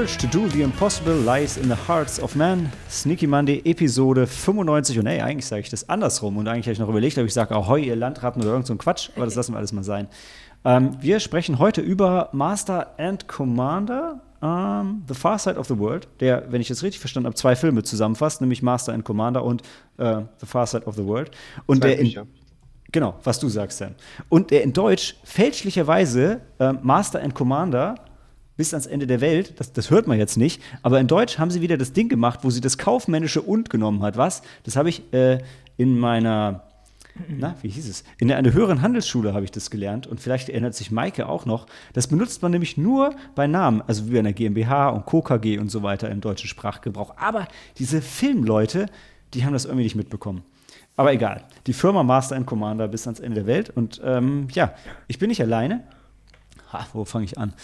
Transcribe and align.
The 0.00 0.06
Courage 0.06 0.18
to 0.18 0.26
Do 0.28 0.48
the 0.48 0.62
Impossible 0.62 1.14
Lies 1.14 1.58
in 1.58 1.64
the 1.64 1.76
Hearts 1.86 2.22
of 2.22 2.34
Man. 2.34 2.72
Sneaky 2.88 3.26
Monday, 3.26 3.60
Episode 3.66 4.26
95. 4.26 4.98
Und 4.98 5.06
ey, 5.06 5.20
eigentlich 5.20 5.44
sage 5.44 5.60
ich 5.60 5.68
das 5.68 5.90
andersrum. 5.90 6.38
Und 6.38 6.48
eigentlich 6.48 6.64
habe 6.64 6.72
ich 6.72 6.78
noch 6.78 6.88
überlegt, 6.88 7.18
ob 7.18 7.26
ich 7.26 7.34
sage, 7.34 7.54
ahoi, 7.54 7.82
ihr 7.82 7.96
Landratten 7.96 8.40
oder 8.40 8.52
irgend 8.52 8.66
so 8.66 8.72
ein 8.72 8.78
Quatsch. 8.78 9.10
Aber 9.14 9.26
das 9.26 9.34
lassen 9.34 9.52
wir 9.52 9.58
alles 9.58 9.72
mal 9.72 9.84
sein. 9.84 10.08
Ähm, 10.64 10.96
wir 11.02 11.20
sprechen 11.20 11.58
heute 11.58 11.82
über 11.82 12.30
Master 12.32 12.94
and 12.98 13.28
Commander. 13.28 14.22
Um, 14.40 15.04
the 15.06 15.12
Far 15.12 15.38
Side 15.38 15.58
of 15.58 15.66
the 15.66 15.78
World, 15.78 16.08
der, 16.20 16.50
wenn 16.50 16.62
ich 16.62 16.68
das 16.68 16.82
richtig 16.82 16.98
verstanden 16.98 17.26
habe, 17.26 17.36
zwei 17.36 17.54
Filme 17.54 17.82
zusammenfasst, 17.82 18.40
nämlich 18.40 18.62
Master 18.62 18.94
and 18.94 19.04
Commander 19.04 19.44
und 19.44 19.60
uh, 19.98 20.22
The 20.38 20.46
Far 20.46 20.66
Side 20.66 20.86
of 20.86 20.94
the 20.94 21.04
World. 21.04 21.30
Und 21.66 21.84
der 21.84 21.98
in, 21.98 22.14
Genau, 22.92 23.16
was 23.22 23.38
du 23.38 23.48
sagst, 23.48 23.78
Sam. 23.78 23.94
Und 24.28 24.50
der 24.50 24.62
in 24.62 24.72
Deutsch 24.72 25.16
fälschlicherweise 25.24 26.40
äh, 26.58 26.72
Master 26.72 27.22
and 27.22 27.34
Commander 27.34 27.96
bis 28.60 28.74
ans 28.74 28.84
Ende 28.84 29.06
der 29.06 29.22
Welt, 29.22 29.54
das, 29.58 29.72
das 29.72 29.90
hört 29.90 30.06
man 30.06 30.18
jetzt 30.18 30.36
nicht, 30.36 30.60
aber 30.82 31.00
in 31.00 31.06
Deutsch 31.06 31.38
haben 31.38 31.50
sie 31.50 31.62
wieder 31.62 31.78
das 31.78 31.94
Ding 31.94 32.10
gemacht, 32.10 32.40
wo 32.42 32.50
sie 32.50 32.60
das 32.60 32.76
kaufmännische 32.76 33.40
und 33.40 33.70
genommen 33.70 34.02
hat. 34.02 34.18
Was? 34.18 34.42
Das 34.64 34.76
habe 34.76 34.90
ich 34.90 35.14
äh, 35.14 35.38
in 35.78 35.98
meiner, 35.98 36.64
na, 37.26 37.56
wie 37.62 37.70
hieß 37.70 37.88
es? 37.88 38.04
In 38.18 38.30
einer 38.30 38.52
höheren 38.52 38.82
Handelsschule 38.82 39.32
habe 39.32 39.46
ich 39.46 39.50
das 39.50 39.70
gelernt 39.70 40.06
und 40.06 40.20
vielleicht 40.20 40.50
erinnert 40.50 40.74
sich 40.74 40.90
Maike 40.90 41.26
auch 41.26 41.46
noch. 41.46 41.68
Das 41.94 42.08
benutzt 42.08 42.42
man 42.42 42.52
nämlich 42.52 42.76
nur 42.76 43.14
bei 43.34 43.46
Namen, 43.46 43.80
also 43.86 44.08
wie 44.08 44.12
bei 44.12 44.18
einer 44.18 44.34
GmbH 44.34 44.90
und 44.90 45.06
KKG 45.06 45.56
und 45.56 45.70
so 45.70 45.82
weiter 45.82 46.10
im 46.10 46.20
deutschen 46.20 46.48
Sprachgebrauch. 46.48 47.16
Aber 47.16 47.48
diese 47.78 48.02
Filmleute, 48.02 48.90
die 49.32 49.46
haben 49.46 49.54
das 49.54 49.64
irgendwie 49.64 49.84
nicht 49.84 49.96
mitbekommen. 49.96 50.42
Aber 50.98 51.14
egal. 51.14 51.44
Die 51.66 51.72
Firma 51.72 52.02
Master 52.02 52.36
and 52.36 52.44
Commander 52.44 52.88
bis 52.88 53.06
ans 53.06 53.20
Ende 53.20 53.36
der 53.36 53.46
Welt. 53.46 53.70
Und 53.70 54.02
ähm, 54.04 54.48
ja, 54.52 54.74
ich 55.08 55.18
bin 55.18 55.30
nicht 55.30 55.40
alleine. 55.40 55.82
Ha, 56.74 56.86
wo 56.92 57.06
fange 57.06 57.24
ich 57.24 57.38
an? 57.38 57.54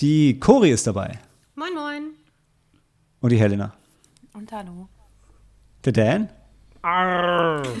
Die 0.00 0.38
Cori 0.38 0.70
ist 0.70 0.86
dabei. 0.86 1.18
Moin, 1.56 1.74
moin. 1.74 2.10
Und 3.20 3.30
die 3.30 3.36
Helena. 3.36 3.74
Und 4.32 4.52
hallo. 4.52 4.88
Der 5.84 5.92
Dan. 5.92 6.28
Arr. 6.82 7.64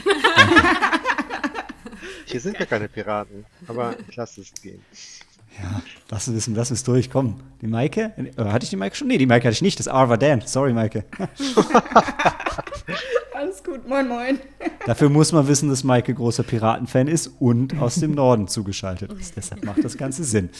Hier 2.26 2.40
sind 2.40 2.58
ja 2.58 2.66
keine 2.66 2.88
Piraten, 2.88 3.46
aber 3.68 3.94
ich 4.08 4.16
lasse 4.16 4.40
es 4.40 4.52
gehen. 4.60 4.82
Ja, 5.62 5.80
lass 6.10 6.26
es, 6.26 6.48
lass 6.48 6.72
es 6.72 6.82
durch, 6.82 7.08
komm. 7.08 7.40
Die 7.62 7.68
Maike? 7.68 8.12
Äh, 8.16 8.44
hatte 8.46 8.64
ich 8.64 8.70
die 8.70 8.76
Maike 8.76 8.96
schon? 8.96 9.06
Nee, 9.06 9.18
die 9.18 9.26
Maike 9.26 9.46
hatte 9.46 9.54
ich 9.54 9.62
nicht. 9.62 9.78
Das 9.78 9.86
R 9.86 10.08
war 10.08 10.18
Dan. 10.18 10.40
Sorry, 10.44 10.72
Maike. 10.72 11.04
Alles 13.34 13.62
gut, 13.62 13.88
moin, 13.88 14.08
moin. 14.08 14.40
Dafür 14.86 15.08
muss 15.08 15.30
man 15.30 15.46
wissen, 15.46 15.68
dass 15.68 15.84
Maike 15.84 16.12
großer 16.14 16.42
Piratenfan 16.42 17.06
ist 17.06 17.28
und 17.38 17.78
aus 17.78 17.94
dem 17.94 18.10
Norden 18.10 18.48
zugeschaltet 18.48 19.12
ist. 19.12 19.36
Deshalb 19.36 19.64
macht 19.64 19.84
das 19.84 19.96
Ganze 19.96 20.24
Sinn. 20.24 20.50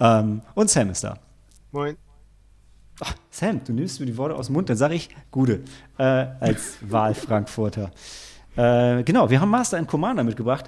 Ähm, 0.00 0.42
und 0.54 0.70
Sam 0.70 0.90
ist 0.90 1.04
da. 1.04 1.18
Moin. 1.72 1.96
Ach, 3.00 3.14
Sam, 3.30 3.62
du 3.64 3.72
nimmst 3.72 3.98
mir 3.98 4.06
die 4.06 4.16
Worte 4.16 4.36
aus 4.36 4.46
dem 4.46 4.52
Mund, 4.52 4.68
dann 4.68 4.76
sage 4.76 4.94
ich 4.94 5.08
Gude 5.30 5.64
äh, 5.98 6.02
als 6.02 6.76
Wahlfrankfurter. 6.80 7.90
Äh, 8.56 9.02
genau, 9.02 9.30
wir 9.30 9.40
haben 9.40 9.50
Master 9.50 9.78
and 9.78 9.88
Commander 9.88 10.22
mitgebracht. 10.22 10.66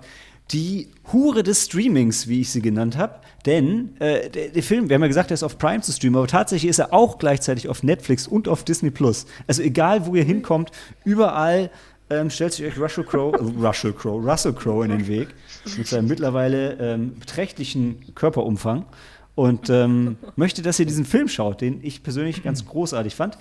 Die 0.52 0.90
Hure 1.12 1.42
des 1.42 1.64
Streamings, 1.64 2.28
wie 2.28 2.40
ich 2.40 2.50
sie 2.50 2.62
genannt 2.62 2.96
habe. 2.96 3.20
Denn 3.46 3.96
äh, 4.00 4.30
der, 4.30 4.48
der, 4.48 4.62
Film, 4.62 4.88
wir 4.88 4.94
haben 4.94 5.02
ja 5.02 5.08
gesagt, 5.08 5.30
der 5.30 5.34
ist 5.34 5.42
auf 5.42 5.58
Prime 5.58 5.80
zu 5.80 5.92
streamen, 5.92 6.16
aber 6.18 6.26
tatsächlich 6.26 6.70
ist 6.70 6.78
er 6.78 6.92
auch 6.92 7.18
gleichzeitig 7.18 7.68
auf 7.68 7.82
Netflix 7.82 8.26
und 8.26 8.48
auf 8.48 8.64
Disney 8.64 8.90
Plus. 8.90 9.26
Also 9.46 9.62
egal, 9.62 10.06
wo 10.06 10.14
ihr 10.14 10.24
hinkommt, 10.24 10.70
überall 11.04 11.70
ähm, 12.10 12.30
stellt 12.30 12.52
sich 12.52 12.64
euch 12.64 12.78
Russell 12.78 13.04
Crowe, 13.04 13.36
äh, 13.36 13.64
Russell 13.64 13.92
Crowe, 13.92 14.22
Russell 14.24 14.52
Crowe 14.52 14.84
in 14.84 14.90
den 14.90 15.06
Weg 15.08 15.28
mit 15.76 15.88
seinem 15.88 16.06
mittlerweile 16.06 16.74
ähm, 16.74 17.18
beträchtlichen 17.18 18.14
Körperumfang 18.14 18.84
und 19.36 19.68
ähm, 19.70 20.16
möchte, 20.34 20.62
dass 20.62 20.80
ihr 20.80 20.86
diesen 20.86 21.04
Film 21.04 21.28
schaut, 21.28 21.60
den 21.60 21.84
ich 21.84 22.02
persönlich 22.02 22.42
ganz 22.42 22.64
großartig 22.64 23.14
fand. 23.14 23.38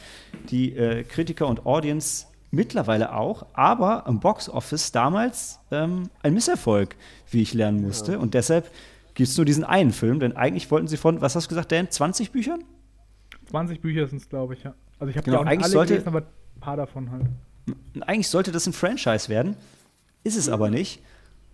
Die 0.50 0.76
äh, 0.76 1.04
Kritiker 1.04 1.48
und 1.48 1.66
Audience 1.66 2.28
mittlerweile 2.52 3.16
auch, 3.16 3.46
aber 3.54 4.04
im 4.08 4.20
Box 4.20 4.50
Office 4.50 4.92
damals 4.92 5.60
ähm, 5.72 6.10
ein 6.22 6.34
Misserfolg, 6.34 6.96
wie 7.32 7.42
ich 7.42 7.54
lernen 7.54 7.82
musste. 7.82 8.14
Ja. 8.14 8.18
Und 8.20 8.34
deshalb 8.34 8.70
gibt 9.14 9.30
es 9.30 9.38
nur 9.38 9.46
diesen 9.46 9.64
einen 9.64 9.94
Film, 9.94 10.20
denn 10.20 10.36
eigentlich 10.36 10.70
wollten 10.70 10.88
sie 10.88 10.98
von, 10.98 11.22
was 11.22 11.36
hast 11.36 11.46
du 11.46 11.50
gesagt, 11.50 11.72
Dan, 11.72 11.90
20 11.90 12.32
Büchern? 12.32 12.64
20 13.50 13.80
Bücher 13.80 14.06
sind 14.08 14.22
es, 14.22 14.28
glaube 14.28 14.54
ich, 14.54 14.64
ja. 14.64 14.76
Also 15.00 15.12
ich 15.12 15.18
habe 15.18 15.26
genau, 15.26 15.40
auch 15.40 15.46
nicht 15.46 15.64
alle 15.64 15.72
sollte, 15.72 15.94
gelesen, 15.94 16.10
aber 16.10 16.20
ein 16.20 16.60
paar 16.60 16.76
davon 16.76 17.10
halt. 17.10 17.24
Eigentlich 18.02 18.28
sollte 18.28 18.52
das 18.52 18.68
ein 18.68 18.74
Franchise 18.74 19.30
werden, 19.30 19.56
ist 20.26 20.36
es 20.36 20.50
aber 20.50 20.70
nicht. 20.70 21.02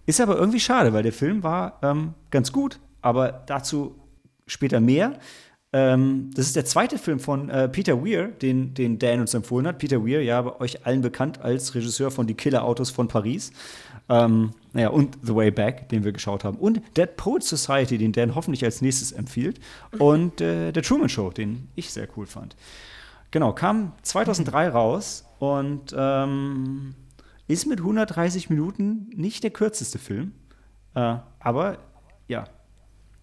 Ist 0.08 0.20
aber 0.20 0.36
irgendwie 0.36 0.60
schade, 0.60 0.94
weil 0.94 1.04
der 1.04 1.14
Film 1.14 1.44
war 1.44 1.78
ähm, 1.84 2.16
ganz 2.32 2.52
gut, 2.52 2.80
aber 3.04 3.44
dazu 3.46 4.01
später 4.52 4.80
mehr. 4.80 5.20
Ähm, 5.74 6.32
das 6.34 6.48
ist 6.48 6.56
der 6.56 6.66
zweite 6.66 6.98
Film 6.98 7.20
von 7.20 7.50
äh, 7.50 7.70
Peter 7.70 8.04
Weir, 8.04 8.28
den, 8.28 8.74
den 8.74 9.00
Dan 9.00 9.22
uns 9.22 9.34
empfohlen 9.34 9.66
hat. 9.68 9.78
Peter 9.78 10.06
Weir, 10.06 10.22
ja, 10.22 10.42
bei 10.42 10.60
euch 10.60 10.86
allen 10.86 11.02
bekannt 11.02 11.40
als 11.42 11.74
Regisseur 11.74 12.12
von 12.12 12.28
Die 12.28 12.34
Killer-Autos 12.34 12.90
von 12.90 13.08
Paris. 13.08 13.52
Ähm, 14.10 14.52
naja, 14.74 14.90
und 14.90 15.18
The 15.22 15.34
Way 15.34 15.52
Back, 15.52 15.90
den 15.90 16.04
wir 16.04 16.12
geschaut 16.12 16.44
haben. 16.44 16.58
Und 16.58 16.82
Dead 16.98 17.16
Poets 17.16 17.48
Society, 17.48 17.98
den 17.98 18.12
Dan 18.12 18.36
hoffentlich 18.36 18.66
als 18.66 18.82
nächstes 18.82 19.14
empfiehlt. 19.14 19.62
Und 19.98 20.42
äh, 20.42 20.74
The 20.76 20.82
Truman 20.82 21.08
Show, 21.08 21.30
den 21.30 21.70
ich 21.76 21.92
sehr 21.92 22.08
cool 22.18 22.26
fand. 22.26 22.58
Genau, 23.32 23.54
kam 23.54 23.94
2003 24.02 24.68
raus 24.70 25.26
und 25.40 25.96
ähm, 25.98 26.96
ist 27.48 27.66
mit 27.66 27.80
130 27.80 28.50
Minuten 28.50 29.10
nicht 29.16 29.44
der 29.44 29.52
kürzeste 29.52 30.00
Film. 30.00 30.34
Äh, 30.96 31.16
aber 31.40 31.78
ja, 32.28 32.44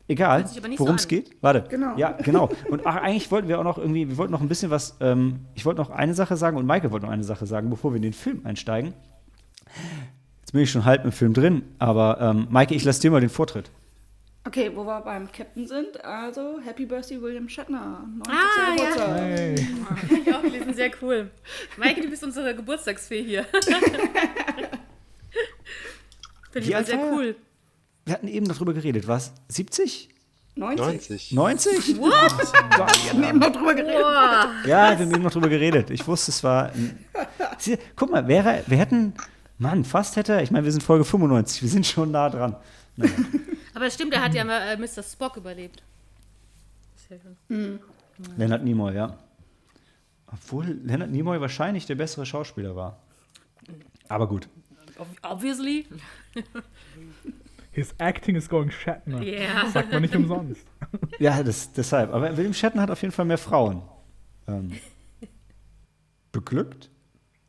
egal, 0.09 0.45
worum 0.77 0.97
es 0.97 1.03
so 1.03 1.09
geht. 1.09 1.31
Warte. 1.41 1.65
Genau. 1.69 1.97
Ja, 1.97 2.13
genau. 2.13 2.49
Und 2.69 2.87
ach, 2.87 2.97
eigentlich 2.97 3.31
wollten 3.31 3.49
wir 3.49 3.59
auch 3.61 3.65
noch 3.65 3.79
irgendwie, 3.79 4.09
wir 4.09 4.17
wollten 4.19 4.33
noch 4.33 4.41
ein 4.41 4.49
bisschen 4.49 4.71
was, 4.71 4.97
ähm, 5.01 5.41
ich 5.55 5.65
wollte 5.65 5.81
noch 5.81 5.91
eine 5.91 6.15
Sache 6.15 6.37
sagen 6.37 6.57
und 6.57 6.67
Maike 6.67 6.91
wollte 6.91 7.07
noch 7.07 7.13
eine 7.13 7.25
Sache 7.25 7.47
sagen, 7.47 7.71
bevor 7.71 7.93
wir 7.93 7.97
in 7.97 8.03
den 8.03 8.13
Film 8.13 8.41
einsteigen. 8.45 8.95
Jetzt 10.41 10.53
bin 10.53 10.63
ich 10.63 10.71
schon 10.71 10.85
halb 10.85 11.05
im 11.05 11.13
Film 11.13 11.35
drin, 11.35 11.63
aber 11.79 12.19
ähm, 12.21 12.47
Maike, 12.51 12.75
ich 12.75 12.85
lasse 12.85 13.01
dir 13.03 13.11
mal 13.11 13.21
den 13.21 13.31
Vortritt. 13.31 13.71
Okay, 14.47 14.71
wo 14.75 14.85
wir 14.85 15.01
beim 15.03 15.31
Captain 15.31 15.67
sind, 15.67 16.03
also 16.03 16.59
Happy 16.65 16.87
Birthday 16.87 17.21
William 17.21 17.49
Shatner. 17.51 18.09
90. 18.25 18.35
Ah, 18.35 18.71
Geburtstag. 18.75 19.09
Ja. 19.09 19.15
Hey. 19.15 19.55
Ich 20.25 20.35
auch 20.35 20.41
gelesen, 20.41 20.73
sehr 20.73 20.91
cool. 21.03 21.31
Maike, 21.77 22.01
du 22.01 22.09
bist 22.09 22.25
unsere 22.25 22.55
Geburtstagsfee 22.55 23.23
hier. 23.23 23.45
Finde 26.51 26.67
ich 26.67 26.87
sehr 26.87 26.99
cool. 27.13 27.37
Wir 28.09 28.15
hatten 28.15 28.29
eben 28.29 28.49
darüber 28.49 28.73
geredet, 28.73 29.07
was? 29.07 29.35
70? 29.49 30.09
90. 30.55 31.33
90? 31.33 31.99
What? 31.99 32.11
wir 32.11 33.13
haben 33.13 33.23
eben 33.23 33.39
noch 33.39 33.53
drüber 33.53 33.75
geredet. 33.75 34.01
Ja, 34.67 34.99
wir 34.99 35.05
haben 35.05 35.13
eben 35.13 35.23
noch 35.23 35.31
drüber 35.31 35.51
geredet. 35.51 35.91
Ich 35.91 36.07
wusste, 36.07 36.31
es 36.31 36.43
war. 36.43 36.73
Guck 37.97 38.11
mal, 38.11 38.27
wäre, 38.27 38.65
wir 38.67 38.79
hätten. 38.79 39.13
Mann, 39.59 39.85
fast 39.85 40.17
hätte. 40.17 40.41
Ich 40.41 40.51
meine, 40.51 40.65
wir 40.65 40.73
sind 40.73 40.83
Folge 40.83 41.05
95. 41.05 41.61
Wir 41.61 41.69
sind 41.69 41.85
schon 41.87 42.11
nah 42.13 42.31
dran. 42.31 42.57
Naja. 42.97 43.13
Aber 43.75 43.85
es 43.85 43.95
stimmt, 43.95 44.15
er 44.15 44.23
hat 44.23 44.33
ja 44.33 44.43
äh, 44.45 44.77
Mr. 44.79 45.03
Spock 45.03 45.37
überlebt. 45.37 45.83
Mhm. 47.49 47.79
Leonard 48.39 48.65
Nimoy, 48.65 48.95
ja. 48.95 49.19
Obwohl 50.33 50.79
Leonard 50.83 51.11
Nimoy 51.11 51.43
wahrscheinlich 51.43 51.85
der 51.85 51.97
bessere 51.97 52.25
Schauspieler 52.25 52.75
war. 52.75 52.99
Aber 54.09 54.27
gut. 54.27 54.49
Obviously. 55.23 55.85
His 57.79 57.95
acting 57.99 58.35
is 58.35 58.49
going 58.49 58.73
Shatner. 58.73 59.23
Yeah. 59.23 59.63
Das 59.63 59.73
sagt 59.73 59.93
man 59.93 60.03
nicht 60.03 60.17
umsonst. 60.17 60.67
Ja, 61.21 61.43
das, 61.43 61.73
deshalb. 61.73 62.13
Aber 62.13 62.37
William 62.37 62.55
Shatner 62.55 62.83
hat 62.83 62.91
auf 62.91 63.03
jeden 63.03 63.13
Fall 63.13 63.25
mehr 63.25 63.39
Frauen. 63.39 63.83
Ähm, 64.47 64.73
beglückt? 66.33 66.91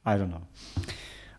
I 0.05 0.09
don't 0.09 0.27
know. 0.27 0.41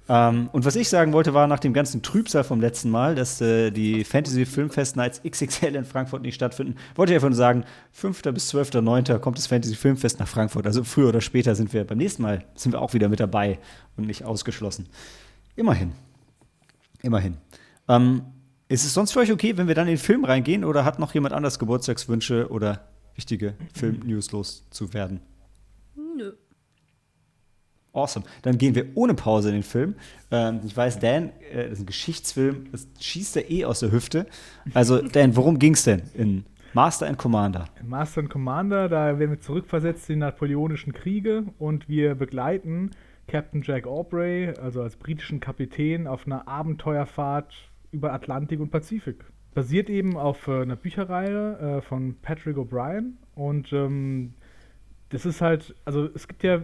Ähm, 0.09 0.49
und 0.53 0.65
was 0.65 0.75
ich 0.75 0.89
sagen 0.89 1.13
wollte, 1.13 1.35
war 1.35 1.47
nach 1.47 1.61
dem 1.61 1.73
ganzen 1.73 2.03
Trübsal 2.03 2.43
vom 2.43 2.61
letzten 2.61 2.91
Mal, 2.91 3.15
dass 3.15 3.41
äh, 3.41 3.71
die 3.71 4.03
Fantasy 4.03 4.45
Filmfest 4.45 4.97
Nights 4.97 5.23
XXL 5.23 5.77
in 5.77 5.85
Frankfurt 5.85 6.23
nicht 6.23 6.35
stattfinden, 6.35 6.77
wollte 6.97 7.13
ich 7.13 7.17
einfach 7.17 7.29
nur 7.29 7.37
sagen, 7.37 7.65
5. 7.93 8.23
bis 8.33 8.53
12.9. 8.53 9.19
kommt 9.19 9.39
das 9.39 9.47
Fantasy 9.47 9.77
Filmfest 9.77 10.19
nach 10.19 10.29
Frankfurt. 10.29 10.67
Also 10.67 10.83
früher 10.83 11.11
oder 11.11 11.21
später 11.21 11.55
sind 11.55 11.73
wir, 11.73 11.85
beim 11.85 11.99
nächsten 11.99 12.23
Mal 12.23 12.45
sind 12.57 12.73
wir 12.73 12.81
auch 12.81 12.93
wieder 12.93 13.09
mit 13.09 13.21
dabei 13.21 13.61
und 13.97 14.09
nicht 14.09 14.25
ausgeschlossen. 14.25 14.89
Immerhin. 15.55 15.93
Immerhin. 17.03 17.37
Ähm, 17.89 18.23
ist 18.71 18.85
es 18.85 18.95
sonst 18.95 19.13
für 19.13 19.19
euch 19.19 19.33
okay, 19.33 19.57
wenn 19.57 19.67
wir 19.67 19.75
dann 19.75 19.89
in 19.89 19.95
den 19.95 19.99
Film 19.99 20.25
reingehen 20.25 20.65
oder 20.65 20.85
hat 20.85 21.01
noch 21.01 21.13
jemand 21.13 21.35
anders 21.35 21.59
Geburtstagswünsche 21.59 22.49
oder 22.51 22.89
wichtige 23.17 23.55
Film-News 23.75 24.31
loszuwerden? 24.31 25.21
Nö. 25.97 26.35
Awesome. 27.93 28.25
Dann 28.43 28.59
gehen 28.59 28.77
wir 28.77 28.87
ohne 28.95 29.15
Pause 29.15 29.49
in 29.49 29.55
den 29.55 29.63
Film. 29.65 29.97
Ähm, 30.31 30.61
ich 30.65 30.77
weiß, 30.77 31.01
Dan, 31.01 31.33
äh, 31.51 31.65
das 31.65 31.73
ist 31.73 31.81
ein 31.81 31.87
Geschichtsfilm, 31.87 32.69
das 32.71 32.87
schießt 33.01 33.39
er 33.39 33.51
eh 33.51 33.65
aus 33.65 33.81
der 33.81 33.91
Hüfte. 33.91 34.27
Also, 34.73 35.03
Dan, 35.03 35.35
worum 35.35 35.59
ging 35.59 35.75
es 35.75 35.83
denn 35.83 36.03
in 36.15 36.45
Master 36.73 37.09
and 37.09 37.19
Commander? 37.19 37.65
In 37.81 37.89
Master 37.89 38.21
and 38.21 38.31
Commander, 38.31 38.89
da 38.89 39.19
werden 39.19 39.33
wir 39.33 39.41
zurückversetzt 39.41 40.09
in 40.11 40.15
die 40.15 40.21
Napoleonischen 40.21 40.93
Kriege 40.93 41.43
und 41.59 41.89
wir 41.89 42.15
begleiten 42.15 42.93
Captain 43.27 43.63
Jack 43.63 43.89
Aubrey, 43.89 44.55
also 44.63 44.81
als 44.81 44.95
britischen 44.95 45.41
Kapitän, 45.41 46.07
auf 46.07 46.27
einer 46.27 46.47
Abenteuerfahrt 46.47 47.70
über 47.93 48.13
Atlantik 48.13 48.61
und 48.61 48.71
Pazifik. 48.71 49.25
Basiert 49.55 49.91
eben 49.91 50.17
auf 50.17 50.47
äh, 50.49 50.63
einer 50.63 50.77
Bücherreihe 50.77 51.59
äh, 51.59 51.81
von 51.81 52.17
Patrick 52.23 52.57
O'Brien 52.57 53.15
und 53.35 53.73
ähm, 53.73 54.35
das 55.09 55.27
ist 55.27 55.41
halt, 55.41 55.75
also 55.85 56.09
es 56.15 56.29
gibt 56.29 56.45
ja 56.45 56.63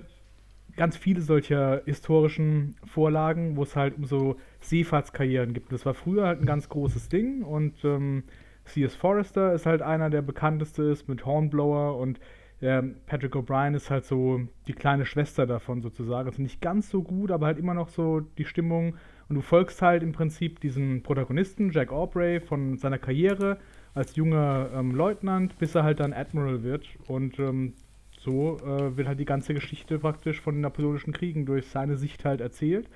ganz 0.77 0.97
viele 0.97 1.21
solcher 1.21 1.83
historischen 1.85 2.77
Vorlagen, 2.85 3.57
wo 3.57 3.63
es 3.63 3.75
halt 3.75 3.97
um 3.97 4.05
so 4.05 4.37
Seefahrtskarrieren 4.61 5.53
gibt. 5.53 5.73
Das 5.73 5.87
war 5.87 5.95
früher 5.95 6.27
halt 6.27 6.41
ein 6.41 6.47
ganz 6.47 6.69
großes 6.69 7.09
Ding 7.09 7.43
und 7.43 7.85
ähm, 7.85 8.25
C.S. 8.67 8.95
Forrester 8.95 9.53
ist 9.53 9.67
halt 9.67 9.83
einer 9.83 10.11
der 10.11 10.23
bekannteste 10.23 10.85
ist 10.85 11.09
mit 11.09 11.25
Hornblower 11.25 11.97
und 11.99 12.21
äh, 12.61 12.83
Patrick 13.07 13.35
O'Brien 13.35 13.75
ist 13.75 13.91
halt 13.91 14.05
so 14.05 14.41
die 14.67 14.73
kleine 14.73 15.07
Schwester 15.07 15.47
davon 15.47 15.83
sozusagen. 15.83 16.29
Also 16.29 16.43
nicht 16.43 16.61
ganz 16.61 16.91
so 16.91 17.03
gut, 17.03 17.31
aber 17.31 17.47
halt 17.47 17.59
immer 17.59 17.75
noch 17.75 17.89
so 17.89 18.21
die 18.21 18.45
Stimmung 18.45 18.97
und 19.29 19.37
du 19.37 19.43
folgst 19.43 19.83
halt 19.83 20.03
im 20.03 20.13
Prinzip 20.13 20.61
diesen 20.61 21.03
Protagonisten, 21.03 21.73
Jack 21.73 21.93
Aubrey, 21.93 22.41
von 22.41 22.77
seiner 22.77 22.99
Karriere 22.99 23.59
als 23.95 24.15
junger 24.15 24.71
ähm, 24.75 24.95
Leutnant, 24.95 25.59
bis 25.59 25.75
er 25.75 25.83
halt 25.83 26.01
dann 26.01 26.13
Admiral 26.13 26.63
wird 26.63 26.87
und 27.09 27.39
ähm, 27.39 27.73
so 28.19 28.59
äh, 28.59 28.97
wird 28.97 29.09
halt 29.09 29.21
die 29.21 29.25
ganze 29.25 29.55
Geschichte 29.55 29.99
praktisch 29.99 30.41
von 30.41 30.55
den 30.55 30.61
Napoleonischen 30.63 31.13
Kriegen 31.13 31.47
durch 31.47 31.69
seine 31.69 31.97
Sicht 31.97 32.25
halt 32.25 32.41
erzählt. 32.41 32.89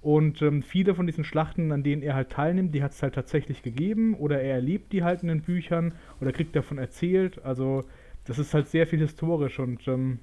Und 0.00 0.42
ähm, 0.42 0.62
viele 0.62 0.94
von 0.94 1.06
diesen 1.06 1.24
Schlachten, 1.24 1.72
an 1.72 1.82
denen 1.82 2.02
er 2.02 2.14
halt 2.14 2.30
teilnimmt, 2.30 2.74
die 2.74 2.82
hat 2.82 2.92
es 2.92 3.02
halt 3.02 3.14
tatsächlich 3.14 3.62
gegeben 3.62 4.14
oder 4.14 4.40
er 4.40 4.54
erlebt 4.54 4.92
die 4.92 5.02
halt 5.02 5.22
in 5.22 5.28
den 5.28 5.42
Büchern 5.42 5.94
oder 6.20 6.32
kriegt 6.32 6.54
davon 6.54 6.78
erzählt. 6.78 7.44
Also 7.44 7.84
das 8.24 8.38
ist 8.38 8.54
halt 8.54 8.68
sehr 8.68 8.86
viel 8.86 9.00
historisch 9.00 9.58
und 9.58 9.88
ähm, 9.88 10.20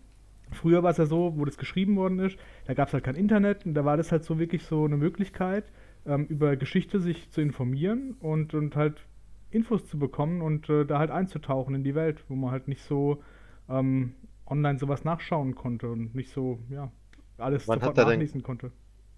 früher 0.51 0.83
war 0.83 0.92
es 0.92 0.97
ja 0.97 1.06
so, 1.06 1.33
wo 1.38 1.45
das 1.45 1.57
geschrieben 1.57 1.95
worden 1.95 2.19
ist, 2.19 2.38
da 2.65 2.74
gab 2.74 2.88
es 2.89 2.94
halt 2.94 3.03
kein 3.03 3.15
Internet 3.15 3.65
und 3.65 3.74
da 3.74 3.86
war 3.86 3.97
das 3.97 4.12
halt 4.12 4.24
so 4.24 4.39
wirklich 4.39 4.63
so 4.63 4.86
eine 4.86 4.97
Möglichkeit, 4.97 5.65
ähm, 6.06 6.25
über 6.27 6.56
Geschichte 6.56 7.00
sich 7.00 7.30
zu 7.31 7.42
informieren 7.42 8.15
und, 8.19 8.53
und 8.53 8.75
halt 8.75 9.06
Infos 9.51 9.88
zu 9.88 9.97
bekommen 9.97 10.42
und 10.42 10.69
äh, 10.69 10.86
da 10.86 11.00
halt 11.00 11.12
einzutauchen 11.12 11.75
in 11.75 11.83
die 11.83 11.95
Welt, 11.95 12.24
wo 12.27 12.36
man 12.36 12.51
halt 12.51 12.68
nicht 12.68 12.81
so 12.83 13.21
ähm, 13.69 14.13
online 14.45 14.77
sowas 14.80 15.03
nachschauen 15.03 15.56
konnte 15.56 15.89
und 15.89 16.13
nicht 16.13 16.31
so, 16.31 16.59
ja, 16.69 16.92
alles 17.38 17.68
Wann 17.68 17.80
sofort 17.80 17.97
hat 17.97 18.06
er 18.06 18.06
denn- 18.12 18.19
nachlesen 18.19 18.44
konnte. 18.44 18.71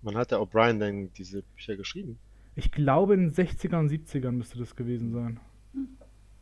Wann 0.04 0.16
hat 0.16 0.32
der 0.32 0.40
O'Brien 0.40 0.80
denn 0.80 1.12
diese 1.14 1.42
Bücher 1.42 1.76
geschrieben? 1.76 2.18
Ich 2.56 2.72
glaube, 2.72 3.16
in 3.16 3.32
den 3.32 3.34
60ern 3.34 3.80
und 3.80 3.92
70ern 3.92 4.32
müsste 4.32 4.58
das 4.60 4.76
gewesen 4.76 5.12
sein. 5.12 5.40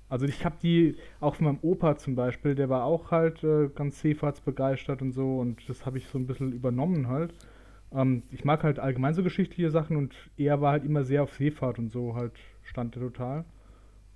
Also 0.08 0.26
ich 0.26 0.46
habe 0.46 0.56
die, 0.62 0.98
auch 1.20 1.36
von 1.36 1.46
meinem 1.46 1.60
Opa 1.62 1.98
zum 1.98 2.16
Beispiel, 2.16 2.54
der 2.56 2.70
war 2.70 2.84
auch 2.84 3.12
halt 3.12 3.44
äh, 3.44 3.70
ganz 3.70 4.02
seefahrtsbegeistert 4.02 5.02
und 5.02 5.12
so 5.14 5.40
und 5.40 5.68
das 5.68 5.86
habe 5.86 5.98
ich 5.98 6.08
so 6.08 6.20
ein 6.20 6.28
bisschen 6.28 6.52
übernommen 6.52 7.08
halt. 7.08 7.34
Ähm, 7.92 8.24
ich 8.32 8.46
mag 8.46 8.64
halt 8.64 8.80
allgemein 8.80 9.14
so 9.14 9.24
geschichtliche 9.24 9.72
Sachen 9.72 9.98
und 9.98 10.14
er 10.38 10.62
war 10.62 10.74
halt 10.74 10.86
immer 10.86 11.04
sehr 11.04 11.24
auf 11.24 11.34
Seefahrt 11.34 11.80
und 11.80 11.92
so 11.92 12.16
halt 12.16 12.34
stand 12.64 12.96
er 12.96 13.02
total. 13.02 13.46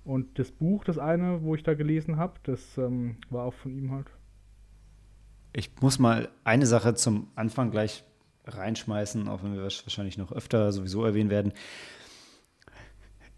Und 0.04 0.38
das 0.38 0.50
Buch, 0.50 0.84
das 0.84 0.98
eine, 0.98 1.42
wo 1.42 1.54
ich 1.54 1.62
da 1.62 1.74
gelesen 1.74 2.16
habe, 2.16 2.34
das 2.44 2.78
ähm, 2.78 3.16
war 3.28 3.44
auch 3.44 3.54
von 3.54 3.72
ihm 3.72 3.90
halt. 3.90 4.06
Ich 5.52 5.70
muss 5.80 5.98
mal 5.98 6.28
eine 6.44 6.66
Sache 6.66 6.94
zum 6.94 7.28
Anfang 7.34 7.70
gleich 7.70 8.04
reinschmeißen, 8.46 9.28
auch 9.28 9.42
wenn 9.42 9.54
wir 9.54 9.62
wahrscheinlich 9.62 10.16
noch 10.16 10.32
öfter 10.32 10.72
sowieso 10.72 11.04
erwähnen 11.04 11.30
werden. 11.30 11.52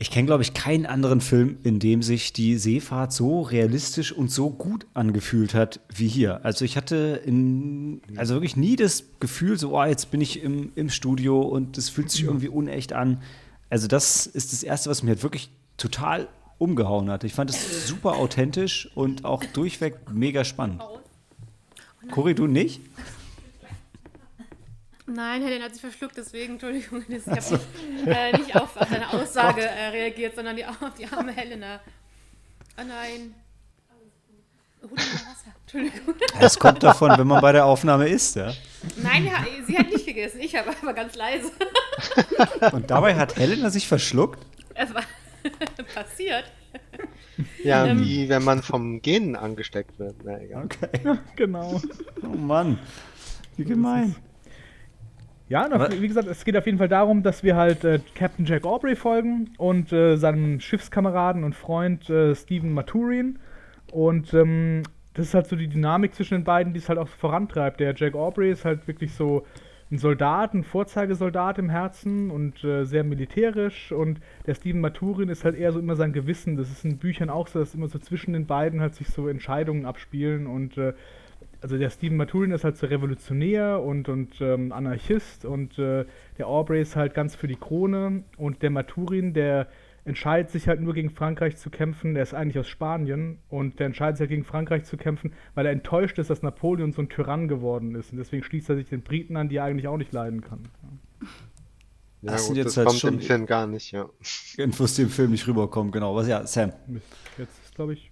Ich 0.03 0.11
kenne, 0.11 0.27
glaube 0.27 0.43
ich, 0.43 0.53
keinen 0.53 0.85
anderen 0.85 1.21
Film, 1.21 1.59
in 1.63 1.79
dem 1.79 2.03
sich 2.03 2.33
die 2.33 2.59
Seefahrt 2.59 3.13
so 3.13 3.43
realistisch 3.43 4.11
und 4.11 4.33
so 4.33 4.51
gut 4.51 4.85
angefühlt 4.95 5.55
hat 5.55 5.79
wie 5.95 6.09
hier. 6.09 6.45
Also 6.45 6.65
ich 6.65 6.77
hatte 6.77 7.23
in, 7.25 8.03
also 8.17 8.35
wirklich 8.35 8.57
nie 8.57 8.75
das 8.75 9.05
Gefühl, 9.21 9.57
so, 9.57 9.79
oh, 9.79 9.85
jetzt 9.85 10.11
bin 10.11 10.21
ich 10.21 10.43
im, 10.43 10.73
im 10.75 10.91
Studio 10.91 11.41
und 11.43 11.77
das 11.77 11.89
fühlt 11.89 12.11
sich 12.11 12.25
irgendwie 12.25 12.49
unecht 12.49 12.93
an. 12.93 13.23
Also 13.71 13.87
das 13.87 14.27
ist 14.27 14.53
das 14.53 14.65
Erste, 14.65 14.91
was 14.91 15.05
mich 15.05 15.11
halt 15.11 15.23
wirklich 15.23 15.51
total 15.77 16.27
umgehauen 16.59 17.09
hat. 17.09 17.23
Ich 17.23 17.35
fand 17.35 17.51
es 17.51 17.87
super 17.87 18.17
authentisch 18.17 18.91
und 18.97 19.25
auch 19.25 19.45
durchweg 19.45 20.11
mega 20.11 20.43
spannend. 20.43 20.83
Cory, 22.11 22.35
du 22.35 22.49
nicht? 22.49 22.81
Nein, 25.14 25.43
Helen 25.43 25.62
hat 25.62 25.73
sich 25.73 25.81
verschluckt, 25.81 26.17
deswegen, 26.17 26.55
Entschuldigung, 26.55 27.05
ich 27.09 27.26
habe 27.26 27.41
nicht, 27.41 28.06
äh, 28.06 28.32
nicht 28.38 28.56
auf, 28.56 28.76
auf 28.76 28.88
deine 28.88 29.12
Aussage 29.12 29.62
äh, 29.62 29.88
reagiert, 29.88 30.35
sondern 30.35 30.56
die, 30.56 30.64
auf 30.64 30.76
die 30.99 31.06
arme 31.06 31.32
Helena. 31.32 31.81
Oh 32.79 32.82
nein. 32.87 33.35
Hol 34.82 34.91
Wasser. 34.97 35.53
Entschuldigung. 35.62 36.14
Das 36.41 36.59
kommt 36.59 36.82
davon, 36.82 37.12
wenn 37.17 37.26
man 37.26 37.41
bei 37.41 37.53
der 37.53 37.67
Aufnahme 37.67 38.09
isst, 38.09 38.37
ja. 38.37 38.53
Nein, 38.97 39.26
ja, 39.26 39.44
sie 39.67 39.79
hat 39.79 39.88
nicht 39.91 40.06
gegessen, 40.06 40.41
ich 40.41 40.56
habe 40.56 40.70
aber 40.82 40.93
ganz 40.93 41.15
leise. 41.15 41.53
Und 42.73 42.91
dabei 42.91 43.15
hat 43.15 43.37
Helena 43.37 43.70
sich 43.70 43.87
verschluckt. 43.87 44.44
Es 44.75 44.93
war 44.93 45.05
passiert. 45.94 46.50
Ja, 47.62 47.87
Ähm. 47.87 48.00
wie 48.00 48.29
wenn 48.29 48.43
man 48.43 48.62
vom 48.62 49.03
Genen 49.03 49.37
angesteckt 49.37 49.99
wird. 49.99 50.17
Na 50.25 50.41
egal. 50.41 50.65
Okay. 50.65 51.19
Genau. 51.37 51.81
Oh 52.23 52.26
Mann. 52.26 52.79
Wie 53.56 53.65
gemein. 53.65 54.17
Ja, 55.53 55.71
auf, 55.71 56.01
wie 56.01 56.09
gesagt, 56.09 56.29
es 56.29 56.47
geht 56.47 56.57
auf 56.57 56.65
jeden 56.65 56.79
Fall 56.79 56.89
darum, 56.89 57.23
dass 57.23 57.43
wir 57.43 57.57
halt 57.57 57.85
äh, 57.85 58.01
Captain 58.15 58.47
Jack 58.47 58.65
Aubrey 58.65 58.97
folgen 58.97 59.51
und 59.59 59.93
äh, 59.93 60.17
seinem 60.17 60.61
Schiffskameraden 60.61 61.45
und 61.45 61.55
Freund 61.55 62.09
äh, 62.09 62.35
Stephen 62.35 62.73
Maturin. 62.73 63.39
Und 63.91 64.33
ähm, 64.33 64.83
das 65.13 65.27
ist 65.27 65.35
halt 65.35 65.49
so 65.49 65.57
die 65.57 65.69
Dynamik 65.69 66.15
zwischen 66.15 66.39
den 66.39 66.45
beiden, 66.45 66.73
die 66.73 66.79
es 66.79 66.89
halt 66.89 66.99
auch 66.99 67.07
vorantreibt. 67.07 67.81
Der 67.81 67.95
Jack 67.95 68.15
Aubrey 68.15 68.51
ist 68.51 68.65
halt 68.65 68.89
wirklich 68.89 69.13
so 69.13 69.45
ein 69.91 69.99
Soldat, 69.99 70.55
ein 70.55 70.65
Vorzeigesoldat 70.65 71.59
im 71.59 71.69
Herzen 71.69 72.31
und 72.31 72.65
äh, 72.65 72.85
sehr 72.85 73.05
militärisch. 73.05 73.93
Und 73.93 74.21
der 74.47 74.55
Stephen 74.55 74.81
Maturin 74.81 75.29
ist 75.29 75.45
halt 75.45 75.55
eher 75.55 75.73
so 75.73 75.81
immer 75.81 75.97
sein 75.97 76.15
Gewissen. 76.15 76.57
Das 76.57 76.71
ist 76.71 76.83
in 76.87 76.97
Büchern 76.97 77.29
auch 77.29 77.47
so, 77.47 77.59
dass 77.59 77.75
immer 77.75 77.89
so 77.89 77.99
zwischen 77.99 78.33
den 78.33 78.47
beiden 78.47 78.81
halt 78.81 78.95
sich 78.95 79.09
so 79.09 79.29
Entscheidungen 79.29 79.85
abspielen 79.85 80.47
und 80.47 80.79
äh, 80.79 80.95
also 81.62 81.79
der 81.79 81.91
Stephen 81.91 82.17
Maturin 82.17 82.51
ist 82.51 82.65
halt 82.65 82.77
so 82.77 82.87
revolutionär 82.87 83.81
und, 83.81 84.08
und 84.08 84.41
ähm, 84.41 84.72
Anarchist 84.72 85.44
und 85.44 85.79
äh, 85.79 86.05
der 86.39 86.48
Aubrey 86.48 86.82
ist 86.82 86.96
halt 86.96 87.15
ganz 87.15 87.34
für 87.37 87.46
die 87.46 87.56
Krone 87.56 88.25
und 88.37 88.63
der 88.63 88.70
Maturin, 88.70 89.32
der 89.32 89.69
entscheidet 90.05 90.51
sich 90.51 90.67
halt 90.67 90.81
nur 90.81 90.93
gegen 90.94 91.10
Frankreich 91.10 91.56
zu 91.56 91.70
kämpfen, 91.70 92.15
der 92.15 92.25
ist 92.25 92.34
eigentlich 92.34 92.58
aus 92.58 92.67
Spanien 92.67 93.39
und 93.48 93.79
der 93.79 93.87
entscheidet 93.87 94.17
sich 94.17 94.22
halt 94.22 94.31
gegen 94.31 94.44
Frankreich 94.44 94.84
zu 94.84 94.96
kämpfen, 94.96 95.32
weil 95.55 95.65
er 95.65 95.70
enttäuscht 95.72 96.19
ist, 96.19 96.29
dass 96.31 96.43
Napoleon 96.43 96.93
so 96.93 97.01
ein 97.03 97.08
Tyrann 97.08 97.46
geworden 97.46 97.94
ist 97.94 98.10
und 98.10 98.19
deswegen 98.19 98.43
schließt 98.43 98.69
er 98.69 98.75
sich 98.77 98.89
den 98.89 99.03
Briten 99.03 99.37
an, 99.37 99.48
die 99.48 99.56
er 99.56 99.65
eigentlich 99.65 99.87
auch 99.87 99.96
nicht 99.98 100.13
leiden 100.13 100.41
kann. 100.41 100.69
Ja, 102.22 102.32
Das 102.32 102.46
sind 102.46 102.56
gut, 102.56 102.65
jetzt 102.65 102.67
das 102.67 102.77
halt 102.79 102.89
kommt 102.89 103.01
schon- 103.01 103.15
im 103.15 103.20
Film 103.20 103.46
gar 103.46 103.69
nicht, 103.69 103.93
ja. 103.93 104.08
Infos, 104.56 104.94
die 104.96 105.03
im 105.03 105.08
Film 105.10 105.31
nicht 105.31 105.46
rüberkommen, 105.46 105.93
genau. 105.93 106.17
Was 106.17 106.27
ja, 106.27 106.44
Sam. 106.46 106.72
Jetzt 107.39 107.63
ist, 107.65 107.75
glaube 107.77 107.93
ich, 107.93 108.10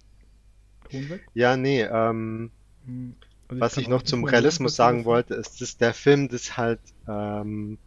Ton 0.89 1.09
weg. 1.09 1.21
Ja, 1.33 1.57
nee, 1.57 1.81
ähm, 1.83 2.51
Hm, 2.85 3.13
was 3.59 3.77
ich 3.77 3.87
noch 3.87 4.03
zum 4.03 4.23
Realismus 4.23 4.75
sagen 4.75 5.05
wollte, 5.05 5.35
ist, 5.35 5.61
dass 5.61 5.77
der 5.77 5.93
Film 5.93 6.29
das 6.29 6.57
halt 6.57 6.81
ähm, 7.07 7.79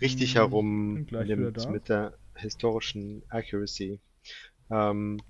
richtig 0.00 0.34
Hm, 0.34 0.36
herum 0.36 1.06
nimmt 1.18 1.68
mit 1.68 1.88
der 1.88 2.18
historischen 2.34 3.22
Accuracy. 3.28 4.00
Ähm, 4.70 5.24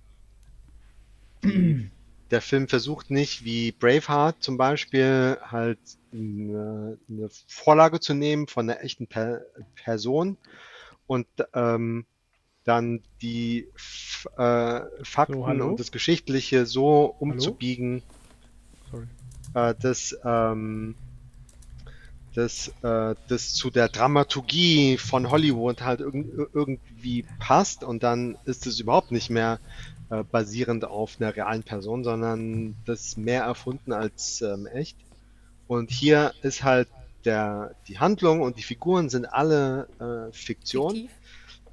der 2.30 2.40
Film 2.40 2.68
versucht 2.68 3.10
nicht, 3.10 3.44
wie 3.44 3.72
Braveheart 3.72 4.42
zum 4.42 4.56
Beispiel, 4.56 5.38
halt 5.42 5.80
eine, 6.12 6.98
eine 7.08 7.28
Vorlage 7.48 8.00
zu 8.00 8.14
nehmen 8.14 8.46
von 8.46 8.68
einer 8.68 8.82
echten 8.82 9.06
per 9.06 9.42
Person 9.74 10.38
und 11.06 11.26
ähm, 11.54 12.06
dann 12.64 13.04
die 13.22 13.68
F 13.74 14.28
äh, 14.36 14.82
Fakten 15.04 15.44
hallo? 15.46 15.68
und 15.68 15.80
das 15.80 15.92
Geschichtliche 15.92 16.66
so 16.66 17.06
umzubiegen, 17.06 18.04
Sorry. 18.90 19.06
Äh, 19.54 19.74
dass, 19.80 20.16
ähm, 20.24 20.94
dass 22.34 22.68
äh, 22.82 23.14
das 23.28 23.54
zu 23.54 23.70
der 23.70 23.88
Dramaturgie 23.88 24.96
von 24.96 25.30
Hollywood 25.30 25.82
halt 25.82 26.00
irg 26.00 26.14
irgendwie 26.54 27.24
passt 27.38 27.84
und 27.84 28.02
dann 28.02 28.38
ist 28.44 28.66
es 28.66 28.80
überhaupt 28.80 29.12
nicht 29.12 29.30
mehr 29.30 29.58
äh, 30.10 30.24
basierend 30.24 30.84
auf 30.84 31.16
einer 31.20 31.34
realen 31.34 31.62
Person, 31.62 32.04
sondern 32.04 32.74
das 32.84 33.16
mehr 33.16 33.44
erfunden 33.44 33.92
als 33.92 34.42
ähm, 34.42 34.66
echt. 34.66 34.96
Und 35.68 35.90
hier 35.90 36.32
ist 36.42 36.62
halt 36.62 36.88
der, 37.24 37.74
die 37.88 37.98
Handlung 37.98 38.40
und 38.40 38.56
die 38.56 38.62
Figuren 38.62 39.08
sind 39.08 39.26
alle 39.26 39.88
äh, 40.00 40.32
Fiktion 40.32 40.94
Fiktiv. 40.94 41.10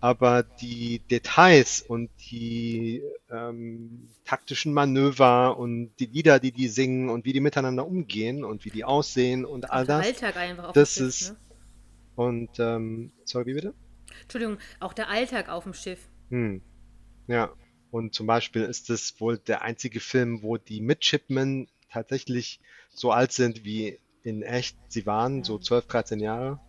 Aber 0.02 0.44
die 0.44 1.00
Details 1.12 1.82
und 1.82 2.10
die 2.32 3.02
ähm, 3.30 4.10
taktischen 4.26 4.74
Manöver 4.74 5.58
und 5.58 5.92
die 6.00 6.06
Lieder, 6.06 6.40
die 6.40 6.52
die 6.52 6.68
singen 6.68 7.10
und 7.10 7.26
wie 7.26 7.34
die 7.34 7.40
miteinander 7.42 7.86
umgehen 7.86 8.44
und 8.44 8.66
wie 8.66 8.70
die 8.70 8.86
aussehen 8.86 9.46
und 9.46 9.72
all 9.72 9.86
Der 9.86 9.98
das. 9.98 10.06
Alltag 10.08 10.38
einfach 10.38 10.64
auf 10.70 10.74
das 10.74 10.96
dem 10.96 11.04
Schiff, 11.06 11.08
ist- 11.22 11.30
ne? 11.32 11.38
Und 12.16 12.50
ähm, 12.60 13.12
sorry, 13.24 13.46
wie 13.46 13.54
bitte? 13.54 13.74
Entschuldigung, 14.24 14.58
auch 14.80 14.94
der 14.94 15.10
Alltag 15.10 15.48
auf 15.50 15.64
dem 15.64 15.74
Schiff. 15.74 16.00
Hm. 16.30 16.62
Ja. 17.28 17.52
Und 17.92 18.14
zum 18.14 18.28
Beispiel 18.28 18.64
ist 18.64 18.90
es 18.90 19.20
wohl 19.22 19.38
der 19.38 19.62
einzige 19.64 20.00
Film, 20.00 20.44
wo 20.44 20.58
die 20.58 20.82
Midshipmen 20.82 21.68
tatsächlich 21.92 22.60
so 22.90 23.12
alt 23.12 23.32
sind 23.32 23.64
wie 23.64 23.98
in 24.24 24.42
echt 24.44 24.78
sie 24.90 25.06
waren, 25.06 25.44
so 25.44 25.58
12, 25.58 25.88
13 25.88 26.20
Jahre. 26.20 26.60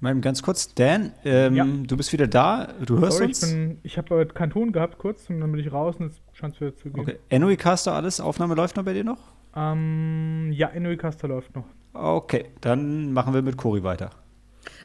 Mal 0.00 0.20
ganz 0.20 0.42
kurz, 0.42 0.74
Dan, 0.74 1.12
ähm, 1.24 1.54
Ja. 1.54 1.64
du 1.64 1.96
bist 1.96 2.12
wieder 2.12 2.26
da. 2.26 2.74
Du 2.84 2.98
hörst 2.98 3.16
Sorry, 3.16 3.30
ich, 3.30 3.42
uns? 3.42 3.50
bin, 3.50 3.78
ich 3.82 3.96
habe 3.96 4.20
äh, 4.20 4.26
keinen 4.26 4.50
Ton 4.50 4.72
gehabt 4.72 4.98
kurz 4.98 5.30
und 5.30 5.40
dann 5.40 5.50
bin 5.50 5.60
ich 5.60 5.72
raus 5.72 5.96
und 5.98 6.08
jetzt 6.08 6.20
scheint 6.34 6.54
es 6.54 6.60
wieder 6.60 6.76
zu 6.76 6.90
gehen. 6.90 7.00
Okay. 7.00 7.18
Enui 7.30 7.56
Caster, 7.56 7.94
alles? 7.94 8.20
Aufnahme 8.20 8.54
läuft 8.54 8.76
noch 8.76 8.84
bei 8.84 8.92
dir 8.92 9.04
noch? 9.04 9.32
Ähm, 9.54 10.52
ja, 10.52 10.68
Enui 10.68 10.98
Caster 10.98 11.28
läuft 11.28 11.54
noch. 11.56 11.64
Okay, 11.94 12.50
dann 12.60 13.12
machen 13.12 13.32
wir 13.32 13.40
mit 13.40 13.56
Cory 13.56 13.82
weiter. 13.82 14.10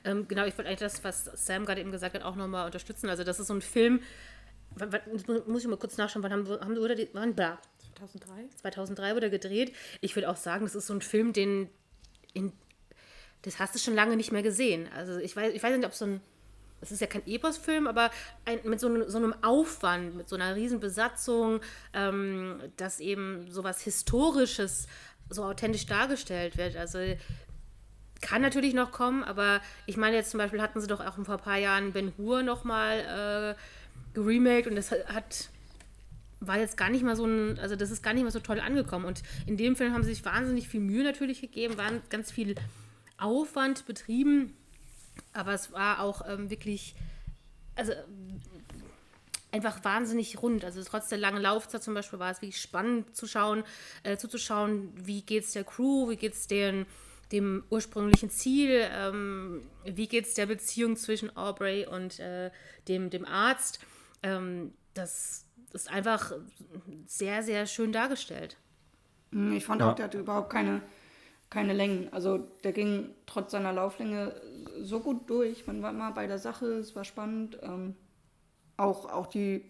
Ähm, 0.06 0.28
genau, 0.30 0.46
ich 0.46 0.58
wollte 0.58 0.70
eigentlich 0.70 0.80
das, 0.80 1.04
was 1.04 1.26
Sam 1.26 1.66
gerade 1.66 1.82
eben 1.82 1.92
gesagt 1.92 2.16
hat, 2.16 2.24
auch 2.24 2.36
nochmal 2.38 2.66
unterstützen. 2.66 3.10
Also, 3.10 3.24
das 3.26 3.40
ist 3.40 3.48
so 3.48 3.54
ein 3.54 3.62
Film. 3.62 4.00
Wann, 4.76 4.94
wann, 4.94 5.02
muss 5.48 5.64
ich 5.64 5.68
mal 5.68 5.76
kurz 5.78 5.98
nachschauen, 5.98 6.24
wann 6.24 6.32
haben, 6.32 6.48
haben 6.48 6.78
oder 6.78 6.96
die, 6.96 7.10
wann, 7.12 7.36
da, 7.36 7.58
2003? 7.98 8.46
2003 8.62 9.16
wurde 9.16 9.26
er 9.26 9.30
gedreht. 9.30 9.74
Ich 10.00 10.16
würde 10.16 10.30
auch 10.30 10.38
sagen, 10.38 10.64
das 10.64 10.76
ist 10.76 10.88
so 10.88 10.94
ein 10.94 11.02
Film, 11.02 11.34
den 11.34 11.68
in, 12.34 12.54
das 13.44 13.60
hast 13.60 13.74
du 13.76 13.80
schon 13.80 13.96
lange 13.96 14.16
nicht 14.16 14.32
mehr 14.32 14.44
gesehen. 14.44 14.88
Also 14.96 15.18
ich 15.18 15.36
weiß, 15.36 15.54
ich 15.54 15.62
weiß 15.64 15.76
nicht, 15.76 15.86
ob 15.86 15.94
so 15.94 16.06
ein, 16.06 16.22
es 16.82 16.92
ist 16.92 17.02
ja 17.02 17.08
kein 17.08 17.26
Epos-Film, 17.28 17.88
aber 17.88 18.12
ein, 18.46 18.60
mit 18.64 18.80
so, 18.80 18.88
einem- 18.88 19.10
so 19.10 19.18
einem 19.18 19.36
Aufwand, 19.42 20.16
mit 20.16 20.30
so 20.30 20.36
einer 20.36 20.56
riesen 20.56 20.80
Besatzung, 20.80 21.62
ähm, 21.94 22.60
dass 22.78 23.00
eben 23.00 23.52
sowas 23.52 23.82
Historisches 23.82 24.88
so 25.30 25.44
authentisch 25.44 25.86
dargestellt 25.86 26.58
wird. 26.58 26.76
Also 26.76 27.00
kann 28.22 28.42
natürlich 28.42 28.74
noch 28.74 28.92
kommen, 28.92 29.24
aber 29.24 29.62
ich 29.88 29.98
meine 29.98 30.16
jetzt 30.16 30.32
zum 30.32 30.38
Beispiel 30.38 30.62
hatten 30.62 30.80
sie 30.80 30.88
doch 30.88 31.00
auch 31.00 31.16
vor 31.24 31.36
ein 31.36 31.42
paar 31.42 31.58
Jahren 31.58 31.94
Ben 31.94 32.14
Hur 32.18 32.44
nochmal 32.44 33.56
äh, 33.56 34.14
geremaked 34.14 34.68
und 34.68 34.76
das 34.76 34.92
hat 34.92 35.50
war 36.44 36.58
jetzt 36.58 36.76
gar 36.76 36.90
nicht 36.90 37.04
mal 37.04 37.16
so 37.16 37.26
ein, 37.26 37.60
also 37.60 37.76
das 37.76 37.92
ist 37.92 38.02
gar 38.02 38.14
nicht 38.14 38.24
mal 38.24 38.32
so 38.32 38.40
toll 38.40 38.60
angekommen. 38.60 39.06
Und 39.06 39.22
in 39.46 39.58
dem 39.58 39.76
Film 39.76 39.94
haben 39.94 40.04
sie 40.04 40.10
sich 40.10 40.26
wahnsinnig 40.26 40.68
viel 40.68 40.80
Mühe 40.80 41.04
natürlich 41.04 41.40
gegeben, 41.40 41.78
waren 41.78 42.02
ganz 42.10 42.32
viel 42.32 42.56
Aufwand 43.22 43.86
betrieben, 43.86 44.56
aber 45.34 45.54
es 45.54 45.72
war 45.72 46.00
auch 46.02 46.28
ähm, 46.28 46.50
wirklich, 46.50 46.96
also 47.76 47.94
einfach 49.52 49.84
wahnsinnig 49.84 50.42
rund. 50.42 50.64
Also 50.64 50.84
trotz 50.84 51.10
der 51.10 51.18
langen 51.18 51.42
Laufzeit 51.42 51.84
zum 51.84 51.94
Beispiel 51.94 52.20
war 52.20 52.32
es 52.32 52.42
wirklich 52.42 52.62
spannend 52.62 53.16
zu 53.16 53.28
schauen, 53.28 53.64
äh, 54.04 54.18
zuzuschauen, 54.18 54.92
wie 54.96 55.22
geht 55.22 55.44
es 55.44 55.52
der 55.52 55.64
Crew, 55.64 56.10
wie 56.10 56.16
geht 56.18 56.34
es 56.34 56.48
den 56.48 56.86
dem 57.32 57.64
ursprünglichen 57.70 58.30
Ziel, 58.30 58.90
ähm, 58.92 59.62
wie 59.86 60.08
geht 60.08 60.26
es 60.26 60.34
der 60.34 60.48
Beziehung 60.48 60.98
zwischen 60.98 61.36
Aubrey 61.38 61.88
und 61.88 62.20
äh, 62.20 62.52
dem, 62.90 63.10
dem 63.10 63.26
Arzt. 63.26 63.80
Ähm, 64.22 64.74
das 64.94 65.46
ist 65.72 65.90
einfach 65.90 66.34
sehr, 67.08 67.42
sehr 67.42 67.68
schön 67.68 67.94
dargestellt. 67.94 68.58
Hm, 69.32 69.54
Ich 69.54 69.64
fand 69.66 69.80
Ja. 69.80 69.92
auch, 69.92 69.96
der 69.96 70.06
hatte 70.06 70.20
überhaupt 70.20 70.50
keine, 70.50 70.82
keine 71.52 71.74
Längen. 71.74 72.08
Also 72.12 72.40
der 72.64 72.72
ging 72.72 73.10
trotz 73.28 73.52
seiner 73.52 73.74
Lauflänge 73.74 74.34
so 74.82 75.00
gut 75.02 75.30
durch. 75.30 75.68
Man 75.68 75.84
war 75.84 75.92
immer 75.92 76.12
bei 76.12 76.26
der 76.26 76.40
Sache, 76.40 76.66
es 76.66 76.96
war 76.96 77.04
spannend. 77.04 77.60
Ähm, 77.62 77.94
auch, 78.78 79.06
auch 79.06 79.28
die, 79.28 79.66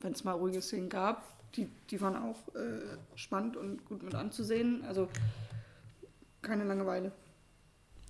wenn 0.00 0.12
es 0.12 0.24
mal 0.24 0.32
ruhige 0.32 0.60
Szenen 0.60 0.88
gab, 0.88 1.22
die, 1.54 1.68
die 1.90 2.00
waren 2.00 2.16
auch 2.16 2.54
äh, 2.56 2.80
spannend 3.14 3.56
und 3.56 3.84
gut 3.84 4.02
mit 4.02 4.14
anzusehen. 4.14 4.82
Also 4.88 5.08
keine 6.42 6.64
Langeweile. 6.64 7.12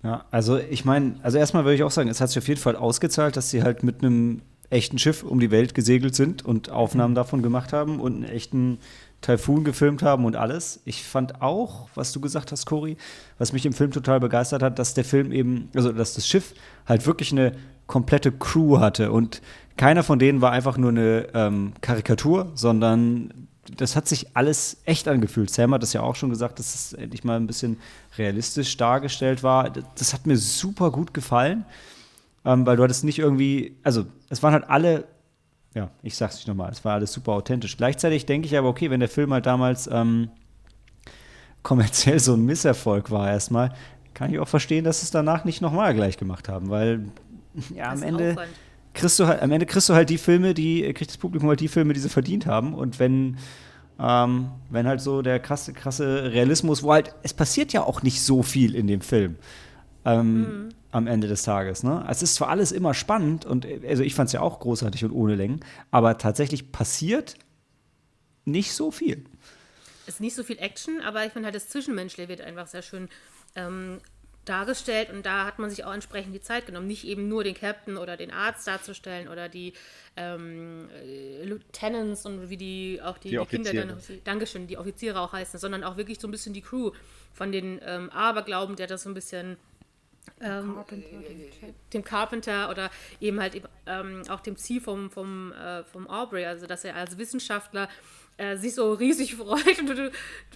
Ja, 0.03 0.25
also 0.31 0.57
ich 0.57 0.85
meine, 0.85 1.19
also 1.21 1.37
erstmal 1.37 1.65
würde 1.65 1.75
ich 1.75 1.83
auch 1.83 1.91
sagen, 1.91 2.09
es 2.09 2.21
hat 2.21 2.29
sich 2.29 2.37
auf 2.37 2.47
jeden 2.47 2.61
Fall 2.61 2.75
ausgezahlt, 2.75 3.35
dass 3.35 3.49
sie 3.49 3.61
halt 3.61 3.83
mit 3.83 4.03
einem 4.03 4.41
echten 4.69 4.99
Schiff 4.99 5.23
um 5.23 5.39
die 5.39 5.51
Welt 5.51 5.73
gesegelt 5.73 6.15
sind 6.15 6.45
und 6.45 6.69
Aufnahmen 6.69 7.15
davon 7.15 7.41
gemacht 7.41 7.73
haben 7.73 7.99
und 7.99 8.15
einen 8.15 8.23
echten 8.25 8.79
Taifun 9.21 9.63
gefilmt 9.63 10.03
haben 10.03 10.25
und 10.25 10.35
alles. 10.35 10.79
Ich 10.85 11.03
fand 11.03 11.41
auch, 11.41 11.89
was 11.95 12.11
du 12.11 12.21
gesagt 12.21 12.51
hast, 12.51 12.65
Cory, 12.65 12.97
was 13.39 13.51
mich 13.53 13.65
im 13.65 13.73
Film 13.73 13.91
total 13.91 14.19
begeistert 14.19 14.61
hat, 14.63 14.77
dass 14.79 14.93
der 14.93 15.03
Film 15.05 15.31
eben, 15.31 15.69
also 15.75 15.91
dass 15.91 16.13
das 16.13 16.27
Schiff 16.27 16.53
halt 16.85 17.05
wirklich 17.05 17.31
eine 17.31 17.53
komplette 17.87 18.31
Crew 18.31 18.79
hatte 18.79 19.11
und 19.11 19.41
keiner 19.75 20.03
von 20.03 20.19
denen 20.19 20.41
war 20.41 20.51
einfach 20.51 20.77
nur 20.77 20.89
eine 20.91 21.27
ähm, 21.33 21.73
Karikatur, 21.81 22.51
sondern 22.55 23.47
das 23.75 23.95
hat 23.95 24.07
sich 24.07 24.35
alles 24.35 24.77
echt 24.85 25.07
angefühlt. 25.07 25.49
Sam 25.49 25.73
hat 25.73 25.83
das 25.83 25.93
ja 25.93 26.01
auch 26.01 26.15
schon 26.15 26.29
gesagt, 26.29 26.59
dass 26.59 26.73
es 26.73 26.93
endlich 26.93 27.23
mal 27.23 27.35
ein 27.37 27.47
bisschen 27.47 27.77
realistisch 28.17 28.77
dargestellt 28.77 29.43
war. 29.43 29.69
Das- 29.69 29.83
Das 29.95 30.13
hat 30.13 30.25
mir 30.27 30.37
super 30.37 30.89
gut 30.91 31.13
gefallen, 31.13 31.65
ähm, 32.45 32.65
weil 32.65 32.77
du 32.77 32.83
hattest 32.83 33.03
nicht 33.03 33.19
irgendwie, 33.19 33.75
also 33.83 34.05
es 34.29 34.41
waren 34.43 34.53
halt 34.53 34.69
alle, 34.69 35.05
ja, 35.77 35.91
ich 36.01 36.15
sag's 36.15 36.37
nicht 36.37 36.47
nochmal, 36.47 36.71
es 36.71 36.83
war 36.83 36.95
alles 36.95 37.13
super 37.13 37.33
authentisch. 37.33 37.77
Gleichzeitig 37.77 38.25
denke 38.25 38.47
ich 38.47 38.57
aber, 38.57 38.67
okay, 38.67 38.89
wenn 38.89 38.99
der 38.99 39.09
Film 39.09 39.31
halt 39.31 39.45
damals 39.45 39.87
ähm, 39.91 40.29
kommerziell 41.61 42.19
so 42.19 42.33
ein 42.33 42.43
Misserfolg 42.45 43.11
war 43.11 43.29
erstmal, 43.29 43.73
kann 44.15 44.33
ich 44.33 44.39
auch 44.39 44.47
verstehen, 44.47 44.83
dass 44.83 45.03
es 45.03 45.11
danach 45.11 45.45
nicht 45.45 45.61
nochmal 45.61 45.93
gleich 45.93 46.17
gemacht 46.17 46.49
haben, 46.49 46.71
weil 46.71 47.05
ja, 47.75 47.91
am 47.91 48.01
Ende 48.01 48.31
Aufwand. 48.31 48.49
kriegst 48.95 49.19
du 49.19 49.27
halt, 49.27 49.43
am 49.43 49.51
Ende 49.51 49.67
kriegst 49.67 49.87
du 49.87 49.93
halt 49.93 50.09
die 50.09 50.17
Filme, 50.17 50.55
die, 50.55 50.81
kriegt 50.93 51.11
das 51.11 51.17
Publikum 51.17 51.47
halt 51.47 51.59
die 51.59 51.67
Filme, 51.67 51.93
die 51.93 51.99
sie 51.99 52.09
verdient 52.09 52.47
haben. 52.47 52.73
Und 52.73 52.97
wenn, 52.97 53.37
ähm, 53.99 54.47
wenn 54.71 54.87
halt 54.87 55.01
so 55.01 55.21
der 55.21 55.39
krasse, 55.39 55.73
krasse 55.73 56.31
Realismus, 56.31 56.81
wo 56.81 56.91
halt, 56.91 57.13
es 57.21 57.35
passiert 57.35 57.71
ja 57.71 57.83
auch 57.83 58.01
nicht 58.01 58.23
so 58.23 58.41
viel 58.41 58.73
in 58.73 58.87
dem 58.87 59.01
Film. 59.01 59.35
Ähm, 60.05 60.69
Am 60.91 61.07
Ende 61.07 61.27
des 61.27 61.43
Tages. 61.43 61.83
Ne? 61.83 62.05
Es 62.09 62.23
ist 62.23 62.35
zwar 62.35 62.49
alles 62.49 62.71
immer 62.71 62.93
spannend 62.93 63.45
und 63.45 63.67
also 63.85 64.03
ich 64.03 64.15
fand 64.15 64.27
es 64.27 64.33
ja 64.33 64.41
auch 64.41 64.59
großartig 64.59 65.03
und 65.05 65.11
ohne 65.11 65.35
Längen, 65.35 65.59
aber 65.91 66.17
tatsächlich 66.17 66.71
passiert 66.71 67.35
nicht 68.45 68.73
so 68.73 68.91
viel. 68.91 69.25
ist 70.05 70.21
nicht 70.21 70.35
so 70.35 70.43
viel 70.43 70.57
Action, 70.59 71.01
aber 71.01 71.25
ich 71.25 71.33
finde 71.33 71.47
halt 71.47 71.55
das 71.55 71.67
Zwischenmenschliche 71.67 72.29
wird 72.29 72.41
einfach 72.41 72.67
sehr 72.67 72.81
schön 72.81 73.09
ähm, 73.55 73.99
dargestellt 74.45 75.09
und 75.11 75.25
da 75.25 75.45
hat 75.45 75.59
man 75.59 75.69
sich 75.69 75.83
auch 75.83 75.93
entsprechend 75.93 76.33
die 76.33 76.39
Zeit 76.41 76.65
genommen, 76.65 76.87
nicht 76.87 77.03
eben 77.05 77.27
nur 77.27 77.43
den 77.43 77.53
Captain 77.53 77.97
oder 77.97 78.15
den 78.15 78.31
Arzt 78.31 78.65
darzustellen 78.67 79.27
oder 79.27 79.49
die 79.49 79.73
ähm, 80.15 80.89
äh, 81.03 81.43
Lieutenants 81.43 82.25
und 82.25 82.49
wie 82.49 82.57
die 82.57 83.01
auch 83.03 83.17
die, 83.17 83.29
Die 83.29 83.37
die 83.37 83.45
Kinder 83.45 83.73
dann. 83.73 83.97
Dankeschön, 84.23 84.67
die 84.67 84.77
Offiziere 84.77 85.19
auch 85.19 85.33
heißen, 85.33 85.59
sondern 85.59 85.83
auch 85.83 85.97
wirklich 85.97 86.19
so 86.19 86.27
ein 86.27 86.31
bisschen 86.31 86.53
die 86.53 86.61
Crew 86.61 86.91
von 87.33 87.51
den 87.51 87.81
ähm, 87.85 88.09
Aberglauben, 88.09 88.77
der 88.77 88.87
das 88.87 89.03
so 89.03 89.09
ein 89.09 89.13
bisschen 89.13 89.57
ähm, 90.41 90.77
dem 91.93 92.03
Carpenter 92.03 92.69
oder 92.69 92.89
eben 93.21 93.39
halt 93.39 93.61
ähm, 93.85 94.23
auch 94.29 94.41
dem 94.41 94.55
Ziel 94.57 94.81
vom, 94.81 95.09
vom, 95.09 95.51
äh, 95.53 95.83
vom 95.83 96.07
Aubrey, 96.07 96.45
also 96.45 96.67
dass 96.67 96.83
er 96.83 96.95
als 96.95 97.17
Wissenschaftler 97.17 97.89
äh, 98.37 98.57
sich 98.57 98.75
so 98.75 98.93
riesig 98.93 99.35
freut 99.37 99.79
und 99.79 99.89
du, 99.89 99.95
du, 99.95 100.11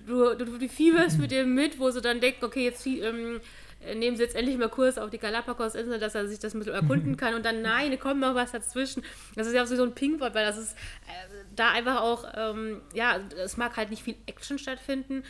du, 0.05 0.35
du, 0.45 0.57
du 0.57 0.69
fieberst 0.69 1.19
mit 1.19 1.31
ihm 1.31 1.53
mit, 1.53 1.79
wo 1.79 1.89
sie 1.91 2.01
dann 2.01 2.19
denken, 2.19 2.45
okay, 2.45 2.65
jetzt 2.65 2.85
ähm, 2.85 3.41
äh, 3.83 3.95
nehmen 3.95 4.15
sie 4.15 4.23
jetzt 4.23 4.35
endlich 4.35 4.57
mal 4.57 4.69
Kurs 4.69 4.97
auf 4.97 5.09
die 5.09 5.17
Galapagos-Insel, 5.17 5.99
dass 5.99 6.15
er 6.15 6.27
sich 6.27 6.39
das 6.39 6.53
ein 6.53 6.59
bisschen 6.59 6.75
erkunden 6.75 7.17
kann 7.17 7.33
und 7.33 7.45
dann, 7.45 7.61
nein, 7.61 7.97
kommt 7.99 8.19
noch 8.19 8.35
was 8.35 8.51
dazwischen. 8.51 9.03
Das 9.35 9.47
ist 9.47 9.53
ja 9.53 9.63
auch 9.63 9.67
so 9.67 9.83
ein 9.83 9.95
Pinkwort, 9.95 10.35
weil 10.35 10.45
das 10.45 10.57
ist 10.57 10.73
äh, 10.73 11.43
da 11.55 11.71
einfach 11.71 12.01
auch, 12.01 12.25
ähm, 12.35 12.81
ja, 12.93 13.19
es 13.37 13.57
mag 13.57 13.75
halt 13.77 13.89
nicht 13.89 14.03
viel 14.03 14.15
Action 14.27 14.59
stattfinden, 14.59 15.23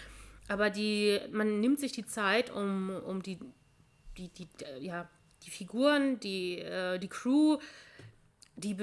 aber 0.47 0.69
die, 0.69 1.19
man 1.31 1.59
nimmt 1.61 1.79
sich 1.79 1.93
die 1.93 2.05
Zeit, 2.05 2.51
um, 2.51 2.89
um 3.05 3.23
die 3.23 3.39
die, 4.17 4.29
die, 4.29 4.47
äh, 4.63 4.79
ja, 4.79 5.09
die 5.43 5.51
Figuren, 5.51 6.19
die, 6.19 6.59
äh, 6.59 6.99
die 6.99 7.07
Crew, 7.07 7.57
die, 8.55 8.77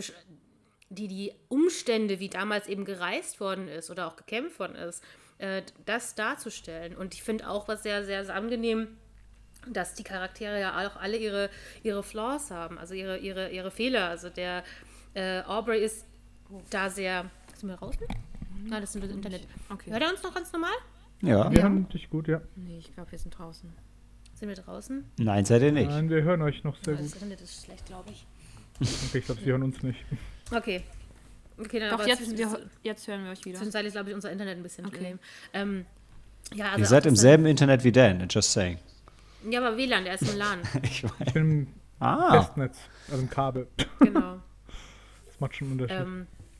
die, 0.90 1.08
die 1.08 1.32
Umstände, 1.48 2.18
wie 2.20 2.28
damals 2.28 2.66
eben 2.66 2.84
gereist 2.84 3.40
worden 3.40 3.68
ist 3.68 3.90
oder 3.90 4.06
auch 4.06 4.16
gekämpft 4.16 4.58
worden 4.58 4.74
ist, 4.74 5.02
äh, 5.38 5.62
das 5.84 6.14
darzustellen. 6.14 6.96
Und 6.96 7.14
ich 7.14 7.22
finde 7.22 7.48
auch 7.48 7.68
was 7.68 7.82
sehr, 7.82 8.04
sehr, 8.04 8.24
sehr 8.24 8.34
angenehm, 8.34 8.96
dass 9.66 9.94
die 9.94 10.04
Charaktere 10.04 10.60
ja 10.60 10.86
auch 10.86 10.96
alle 10.96 11.16
ihre, 11.16 11.50
ihre 11.82 12.02
Flaws 12.02 12.50
haben, 12.50 12.78
also 12.78 12.94
ihre, 12.94 13.18
ihre, 13.18 13.50
ihre 13.50 13.70
Fehler. 13.70 14.08
Also 14.08 14.30
der 14.30 14.64
äh, 15.14 15.42
Aubrey 15.42 15.82
ist 15.84 16.06
da 16.70 16.90
sehr. 16.90 17.30
Sind 17.54 17.68
wir 17.68 17.76
draußen? 17.76 18.06
Nein, 18.64 18.80
das 18.80 18.94
ist 18.94 19.02
das 19.02 19.10
Internet. 19.10 19.46
Okay. 19.68 19.90
Hört 19.90 20.02
er 20.02 20.10
uns 20.10 20.22
noch 20.22 20.34
ganz 20.34 20.52
normal? 20.52 20.72
Ja. 21.22 21.50
Wir 21.50 21.62
hören 21.62 21.88
dich 21.88 22.08
gut, 22.08 22.28
ja. 22.28 22.40
Nee, 22.54 22.78
ich 22.78 22.92
glaube, 22.94 23.10
wir 23.10 23.18
sind 23.18 23.36
draußen. 23.36 23.72
Sind 24.38 24.48
wir 24.48 24.56
draußen? 24.56 25.04
Nein, 25.18 25.44
seid 25.44 25.62
ihr 25.62 25.72
nicht. 25.72 25.88
Nein, 25.90 26.08
wir 26.10 26.22
hören 26.22 26.42
euch 26.42 26.62
noch 26.64 26.76
sehr 26.84 26.94
Das 26.94 27.02
gut. 27.06 27.14
Internet 27.14 27.40
ist 27.40 27.64
schlecht, 27.64 27.86
glaube 27.86 28.10
ich. 28.10 28.26
Okay, 28.80 29.18
ich 29.18 29.24
glaube, 29.24 29.40
sie 29.40 29.46
hören 29.50 29.62
uns 29.64 29.82
nicht. 29.82 29.98
Okay. 30.54 30.82
Okay, 31.58 31.80
dann 31.80 31.90
Doch, 31.90 31.98
aber 31.98 32.06
jetzt, 32.08 32.38
wir, 32.38 32.60
jetzt 32.84 33.08
hören 33.08 33.24
wir 33.24 33.32
euch 33.32 33.44
wieder. 33.44 33.56
Zwischenzeitlich 33.58 33.88
ist, 33.88 33.94
glaube 33.94 34.10
ich, 34.10 34.14
unser 34.14 34.30
Internet 34.30 34.56
ein 34.58 34.62
bisschen 34.62 34.86
Okay. 34.86 35.02
lame. 35.02 35.18
Ähm, 35.52 35.86
ja, 36.54 36.66
also 36.66 36.78
Ihr 36.80 36.86
seid 36.86 37.06
im 37.06 37.14
das- 37.14 37.20
selben 37.20 37.46
Internet 37.46 37.82
wie 37.82 37.90
Dan, 37.90 38.28
just 38.30 38.52
saying. 38.52 38.78
Ja, 39.50 39.60
aber 39.64 39.76
WLAN, 39.76 40.04
der 40.04 40.14
ist 40.14 40.22
im 40.32 40.36
LAN. 40.38 40.60
Ich 40.84 41.02
weiß. 41.02 41.10
Ich 41.26 41.32
bin 41.32 41.50
im 41.50 41.66
Ah, 42.00 42.40
Festnetz, 42.42 42.78
also 43.10 43.20
im 43.22 43.28
Kabel. 43.30 43.66
genau. 43.98 44.38
Das 45.26 45.40
macht 45.40 45.56
schon 45.56 45.68
einen 45.72 45.80
Unterschied. 45.80 46.06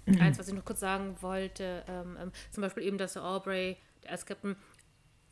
Ähm, 0.09 0.21
eins, 0.21 0.37
was 0.39 0.49
ich 0.49 0.55
noch 0.55 0.65
kurz 0.65 0.81
sagen 0.81 1.15
wollte, 1.21 1.85
ähm, 1.89 2.17
ähm, 2.21 2.33
zum 2.51 2.63
Beispiel 2.63 2.83
eben, 2.83 2.99
dass 2.99 3.13
der 3.13 3.23
Aubrey, 3.25 3.77
der 4.03 4.11
als 4.13 4.27
Captain, 4.27 4.57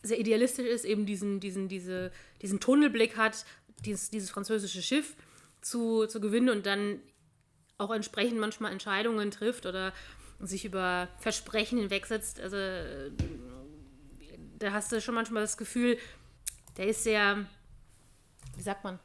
sehr 0.06 0.18
idealistisch 0.18 0.66
ist, 0.66 0.84
eben 0.84 1.06
diesen, 1.06 1.40
diesen, 1.40 1.68
diese, 1.68 2.12
diesen 2.42 2.60
Tunnelblick 2.60 3.16
hat, 3.16 3.44
dieses, 3.84 4.10
dieses 4.10 4.30
französische 4.30 4.82
Schiff 4.82 5.16
zu, 5.60 6.06
zu 6.06 6.20
gewinnen 6.20 6.48
und 6.50 6.66
dann 6.66 7.00
auch 7.78 7.90
entsprechend 7.90 8.38
manchmal 8.38 8.72
Entscheidungen 8.72 9.30
trifft 9.30 9.66
oder 9.66 9.92
sich 10.40 10.64
über 10.64 11.08
Versprechen 11.18 11.78
hinwegsetzt. 11.78 12.40
Also 12.40 12.56
da 14.58 14.72
hast 14.72 14.92
du 14.92 15.00
schon 15.00 15.14
manchmal 15.14 15.42
das 15.42 15.56
Gefühl, 15.56 15.98
der 16.76 16.88
ist 16.88 17.04
sehr, 17.04 17.46
wie 18.56 18.62
sagt 18.62 18.84
man, 18.84 18.98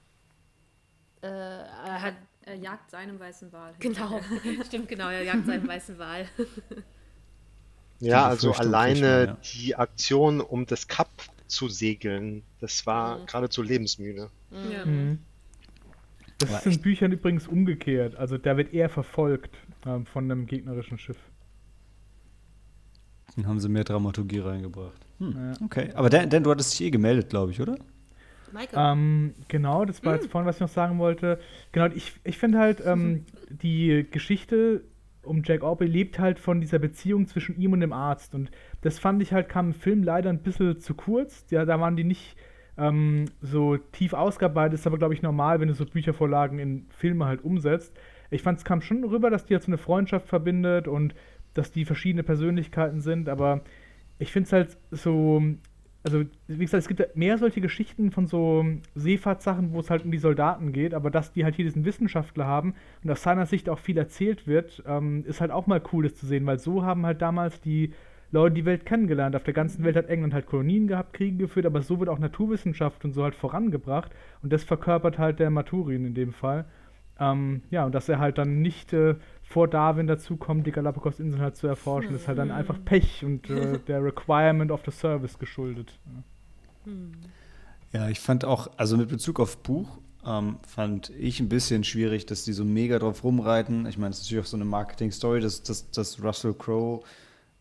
äh, 1.21 1.27
er 1.27 2.01
hat 2.01 2.15
Er 2.43 2.55
jagt 2.55 2.89
seinen 2.89 3.19
weißen 3.19 3.51
Wal. 3.51 3.75
Genau, 3.79 4.19
stimmt, 4.65 4.87
genau, 4.87 5.09
er 5.09 5.23
jagt 5.23 5.45
seinen 5.45 5.67
weißen 5.67 5.97
Wal. 5.99 6.27
Ja, 8.01 8.27
also 8.27 8.51
alleine 8.53 8.99
man, 9.01 9.27
ja. 9.27 9.37
die 9.55 9.75
Aktion, 9.75 10.41
um 10.41 10.65
das 10.65 10.87
Kap 10.87 11.09
zu 11.47 11.67
segeln, 11.69 12.43
das 12.59 12.85
war 12.85 13.19
Mhm. 13.19 13.25
geradezu 13.27 13.61
lebensmüde. 13.61 14.29
Ja. 14.71 14.85
Mhm. 14.85 15.19
Das 16.39 16.49
Aber 16.49 16.57
ist 16.59 16.65
in 16.65 16.71
echt- 16.73 16.81
Büchern 16.81 17.11
übrigens 17.11 17.47
umgekehrt. 17.47 18.15
Also 18.15 18.37
da 18.37 18.57
wird 18.57 18.73
er 18.73 18.89
verfolgt 18.89 19.55
ähm, 19.85 20.05
von 20.05 20.23
einem 20.31 20.45
gegnerischen 20.47 20.97
Schiff. 20.97 21.17
Dann 23.35 23.47
haben 23.47 23.59
sie 23.59 23.69
mehr 23.69 23.83
Dramaturgie 23.83 24.39
reingebracht. 24.39 24.99
Hm. 25.19 25.35
Ja. 25.37 25.53
Okay, 25.65 25.91
aber 25.93 26.09
Dan, 26.09 26.29
Dan, 26.29 26.43
du 26.43 26.51
hattest 26.51 26.73
dich 26.73 26.87
eh 26.87 26.91
gemeldet, 26.91 27.29
glaube 27.29 27.51
ich, 27.51 27.61
oder? 27.61 27.77
Ähm, 28.73 29.33
genau, 29.47 29.85
das 29.85 30.03
war 30.03 30.15
jetzt 30.15 30.27
vorhin, 30.29 30.45
was 30.45 30.57
ich 30.57 30.61
noch 30.61 30.67
sagen 30.69 30.99
wollte. 30.99 31.39
Genau, 31.71 31.85
ich, 31.95 32.11
ich 32.25 32.37
finde 32.37 32.59
halt, 32.59 32.81
ähm, 32.85 33.25
die 33.49 34.05
Geschichte 34.11 34.83
um 35.23 35.43
Jack 35.43 35.63
Aubrey 35.63 35.87
lebt 35.87 36.19
halt 36.19 36.39
von 36.39 36.61
dieser 36.61 36.79
Beziehung 36.79 37.27
zwischen 37.27 37.59
ihm 37.59 37.73
und 37.73 37.81
dem 37.81 37.93
Arzt. 37.93 38.33
Und 38.33 38.51
das 38.81 38.99
fand 38.99 39.21
ich 39.21 39.33
halt, 39.33 39.49
kam 39.49 39.67
im 39.67 39.73
Film 39.73 40.03
leider 40.03 40.29
ein 40.29 40.41
bisschen 40.41 40.79
zu 40.79 40.93
kurz. 40.93 41.45
Ja, 41.49 41.65
da 41.65 41.79
waren 41.79 41.95
die 41.95 42.03
nicht 42.03 42.35
ähm, 42.77 43.25
so 43.41 43.77
tief 43.77 44.13
ausgearbeitet. 44.13 44.79
Ist 44.79 44.87
aber, 44.87 44.97
glaube 44.97 45.13
ich, 45.13 45.21
normal, 45.21 45.59
wenn 45.59 45.67
du 45.67 45.73
so 45.73 45.85
Büchervorlagen 45.85 46.59
in 46.59 46.85
Filme 46.89 47.25
halt 47.25 47.43
umsetzt. 47.43 47.97
Ich 48.29 48.41
fand, 48.41 48.59
es 48.59 48.65
kam 48.65 48.81
schon 48.81 49.03
rüber, 49.03 49.29
dass 49.29 49.45
die 49.45 49.53
halt 49.53 49.63
so 49.63 49.69
eine 49.69 49.77
Freundschaft 49.77 50.27
verbindet 50.27 50.87
und 50.87 51.13
dass 51.53 51.71
die 51.71 51.85
verschiedene 51.85 52.23
Persönlichkeiten 52.23 53.01
sind. 53.01 53.29
Aber 53.29 53.61
ich 54.19 54.31
finde 54.31 54.47
es 54.47 54.53
halt 54.53 54.77
so, 54.91 55.43
also 56.03 56.23
wie 56.47 56.57
gesagt, 56.57 56.81
es 56.81 56.87
gibt 56.87 57.15
mehr 57.15 57.37
solche 57.37 57.61
Geschichten 57.61 58.11
von 58.11 58.25
so 58.25 58.65
Seefahrtssachen, 58.95 59.71
wo 59.73 59.79
es 59.79 59.89
halt 59.89 60.03
um 60.03 60.11
die 60.11 60.17
Soldaten 60.17 60.73
geht, 60.73 60.93
aber 60.93 61.11
dass 61.11 61.31
die 61.31 61.43
halt 61.43 61.55
hier 61.55 61.65
diesen 61.65 61.85
Wissenschaftler 61.85 62.45
haben 62.45 62.73
und 63.03 63.11
aus 63.11 63.21
seiner 63.21 63.45
Sicht 63.45 63.69
auch 63.69 63.79
viel 63.79 63.97
erzählt 63.97 64.47
wird, 64.47 64.83
ähm, 64.87 65.23
ist 65.27 65.41
halt 65.41 65.51
auch 65.51 65.67
mal 65.67 65.81
cool, 65.93 66.03
das 66.03 66.15
zu 66.15 66.25
sehen, 66.25 66.45
weil 66.45 66.57
so 66.57 66.83
haben 66.83 67.05
halt 67.05 67.21
damals 67.21 67.61
die 67.61 67.93
Leute 68.31 68.55
die 68.55 68.65
Welt 68.65 68.85
kennengelernt. 68.85 69.35
Auf 69.35 69.43
der 69.43 69.53
ganzen 69.53 69.83
Welt 69.83 69.95
hat 69.95 70.07
England 70.07 70.33
halt 70.33 70.45
Kolonien 70.45 70.87
gehabt, 70.87 71.13
Kriege 71.13 71.37
geführt, 71.37 71.65
aber 71.65 71.81
so 71.81 71.99
wird 71.99 72.09
auch 72.09 72.19
Naturwissenschaft 72.19 73.03
und 73.05 73.11
so 73.11 73.23
halt 73.23 73.35
vorangebracht 73.35 74.11
und 74.41 74.51
das 74.51 74.63
verkörpert 74.63 75.19
halt 75.19 75.39
der 75.39 75.49
Maturin 75.49 76.05
in 76.05 76.13
dem 76.15 76.33
Fall. 76.33 76.65
Ähm, 77.19 77.61
ja, 77.69 77.85
und 77.85 77.93
dass 77.93 78.09
er 78.09 78.19
halt 78.19 78.37
dann 78.37 78.61
nicht 78.61 78.93
äh, 78.93 79.15
vor 79.43 79.67
Darwin 79.67 80.07
dazukommt, 80.07 80.65
die 80.65 80.71
Galapagos-Inseln 80.71 81.41
halt 81.41 81.55
zu 81.55 81.67
erforschen, 81.67 82.15
ist 82.15 82.27
halt 82.27 82.37
dann 82.37 82.51
einfach 82.51 82.77
Pech 82.83 83.23
und 83.23 83.49
äh, 83.49 83.77
der 83.87 84.03
Requirement 84.03 84.71
of 84.71 84.81
the 84.85 84.91
Service 84.91 85.37
geschuldet. 85.37 85.99
Ja. 86.85 86.91
Ja, 87.93 88.09
ich 88.09 88.19
fand 88.19 88.45
auch, 88.45 88.69
also 88.77 88.97
mit 88.97 89.09
Bezug 89.09 89.39
auf 89.39 89.57
Buch, 89.57 89.99
ähm, 90.25 90.57
fand 90.67 91.09
ich 91.11 91.39
ein 91.39 91.49
bisschen 91.49 91.83
schwierig, 91.83 92.25
dass 92.25 92.43
die 92.43 92.53
so 92.53 92.63
mega 92.63 92.99
drauf 92.99 93.23
rumreiten. 93.23 93.85
Ich 93.85 93.97
meine, 93.97 94.11
es 94.11 94.19
ist 94.19 94.25
natürlich 94.25 94.45
auch 94.45 94.49
so 94.49 94.57
eine 94.57 94.65
Marketing-Story, 94.65 95.41
dass, 95.41 95.61
dass, 95.63 95.91
dass 95.91 96.23
Russell 96.23 96.53
Crowe 96.53 97.01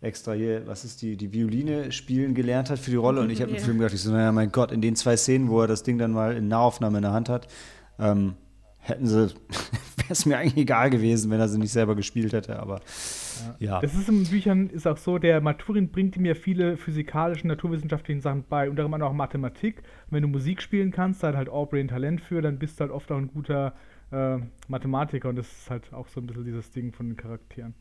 extra 0.01 0.33
hier, 0.33 0.67
was 0.67 0.85
ist 0.85 1.03
die, 1.03 1.17
die 1.17 1.33
Violine 1.33 1.93
spielen 1.93 2.35
gelernt 2.35 2.71
hat 2.71 2.79
für 2.79 2.91
die 2.91 2.97
Rolle. 2.97 3.21
Und 3.21 3.31
ich 3.31 3.43
habe 3.43 3.51
im 3.51 3.57
Ja. 3.59 3.63
Film 3.63 3.79
gedacht, 3.79 3.95
ich 3.95 4.03
so, 4.03 4.13
naja, 4.13 4.31
mein 4.33 4.53
Gott, 4.53 4.73
in 4.73 4.81
den 4.81 4.97
zwei 4.97 5.17
Szenen, 5.17 5.49
wo 5.49 5.61
er 5.61 5.67
das 5.67 5.83
Ding 5.83 5.99
dann 5.99 6.13
mal 6.13 6.37
in 6.37 6.49
Nahaufnahme 6.49 6.99
in 6.99 7.03
der 7.03 7.13
Hand 7.13 7.29
hat, 7.29 7.49
ähm, 7.99 8.35
hätten 8.81 9.07
sie, 9.07 9.29
wäre 9.97 10.11
es 10.11 10.27
mir 10.27 10.39
eigentlich 10.39 10.57
egal 10.57 10.91
gewesen, 10.91 11.31
wenn 11.31 11.41
er 11.41 11.49
sie 11.49 11.59
nicht 11.59 11.73
selber 11.73 11.95
gespielt 11.95 12.33
hätte, 12.33 12.59
aber 12.59 12.81
ja. 13.59 13.81
Das 13.81 13.95
ist 13.95 14.09
in 14.09 14.25
Büchern 14.25 14.69
ist 14.69 14.87
auch 14.87 14.97
so, 14.97 15.19
der 15.19 15.41
Maturin 15.41 15.91
bringt 15.91 16.17
ihm 16.17 16.25
ja 16.25 16.35
viele 16.35 16.77
physikalische, 16.77 17.47
naturwissenschaftliche 17.47 18.21
Sachen 18.21 18.45
bei, 18.49 18.69
unter 18.69 18.85
anderem 18.85 19.03
auch 19.03 19.13
Mathematik. 19.13 19.79
Und 19.79 20.13
wenn 20.13 20.23
du 20.23 20.29
Musik 20.29 20.63
spielen 20.63 20.91
kannst, 20.91 21.23
da 21.23 21.29
hat 21.29 21.37
halt 21.37 21.49
Aubrey 21.49 21.81
ein 21.81 21.89
Talent 21.89 22.21
für, 22.21 22.43
dann 22.43 22.59
bist 22.59 22.79
du 22.79 22.83
halt 22.83 22.93
oft 22.93 23.11
auch 23.11 23.17
ein 23.17 23.29
guter 23.29 23.75
äh, 24.13 24.39
Mathematiker 24.69 25.29
und 25.29 25.37
das 25.37 25.47
ist 25.47 25.71
halt 25.71 25.93
auch 25.93 26.09
so 26.09 26.21
ein 26.21 26.27
bisschen 26.27 26.45
dieses 26.45 26.71
Ding 26.71 26.93
von 26.93 27.09
den 27.09 27.17
Charakteren. 27.17 27.75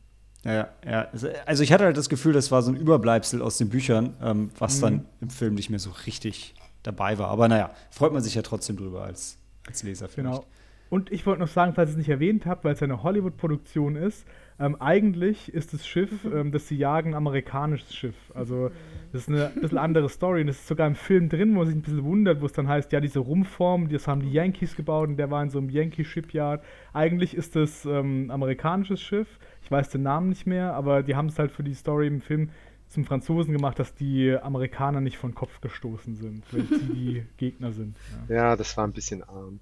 Ja, 0.46 0.54
ja, 0.54 0.68
ja. 0.86 1.08
Also 1.46 1.64
ich 1.64 1.74
hatte 1.74 1.84
halt 1.84 1.98
das 1.98 2.08
Gefühl, 2.08 2.34
das 2.34 2.50
war 2.52 2.62
so 2.62 2.72
ein 2.72 2.78
Überbleibsel 2.78 3.42
aus 3.42 3.58
den 3.58 3.70
Büchern, 3.70 4.16
ähm, 4.22 4.52
was 4.58 4.80
dann 4.80 5.06
im 5.20 5.30
Film 5.30 5.56
nicht 5.56 5.70
mehr 5.70 5.80
so 5.80 5.92
richtig 6.06 6.54
dabei 6.84 7.18
war. 7.18 7.28
Aber 7.28 7.48
naja, 7.50 7.72
freut 7.92 8.14
man 8.14 8.24
sich 8.24 8.36
ja 8.36 8.42
trotzdem 8.42 8.78
drüber 8.78 9.04
als, 9.04 9.38
als 9.68 9.84
Leser. 9.84 10.08
vielleicht. 10.08 10.38
Genau. 10.38 10.46
Und 10.89 11.12
ich 11.12 11.25
wollte 11.25 11.41
noch 11.41 11.47
sagen, 11.47 11.73
falls 11.73 11.89
ich 11.89 11.93
es 11.93 11.97
nicht 11.97 12.10
erwähnt 12.10 12.45
habe, 12.45 12.63
weil 12.63 12.73
es 12.73 12.80
ja 12.80 12.86
eine 12.86 13.04
Hollywood-Produktion 13.04 13.95
ist, 13.95 14.25
ähm, 14.60 14.75
eigentlich 14.82 15.54
ist 15.54 15.73
das 15.73 15.88
Schiff, 15.88 16.25
ähm, 16.25 16.52
das 16.52 16.67
sie 16.67 16.75
jagen, 16.75 17.12
ein 17.12 17.15
amerikanisches 17.15 17.95
Schiff. 17.95 18.15
Also 18.34 18.71
das 19.13 19.21
ist 19.21 19.30
eine 19.30 19.52
bisschen 19.62 19.78
andere 19.78 20.10
Story. 20.10 20.41
Und 20.41 20.49
es 20.49 20.60
ist 20.60 20.67
sogar 20.67 20.88
im 20.88 20.95
Film 20.95 21.30
drin, 21.30 21.54
wo 21.54 21.60
man 21.60 21.67
sich 21.67 21.75
ein 21.75 21.82
bisschen 21.82 22.04
wundert, 22.04 22.41
wo 22.41 22.45
es 22.45 22.54
dann 22.54 22.67
heißt, 22.67 22.91
ja, 22.91 22.99
diese 22.99 23.19
Rumpform, 23.19 23.88
das 23.89 24.08
haben 24.08 24.21
die 24.21 24.32
Yankees 24.32 24.75
gebaut 24.75 25.08
und 25.08 25.17
der 25.17 25.32
war 25.32 25.41
in 25.43 25.49
so 25.49 25.60
einem 25.60 25.69
Yankee-Shipyard. 25.69 26.63
Eigentlich 26.93 27.36
ist 27.36 27.56
das 27.56 27.86
ähm, 27.86 28.25
ein 28.25 28.32
amerikanisches 28.32 28.99
Schiff. 28.99 29.39
Ich 29.62 29.71
weiß 29.71 29.89
den 29.89 30.02
Namen 30.04 30.30
nicht 30.30 30.45
mehr, 30.45 30.73
aber 30.73 31.04
die 31.04 31.15
haben 31.15 31.28
es 31.28 31.39
halt 31.39 31.52
für 31.52 31.63
die 31.63 31.73
Story 31.73 32.08
im 32.08 32.19
Film 32.19 32.49
zum 32.89 33.06
Franzosen 33.06 33.54
gemacht, 33.54 33.78
dass 33.78 33.93
die 33.93 34.36
Amerikaner 34.36 34.99
nicht 34.99 35.17
von 35.17 35.36
Kopf 35.36 35.62
gestoßen 35.62 36.15
sind, 36.15 36.43
wenn 36.52 36.67
sie 36.67 36.93
die 36.93 37.23
Gegner 37.38 37.71
sind. 37.71 37.95
Ja. 38.28 38.36
Ja, 38.36 38.56
das 38.56 38.75
war 38.75 38.86
ein 38.86 38.93
bisschen 38.93 39.23
arm. 39.23 39.60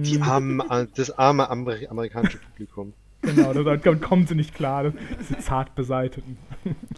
Die 0.00 0.16
Mhm. 0.18 0.22
armen, 0.22 0.60
äh, 0.70 0.86
das 0.94 1.10
arme 1.18 1.50
Amer 1.50 1.74
amerikanische 1.90 2.38
Publikum. 2.38 2.92
Genau, 3.22 3.52
da- 3.52 3.76
damit 3.76 4.00
kommen 4.00 4.26
sie 4.28 4.36
nicht 4.36 4.54
klar, 4.54 4.84
das- 4.84 4.92
diese 5.20 5.38
zart 5.40 5.74
beseiteten. 5.74 6.38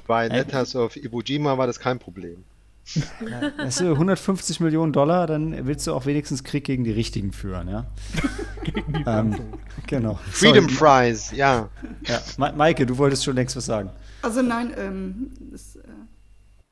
Bei 0.07 0.29
Letters 0.29 0.77
of 0.77 0.97
Iwo 0.97 1.23
Jima 1.23 1.57
war 1.57 1.67
das 1.67 1.81
kein 1.81 1.99
Problem. 1.99 2.45
Weißt 3.57 3.81
du, 3.81 3.97
150 3.97 4.61
Millionen 4.61 4.93
Dollar, 4.93 5.27
dann 5.27 5.67
willst 5.67 5.87
du 5.87 5.95
auch 5.95 6.07
wenigstens 6.07 6.45
Krieg 6.45 6.65
gegen 6.65 6.85
die 6.85 6.91
Richtigen 6.91 7.33
führen, 7.33 7.69
ja? 7.69 7.87
Gegen 8.65 8.93
die 8.93 9.05
Ähm, 9.07 9.37
genau. 9.87 10.19
Freedom 10.31 10.69
Sorry. 10.69 11.09
Fries, 11.09 11.31
ja. 11.33 11.69
Ja. 12.07 12.21
Ma 12.37 12.53
Maike, 12.53 12.85
du 12.85 12.99
wolltest 12.99 13.25
schon 13.25 13.35
längst 13.37 13.57
was 13.57 13.65
sagen. 13.65 13.91
Also 14.23 14.43
nein, 14.43 14.75
ähm, 14.77 15.31
äh, 15.55 15.70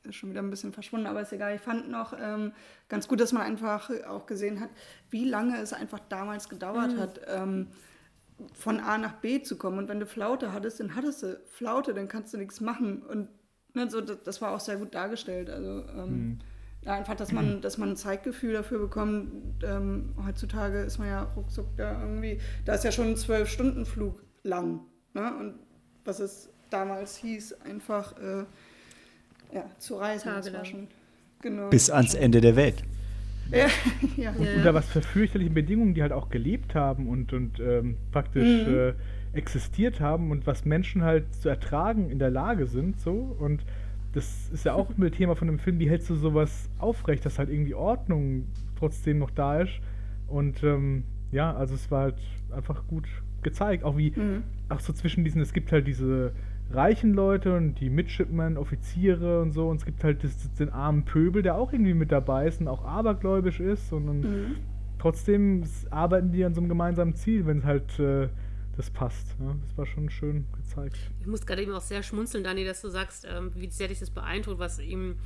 ist 0.08 0.16
schon 0.16 0.30
wieder 0.30 0.42
ein 0.42 0.50
bisschen 0.50 0.72
verschwunden, 0.72 1.06
aber 1.06 1.20
ist 1.20 1.32
egal. 1.32 1.54
Ich 1.54 1.60
fand 1.60 1.90
noch 1.90 2.14
ähm, 2.18 2.52
ganz 2.88 3.08
gut, 3.08 3.20
dass 3.20 3.32
man 3.32 3.42
einfach 3.42 3.90
auch 4.06 4.26
gesehen 4.26 4.60
hat, 4.60 4.70
wie 5.10 5.24
lange 5.24 5.60
es 5.60 5.72
einfach 5.72 6.00
damals 6.08 6.48
gedauert 6.48 6.96
hat, 6.96 7.20
ähm, 7.26 7.68
von 8.52 8.80
A 8.80 8.98
nach 8.98 9.14
B 9.14 9.42
zu 9.42 9.56
kommen. 9.56 9.78
Und 9.78 9.88
wenn 9.88 10.00
du 10.00 10.06
Flaute 10.06 10.52
hattest, 10.52 10.80
dann 10.80 10.94
hattest 10.94 11.22
du 11.22 11.40
Flaute, 11.46 11.94
dann 11.94 12.08
kannst 12.08 12.32
du 12.34 12.38
nichts 12.38 12.60
machen. 12.60 13.02
Und 13.02 13.28
ne, 13.74 13.90
so, 13.90 14.00
das, 14.00 14.22
das 14.22 14.40
war 14.40 14.52
auch 14.52 14.60
sehr 14.60 14.76
gut 14.76 14.94
dargestellt. 14.94 15.50
Also 15.50 15.84
ähm, 15.88 16.38
ja, 16.82 16.94
einfach, 16.94 17.16
dass 17.16 17.32
man, 17.32 17.60
dass 17.60 17.78
man 17.78 17.90
ein 17.90 17.96
Zeitgefühl 17.96 18.52
dafür 18.52 18.78
bekommt. 18.78 19.62
Ähm, 19.62 20.14
heutzutage 20.24 20.80
ist 20.80 20.98
man 20.98 21.08
ja 21.08 21.22
ruckzuck 21.36 21.76
da 21.76 22.00
irgendwie, 22.00 22.40
da 22.64 22.74
ist 22.74 22.84
ja 22.84 22.92
schon 22.92 23.08
ein 23.08 23.16
Zwölf-Stunden-Flug 23.16 24.22
lang. 24.42 24.80
Ne? 25.14 25.34
Und 25.38 25.54
was 26.04 26.20
es 26.20 26.50
damals 26.70 27.16
hieß, 27.16 27.60
einfach 27.62 28.16
äh, 28.18 28.44
ja, 29.52 29.64
zu 29.78 29.96
reisen. 29.96 30.28
Das 30.28 30.34
war 30.34 30.42
Tagelang. 30.42 30.64
schon, 30.64 30.86
genau. 31.40 31.70
Bis 31.70 31.90
ans 31.90 32.14
Ende 32.14 32.40
der 32.40 32.56
Welt. 32.56 32.82
Ja, 33.50 33.66
ja. 34.18 34.30
Und 34.32 34.46
unter 34.56 34.74
was 34.74 34.90
für 34.90 35.00
fürchterlichen 35.00 35.54
Bedingungen 35.54 35.94
die 35.94 36.02
halt 36.02 36.12
auch 36.12 36.28
gelebt 36.28 36.74
haben 36.74 37.08
und, 37.08 37.32
und 37.32 37.58
ähm, 37.60 37.96
praktisch 38.12 38.44
äh, 38.68 38.92
existiert 39.32 40.00
haben 40.00 40.30
und 40.30 40.46
was 40.46 40.66
Menschen 40.66 41.02
halt 41.02 41.34
zu 41.34 41.48
ertragen 41.48 42.10
in 42.10 42.18
der 42.18 42.28
Lage 42.28 42.66
sind, 42.66 43.00
so. 43.00 43.34
Und 43.38 43.64
das 44.12 44.50
ist 44.52 44.66
ja 44.66 44.74
auch 44.74 44.90
ein 44.98 45.12
Thema 45.12 45.34
von 45.34 45.48
dem 45.48 45.58
Film, 45.58 45.78
wie 45.78 45.88
hältst 45.88 46.10
du 46.10 46.14
sowas 46.14 46.68
aufrecht, 46.78 47.24
dass 47.24 47.38
halt 47.38 47.48
irgendwie 47.48 47.74
Ordnung 47.74 48.44
trotzdem 48.78 49.18
noch 49.18 49.30
da 49.30 49.62
ist. 49.62 49.80
Und 50.26 50.62
ähm, 50.62 51.04
ja, 51.32 51.54
also 51.54 51.74
es 51.74 51.90
war 51.90 52.02
halt 52.02 52.18
einfach 52.54 52.86
gut 52.86 53.08
gezeigt, 53.42 53.82
auch 53.82 53.96
wie, 53.96 54.12
auch 54.68 54.80
so 54.80 54.92
zwischen 54.92 55.24
diesen, 55.24 55.40
es 55.40 55.52
gibt 55.52 55.72
halt 55.72 55.86
diese 55.86 56.32
reichen 56.70 57.14
Leute 57.14 57.56
und 57.56 57.74
die 57.76 57.88
Midshipmen, 57.90 58.56
Offiziere 58.58 59.40
und 59.40 59.52
so, 59.52 59.68
und 59.68 59.76
es 59.76 59.84
gibt 59.86 60.04
halt 60.04 60.22
das, 60.22 60.52
den 60.54 60.70
armen 60.70 61.04
Pöbel, 61.04 61.42
der 61.42 61.54
auch 61.56 61.72
irgendwie 61.72 61.94
mit 61.94 62.12
dabei 62.12 62.46
ist 62.46 62.60
und 62.60 62.68
auch 62.68 62.84
abergläubisch 62.84 63.60
ist, 63.60 63.92
und 63.92 64.06
dann 64.06 64.56
trotzdem 64.98 65.62
s- 65.62 65.86
arbeiten 65.90 66.30
die 66.32 66.44
an 66.44 66.54
so 66.54 66.60
einem 66.60 66.68
gemeinsamen 66.68 67.14
Ziel, 67.14 67.46
wenn 67.46 67.58
es 67.58 67.64
halt 67.64 67.98
äh, 67.98 68.28
das 68.76 68.90
passt. 68.90 69.34
Ja? 69.40 69.56
Das 69.68 69.78
war 69.78 69.86
schon 69.86 70.10
schön 70.10 70.44
gezeigt. 70.56 70.98
Ich 71.20 71.26
muss 71.26 71.46
gerade 71.46 71.62
eben 71.62 71.72
auch 71.72 71.80
sehr 71.80 72.02
schmunzeln, 72.02 72.44
Dani, 72.44 72.64
dass 72.64 72.82
du 72.82 72.88
sagst, 72.88 73.26
ähm, 73.30 73.50
wie 73.54 73.68
sehr 73.70 73.88
dich 73.88 74.00
das 74.00 74.10
beeindruckt, 74.10 74.58
was 74.58 74.78
eben 74.78 75.16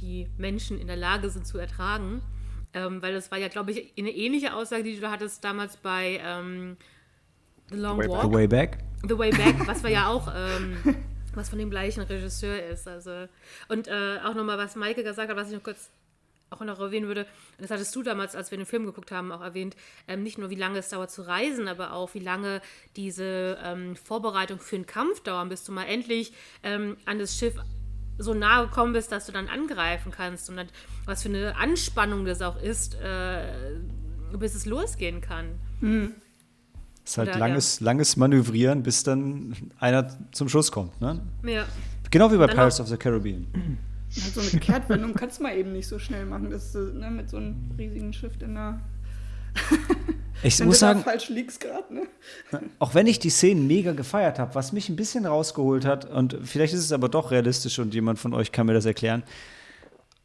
die 0.00 0.28
Menschen 0.36 0.78
in 0.78 0.86
der 0.88 0.96
Lage 0.96 1.30
sind 1.30 1.46
zu 1.46 1.58
ertragen. 1.58 2.20
Ähm, 2.74 3.02
weil 3.02 3.12
das 3.12 3.30
war 3.30 3.38
ja, 3.38 3.48
glaube 3.48 3.70
ich, 3.70 3.92
eine 3.98 4.10
ähnliche 4.10 4.54
Aussage, 4.54 4.82
die 4.82 4.98
du 4.98 5.10
hattest 5.10 5.44
damals 5.44 5.76
bei 5.76 6.20
ähm, 6.24 6.76
The 7.72 7.78
Long 7.78 7.98
Way 7.98 8.08
Walk. 8.08 8.22
The 8.22 8.32
Way 8.32 8.46
Back. 8.46 8.78
The 9.08 9.18
Way 9.18 9.30
Back, 9.30 9.66
was 9.66 9.82
wir 9.82 9.90
ja 9.90 10.08
auch, 10.10 10.28
ähm, 10.34 10.76
was 11.34 11.48
von 11.48 11.58
dem 11.58 11.70
gleichen 11.70 12.02
Regisseur 12.02 12.62
ist. 12.66 12.86
Also, 12.86 13.26
und 13.68 13.88
äh, 13.88 14.18
auch 14.24 14.34
nochmal, 14.34 14.58
was 14.58 14.76
Maike 14.76 15.02
gesagt 15.02 15.30
hat, 15.30 15.36
was 15.36 15.48
ich 15.48 15.54
noch 15.54 15.62
kurz 15.62 15.90
auch 16.50 16.60
noch 16.60 16.80
erwähnen 16.80 17.06
würde, 17.06 17.26
das 17.58 17.70
hattest 17.70 17.96
du 17.96 18.02
damals, 18.02 18.36
als 18.36 18.50
wir 18.50 18.58
den 18.58 18.66
Film 18.66 18.84
geguckt 18.84 19.10
haben, 19.10 19.32
auch 19.32 19.40
erwähnt, 19.40 19.74
ähm, 20.06 20.22
nicht 20.22 20.36
nur 20.36 20.50
wie 20.50 20.54
lange 20.54 20.78
es 20.78 20.90
dauert 20.90 21.10
zu 21.10 21.22
reisen, 21.22 21.66
aber 21.66 21.94
auch 21.94 22.12
wie 22.12 22.18
lange 22.18 22.60
diese 22.94 23.58
ähm, 23.64 23.96
Vorbereitung 23.96 24.60
für 24.60 24.76
einen 24.76 24.86
Kampf 24.86 25.20
dauern, 25.20 25.48
bis 25.48 25.64
du 25.64 25.72
mal 25.72 25.84
endlich 25.84 26.34
ähm, 26.62 26.98
an 27.06 27.18
das 27.18 27.38
Schiff 27.38 27.54
so 28.18 28.34
nahe 28.34 28.66
gekommen 28.66 28.92
bist, 28.92 29.10
dass 29.10 29.26
du 29.26 29.32
dann 29.32 29.48
angreifen 29.48 30.12
kannst 30.12 30.50
und 30.50 30.56
dann, 30.56 30.68
was 31.06 31.22
für 31.22 31.30
eine 31.30 31.56
Anspannung 31.56 32.26
das 32.26 32.42
auch 32.42 32.60
ist, 32.60 32.96
äh, 33.00 33.78
bis 34.38 34.54
es 34.54 34.66
losgehen 34.66 35.20
kann. 35.22 35.58
Ist 37.04 37.18
halt 37.18 37.30
Oder, 37.30 37.38
langes, 37.38 37.80
langes 37.80 38.16
Manövrieren, 38.16 38.82
bis 38.82 39.02
dann 39.02 39.54
einer 39.78 40.06
zum 40.32 40.48
Schuss 40.48 40.70
kommt. 40.70 41.00
Ne? 41.00 41.20
Ja. 41.44 41.64
Genau 42.10 42.30
wie 42.30 42.36
bei 42.36 42.46
Dann 42.46 42.56
Pirates 42.56 42.80
of 42.80 42.88
the 42.88 42.96
Caribbean. 42.96 43.46
So 44.10 44.40
eine 44.40 44.60
Kehrtwendung 44.60 45.14
kannst 45.14 45.38
du 45.38 45.44
mal 45.44 45.56
eben 45.56 45.72
nicht 45.72 45.88
so 45.88 45.98
schnell 45.98 46.26
machen, 46.26 46.50
dass 46.50 46.72
du 46.72 46.78
ne, 46.92 47.10
mit 47.10 47.30
so 47.30 47.38
einem 47.38 47.70
riesigen 47.78 48.12
Schiff 48.12 48.34
in 48.40 48.54
der. 48.54 48.80
Ich 50.44 50.58
Wenn 50.58 50.66
muss 50.66 50.80
sagen, 50.80 51.04
falsch 51.04 51.28
liegst 51.28 51.60
gerade, 51.60 51.94
ne? 51.94 52.02
auch 52.80 52.94
wenn 52.94 53.06
ich 53.06 53.20
die 53.20 53.30
Szenen 53.30 53.68
mega 53.68 53.92
gefeiert 53.92 54.40
habe, 54.40 54.56
was 54.56 54.72
mich 54.72 54.88
ein 54.88 54.96
bisschen 54.96 55.24
rausgeholt 55.24 55.84
hat, 55.84 56.04
und 56.04 56.36
vielleicht 56.42 56.74
ist 56.74 56.80
es 56.80 56.90
aber 56.90 57.08
doch 57.08 57.30
realistisch 57.30 57.78
und 57.78 57.94
jemand 57.94 58.18
von 58.18 58.34
euch 58.34 58.50
kann 58.50 58.66
mir 58.66 58.74
das 58.74 58.84
erklären. 58.84 59.22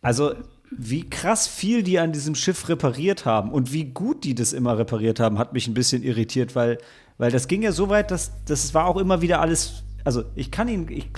Also, 0.01 0.33
wie 0.71 1.09
krass 1.09 1.47
viel 1.47 1.83
die 1.83 1.99
an 1.99 2.11
diesem 2.11 2.35
Schiff 2.35 2.67
repariert 2.69 3.25
haben 3.25 3.51
und 3.51 3.71
wie 3.71 3.85
gut 3.85 4.23
die 4.23 4.35
das 4.35 4.53
immer 4.53 4.77
repariert 4.77 5.19
haben, 5.19 5.39
hat 5.39 5.53
mich 5.53 5.67
ein 5.67 5.73
bisschen 5.73 6.03
irritiert, 6.03 6.55
weil, 6.55 6.77
weil 7.17 7.31
das 7.31 7.47
ging 7.47 7.61
ja 7.61 7.71
so 7.71 7.89
weit, 7.89 8.11
dass 8.11 8.31
das 8.45 8.73
war 8.73 8.85
auch 8.85 8.97
immer 8.97 9.21
wieder 9.21 9.39
alles. 9.39 9.83
Also, 10.03 10.23
ich 10.35 10.51
kann 10.51 10.69
ihn, 10.69 10.87
ich, 10.89 11.09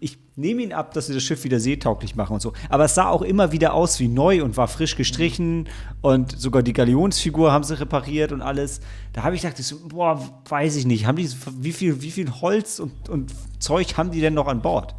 ich 0.00 0.18
nehme 0.34 0.62
ihn 0.62 0.72
ab, 0.72 0.94
dass 0.94 1.06
sie 1.06 1.14
das 1.14 1.22
Schiff 1.22 1.44
wieder 1.44 1.60
seetauglich 1.60 2.16
machen 2.16 2.34
und 2.34 2.40
so. 2.40 2.52
Aber 2.68 2.84
es 2.84 2.94
sah 2.94 3.08
auch 3.08 3.22
immer 3.22 3.52
wieder 3.52 3.72
aus 3.72 4.00
wie 4.00 4.08
neu 4.08 4.42
und 4.42 4.56
war 4.56 4.66
frisch 4.66 4.96
gestrichen 4.96 5.68
und 6.00 6.36
sogar 6.36 6.62
die 6.64 6.72
Galionsfigur 6.72 7.52
haben 7.52 7.62
sie 7.62 7.78
repariert 7.78 8.32
und 8.32 8.42
alles. 8.42 8.80
Da 9.12 9.22
habe 9.22 9.36
ich 9.36 9.42
gedacht, 9.42 9.60
ich 9.60 9.66
so, 9.66 9.76
boah, 9.88 10.20
weiß 10.48 10.74
ich 10.76 10.86
nicht, 10.86 11.06
haben 11.06 11.16
die, 11.16 11.28
wie 11.58 11.72
viel, 11.72 12.02
wie 12.02 12.10
viel 12.10 12.30
Holz 12.40 12.80
und, 12.80 13.08
und 13.08 13.32
Zeug 13.60 13.96
haben 13.96 14.10
die 14.10 14.20
denn 14.20 14.34
noch 14.34 14.48
an 14.48 14.60
Bord? 14.60 14.94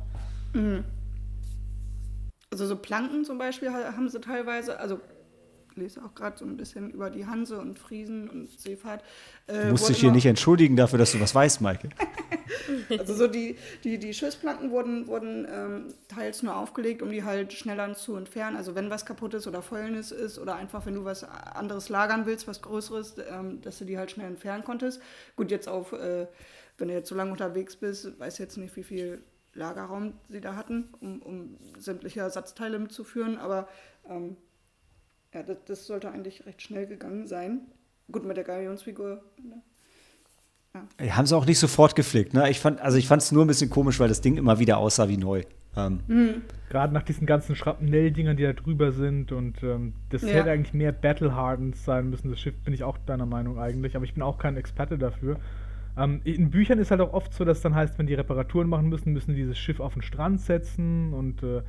Also 2.58 2.74
so 2.74 2.76
Planken 2.76 3.24
zum 3.24 3.38
Beispiel 3.38 3.70
ha- 3.72 3.94
haben 3.96 4.10
sie 4.10 4.20
teilweise, 4.20 4.80
also 4.80 5.00
ich 5.70 5.78
lese 5.78 6.04
auch 6.04 6.16
gerade 6.16 6.36
so 6.40 6.44
ein 6.44 6.58
bisschen 6.58 6.90
über 6.90 7.12
die 7.12 7.28
Hanse 7.28 7.60
und 7.60 7.78
Friesen 7.78 8.28
und 8.32 8.50
Seefahrt. 8.60 9.04
Äh, 9.46 9.62
Du 9.66 9.68
musst 9.68 9.88
dich 9.88 10.00
hier 10.00 10.12
nicht 10.12 10.26
entschuldigen 10.26 10.76
dafür, 10.76 10.98
dass 10.98 11.12
du 11.12 11.20
was 11.20 11.36
weißt, 11.36 11.62
Maike. 11.62 11.90
Also 12.98 13.14
so 13.14 13.28
die, 13.28 13.58
die, 13.84 13.98
die 14.00 14.14
Schiffsplanken 14.14 14.72
wurden, 14.72 15.08
wurden 15.08 15.46
ähm, 15.50 15.94
teils 16.08 16.44
nur 16.44 16.56
aufgelegt, 16.56 17.02
um 17.02 17.10
die 17.12 17.24
halt 17.24 17.54
schneller 17.54 17.94
zu 17.94 18.16
entfernen. 18.16 18.58
Also 18.58 18.74
wenn 18.76 18.90
was 18.90 19.06
kaputt 19.06 19.34
ist 19.36 19.48
oder 19.48 19.62
Fäulnis 19.62 20.12
ist 20.12 20.40
oder 20.40 20.56
einfach 20.56 20.86
wenn 20.86 20.96
du 20.96 21.06
was 21.06 21.24
anderes 21.24 21.90
lagern 21.90 22.26
willst, 22.26 22.48
was 22.48 22.62
Größeres, 22.62 23.16
ähm, 23.30 23.62
dass 23.62 23.78
du 23.78 23.86
die 23.86 23.98
halt 23.98 24.12
schnell 24.12 24.28
entfernen 24.28 24.64
konntest. 24.64 25.02
Gut, 25.36 25.52
jetzt 25.52 25.68
auf, 25.70 25.94
äh, 25.94 26.28
wenn 26.78 26.88
du 26.88 26.94
jetzt 26.94 27.08
so 27.10 27.16
lange 27.16 27.32
unterwegs 27.32 27.76
bist, 27.76 28.20
weiß 28.20 28.38
jetzt 28.40 28.58
nicht, 28.58 28.76
wie 28.76 28.84
viel 28.84 29.22
Lagerraum 29.58 30.14
sie 30.30 30.40
da 30.42 30.56
hatten, 30.56 30.90
um, 31.02 31.22
um 31.22 31.58
sämtliche 31.78 32.22
Ersatzteile 32.22 32.80
mitzuführen, 32.80 33.38
aber 33.38 33.68
ähm, 34.10 34.38
ja, 35.34 35.44
das, 35.44 35.58
das 35.66 35.86
sollte 35.88 36.10
eigentlich 36.12 36.46
recht 36.46 36.62
schnell 36.62 36.88
gegangen 36.88 37.28
sein. 37.28 37.62
Gut, 38.12 38.26
mit 38.26 38.38
der 38.38 38.44
Galionsfigur. 38.46 39.22
Ne? 39.44 39.62
Die 41.02 41.12
haben 41.12 41.26
sie 41.26 41.36
auch 41.36 41.46
nicht 41.46 41.60
sofort 41.60 41.96
geflickt. 41.96 42.34
Ne? 42.34 42.50
Ich 42.50 42.60
fand, 42.60 42.80
also 42.82 42.98
ich 42.98 43.08
fand 43.08 43.22
es 43.22 43.32
nur 43.32 43.44
ein 43.44 43.48
bisschen 43.48 43.70
komisch, 43.70 44.00
weil 44.00 44.08
das 44.10 44.22
Ding 44.22 44.38
immer 44.38 44.60
wieder 44.60 44.78
aussah 44.78 45.10
wie 45.10 45.18
neu. 45.18 45.44
Ähm, 45.76 46.44
Gerade 46.70 46.94
nach 46.94 47.04
diesen 47.04 47.26
ganzen 47.26 47.56
Schrapnell-Dingern, 47.56 48.38
die 48.38 48.44
da 48.44 48.54
drüber 48.54 48.92
sind 48.92 49.32
und 49.32 49.62
ähm, 49.64 49.94
das 50.10 50.22
Ja. 50.24 50.30
hätte 50.30 50.52
eigentlich 50.52 50.74
mehr 50.74 50.92
Battle-Hardened 50.92 51.76
sein 51.76 52.10
müssen. 52.10 52.30
Das 52.30 52.40
Schiff 52.40 52.56
bin 52.64 52.74
ich 52.74 52.84
auch 52.84 52.98
deiner 53.00 53.26
Meinung 53.26 53.60
eigentlich, 53.60 53.96
aber 53.96 54.06
ich 54.06 54.14
bin 54.14 54.24
auch 54.24 54.38
kein 54.38 54.56
Experte 54.58 54.98
dafür. 54.98 55.40
Ähm, 55.98 56.22
in 56.24 56.50
Büchern 56.52 56.80
ist 56.80 56.92
halt 56.92 57.02
auch 57.02 57.14
oft 57.14 57.34
so, 57.34 57.44
dass 57.46 57.62
dann 57.62 57.74
heißt, 57.76 57.98
wenn 57.98 58.08
die 58.08 58.14
Reparaturen 58.14 58.70
machen 58.70 58.88
müssen, 58.90 59.14
müssen 59.14 59.32
die 59.34 59.42
dieses 59.42 59.58
Schiff 59.58 59.80
auf 59.80 59.94
den 59.94 60.02
Strand 60.04 60.42
setzen 60.42 61.14
und 61.14 61.42
äh, 61.44 61.62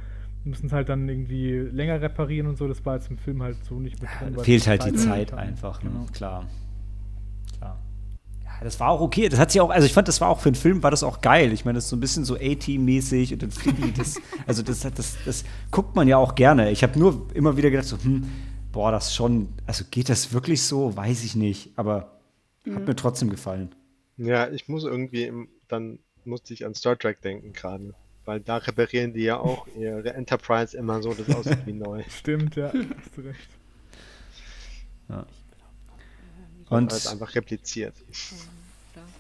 müssen 0.45 0.67
es 0.67 0.73
halt 0.73 0.89
dann 0.89 1.09
irgendwie 1.09 1.53
länger 1.53 2.01
reparieren 2.01 2.47
und 2.47 2.57
so. 2.57 2.69
Das 2.69 2.85
war 2.85 2.97
jetzt 2.97 3.11
im 3.11 3.19
Film 3.19 3.43
halt 3.43 3.57
so 3.65 3.81
nicht 3.81 4.01
mit 4.01 4.11
drin. 4.21 4.37
weil 4.37 4.45
fehlt 4.45 4.67
halt 4.67 4.85
die 4.85 4.93
Zeit 4.95 5.31
kam. 5.31 5.39
einfach. 5.39 5.83
Ne? 5.83 5.91
Genau. 5.91 6.05
Klar. 6.13 6.47
Klar. 7.59 7.79
Ja, 8.45 8.65
das 8.65 8.79
war 8.81 8.91
auch 8.91 9.01
okay. 9.01 9.29
Das 9.29 9.39
hat 9.39 9.51
sich 9.53 9.61
auch, 9.61 9.71
also 9.71 9.87
ich 9.87 9.93
fand, 9.93 10.09
das 10.09 10.21
war 10.21 10.29
auch 10.29 10.41
für 10.41 10.49
einen 10.49 10.57
Film, 10.57 10.83
war 10.83 10.91
das 10.91 11.03
auch 11.03 11.21
geil. 11.21 11.53
Ich 11.53 11.65
meine, 11.65 11.77
das 11.77 11.85
ist 11.85 11.91
so 11.91 11.97
ein 11.97 12.01
bisschen 12.01 12.25
so 12.25 12.37
A-Team-mäßig 12.37 13.33
und 13.33 13.43
dann 13.43 13.51
fliegen 13.51 13.93
das. 13.97 14.21
Also 14.47 14.63
das, 14.63 14.85
hat- 14.85 14.99
das, 14.99 15.17
das 15.27 15.45
guckt 15.71 15.95
man 15.97 16.09
ja 16.09 16.17
auch 16.17 16.35
gerne. 16.35 16.71
Ich 16.71 16.83
habe 16.83 16.99
nur 16.99 17.27
immer 17.35 17.57
wieder 17.57 17.71
gedacht, 17.71 17.87
so, 17.87 17.97
hm, 18.03 18.25
boah, 18.73 18.91
das 18.93 19.15
schon, 19.15 19.49
also 19.67 19.85
geht 19.91 20.09
das 20.09 20.33
wirklich 20.33 20.63
so? 20.63 20.97
Weiß 20.97 21.23
ich 21.25 21.37
nicht. 21.37 21.71
Aber 21.77 22.19
hat 22.75 22.87
mir 22.87 22.97
trotzdem 22.97 23.31
gefallen. 23.31 23.75
Ja, 24.19 24.51
ich 24.51 24.69
muss 24.69 24.85
irgendwie, 24.85 25.25
im, 25.25 25.49
dann 25.69 26.01
musste 26.25 26.53
ich 26.53 26.67
an 26.67 26.75
Star 26.75 26.99
Trek 26.99 27.23
denken 27.23 27.53
gerade. 27.53 27.95
Weil 28.25 28.41
da 28.41 28.59
reparieren 28.59 29.15
die 29.15 29.23
ja 29.23 29.39
auch 29.39 29.67
ihre 29.79 30.13
Enterprise 30.13 30.77
immer 30.77 31.01
so, 31.03 31.15
dass 31.15 31.29
es 31.29 31.35
aussieht 31.35 31.67
wie 31.67 31.73
neu. 31.73 32.03
Stimmt, 32.11 32.57
ja, 32.57 32.73
hast 32.73 33.17
du 33.17 33.23
recht. 33.23 33.49
Und 36.69 36.91
Weil 36.91 36.99
es 36.99 37.07
einfach 37.07 37.35
repliziert. 37.35 37.95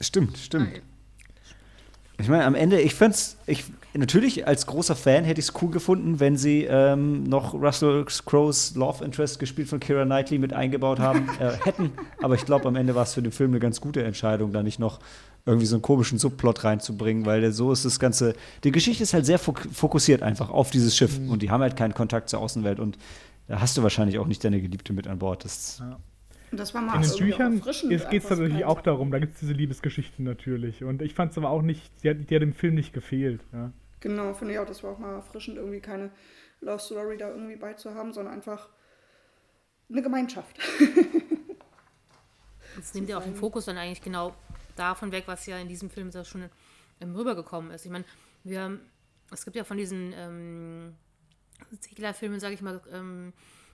Stimmt, 0.00 0.36
stimmt. 0.36 0.82
Ich 2.20 2.28
meine, 2.28 2.44
am 2.44 2.56
Ende, 2.56 2.80
ich 2.80 2.94
fand's, 2.94 3.36
ich, 3.46 3.64
natürlich 3.94 4.46
als 4.46 4.66
großer 4.66 4.96
Fan 4.96 5.22
hätte 5.22 5.40
ich 5.40 5.48
es 5.48 5.62
cool 5.62 5.70
gefunden, 5.70 6.18
wenn 6.18 6.36
sie 6.36 6.64
ähm, 6.64 7.22
noch 7.22 7.54
Russell 7.54 8.04
Crowe's 8.26 8.74
Love 8.74 9.04
Interest 9.04 9.38
gespielt 9.38 9.68
von 9.68 9.78
Kira 9.78 10.04
Knightley 10.04 10.38
mit 10.38 10.52
eingebaut 10.52 10.98
haben, 10.98 11.28
äh, 11.40 11.52
hätten. 11.64 11.92
Aber 12.20 12.34
ich 12.34 12.44
glaube, 12.44 12.66
am 12.66 12.74
Ende 12.74 12.96
war 12.96 13.04
es 13.04 13.14
für 13.14 13.22
den 13.22 13.30
Film 13.30 13.52
eine 13.52 13.60
ganz 13.60 13.80
gute 13.80 14.02
Entscheidung, 14.02 14.52
da 14.52 14.64
nicht 14.64 14.80
noch 14.80 14.98
irgendwie 15.46 15.66
so 15.66 15.76
einen 15.76 15.82
komischen 15.82 16.18
Subplot 16.18 16.64
reinzubringen, 16.64 17.24
weil 17.24 17.52
so 17.52 17.70
ist 17.70 17.84
das 17.84 18.00
Ganze. 18.00 18.34
Die 18.64 18.72
Geschichte 18.72 19.04
ist 19.04 19.14
halt 19.14 19.24
sehr 19.24 19.38
fok 19.38 19.68
fokussiert 19.72 20.22
einfach 20.22 20.50
auf 20.50 20.70
dieses 20.70 20.96
Schiff 20.96 21.18
und 21.28 21.40
die 21.40 21.50
haben 21.50 21.62
halt 21.62 21.76
keinen 21.76 21.94
Kontakt 21.94 22.28
zur 22.30 22.40
Außenwelt 22.40 22.80
und 22.80 22.98
da 23.46 23.60
hast 23.60 23.78
du 23.78 23.82
wahrscheinlich 23.84 24.18
auch 24.18 24.26
nicht 24.26 24.44
deine 24.44 24.60
Geliebte 24.60 24.92
mit 24.92 25.06
an 25.06 25.20
Bord. 25.20 25.44
Das, 25.44 25.80
mal 25.80 25.96
In 26.50 26.56
den 26.58 27.18
Büchern 27.18 27.60
geht 27.60 28.22
es 28.24 28.28
kein- 28.28 28.62
auch 28.64 28.80
darum, 28.80 29.10
da 29.10 29.18
gibt 29.18 29.34
es 29.34 29.40
diese 29.40 29.52
Liebesgeschichten 29.52 30.24
natürlich. 30.24 30.82
Und 30.84 31.02
ich 31.02 31.14
fand 31.14 31.32
es 31.32 31.38
aber 31.38 31.50
auch 31.50 31.62
nicht, 31.62 31.90
die 32.02 32.10
hat, 32.10 32.30
die 32.30 32.34
hat 32.34 32.42
dem 32.42 32.54
Film 32.54 32.74
nicht 32.74 32.92
gefehlt. 32.92 33.42
Ja. 33.52 33.72
Genau, 34.00 34.32
finde 34.34 34.54
ich 34.54 34.58
auch, 34.60 34.66
das 34.66 34.82
war 34.82 34.92
auch 34.92 34.98
mal 34.98 35.14
erfrischend, 35.14 35.56
irgendwie 35.56 35.80
keine 35.80 36.10
Love 36.60 36.78
Story 36.78 37.16
da 37.18 37.28
irgendwie 37.30 37.56
beizuhaben, 37.56 38.12
sondern 38.12 38.34
einfach 38.34 38.68
eine 39.90 40.02
Gemeinschaft. 40.02 40.58
Das 42.76 42.94
nimmt 42.94 43.08
ja 43.08 43.18
auch 43.18 43.24
den 43.24 43.34
Fokus 43.34 43.64
dann 43.64 43.76
eigentlich 43.76 44.02
genau 44.02 44.34
davon 44.76 45.10
weg, 45.10 45.24
was 45.26 45.46
ja 45.46 45.58
in 45.58 45.66
diesem 45.68 45.90
Film 45.90 46.12
so 46.12 46.22
schon 46.22 46.48
ähm, 47.00 47.14
rübergekommen 47.16 47.72
ist. 47.72 47.84
Ich 47.84 47.90
meine, 47.90 48.04
wir 48.44 48.60
haben, 48.62 48.80
es 49.32 49.44
gibt 49.44 49.56
ja 49.56 49.64
von 49.64 49.76
diesen 49.78 50.12
ähm, 50.16 50.94
Ziegler-Filmen, 51.80 52.38
sage 52.38 52.54
ich 52.54 52.62
mal, 52.62 52.80
ähm, 52.92 53.32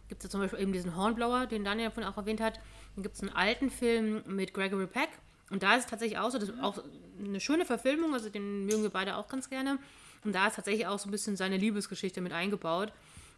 gibt 0.08 0.22
es 0.22 0.24
ja 0.24 0.30
zum 0.30 0.40
Beispiel 0.40 0.60
eben 0.60 0.72
diesen 0.72 0.96
Hornblower, 0.96 1.46
den 1.46 1.64
Daniel 1.64 1.90
vorhin 1.90 2.10
auch 2.10 2.16
erwähnt 2.16 2.40
hat. 2.40 2.60
Dann 2.94 3.02
gibt 3.02 3.16
es 3.16 3.22
einen 3.22 3.30
alten 3.30 3.70
Film 3.70 4.22
mit 4.26 4.54
Gregory 4.54 4.86
Peck. 4.86 5.08
Und 5.50 5.62
da 5.62 5.76
ist 5.76 5.84
es 5.84 5.90
tatsächlich 5.90 6.18
auch 6.18 6.30
so, 6.30 6.38
das 6.38 6.48
ist 6.48 6.62
auch 6.62 6.82
eine 7.18 7.40
schöne 7.40 7.64
Verfilmung, 7.64 8.14
also 8.14 8.28
den 8.28 8.66
mögen 8.66 8.82
wir 8.82 8.90
beide 8.90 9.16
auch 9.16 9.28
ganz 9.28 9.48
gerne. 9.50 9.78
Und 10.24 10.34
da 10.34 10.46
ist 10.46 10.56
tatsächlich 10.56 10.86
auch 10.86 10.98
so 10.98 11.08
ein 11.08 11.10
bisschen 11.10 11.36
seine 11.36 11.56
Liebesgeschichte 11.56 12.20
mit 12.20 12.32
eingebaut. 12.32 12.92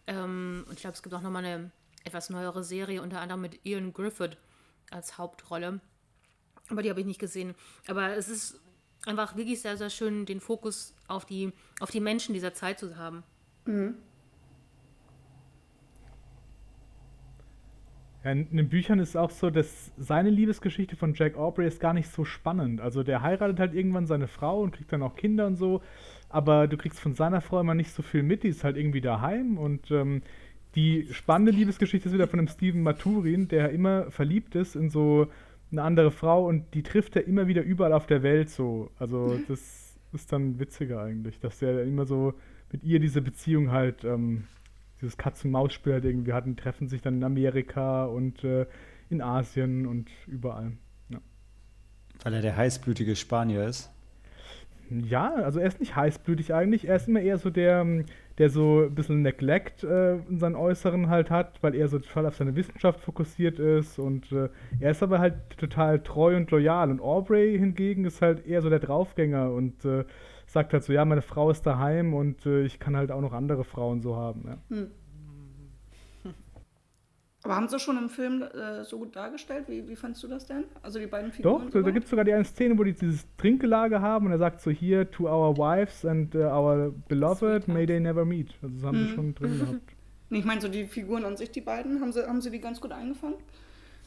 Ähm, 0.07 0.65
und 0.69 0.75
ich 0.75 0.81
glaube, 0.81 0.95
es 0.95 1.03
gibt 1.03 1.15
auch 1.15 1.21
nochmal 1.21 1.45
eine 1.45 1.71
etwas 2.05 2.31
neuere 2.31 2.63
Serie, 2.63 3.03
unter 3.03 3.21
anderem 3.21 3.41
mit 3.41 3.61
Ian 3.65 3.93
Griffith 3.93 4.37
als 4.91 5.19
Hauptrolle. 5.19 5.81
Aber 6.69 6.83
die 6.83 6.91
habe 6.91 7.01
ich 7.01 7.07
nicht 7.07 7.19
gesehen. 7.21 7.55
Aber 7.89 8.17
es 8.17 8.29
ist 8.29 8.61
einfach 9.05 9.37
wirklich 9.37 9.61
sehr, 9.61 9.77
sehr 9.77 9.91
schön, 9.91 10.27
den 10.27 10.41
Fokus 10.41 10.95
auf 11.09 11.25
die, 11.27 11.53
auf 11.81 11.91
die 11.91 12.01
Menschen 12.01 12.35
dieser 12.35 12.55
Zeit 12.55 12.79
zu 12.79 12.97
haben. 12.97 13.25
Ja, 18.27 18.33
in 18.33 18.57
den 18.57 18.69
Büchern 18.69 18.99
ist 18.99 19.11
es 19.11 19.17
auch 19.17 19.31
so, 19.31 19.51
dass 19.51 19.93
seine 19.97 20.31
Liebesgeschichte 20.31 20.97
von 20.97 21.15
Jack 21.15 21.37
Aubrey 21.37 21.65
ist 21.65 21.79
gar 21.79 21.95
nicht 21.95 22.11
so 22.11 22.25
spannend. 22.25 22.81
Also 22.81 23.05
der 23.05 23.23
heiratet 23.23 23.61
halt 23.61 23.73
irgendwann 23.73 24.09
seine 24.09 24.27
Frau 24.27 24.63
und 24.63 24.73
kriegt 24.73 24.93
dann 24.93 25.05
auch 25.05 25.15
Kinder 25.15 25.47
und 25.47 25.55
so, 25.55 25.81
aber 26.29 26.67
du 26.67 26.77
kriegst 26.77 26.99
von 26.99 27.15
seiner 27.15 27.41
Frau 27.41 27.61
immer 27.61 27.77
nicht 27.77 27.93
so 27.93 28.03
viel 28.03 28.25
mit, 28.25 28.43
die 28.43 28.49
ist 28.49 28.65
halt 28.65 28.77
irgendwie 28.77 29.01
daheim 29.01 29.59
und 29.59 29.93
ähm, 29.93 30.23
die 30.75 31.07
spannende 31.13 31.53
Liebesgeschichte 31.53 32.09
ist 32.09 32.15
wieder 32.17 32.27
von 32.27 32.39
dem 32.39 32.49
Stephen 32.49 32.83
Maturin, 32.83 33.47
der 33.47 33.71
immer 33.71 34.11
verliebt 34.11 34.57
ist 34.57 34.75
in 34.75 34.91
so 34.91 35.29
eine 35.71 35.83
andere 35.83 36.11
Frau 36.11 36.49
und 36.49 36.75
die 36.75 36.83
trifft 36.83 37.15
er 37.15 37.29
immer 37.29 37.47
wieder 37.47 37.63
überall 37.63 37.93
auf 37.93 38.09
der 38.09 38.25
Welt 38.25 38.51
so. 38.51 38.91
Also 38.99 39.39
das 39.47 39.97
ist 40.13 40.33
dann 40.33 40.59
witziger 40.59 41.01
eigentlich, 41.01 41.39
dass 41.39 41.61
der 41.61 41.85
immer 41.85 42.07
so 42.07 42.35
mit 42.73 42.83
ihr 42.83 42.99
diese 42.99 43.23
Beziehung 43.23 43.71
halt 43.71 44.03
ähm, 44.03 44.49
dieses 45.01 45.17
Katz-und-Maus-Spiel 45.17 45.95
halt 45.95 46.05
irgendwie 46.05 46.33
hatten, 46.33 46.57
treffen 46.57 46.89
sich 46.89 47.03
dann 47.03 47.17
in 47.17 47.25
Amerika 47.25 48.05
und 48.07 48.43
äh, 48.45 48.67
in 49.11 49.21
Asien 49.21 49.87
und 49.87 50.11
überall. 50.27 50.73
Ja. 51.09 51.19
weil 52.25 52.35
er 52.35 52.43
der 52.43 52.57
heißblütige 52.57 53.17
Spanier 53.17 53.67
ist. 53.67 53.91
ja, 54.91 55.35
also 55.35 55.61
er 55.61 55.67
ist 55.67 55.81
nicht 55.81 55.97
heißblütig 55.97 56.55
eigentlich, 56.55 56.89
er 56.89 56.97
ist 56.97 57.09
immer 57.09 57.21
eher 57.21 57.39
so 57.39 57.51
der, 57.51 57.81
ähm, 57.81 58.07
der 58.39 58.51
so 58.51 58.85
ein 58.85 58.95
bisschen 58.95 59.23
Neglect 59.23 59.85
äh, 59.85 60.17
in 60.17 60.39
seinem 60.39 60.57
Äußeren 60.57 61.09
halt 61.09 61.31
hat, 61.31 61.63
weil 61.63 61.75
er 61.75 61.89
so 61.89 61.99
total 61.99 62.27
auf 62.27 62.37
seine 62.37 62.57
Wissenschaft 62.57 63.01
fokussiert 63.01 63.59
ist 63.59 63.99
und 63.99 64.31
äh, 64.33 64.49
er 64.81 64.91
ist 64.91 65.03
aber 65.03 65.19
halt 65.19 65.35
total 65.59 66.01
treu 66.03 66.37
und 66.37 66.51
loyal 66.51 66.91
und 66.91 67.01
Aubrey 67.01 67.59
hingegen 67.59 68.05
ist 68.05 68.23
halt 68.23 68.47
eher 68.47 68.63
so 68.63 68.71
der 68.71 68.81
Draufgänger 68.81 69.53
und 69.53 69.85
äh, 69.85 70.05
sagt 70.57 70.73
halt 70.73 70.85
so, 70.85 70.93
ja, 70.95 71.05
meine 71.05 71.21
Frau 71.21 71.51
ist 71.51 71.67
daheim 71.67 72.15
und 72.15 72.47
äh, 72.47 72.63
ich 72.65 72.79
kann 72.79 72.97
halt 72.97 73.11
auch 73.13 73.21
noch 73.21 73.35
andere 73.35 73.63
Frauen 73.63 74.01
so 74.01 74.17
haben. 74.17 74.59
Ja. 74.71 74.77
Aber 77.45 77.55
haben 77.55 77.69
sie 77.69 77.79
schon 77.79 77.97
im 77.99 78.09
Film 78.09 78.43
äh, 78.43 78.83
so 78.85 78.99
gut 78.99 79.15
dargestellt? 79.15 79.67
Wie, 79.69 79.87
wie 79.87 79.95
fandst 79.95 80.23
du 80.23 80.29
das 80.29 80.47
denn? 80.47 80.65
Also 80.83 80.99
die 80.99 81.07
beiden 81.07 81.31
Figuren? 81.31 81.67
Doch, 81.67 81.71
da, 81.71 81.83
da 81.83 81.91
gibt 81.91 82.05
es 82.05 82.11
sogar 82.11 82.25
die 82.25 82.33
eine 82.33 82.45
Szene, 82.45 82.77
wo 82.79 82.83
die 82.85 82.95
dieses 82.95 83.25
Trinkgelage 83.37 84.01
haben 84.01 84.27
und 84.27 84.33
er 84.33 84.39
sagt 84.39 84.61
so 84.63 84.71
hier, 84.71 85.09
to 85.11 85.29
our 85.29 85.57
wives 85.57 86.05
and 86.05 86.35
uh, 86.35 86.39
our 86.39 86.93
beloved, 87.09 87.69
may 87.69 87.87
they 87.87 88.01
never 88.01 88.25
meet. 88.25 88.53
Also 88.63 88.75
das 88.77 88.85
haben 88.85 88.97
sie 88.97 89.05
Mhm. 89.05 89.15
schon 89.15 89.35
drin 89.35 89.59
gehabt. 89.59 89.81
Ich 90.31 90.45
meine, 90.45 90.61
so 90.61 90.67
die 90.67 90.87
Figuren 90.87 91.25
an 91.25 91.37
sich, 91.37 91.53
die 91.53 91.61
beiden, 91.61 92.01
haben 92.01 92.11
sie, 92.11 92.27
haben 92.27 92.41
sie 92.41 92.51
die 92.51 92.59
ganz 92.61 92.81
gut 92.81 92.91
eingefangen? 92.91 93.37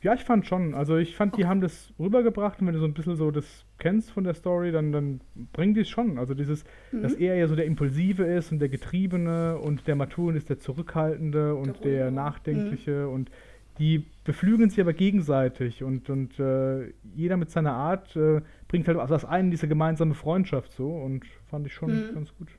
Ja, 0.02 0.14
ich 0.14 0.24
fand 0.24 0.46
schon. 0.48 0.74
Also 0.76 0.96
ich 0.98 1.16
fand, 1.16 1.36
die 1.38 1.46
haben 1.46 1.60
das 1.62 1.92
rübergebracht 2.00 2.62
und 2.62 2.68
wenn 2.68 2.74
du 2.74 2.80
so 2.80 2.86
ein 2.86 2.94
bisschen 2.94 3.16
so 3.18 3.32
das 3.32 3.66
kennst 3.80 4.12
von 4.12 4.24
der 4.24 4.34
Story, 4.34 4.72
dann, 4.72 4.92
dann 4.92 5.22
bringen 5.52 5.74
die 5.74 5.82
es 5.82 5.90
schon. 5.90 6.18
Also 6.18 6.34
dieses, 6.34 6.64
dass 6.92 7.14
er 7.14 7.36
ja 7.36 7.48
so 7.48 7.56
der 7.56 7.66
Impulsive 7.66 8.24
ist 8.24 8.52
und 8.52 8.60
der 8.60 8.70
Getriebene 8.70 9.58
und 9.58 9.88
der 9.88 9.96
Maturin 9.96 10.36
ist 10.38 10.50
der 10.50 10.60
Zurückhaltende 10.60 11.56
und 11.56 11.68
Der 11.68 11.92
der, 11.92 12.04
Ruhige. 12.06 12.16
Nachdenkliche 12.16 13.08
und 13.10 13.30
die 13.78 14.06
beflügeln 14.26 14.70
sich 14.70 14.82
aber 14.82 14.92
gegenseitig 14.94 15.84
und, 15.84 16.10
und 16.10 16.38
äh, 16.40 16.92
jeder 17.16 17.38
mit 17.38 17.50
seiner 17.50 17.74
Art 17.74 18.14
äh, 18.16 18.42
bringt 18.68 18.88
halt 18.90 18.98
aus 18.98 19.24
einen 19.26 19.52
diese 19.52 19.68
gemeinsame 19.70 20.14
Freundschaft 20.16 20.72
so 20.74 20.90
und 20.92 21.26
fand 21.50 21.66
ich 21.66 21.74
schon 21.74 21.90
Mhm. 22.10 22.14
ganz 22.14 22.34
gut. 22.38 22.50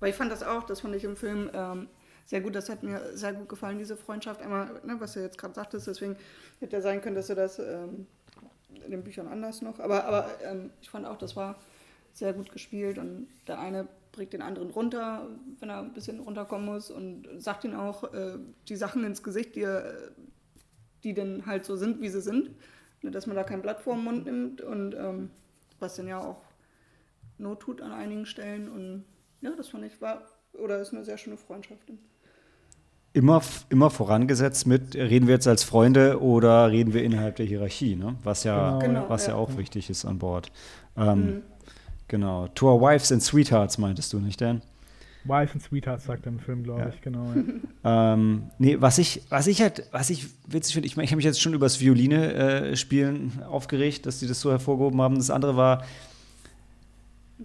Weil 0.00 0.10
ich 0.10 0.16
fand 0.16 0.32
das 0.32 0.42
auch, 0.42 0.64
das 0.64 0.80
fand 0.80 0.94
ich 0.96 1.04
im 1.04 1.14
Film 1.16 1.50
ähm, 1.54 1.88
sehr 2.32 2.40
gut. 2.40 2.54
Das 2.54 2.70
hat 2.70 2.82
mir 2.82 3.14
sehr 3.14 3.34
gut 3.34 3.46
gefallen, 3.46 3.76
diese 3.76 3.94
Freundschaft. 3.94 4.40
Einmal, 4.40 4.80
ne, 4.86 4.96
was 4.98 5.12
du 5.12 5.20
jetzt 5.20 5.36
gerade 5.36 5.52
sagtest, 5.52 5.86
deswegen 5.86 6.16
hätte 6.60 6.76
ja 6.76 6.80
sein 6.80 7.02
können, 7.02 7.14
dass 7.14 7.26
du 7.26 7.34
das 7.34 7.58
ähm, 7.58 8.06
in 8.82 8.90
den 8.90 9.04
Büchern 9.04 9.28
anders 9.28 9.60
noch. 9.60 9.78
Aber, 9.80 10.06
aber 10.06 10.30
ähm, 10.42 10.70
ich 10.80 10.88
fand 10.88 11.04
auch, 11.04 11.18
das 11.18 11.36
war 11.36 11.56
sehr 12.14 12.32
gut 12.32 12.50
gespielt 12.50 12.96
und 12.96 13.28
der 13.46 13.58
eine 13.58 13.86
bringt 14.12 14.32
den 14.32 14.40
anderen 14.40 14.70
runter, 14.70 15.28
wenn 15.60 15.68
er 15.68 15.80
ein 15.80 15.92
bisschen 15.92 16.20
runterkommen 16.20 16.64
muss 16.64 16.90
und 16.90 17.28
sagt 17.36 17.64
ihm 17.64 17.74
auch 17.74 18.14
äh, 18.14 18.38
die 18.66 18.76
Sachen 18.76 19.04
ins 19.04 19.22
Gesicht, 19.22 19.54
die, 19.54 19.64
er, 19.64 19.92
die 21.04 21.12
dann 21.12 21.44
halt 21.44 21.66
so 21.66 21.76
sind, 21.76 22.00
wie 22.00 22.08
sie 22.08 22.22
sind. 22.22 22.48
Ne, 23.02 23.10
Dass 23.10 23.26
man 23.26 23.36
da 23.36 23.44
kein 23.44 23.60
Blatt 23.60 23.82
vor 23.82 23.94
den 23.94 24.04
Mund 24.04 24.24
nimmt 24.24 24.62
und 24.62 24.94
ähm, 24.94 25.28
was 25.80 25.96
dann 25.96 26.08
ja 26.08 26.18
auch 26.18 26.40
Not 27.36 27.60
tut 27.60 27.82
an 27.82 27.92
einigen 27.92 28.24
Stellen. 28.24 28.70
Und 28.70 29.04
ja, 29.42 29.50
das 29.54 29.68
fand 29.68 29.84
ich 29.84 30.00
war 30.00 30.26
oder 30.54 30.80
ist 30.80 30.94
eine 30.94 31.04
sehr 31.04 31.18
schöne 31.18 31.36
Freundschaft. 31.36 31.92
Immer, 33.14 33.42
immer 33.68 33.90
vorangesetzt 33.90 34.66
mit, 34.66 34.94
reden 34.94 35.26
wir 35.26 35.34
jetzt 35.34 35.46
als 35.46 35.64
Freunde 35.64 36.20
oder 36.22 36.70
reden 36.70 36.94
wir 36.94 37.04
innerhalb 37.04 37.36
der 37.36 37.44
Hierarchie, 37.46 37.94
ne? 37.94 38.14
was, 38.24 38.44
ja, 38.44 38.78
Genau, 38.78 39.00
ja. 39.02 39.08
was 39.08 39.26
ja 39.26 39.32
Ja. 39.34 39.38
auch 39.38 39.56
wichtig 39.58 39.90
ist 39.90 40.04
an 40.06 40.18
Bord. 40.18 40.50
Ähm, 40.96 41.18
Mhm. 41.26 41.42
Genau. 42.08 42.46
To 42.48 42.72
our 42.74 42.80
wives 42.80 43.10
and 43.12 43.22
sweethearts 43.22 43.76
meintest 43.78 44.12
du, 44.12 44.18
nicht, 44.18 44.40
Dan? 44.40 44.62
Wife 45.24 45.52
and 45.54 45.62
Sweetheart 45.62 46.00
sagt 46.02 46.26
er 46.26 46.32
im 46.32 46.40
Film, 46.40 46.64
glaube 46.64 46.80
Ja. 46.80 46.88
ich, 46.88 47.00
genau. 47.00 47.32
Ja. 47.34 47.42
Ähm, 48.14 48.44
nee, 48.58 48.76
was 48.80 48.98
ich, 48.98 49.22
was 49.28 49.46
ich 49.46 49.60
halt, 49.62 49.84
was 49.92 50.08
ich 50.10 50.26
witzig 50.46 50.74
finde, 50.74 50.86
ich 50.86 50.96
meine, 50.96 51.04
ich 51.04 51.10
habe 51.10 51.16
mich 51.16 51.24
jetzt 51.24 51.40
schon 51.40 51.52
über 51.54 51.66
das 51.66 51.80
Violine 51.80 52.32
äh, 52.34 52.76
spielen 52.76 53.42
aufgeregt, 53.48 54.06
dass 54.06 54.18
die 54.20 54.26
das 54.26 54.40
so 54.40 54.50
hervorgehoben 54.50 55.00
haben. 55.02 55.16
Das 55.16 55.30
andere 55.30 55.56
war, 55.56 55.84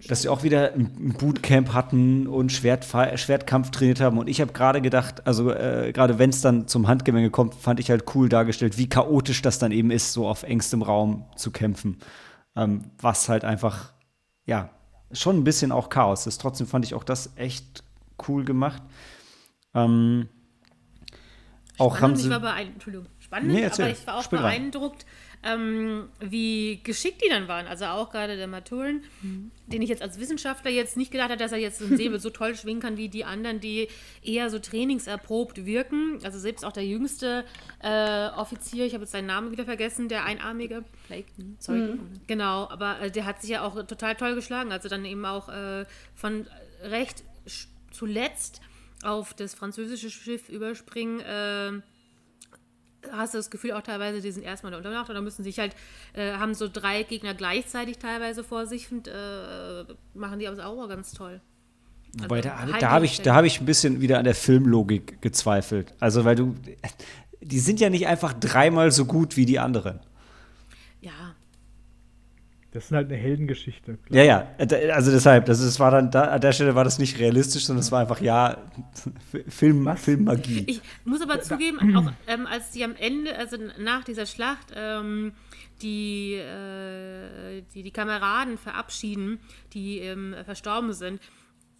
dass 0.06 0.22
sie 0.22 0.28
auch 0.28 0.42
wieder 0.42 0.72
ein 0.74 1.14
Bootcamp 1.18 1.72
hatten 1.72 2.26
und 2.26 2.52
Schwertfa- 2.52 3.16
Schwertkampf 3.16 3.70
trainiert 3.70 4.00
haben. 4.00 4.18
Und 4.18 4.28
ich 4.28 4.40
habe 4.40 4.52
gerade 4.52 4.80
gedacht, 4.80 5.26
also 5.26 5.50
äh, 5.52 5.92
gerade 5.92 6.18
wenn 6.18 6.30
es 6.30 6.40
dann 6.40 6.68
zum 6.68 6.86
Handgemenge 6.86 7.30
kommt, 7.30 7.54
fand 7.54 7.80
ich 7.80 7.90
halt 7.90 8.04
cool 8.14 8.28
dargestellt, 8.28 8.78
wie 8.78 8.88
chaotisch 8.88 9.42
das 9.42 9.58
dann 9.58 9.72
eben 9.72 9.90
ist, 9.90 10.12
so 10.12 10.28
auf 10.28 10.42
engstem 10.42 10.82
Raum 10.82 11.24
zu 11.36 11.50
kämpfen. 11.50 11.98
Ähm, 12.56 12.90
was 13.00 13.28
halt 13.28 13.44
einfach, 13.44 13.92
ja, 14.44 14.70
schon 15.12 15.36
ein 15.38 15.44
bisschen 15.44 15.72
auch 15.72 15.88
Chaos 15.88 16.26
ist. 16.26 16.40
Trotzdem 16.40 16.66
fand 16.66 16.84
ich 16.84 16.94
auch 16.94 17.04
das 17.04 17.32
echt 17.36 17.82
cool 18.28 18.44
gemacht. 18.44 18.82
Ähm, 19.74 20.28
auch 21.78 21.94
haben 21.94 21.98
Spannend, 21.98 22.18
sie. 22.18 22.24
ich 22.24 22.30
war 22.30 22.40
beeindruckt, 22.40 22.74
Entschuldigung, 22.74 23.06
spannend, 23.20 23.52
Nee, 23.52 23.62
erzähl. 23.62 23.84
aber 23.86 23.92
ich 23.92 24.06
war 24.06 24.16
auch 24.16 24.22
Spiel 24.22 24.38
rein. 24.38 24.70
Ähm, 25.42 26.08
wie 26.20 26.80
geschickt 26.82 27.22
die 27.24 27.28
dann 27.28 27.48
waren. 27.48 27.66
Also 27.66 27.86
auch 27.86 28.10
gerade 28.10 28.36
der 28.36 28.46
Maturin, 28.46 29.02
den 29.66 29.82
ich 29.82 29.88
jetzt 29.88 30.02
als 30.02 30.18
Wissenschaftler 30.18 30.70
jetzt 30.70 30.96
nicht 30.96 31.10
gedacht 31.10 31.30
habe, 31.30 31.38
dass 31.38 31.52
er 31.52 31.58
jetzt 31.58 31.78
so 31.78 31.84
einen 31.84 31.96
Säbel 31.98 32.20
so 32.20 32.30
toll 32.30 32.56
schwingen 32.56 32.80
kann 32.80 32.96
wie 32.96 33.08
die 33.08 33.24
anderen, 33.24 33.60
die 33.60 33.88
eher 34.22 34.50
so 34.50 34.58
trainingserprobt 34.58 35.64
wirken. 35.64 36.18
Also 36.24 36.38
selbst 36.38 36.64
auch 36.64 36.72
der 36.72 36.86
jüngste 36.86 37.44
äh, 37.82 38.28
Offizier, 38.28 38.86
ich 38.86 38.94
habe 38.94 39.04
jetzt 39.04 39.12
seinen 39.12 39.26
Namen 39.26 39.52
wieder 39.52 39.64
vergessen, 39.64 40.08
der 40.08 40.24
Einarmige, 40.24 40.84
Blake, 41.06 41.28
hm, 41.36 41.56
sorry. 41.58 41.98
Genau, 42.26 42.68
aber 42.68 43.00
äh, 43.00 43.10
der 43.10 43.24
hat 43.24 43.40
sich 43.40 43.50
ja 43.50 43.62
auch 43.62 43.74
total 43.86 44.16
toll 44.16 44.34
geschlagen. 44.34 44.72
Also 44.72 44.88
dann 44.88 45.04
eben 45.04 45.24
auch 45.24 45.48
äh, 45.48 45.84
von 46.14 46.46
recht 46.82 47.22
zuletzt 47.90 48.60
auf 49.02 49.34
das 49.34 49.54
französische 49.54 50.10
Schiff 50.10 50.48
überspringen, 50.48 51.20
äh, 51.20 51.80
hast 53.12 53.34
du 53.34 53.38
das 53.38 53.50
Gefühl 53.50 53.72
auch 53.72 53.82
teilweise, 53.82 54.20
die 54.20 54.30
sind 54.30 54.42
erstmal 54.42 54.74
unter 54.74 54.90
Nacht 54.90 55.10
oder 55.10 55.20
müssen 55.20 55.44
sich 55.44 55.58
halt, 55.58 55.74
äh, 56.14 56.32
haben 56.32 56.54
so 56.54 56.68
drei 56.68 57.02
Gegner 57.02 57.34
gleichzeitig 57.34 57.98
teilweise 57.98 58.44
vor 58.44 58.66
sich 58.66 58.90
und 58.90 59.08
äh, 59.08 59.12
machen 60.14 60.38
die 60.38 60.48
aber 60.48 60.64
auch 60.66 60.88
ganz 60.88 61.12
toll. 61.12 61.40
Wobei, 62.20 62.36
Also, 62.36 62.48
da, 62.48 62.58
halt 62.58 62.82
da 62.82 62.90
habe 62.90 63.04
ich, 63.04 63.20
da 63.20 63.34
hab 63.34 63.44
ich 63.44 63.60
ein 63.60 63.66
bisschen 63.66 64.00
wieder 64.00 64.18
an 64.18 64.24
der 64.24 64.34
Filmlogik 64.34 65.20
gezweifelt. 65.20 65.94
Also, 66.00 66.24
weil 66.24 66.36
du, 66.36 66.54
die 67.40 67.58
sind 67.58 67.80
ja 67.80 67.90
nicht 67.90 68.06
einfach 68.06 68.32
dreimal 68.32 68.90
so 68.90 69.04
gut 69.04 69.36
wie 69.36 69.46
die 69.46 69.58
anderen. 69.58 70.00
Das 72.78 72.84
ist 72.84 72.92
halt 72.92 73.08
eine 73.08 73.16
Heldengeschichte. 73.16 73.96
klar. 74.06 74.24
Ja, 74.24 74.46
ja, 74.56 74.64
äh, 74.64 74.90
also 74.92 75.10
deshalb, 75.10 75.46
das 75.46 75.58
ist, 75.58 75.80
war 75.80 75.90
dann, 75.90 76.12
da, 76.12 76.26
an 76.26 76.40
der 76.40 76.52
Stelle 76.52 76.76
war 76.76 76.84
das 76.84 77.00
nicht 77.00 77.18
realistisch, 77.18 77.64
sondern 77.66 77.80
es 77.80 77.90
war 77.90 78.02
einfach, 78.02 78.20
ja, 78.20 78.56
Film, 79.48 79.84
Was? 79.84 80.00
Filmmagie. 80.00 80.62
Ich 80.68 80.80
muss 81.04 81.20
aber 81.20 81.40
zugeben, 81.40 81.96
auch 81.96 82.12
ähm, 82.28 82.46
als 82.46 82.70
die 82.70 82.84
am 82.84 82.94
Ende, 82.94 83.36
also 83.36 83.56
nach 83.80 84.04
dieser 84.04 84.26
Schlacht, 84.26 84.72
ähm, 84.76 85.32
die, 85.82 86.34
äh, 86.34 87.62
die 87.74 87.82
die 87.82 87.90
Kameraden 87.90 88.58
verabschieden, 88.58 89.40
die 89.72 89.98
ähm, 89.98 90.36
verstorben 90.44 90.92
sind. 90.92 91.20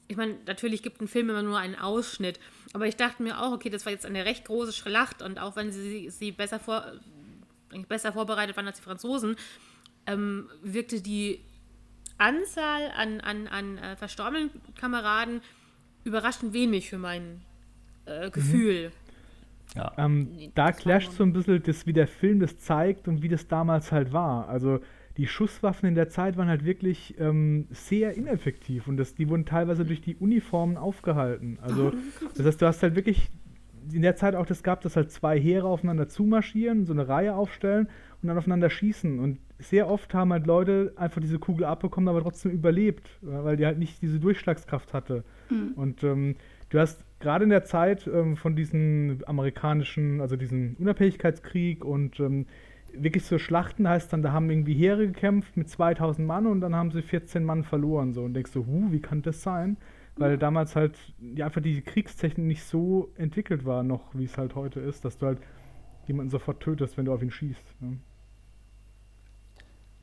Ich 0.09 0.17
meine, 0.17 0.35
natürlich 0.49 0.83
gibt 0.83 1.01
ein 1.01 1.07
Film 1.07 1.31
immer 1.31 1.45
nur 1.45 1.59
einen 1.59 1.77
Ausschnitt, 1.77 2.41
aber 2.73 2.89
ich 2.89 2.97
dachte 2.97 3.23
mir 3.23 3.41
auch, 3.41 3.53
okay, 3.53 3.71
das 3.71 3.87
war 3.87 3.93
jetzt 3.93 4.05
eine 4.05 4.25
recht 4.25 4.47
große 4.47 4.73
Schlacht 4.73 5.23
und 5.23 5.39
auch 5.39 5.55
wenn 5.55 5.71
sie, 5.71 6.11
sie 6.11 6.33
besser, 6.33 6.59
vor, 6.59 6.85
besser 7.87 8.13
vorbereitet 8.13 8.57
waren 8.57 8.67
als 8.67 8.79
die 8.79 8.85
Franzosen, 8.85 9.37
ähm, 10.09 10.49
wirkte 10.63 11.01
die 11.01 11.41
Anzahl 12.17 12.91
an, 12.97 13.21
an, 13.21 13.47
an 13.47 13.79
äh, 13.79 13.97
verstorbenen 13.97 14.51
Kameraden 14.79 15.41
überraschend 16.05 16.53
wenig 16.53 16.89
für 16.89 16.99
mein 16.99 17.43
äh, 18.07 18.31
Gefühl. 18.31 18.91
Ähm, 19.97 20.29
Nee, 20.35 20.51
da 20.55 20.73
clasht 20.73 21.13
so 21.13 21.23
ein 21.23 21.33
bisschen 21.33 21.63
das, 21.63 21.87
wie 21.87 21.93
der 21.93 22.09
Film 22.09 22.41
das 22.41 22.59
zeigt 22.59 23.07
und 23.07 23.23
wie 23.23 23.29
das 23.29 23.47
damals 23.47 23.93
halt 23.93 24.13
war. 24.13 24.49
Also 24.49 24.81
die 25.19 25.27
Schusswaffen 25.27 25.89
in 25.89 25.95
der 25.95 26.09
Zeit 26.09 26.37
waren 26.37 26.49
halt 26.49 26.65
wirklich 26.65 27.15
ähm, 27.19 27.67
sehr 27.71 28.17
ineffektiv 28.17 28.89
und 28.89 28.97
das, 28.97 29.15
die 29.15 29.29
wurden 29.29 29.45
teilweise 29.45 29.85
durch 29.85 30.01
die 30.01 30.17
Uniformen 30.17 30.77
aufgehalten. 30.77 31.59
Also 31.61 31.93
das 32.37 32.47
heißt, 32.47 32.63
du 32.63 32.67
hast 32.67 32.83
halt 32.83 32.97
wirklich 32.97 33.29
in 33.93 34.03
der 34.03 34.17
Zeit 34.17 34.35
auch 34.35 34.47
das 34.47 34.63
gehabt, 34.63 34.85
dass 34.85 34.97
halt 34.97 35.11
zwei 35.11 35.39
Heere 35.39 35.67
aufeinander 35.67 36.09
zumarschieren, 36.09 36.87
so 36.87 36.93
eine 36.93 37.09
Reihe 37.09 37.35
aufstellen 37.35 37.89
und 38.23 38.29
dann 38.29 38.39
aufeinander 38.39 38.71
schießen. 38.71 39.19
Und 39.19 39.39
sehr 39.59 39.89
oft 39.89 40.15
haben 40.15 40.33
halt 40.33 40.47
Leute 40.47 40.93
einfach 40.97 41.21
diese 41.21 41.39
Kugel 41.39 41.65
abbekommen, 41.65 42.09
aber 42.09 42.23
trotzdem 42.23 42.53
überlebt, 42.53 43.19
weil 43.23 43.57
die 43.57 43.67
halt 43.67 43.79
nicht 43.79 44.01
diese 44.03 44.21
Durchschlagskraft 44.21 44.95
hatte. 44.95 45.25
Und 45.77 46.03
ähm, 46.05 46.37
du 46.71 46.79
hast 46.79 47.03
gerade 47.19 47.45
in 47.45 47.51
der 47.51 47.65
Zeit 47.65 48.07
ähm, 48.07 48.37
von 48.37 48.55
diesen 48.55 49.23
amerikanischen, 49.27 50.21
also 50.21 50.37
diesen 50.37 50.77
Unabhängigkeitskrieg 50.77 51.85
und 51.85 52.21
ähm, 52.21 52.47
wirklich 52.93 53.25
so 53.25 53.39
Schlachten 53.39 53.89
heißt 53.89 54.13
dann, 54.13 54.23
da 54.23 54.33
haben 54.33 54.49
irgendwie 54.51 54.75
Heere 54.75 55.07
gekämpft 55.07 55.57
mit 55.57 55.69
2000 55.69 56.27
Mann 56.27 56.47
und 56.47 56.61
dann 56.61 56.75
haben 56.75 56.91
sie 56.91 57.03
14 57.03 57.45
Mann 57.45 57.65
verloren. 57.65 58.13
So 58.13 58.23
und 58.23 58.35
denkst 58.35 58.53
du, 58.53 58.67
huh, 58.67 58.87
wie 58.91 59.01
kann 59.01 59.23
das 59.23 59.43
sein? 59.43 59.77
Weil 60.17 60.37
damals 60.37 60.75
halt 60.75 60.99
ja, 61.35 61.47
einfach 61.47 61.63
die 61.63 61.81
Kriegstechnik 61.81 62.47
nicht 62.47 62.65
so 62.65 63.13
entwickelt 63.17 63.65
war, 63.65 63.85
noch 63.85 64.15
wie 64.15 64.25
es 64.25 64.37
halt 64.37 64.57
heute 64.57 64.81
ist, 64.81 65.05
dass 65.05 65.19
du 65.19 65.27
halt 65.27 65.39
jemanden 66.07 66.31
sofort 66.31 66.61
tötest, 66.61 66.97
wenn 66.97 67.05
du 67.05 67.13
auf 67.13 67.23
ihn 67.23 67.31
schießt. 67.31 67.77
Ne? 67.81 67.99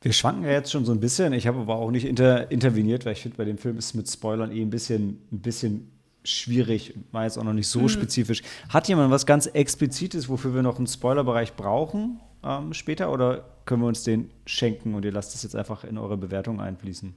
Wir 0.02 0.12
schwanken 0.12 0.44
ja 0.44 0.52
jetzt 0.52 0.70
schon 0.70 0.84
so 0.84 0.92
ein 0.92 1.00
bisschen. 1.00 1.32
Ich 1.32 1.46
habe 1.46 1.58
aber 1.58 1.76
auch 1.76 1.90
nicht 1.90 2.04
inter, 2.04 2.50
interveniert, 2.50 3.04
weil 3.04 3.12
ich 3.12 3.22
finde, 3.22 3.36
bei 3.36 3.44
dem 3.44 3.58
Film 3.58 3.78
ist 3.78 3.86
es 3.86 3.94
mit 3.94 4.08
Spoilern 4.08 4.52
eh 4.52 4.60
ein 4.60 4.70
bisschen, 4.70 5.20
ein 5.32 5.40
bisschen 5.40 5.90
schwierig. 6.24 6.94
War 7.12 7.24
jetzt 7.24 7.38
auch 7.38 7.44
noch 7.44 7.52
nicht 7.52 7.68
so 7.68 7.88
spezifisch. 7.88 8.42
Hat 8.68 8.88
jemand 8.88 9.10
was 9.10 9.26
ganz 9.26 9.46
Explizites, 9.46 10.28
wofür 10.28 10.54
wir 10.54 10.62
noch 10.62 10.78
einen 10.78 10.86
Spoilerbereich 10.86 11.54
brauchen 11.54 12.20
ähm, 12.44 12.72
später? 12.72 13.12
Oder 13.12 13.44
können 13.64 13.82
wir 13.82 13.88
uns 13.88 14.04
den 14.04 14.30
schenken 14.44 14.94
und 14.94 15.04
ihr 15.04 15.12
lasst 15.12 15.34
es 15.34 15.42
jetzt 15.42 15.56
einfach 15.56 15.84
in 15.84 15.98
eure 15.98 16.16
Bewertung 16.16 16.60
einfließen? 16.60 17.14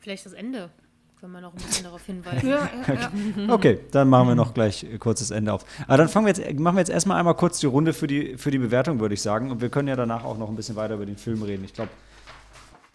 Vielleicht 0.00 0.26
das 0.26 0.32
Ende, 0.32 0.70
wenn 1.20 1.32
man 1.32 1.42
noch 1.42 1.52
ein 1.52 1.56
bisschen 1.56 1.84
darauf 1.84 2.04
hinweisen. 2.04 2.48
Ja, 2.48 2.70
ja, 2.86 2.94
ja. 2.94 3.52
Okay, 3.52 3.80
dann 3.90 4.08
machen 4.08 4.28
wir 4.28 4.34
noch 4.34 4.54
gleich 4.54 4.84
äh, 4.84 4.98
kurzes 4.98 5.30
Ende 5.30 5.52
auf. 5.52 5.64
Aber 5.86 5.96
dann 5.96 6.08
fangen 6.08 6.26
wir 6.26 6.32
jetzt, 6.32 6.60
machen 6.60 6.76
wir 6.76 6.80
jetzt 6.80 6.90
erstmal 6.90 7.18
einmal 7.18 7.34
kurz 7.34 7.58
die 7.60 7.66
Runde 7.66 7.92
für 7.92 8.06
die, 8.06 8.36
für 8.36 8.50
die 8.50 8.58
Bewertung, 8.58 9.00
würde 9.00 9.14
ich 9.14 9.22
sagen. 9.22 9.50
Und 9.50 9.60
wir 9.60 9.68
können 9.68 9.88
ja 9.88 9.96
danach 9.96 10.24
auch 10.24 10.38
noch 10.38 10.48
ein 10.48 10.56
bisschen 10.56 10.76
weiter 10.76 10.94
über 10.94 11.06
den 11.06 11.16
Film 11.16 11.42
reden. 11.42 11.64
Ich 11.64 11.74
glaube, 11.74 11.90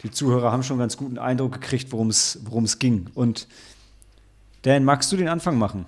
die 0.02 0.10
Zuhörer 0.10 0.52
haben 0.52 0.62
schon 0.62 0.74
einen 0.74 0.80
ganz 0.80 0.96
guten 0.96 1.18
Eindruck 1.18 1.52
gekriegt, 1.52 1.92
worum 1.92 2.08
es 2.08 2.40
worum 2.44 2.64
es 2.64 2.78
ging. 2.78 3.10
Und 3.14 3.46
Dan, 4.62 4.84
magst 4.84 5.12
du 5.12 5.16
den 5.16 5.28
Anfang 5.28 5.58
machen? 5.58 5.84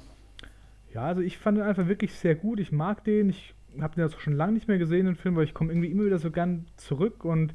Ja, 0.92 1.06
also 1.06 1.22
ich 1.22 1.38
fand 1.38 1.58
ihn 1.58 1.64
einfach 1.64 1.88
wirklich 1.88 2.12
sehr 2.14 2.34
gut. 2.34 2.60
Ich 2.60 2.72
mag 2.72 3.04
den. 3.04 3.30
Ich 3.30 3.54
habe 3.80 3.94
den 3.94 4.04
jetzt 4.04 4.20
schon 4.20 4.34
lange 4.34 4.52
nicht 4.52 4.68
mehr 4.68 4.78
gesehen, 4.78 5.06
den 5.06 5.16
Film, 5.16 5.36
weil 5.36 5.44
ich 5.44 5.54
komme 5.54 5.72
irgendwie 5.72 5.90
immer 5.90 6.04
wieder 6.04 6.18
so 6.18 6.30
gern 6.30 6.66
zurück 6.76 7.24
und 7.24 7.54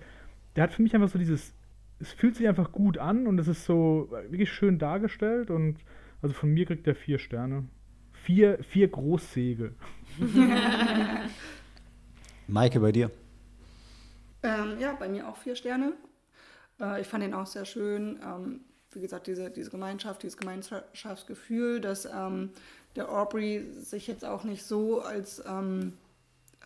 der 0.56 0.64
hat 0.64 0.74
für 0.74 0.82
mich 0.82 0.94
einfach 0.94 1.10
so 1.10 1.18
dieses, 1.18 1.54
es 2.02 2.12
fühlt 2.12 2.36
sich 2.36 2.48
einfach 2.48 2.72
gut 2.72 2.98
an 2.98 3.28
und 3.28 3.40
es 3.40 3.48
ist 3.48 3.66
so 3.66 4.10
wirklich 4.30 4.52
schön 4.52 4.80
dargestellt 4.80 5.50
und 5.50 5.78
also 6.22 6.34
von 6.34 6.50
mir 6.50 6.66
kriegt 6.66 6.88
er 6.88 6.96
vier 6.96 7.20
Sterne. 7.20 7.68
Vier, 8.12 8.64
vier 8.64 8.88
Großsegel. 8.88 9.76
Maike, 12.48 12.80
bei 12.80 12.92
dir? 12.92 13.10
Ähm, 14.44 14.78
ja, 14.80 14.94
bei 14.94 15.10
mir 15.10 15.28
auch 15.28 15.38
vier 15.38 15.56
Sterne. 15.56 15.94
Äh, 16.80 17.02
ich 17.02 17.08
fand 17.08 17.24
den 17.24 17.34
auch 17.34 17.48
sehr 17.48 17.66
schön. 17.66 18.20
Ähm, 18.24 18.62
wie 18.92 19.02
gesagt, 19.02 19.28
diese, 19.28 19.50
diese 19.50 19.72
Gemeinschaft, 19.72 20.24
dieses 20.24 20.38
Gemeinschaftsgefühl, 20.38 21.80
dass 21.80 22.06
ähm, 22.06 22.50
der 22.96 23.10
Aubrey 23.10 23.66
sich 23.80 24.08
jetzt 24.08 24.26
auch 24.26 24.44
nicht 24.44 24.64
so 24.64 25.02
als 25.02 25.42
ähm, 25.48 25.94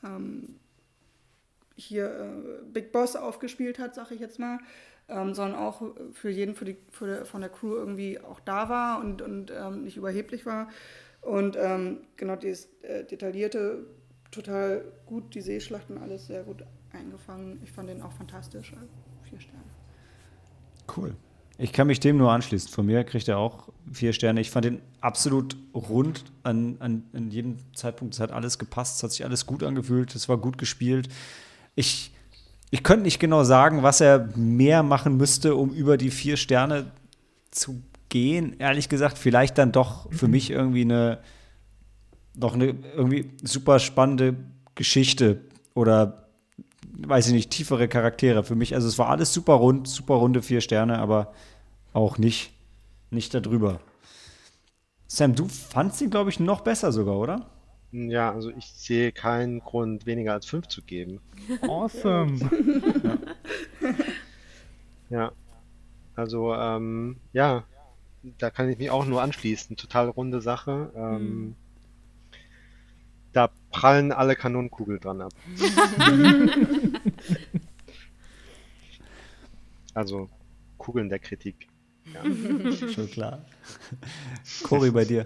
ähm, 0.04 0.56
hier 1.76 2.08
äh, 2.08 2.66
Big 2.72 2.92
Boss 2.92 3.16
aufgespielt 3.16 3.80
hat, 3.80 3.96
sag 3.96 4.12
ich 4.12 4.20
jetzt 4.20 4.40
mal, 4.40 4.60
ähm, 5.08 5.34
sondern 5.34 5.60
auch 5.60 5.82
für 6.14 6.30
jeden 6.30 6.56
für 6.56 6.66
die, 6.66 6.78
für 6.90 7.26
von 7.26 7.42
der 7.42 7.50
Crew 7.50 7.76
irgendwie 7.76 8.20
auch 8.20 8.40
da 8.40 8.70
war 8.70 9.00
und, 9.00 9.22
und 9.22 9.52
ähm, 9.52 9.84
nicht 9.84 9.98
überheblich 9.98 10.46
war. 10.46 10.70
Und 11.22 11.58
ähm, 11.60 12.00
genau 12.18 12.36
dieses 12.36 12.68
äh, 12.84 13.04
detaillierte, 13.04 13.86
total 14.32 14.86
gut, 15.06 15.34
die 15.34 15.42
Seeschlachten, 15.42 15.98
alles 15.98 16.28
sehr 16.28 16.44
gut 16.44 16.64
eingefangen. 16.92 17.60
Ich 17.64 17.72
fand 17.72 17.90
den 17.90 18.02
auch 18.02 18.12
fantastisch. 18.12 18.74
Also 18.74 18.94
vier 19.30 19.40
Sterne. 19.40 19.64
Cool. 20.96 21.16
Ich 21.58 21.72
kann 21.72 21.88
mich 21.88 22.00
dem 22.00 22.18
nur 22.18 22.32
anschließen. 22.32 22.70
Von 22.70 22.86
mir 22.86 23.04
kriegt 23.06 23.28
er 23.28 23.38
auch 23.38 23.70
vier 23.92 24.12
Sterne. 24.12 24.42
Ich 24.42 24.52
fand 24.52 24.66
den 24.66 24.82
absolut 25.00 25.56
rund 25.74 26.26
an, 26.44 26.76
an, 26.80 27.04
an 27.14 27.32
jedem 27.32 27.58
Zeitpunkt. 27.74 28.14
Es 28.14 28.20
hat 28.20 28.32
alles 28.32 28.60
gepasst, 28.60 28.98
es 28.98 29.04
hat 29.04 29.12
sich 29.12 29.24
alles 29.24 29.46
gut 29.46 29.64
angefühlt, 29.64 30.14
es 30.16 30.28
war 30.28 30.38
gut 30.38 30.58
gespielt. 30.58 31.08
Ich, 31.76 32.12
ich 32.76 32.84
könnte 32.84 33.04
nicht 33.04 33.20
genau 33.20 33.46
sagen, 33.46 33.84
was 33.84 34.02
er 34.02 34.30
mehr 34.36 34.84
machen 34.84 35.16
müsste, 35.16 35.56
um 35.56 35.70
über 35.70 35.96
die 35.96 36.12
vier 36.12 36.36
Sterne 36.36 36.92
zu 37.50 37.82
gehen. 38.10 38.58
Ehrlich 38.60 38.90
gesagt, 38.90 39.18
vielleicht 39.18 39.58
dann 39.58 39.72
doch 39.72 40.12
für 40.12 40.28
mich 40.28 40.52
irgendwie 40.52 40.82
eine 40.82 41.20
noch 42.36 42.54
eine 42.54 42.76
irgendwie 42.96 43.32
super 43.44 43.80
spannende 43.80 44.36
Geschichte 44.76 45.40
oder 45.74 46.28
weiß 46.98 47.28
ich 47.28 47.34
nicht, 47.34 47.50
tiefere 47.50 47.88
Charaktere 47.88 48.44
für 48.44 48.56
mich. 48.56 48.76
Also 48.76 48.90
es 48.90 48.98
war 48.98 49.08
alles 49.08 49.34
super 49.34 49.54
rund, 49.54 49.88
super 49.88 50.16
runde 50.16 50.42
vier 50.42 50.60
Sterne, 50.60 51.00
aber 51.00 51.32
auch 51.94 52.18
nicht, 52.18 52.52
nicht 53.10 53.34
darüber. 53.34 53.80
Sam, 55.08 55.34
du 55.34 55.48
fandst 55.48 56.02
ihn, 56.02 56.10
glaube 56.10 56.30
ich, 56.30 56.42
noch 56.42 56.60
besser 56.60 56.92
sogar, 56.92 57.16
oder? 57.16 57.46
Ja, 57.98 58.32
also 58.32 58.50
ich 58.52 58.66
sehe 58.68 59.12
keinen 59.12 59.60
Grund, 59.60 60.06
weniger 60.06 60.34
als 60.34 60.46
fünf 60.46 60.68
zu 60.68 60.82
geben. 60.82 61.22
Awesome. 61.62 62.40
Ja, 65.10 65.32
also 66.16 66.54
ähm, 66.56 67.18
ja, 67.32 67.64
da 68.40 68.50
kann 68.50 68.70
ich 68.70 68.80
mich 68.80 68.90
auch 68.90 69.06
nur 69.06 69.22
anschließen. 69.22 69.78
Total 69.78 70.10
runde 70.10 70.42
Sache. 70.42 70.92
Ähm, 70.96 71.56
Da 73.34 73.52
prallen 73.70 74.12
alle 74.12 74.36
Kanonenkugeln 74.36 75.00
dran 75.00 75.22
ab. 75.22 75.32
Also 79.94 80.30
Kugeln 80.78 81.08
der 81.10 81.20
Kritik. 81.20 81.68
Ja. 82.14 82.24
Schon 82.90 83.10
klar. 83.10 83.46
Cory, 84.64 84.92
bei 84.92 85.06
dir. 85.06 85.26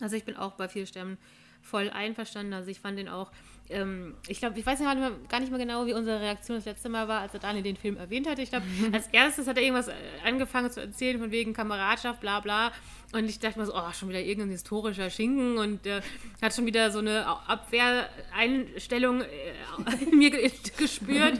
Also 0.00 0.16
ich 0.16 0.24
bin 0.24 0.36
auch 0.36 0.52
bei 0.52 0.68
vier 0.68 0.86
Sternen 0.86 1.16
voll 1.64 1.90
einverstanden. 1.90 2.52
Also 2.52 2.70
ich 2.70 2.80
fand 2.80 2.98
den 2.98 3.08
auch, 3.08 3.30
ähm, 3.70 4.14
ich 4.28 4.38
glaube, 4.38 4.58
ich 4.58 4.66
weiß 4.66 4.78
nicht, 4.78 5.28
gar 5.28 5.40
nicht 5.40 5.50
mehr 5.50 5.58
genau, 5.58 5.86
wie 5.86 5.94
unsere 5.94 6.20
Reaktion 6.20 6.56
das 6.56 6.66
letzte 6.66 6.88
Mal 6.88 7.08
war, 7.08 7.20
als 7.20 7.34
er 7.34 7.40
Daniel 7.40 7.62
den 7.62 7.76
Film 7.76 7.96
erwähnt 7.96 8.28
hatte. 8.28 8.42
Ich 8.42 8.50
glaube, 8.50 8.66
als 8.92 9.08
erstes 9.08 9.46
hat 9.46 9.56
er 9.56 9.62
irgendwas 9.62 9.88
äh, 9.88 9.94
angefangen 10.24 10.70
zu 10.70 10.80
erzählen 10.80 11.18
von 11.18 11.30
wegen 11.30 11.54
Kameradschaft, 11.54 12.20
bla 12.20 12.40
bla. 12.40 12.72
Und 13.12 13.28
ich 13.28 13.38
dachte 13.38 13.58
mir 13.58 13.66
so, 13.66 13.74
oh, 13.74 13.92
schon 13.92 14.08
wieder 14.08 14.20
irgendein 14.20 14.50
historischer 14.50 15.08
Schinken 15.08 15.56
und 15.56 15.86
äh, 15.86 16.00
hat 16.42 16.54
schon 16.54 16.66
wieder 16.66 16.90
so 16.90 16.98
eine 16.98 17.26
Abwehreinstellung 17.26 19.22
äh, 19.22 20.04
in 20.04 20.18
mir 20.18 20.30
ge 20.30 20.50
gespürt. 20.76 21.38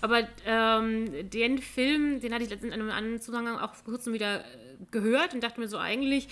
Aber 0.00 0.26
ähm, 0.46 1.28
den 1.28 1.58
Film, 1.58 2.20
den 2.20 2.32
hatte 2.32 2.44
ich 2.44 2.50
letztens 2.50 2.74
in 2.74 2.80
einem 2.80 2.90
anderen 2.90 3.20
Zusammenhang 3.20 3.58
auch 3.58 3.74
vor 3.74 3.92
kurzem 3.92 4.14
wieder 4.14 4.40
äh, 4.40 4.44
gehört 4.90 5.34
und 5.34 5.42
dachte 5.42 5.60
mir 5.60 5.68
so, 5.68 5.78
eigentlich 5.78 6.28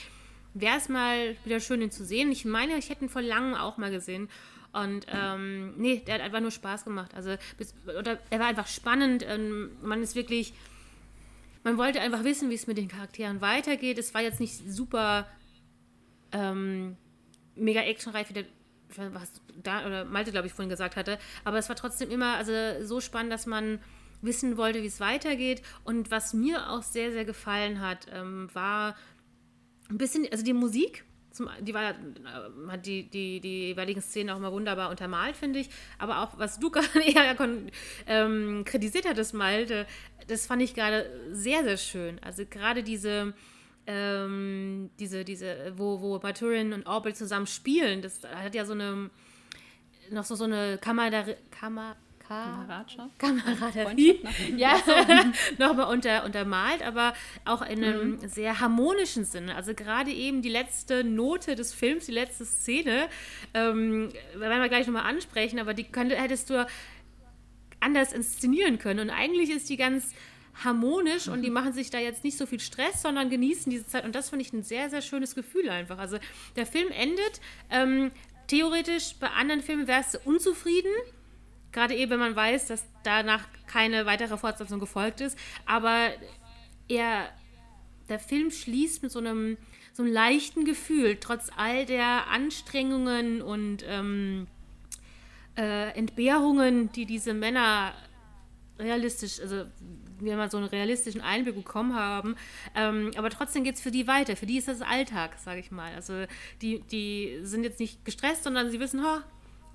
wäre 0.61 0.77
es 0.77 0.89
mal 0.89 1.37
wieder 1.45 1.61
schön, 1.61 1.83
ihn 1.83 1.91
zu 1.91 2.05
sehen. 2.05 2.31
Ich 2.33 2.45
meine, 2.45 2.77
ich 2.77 2.89
hätte 2.91 3.05
ihn 3.05 3.09
vor 3.09 3.23
langem 3.23 3.55
auch 3.55 3.77
mal 3.77 3.91
gesehen. 3.91 4.29
Und 4.73 5.07
ähm, 5.09 5.75
nee, 5.77 6.03
der 6.07 6.15
hat 6.15 6.21
einfach 6.21 6.41
nur 6.41 6.51
Spaß 6.51 6.85
gemacht. 6.85 7.15
Also 7.15 7.37
bis, 7.57 7.75
oder 7.87 8.19
er 8.31 8.39
war 8.39 8.47
einfach 8.47 8.67
spannend. 8.67 9.25
Ähm, 9.27 9.71
man 9.83 10.03
ist 10.03 10.15
wirklich, 10.15 10.53
man 11.65 11.79
wollte 11.79 12.01
einfach 12.01 12.25
wissen, 12.25 12.51
wie 12.51 12.55
es 12.55 12.67
mit 12.67 12.77
den 12.77 12.89
Charakteren 12.89 13.41
weitergeht. 13.41 13.99
Es 13.99 14.15
war 14.15 14.23
jetzt 14.23 14.41
nicht 14.41 14.71
super 14.71 15.27
ähm, 16.33 16.97
mega 17.57 17.81
actionreich, 17.81 18.29
wie 18.29 18.35
der 18.35 18.45
was 18.97 19.33
da 19.63 19.87
oder 19.87 20.05
Malte, 20.05 20.33
glaube 20.33 20.47
ich, 20.47 20.53
vorhin 20.53 20.71
gesagt 20.71 20.97
hatte. 20.97 21.19
Aber 21.45 21.59
es 21.59 21.69
war 21.69 21.77
trotzdem 21.77 22.11
immer 22.11 22.37
also 22.37 22.53
so 22.83 23.01
spannend, 23.01 23.33
dass 23.33 23.47
man 23.47 23.81
wissen 24.23 24.57
wollte, 24.57 24.83
wie 24.83 24.87
es 24.87 25.01
weitergeht. 25.01 25.63
Und 25.85 26.11
was 26.11 26.35
mir 26.35 26.71
auch 26.71 26.83
sehr, 26.83 27.13
sehr 27.13 27.25
gefallen 27.25 27.81
hat, 27.81 28.07
ähm, 28.13 28.49
war 28.53 28.97
ein 29.91 29.99
bisschen, 29.99 30.27
also 30.31 30.45
die 30.45 30.53
Musik, 30.53 31.05
zum, 31.31 31.49
die 31.61 31.75
war, 31.75 31.91
äh, 31.91 31.95
hat 32.69 32.87
die, 32.87 33.09
die, 33.09 33.41
die 33.41 33.69
jeweiligen 33.69 34.01
Szenen 34.01 34.31
auch 34.31 34.37
immer 34.37 34.53
wunderbar 34.53 34.91
untermalt, 34.91 35.37
finde 35.37 35.61
ich. 35.61 35.71
Aber 35.99 36.23
auch, 36.23 36.39
was 36.39 36.59
du 36.59 36.71
gerade 36.73 37.01
eher 37.01 37.37
ähm, 38.07 38.65
kritisiert 38.65 39.09
hattest, 39.09 39.35
Malte, 39.35 39.87
das 40.27 40.47
fand 40.47 40.63
ich 40.63 40.75
gerade 40.75 41.09
sehr, 41.33 41.65
sehr 41.65 41.77
schön. 41.77 42.19
Also 42.23 42.45
gerade 42.45 42.83
diese, 42.83 43.35
ähm, 43.87 44.91
diese, 44.99 45.25
diese, 45.25 45.73
wo, 45.77 46.01
wo 46.01 46.19
Maturin 46.19 46.73
und 46.73 46.87
Orbit 46.87 47.17
zusammen 47.17 47.47
spielen, 47.47 48.03
das 48.03 48.23
hat 48.25 48.55
ja 48.55 48.65
so 48.65 48.73
eine, 48.75 49.11
noch 50.11 50.25
so, 50.25 50.35
so 50.35 50.45
eine 50.45 50.79
Kamera, 50.79 51.25
Kamera, 51.51 51.97
Kameradschaft? 52.29 53.19
Kameraderie, 53.19 54.21
ja, 54.57 54.77
nochmal 55.59 55.93
unter, 55.93 56.25
untermalt, 56.25 56.83
aber 56.83 57.15
auch 57.45 57.63
in 57.63 57.83
einem 57.83 58.29
sehr 58.29 58.61
harmonischen 58.61 59.25
Sinne. 59.25 59.55
Also 59.55 59.75
gerade 59.75 60.11
eben 60.11 60.43
die 60.43 60.49
letzte 60.49 61.05
Note 61.05 61.55
des 61.55 61.73
Films, 61.73 62.07
die 62.07 62.13
letzte 62.13 62.45
Szene, 62.45 63.09
ähm, 63.55 64.13
werden 64.35 64.61
wir 64.61 64.69
gleich 64.69 64.87
nochmal 64.87 65.07
ansprechen, 65.07 65.59
aber 65.59 65.75
die 65.75 65.85
könnte, 65.85 66.17
hättest 66.17 66.51
du 66.51 66.67
anders 67.81 68.13
inszenieren 68.13 68.79
können. 68.79 69.01
Und 69.01 69.11
eigentlich 69.11 69.51
ist 69.51 69.71
die 69.71 69.77
ganz 69.77 70.13
harmonisch 70.65 71.29
und 71.29 71.43
die 71.43 71.51
machen 71.51 71.73
sich 71.73 71.91
da 71.91 71.99
jetzt 71.99 72.25
nicht 72.25 72.37
so 72.37 72.47
viel 72.47 72.61
Stress, 72.61 73.03
sondern 73.03 73.31
genießen 73.31 73.71
diese 73.71 73.87
Zeit. 73.87 74.05
Und 74.05 74.15
das 74.15 74.31
finde 74.31 74.45
ich 74.45 74.53
ein 74.53 74.63
sehr, 74.63 74.91
sehr 74.91 75.03
schönes 75.03 75.35
Gefühl 75.35 75.69
einfach. 75.71 75.99
Also 75.99 76.19
der 76.57 76.67
Film 76.67 76.89
endet. 76.91 77.41
Ähm, 77.71 78.11
theoretisch 78.49 79.15
bei 79.21 79.29
anderen 79.29 79.63
Filmen 79.63 79.87
wärst 79.87 80.15
du 80.15 80.19
unzufrieden. 80.25 80.93
Gerade 81.73 81.95
eben, 81.95 82.13
wenn 82.13 82.19
man 82.19 82.37
weiß, 82.37 82.67
dass 82.67 82.85
danach 83.03 83.45
keine 83.67 84.07
weitere 84.07 84.37
Fortsetzung 84.37 84.81
gefolgt 84.81 85.21
ist. 85.21 85.39
Aber 85.67 86.11
er, 86.89 87.29
der 88.09 88.19
Film 88.19 88.51
schließt 88.51 89.03
mit 89.03 89.13
so 89.13 89.19
einem, 89.19 89.59
so 89.93 90.03
einem 90.03 90.13
leichten 90.13 90.65
Gefühl, 90.65 91.17
trotz 91.21 91.51
all 91.57 91.85
der 91.85 92.29
Anstrengungen 92.29 93.43
und 93.43 93.85
ähm, 93.87 94.47
äh, 95.57 95.91
Entbehrungen, 95.91 96.91
die 96.93 97.05
diese 97.05 97.35
Männer 97.35 97.93
realistisch, 98.79 99.41
also 99.41 99.65
wir 100.21 100.37
mal 100.37 100.51
so 100.51 100.57
einen 100.57 100.67
realistischen 100.67 101.21
Einblick 101.21 101.55
bekommen 101.55 101.95
haben. 101.95 102.37
Ähm, 102.75 103.11
aber 103.17 103.31
trotzdem 103.31 103.65
geht 103.65 103.77
es 103.77 103.81
für 103.81 103.91
die 103.91 104.07
weiter. 104.07 104.37
Für 104.37 104.47
die 104.47 104.59
ist 104.59 104.69
das 104.69 104.83
Alltag, 104.83 105.37
sage 105.39 105.61
ich 105.61 105.71
mal. 105.71 105.95
Also 105.95 106.25
die, 106.63 106.81
die 106.81 107.41
sind 107.43 107.65
jetzt 107.65 107.81
nicht 107.81 108.05
gestresst, 108.05 108.45
sondern 108.45 108.71
sie 108.71 108.81
wissen, 108.81 109.03
ha, 109.05 109.23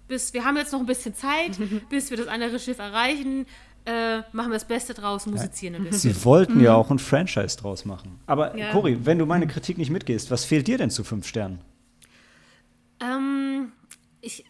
bis, 0.08 0.34
wir 0.34 0.44
haben 0.46 0.58
jetzt 0.58 0.72
noch 0.72 0.80
ein 0.80 0.86
bisschen 0.86 1.16
Zeit, 1.16 1.58
bis 1.90 2.10
wir 2.10 2.18
das 2.18 2.28
andere 2.28 2.60
Schiff 2.60 2.80
erreichen. 2.80 3.46
Äh, 3.86 4.20
machen 4.32 4.50
wir 4.50 4.54
das 4.54 4.66
Beste 4.66 4.94
draus, 4.94 5.26
musizieren 5.26 5.76
ein 5.76 5.84
bisschen. 5.84 6.14
Sie 6.14 6.24
wollten 6.26 6.62
ja 6.62 6.74
auch 6.74 6.90
ein 6.90 7.00
Franchise 7.00 7.58
draus 7.58 7.84
machen. 7.84 8.18
Aber 8.28 8.58
Ja. 8.58 8.72
Cory, 8.72 8.98
wenn 9.06 9.20
du 9.20 9.26
meine 9.26 9.46
Kritik 9.46 9.78
nicht 9.78 9.90
mitgehst, 9.90 10.32
was 10.32 10.46
fehlt 10.46 10.68
dir 10.68 10.78
denn 10.78 10.90
zu 10.90 11.04
fünf 11.04 11.28
Sternen? 11.28 11.60
Ähm, 13.02 13.74
ich 14.22 14.46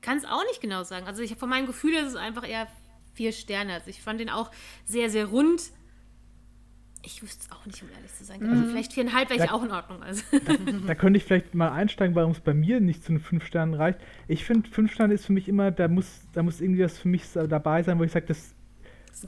kann 0.00 0.18
es 0.18 0.24
auch 0.24 0.42
nicht 0.48 0.60
genau 0.60 0.82
sagen. 0.82 1.06
Also 1.06 1.22
ich, 1.22 1.36
von 1.36 1.48
meinem 1.48 1.66
Gefühl 1.66 1.94
ist 1.94 2.08
es 2.08 2.16
einfach 2.16 2.48
eher 2.48 2.66
vier 3.14 3.32
Sterne. 3.32 3.74
Also 3.74 3.88
ich 3.90 4.02
fand 4.02 4.18
den 4.18 4.30
auch 4.30 4.50
sehr, 4.84 5.10
sehr 5.10 5.26
rund. 5.26 5.62
Ich 7.02 7.22
wüsste 7.22 7.46
es 7.46 7.52
auch 7.56 7.64
nicht, 7.64 7.82
um 7.82 7.88
ehrlich 7.94 8.12
zu 8.14 8.24
sein. 8.24 8.42
Also 8.46 8.64
vielleicht 8.64 8.92
viereinhalb 8.92 9.30
wäre 9.30 9.40
ich 9.42 9.46
Da- 9.48 9.54
auch 9.54 9.64
in 9.64 9.70
Ordnung. 9.70 10.02
Also. 10.02 10.22
Da 10.86 10.94
könnte 10.94 11.16
ich 11.16 11.24
vielleicht 11.24 11.54
mal 11.54 11.70
einsteigen, 11.70 12.14
warum 12.14 12.32
es 12.32 12.40
bei 12.40 12.52
mir 12.52 12.80
nicht 12.80 13.02
zu 13.04 13.12
den 13.12 13.20
fünf 13.20 13.44
Sternen 13.46 13.72
reicht. 13.74 13.98
Ich 14.28 14.44
finde, 14.44 14.68
fünf 14.68 14.92
Sterne 14.92 15.14
ist 15.14 15.24
für 15.26 15.32
mich 15.32 15.48
immer, 15.48 15.70
da 15.70 15.88
muss, 15.88 16.26
da 16.34 16.42
muss 16.42 16.60
irgendwie 16.60 16.84
was 16.84 16.98
für 16.98 17.08
mich 17.08 17.24
dabei 17.32 17.82
sein, 17.82 17.98
wo 17.98 18.04
ich 18.04 18.12
sage, 18.12 18.26
das 18.26 18.54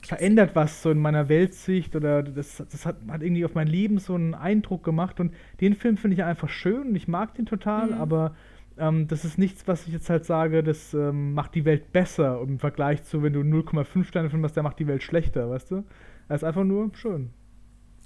verändert 0.01 0.55
was 0.55 0.81
so 0.81 0.91
in 0.91 0.97
meiner 0.99 1.29
Weltsicht 1.29 1.95
oder 1.95 2.23
das, 2.23 2.57
das 2.71 2.85
hat, 2.85 2.97
hat 3.09 3.21
irgendwie 3.21 3.45
auf 3.45 3.53
mein 3.53 3.67
Leben 3.67 3.97
so 3.99 4.15
einen 4.15 4.33
Eindruck 4.33 4.83
gemacht 4.83 5.19
und 5.19 5.33
den 5.61 5.75
Film 5.75 5.97
finde 5.97 6.15
ich 6.15 6.23
einfach 6.23 6.49
schön 6.49 6.89
und 6.89 6.95
ich 6.95 7.07
mag 7.07 7.35
den 7.35 7.45
total, 7.45 7.93
aber 7.93 8.35
ähm, 8.77 9.07
das 9.07 9.25
ist 9.25 9.37
nichts, 9.37 9.67
was 9.67 9.85
ich 9.85 9.93
jetzt 9.93 10.09
halt 10.09 10.25
sage, 10.25 10.63
das 10.63 10.93
ähm, 10.93 11.33
macht 11.33 11.53
die 11.53 11.65
Welt 11.65 11.91
besser 11.91 12.41
im 12.41 12.59
Vergleich 12.59 13.03
zu, 13.03 13.21
wenn 13.23 13.33
du 13.33 13.41
0,5 13.41 14.05
Sterne 14.05 14.29
Film 14.29 14.43
hast, 14.43 14.55
der 14.55 14.63
macht 14.63 14.79
die 14.79 14.87
Welt 14.87 15.03
schlechter, 15.03 15.49
weißt 15.49 15.71
du? 15.71 15.83
Er 16.29 16.35
ist 16.37 16.43
einfach 16.43 16.63
nur 16.63 16.89
schön. 16.95 17.31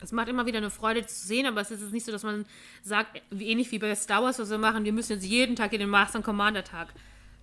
Es 0.02 0.12
macht 0.12 0.28
immer 0.28 0.46
wieder 0.46 0.60
eine 0.60 0.70
Freude 0.70 1.06
zu 1.06 1.28
sehen, 1.28 1.48
aber 1.48 1.62
es 1.62 1.72
ist 1.72 1.92
nicht 1.92 2.06
so, 2.06 2.12
dass 2.12 2.24
man 2.24 2.46
sagt, 2.84 3.22
wie 3.32 3.50
ähnlich 3.50 3.72
wie 3.72 3.80
bei 3.80 3.94
Star 3.96 4.24
Wars, 4.24 4.38
was 4.38 4.50
wir 4.50 4.58
machen, 4.58 4.86
wir 4.86 4.94
müssen 4.94 5.14
jetzt 5.14 5.26
jeden 5.26 5.56
Tag 5.56 5.74
in 5.74 5.80
den 5.80 5.90
Master 5.90 6.22
Commander 6.22 6.64
Tag 6.64 6.94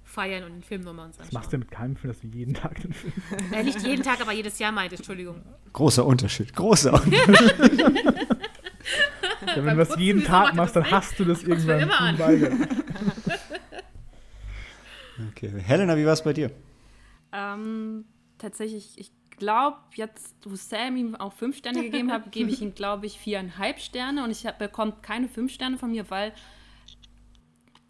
feiern 0.05 0.45
und 0.45 0.53
den 0.53 0.63
Film 0.63 0.83
nochmal 0.83 1.07
uns 1.07 1.19
anschauen. 1.19 1.31
Das 1.33 1.33
machst 1.33 1.53
du 1.53 1.59
mit 1.59 1.71
keinem 1.71 1.97
Film, 1.97 2.13
dass 2.13 2.21
du 2.21 2.29
jeden 2.29 2.55
Tag 2.55 2.81
den 2.81 2.93
Film. 2.93 3.13
Äh, 3.53 3.65
nicht 3.65 3.83
jeden 3.83 4.03
Tag, 4.05 4.21
aber 4.21 4.33
jedes 4.33 4.59
Jahr 4.59 4.71
meinte, 4.71 4.97
Entschuldigung. 4.97 5.43
Großer 5.73 6.07
Unterschied, 6.07 6.55
großer 6.55 6.93
Unterschied. 7.05 7.81
ja, 9.47 9.65
wenn 9.65 9.77
du 9.77 9.85
das 9.85 9.97
jeden 9.97 10.23
Tag 10.23 10.55
machst, 10.55 10.77
dann 10.77 10.89
hast 10.91 11.19
du 11.19 11.25
das 11.25 11.43
irgendwann 11.43 11.81
immer 11.81 12.01
an. 12.01 12.17
beide. 12.17 12.53
Okay. 15.31 15.53
Helena, 15.61 15.97
wie 15.97 16.07
war 16.07 16.13
es 16.13 16.23
bei 16.23 16.33
dir? 16.33 16.51
Ähm, 17.33 18.05
tatsächlich, 18.39 18.93
ich 18.97 19.11
glaube, 19.37 19.79
jetzt, 19.95 20.35
wo 20.45 20.55
Sam 20.55 20.97
ihm 20.97 21.15
auch 21.15 21.33
fünf 21.33 21.57
Sterne 21.59 21.83
gegeben 21.83 22.13
hat, 22.13 22.33
gebe 22.33 22.51
ich 22.51 22.61
ihm, 22.63 22.75
glaube 22.75 23.07
ich, 23.07 23.19
viereinhalb 23.19 23.79
Sterne. 23.81 24.25
Und 24.25 24.31
ich 24.31 24.43
bekomme 24.59 24.95
keine 25.03 25.29
fünf 25.29 25.53
Sterne 25.53 25.79
von 25.79 25.91
mir, 25.91 26.11
weil, 26.11 26.33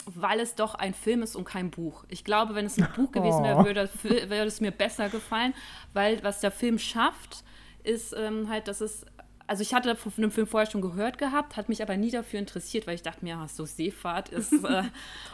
weil 0.07 0.41
es 0.41 0.55
doch 0.55 0.75
ein 0.75 0.93
Film 0.95 1.23
ist 1.23 1.35
und 1.35 1.45
kein 1.45 1.71
Buch. 1.71 2.05
Ich 2.09 2.25
glaube, 2.25 2.55
wenn 2.55 2.67
es 2.67 2.79
ein 2.79 2.89
Buch 2.95 3.11
gewesen 3.13 3.43
wäre, 3.43 3.59
Oh. 3.59 3.65
würde, 3.65 3.89
würde 4.03 4.45
es 4.45 4.61
mir 4.61 4.71
besser 4.71 5.09
gefallen, 5.09 5.55
weil 5.93 6.23
was 6.23 6.41
der 6.41 6.51
Film 6.51 6.79
schafft, 6.79 7.43
ist 7.83 8.15
ähm, 8.17 8.49
halt, 8.49 8.69
dass 8.69 8.81
es. 8.81 9.07
Also 9.47 9.61
ich 9.61 9.75
hatte 9.75 9.95
von 9.95 10.11
dem 10.17 10.31
Film 10.31 10.47
vorher 10.47 10.71
schon 10.71 10.81
gehört 10.81 11.19
gehabt, 11.19 11.59
hat 11.59 11.69
mich 11.69 11.83
aber 11.83 11.99
nie 11.99 12.11
dafür 12.11 12.39
interessiert, 12.39 12.87
weil 12.87 12.95
ich 12.95 13.03
dachte 13.03 13.23
mir, 13.23 13.33
ja, 13.35 13.47
so 13.47 13.67
Seefahrt 13.67 14.31
ist 14.31 14.53
äh, 14.65 14.85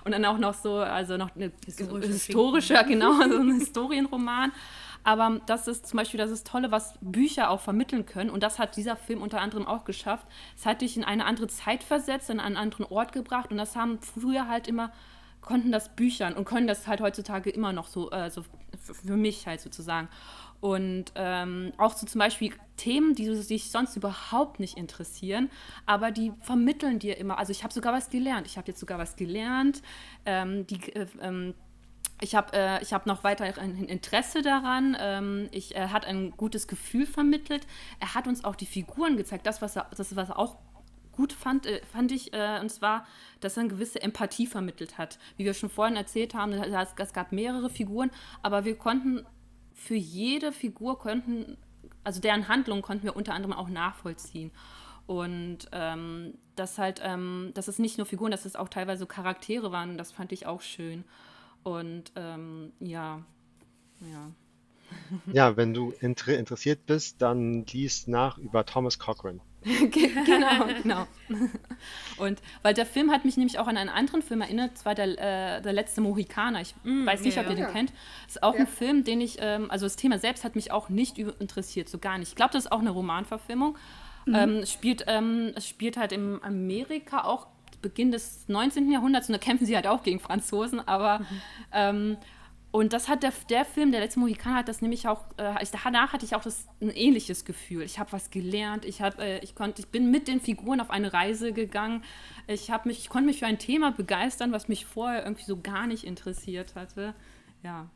und 0.04 0.11
dann 0.11 0.24
auch 0.24 0.38
noch 0.38 0.54
so, 0.54 0.78
also 0.78 1.16
noch 1.16 1.36
eine 1.36 1.52
Historische 1.64 2.08
historischer, 2.08 2.82
genau, 2.82 3.12
so 3.12 3.38
ein 3.38 3.52
Historienroman. 3.54 4.50
Aber 5.05 5.40
das 5.46 5.66
ist 5.66 5.86
zum 5.86 5.96
Beispiel 5.96 6.18
das 6.18 6.30
ist 6.30 6.46
Tolle, 6.46 6.70
was 6.70 6.94
Bücher 7.01 7.51
auch 7.51 7.61
vermitteln 7.61 8.07
können. 8.07 8.30
Und 8.30 8.42
das 8.42 8.59
hat 8.59 8.76
dieser 8.76 8.96
Film 8.96 9.22
unter 9.22 9.40
anderem 9.40 9.66
auch 9.66 9.84
geschafft. 9.84 10.26
Es 10.57 10.66
hat 10.66 10.82
dich 10.82 10.96
in 10.96 11.05
eine 11.05 11.24
andere 11.24 11.48
Zeit 11.48 11.82
versetzt, 11.82 12.30
in 12.30 12.40
einen 12.40 12.57
anderen 12.57 12.86
Ort 12.86 13.12
gebracht. 13.12 13.51
Und 13.51 13.57
das 13.57 13.76
haben 13.76 14.01
früher 14.01 14.48
halt 14.48 14.68
immer, 14.68 14.92
konnten 15.40 15.72
das 15.72 15.94
Büchern 15.94 16.34
und 16.34 16.44
können 16.44 16.66
das 16.66 16.86
halt 16.86 17.01
heutzutage 17.01 17.51
immer 17.51 17.72
noch 17.72 17.86
so, 17.86 18.11
äh, 18.11 18.30
so 18.30 18.44
für 18.78 19.16
mich 19.16 19.46
halt 19.46 19.61
sozusagen. 19.61 20.09
Und 20.61 21.12
ähm, 21.14 21.72
auch 21.78 21.96
so 21.96 22.07
zum 22.07 22.18
Beispiel 22.18 22.53
Themen, 22.76 23.14
die 23.14 23.34
sich 23.34 23.70
sonst 23.70 23.96
überhaupt 23.96 24.61
nicht 24.61 24.76
interessieren, 24.76 25.51
aber 25.86 26.11
die 26.11 26.32
vermitteln 26.40 26.98
dir 26.98 27.16
immer. 27.16 27.38
Also 27.38 27.51
ich 27.51 27.64
habe 27.64 27.72
sogar 27.72 27.94
was 27.94 28.11
gelernt. 28.11 28.46
Ich 28.46 28.59
habe 28.59 28.68
jetzt 28.68 28.80
sogar 28.80 28.98
was 28.98 29.16
gelernt. 29.16 29.80
Ähm, 30.26 30.66
die, 30.66 30.94
äh, 30.94 31.07
ähm, 31.22 31.55
ich 32.20 32.34
habe 32.34 32.52
äh, 32.52 32.84
hab 32.84 33.06
noch 33.06 33.24
weiter 33.24 33.44
ein 33.44 33.84
Interesse 33.84 34.42
daran. 34.42 34.96
Ähm, 35.00 35.48
ich, 35.52 35.74
er 35.74 35.92
hat 35.92 36.04
ein 36.06 36.32
gutes 36.36 36.68
Gefühl 36.68 37.06
vermittelt. 37.06 37.66
Er 37.98 38.14
hat 38.14 38.26
uns 38.26 38.44
auch 38.44 38.56
die 38.56 38.66
Figuren 38.66 39.16
gezeigt. 39.16 39.46
Das, 39.46 39.62
was 39.62 39.76
er, 39.76 39.86
das, 39.96 40.14
was 40.16 40.28
er 40.28 40.38
auch 40.38 40.56
gut 41.12 41.32
fand, 41.32 41.66
äh, 41.66 41.80
fand 41.92 42.12
ich, 42.12 42.32
äh, 42.32 42.58
und 42.60 42.70
zwar, 42.70 43.06
dass 43.40 43.56
er 43.56 43.62
eine 43.62 43.70
gewisse 43.70 44.02
Empathie 44.02 44.46
vermittelt 44.46 44.98
hat. 44.98 45.18
Wie 45.36 45.44
wir 45.44 45.54
schon 45.54 45.70
vorhin 45.70 45.96
erzählt 45.96 46.34
haben, 46.34 46.52
es, 46.52 46.94
es 46.96 47.12
gab 47.12 47.32
mehrere 47.32 47.70
Figuren, 47.70 48.10
aber 48.42 48.64
wir 48.64 48.76
konnten 48.76 49.26
für 49.72 49.94
jede 49.94 50.52
Figur 50.52 50.98
konnten, 50.98 51.56
also 52.04 52.20
deren 52.20 52.48
Handlung 52.48 52.82
konnten 52.82 53.04
wir 53.04 53.16
unter 53.16 53.34
anderem 53.34 53.54
auch 53.54 53.68
nachvollziehen. 53.68 54.50
Und 55.06 55.68
ähm, 55.72 56.34
dass 56.54 56.78
halt, 56.78 57.00
ähm, 57.02 57.50
dass 57.54 57.66
es 57.66 57.78
nicht 57.78 57.98
nur 57.98 58.06
Figuren, 58.06 58.30
dass 58.30 58.44
es 58.44 58.56
auch 58.56 58.68
teilweise 58.68 59.06
Charaktere 59.06 59.72
waren, 59.72 59.98
das 59.98 60.12
fand 60.12 60.32
ich 60.32 60.46
auch 60.46 60.60
schön. 60.60 61.04
Und 61.62 62.12
ähm, 62.16 62.72
ja, 62.80 63.22
ja. 64.00 64.30
Ja, 65.32 65.56
wenn 65.56 65.74
du 65.74 65.92
inter 66.00 66.36
interessiert 66.36 66.86
bist, 66.86 67.22
dann 67.22 67.64
liest 67.66 68.08
nach 68.08 68.38
über 68.38 68.64
Thomas 68.66 68.98
Cochran. 68.98 69.40
Ge- 69.62 70.11
genau, 70.24 70.66
genau. 70.82 71.06
Und 72.16 72.40
weil 72.62 72.72
der 72.72 72.86
Film 72.86 73.11
hat 73.11 73.24
mich 73.24 73.36
nämlich 73.36 73.58
auch 73.58 73.66
an 73.66 73.76
einen 73.76 73.90
anderen 73.90 74.22
Film 74.22 74.40
erinnert, 74.40 74.78
zwar 74.78 74.94
der, 74.94 75.58
äh, 75.58 75.62
der 75.62 75.72
letzte 75.72 76.00
Mohikaner. 76.00 76.62
Ich 76.62 76.74
weiß 76.82 77.20
nicht, 77.22 77.36
ja, 77.36 77.42
ob 77.42 77.50
ihr 77.50 77.58
ja. 77.58 77.66
den 77.66 77.72
kennt. 77.72 77.92
ist 78.26 78.42
auch 78.42 78.54
ein 78.54 78.66
Film, 78.66 79.04
den 79.04 79.20
ich, 79.20 79.36
ähm, 79.40 79.70
also 79.70 79.84
das 79.84 79.96
Thema 79.96 80.18
selbst 80.18 80.44
hat 80.44 80.54
mich 80.54 80.72
auch 80.72 80.88
nicht 80.88 81.18
interessiert, 81.18 81.90
so 81.90 81.98
gar 81.98 82.16
nicht. 82.16 82.28
Ich 82.28 82.36
glaube, 82.36 82.52
das 82.52 82.64
ist 82.64 82.72
auch 82.72 82.80
eine 82.80 82.90
Romanverfilmung. 82.90 83.76
Ähm, 84.32 84.58
es 84.58 84.72
spielt, 84.72 85.04
ähm, 85.08 85.52
es 85.56 85.66
spielt 85.66 85.96
halt 85.96 86.12
in 86.12 86.42
Amerika 86.42 87.24
auch 87.24 87.46
Beginn 87.82 88.12
des 88.12 88.48
19. 88.48 88.90
Jahrhunderts 88.90 89.28
und 89.28 89.32
da 89.32 89.38
kämpfen 89.38 89.66
sie 89.66 89.74
halt 89.74 89.86
auch 89.86 90.02
gegen 90.02 90.20
Franzosen, 90.20 90.80
aber 90.86 91.20
ähm, 91.72 92.16
und 92.72 92.92
das 92.92 93.08
hat 93.08 93.24
der, 93.24 93.32
der 93.48 93.64
Film, 93.64 93.90
der 93.90 94.00
letzte 94.00 94.20
Mohikaner, 94.20 94.56
hat 94.56 94.68
das 94.68 94.80
nämlich 94.80 95.08
auch, 95.08 95.24
äh, 95.38 95.60
ich, 95.60 95.70
danach 95.70 96.12
hatte 96.12 96.24
ich 96.24 96.36
auch 96.36 96.42
das, 96.42 96.68
ein 96.80 96.90
ähnliches 96.90 97.44
Gefühl. 97.44 97.82
Ich 97.82 97.98
habe 97.98 98.12
was 98.12 98.30
gelernt, 98.30 98.84
ich, 98.84 99.02
hab, 99.02 99.18
äh, 99.18 99.38
ich, 99.40 99.56
konnt, 99.56 99.80
ich 99.80 99.88
bin 99.88 100.10
mit 100.12 100.28
den 100.28 100.40
Figuren 100.40 100.80
auf 100.80 100.90
eine 100.90 101.12
Reise 101.12 101.52
gegangen. 101.52 102.04
Ich, 102.46 102.70
mich, 102.84 103.00
ich 103.00 103.08
konnte 103.08 103.26
mich 103.26 103.40
für 103.40 103.46
ein 103.46 103.58
Thema 103.58 103.90
begeistern, 103.90 104.52
was 104.52 104.68
mich 104.68 104.86
vorher 104.86 105.24
irgendwie 105.24 105.44
so 105.44 105.60
gar 105.60 105.88
nicht 105.88 106.04
interessiert 106.04 106.76
hatte. 106.76 107.14
Ja. 107.64 107.90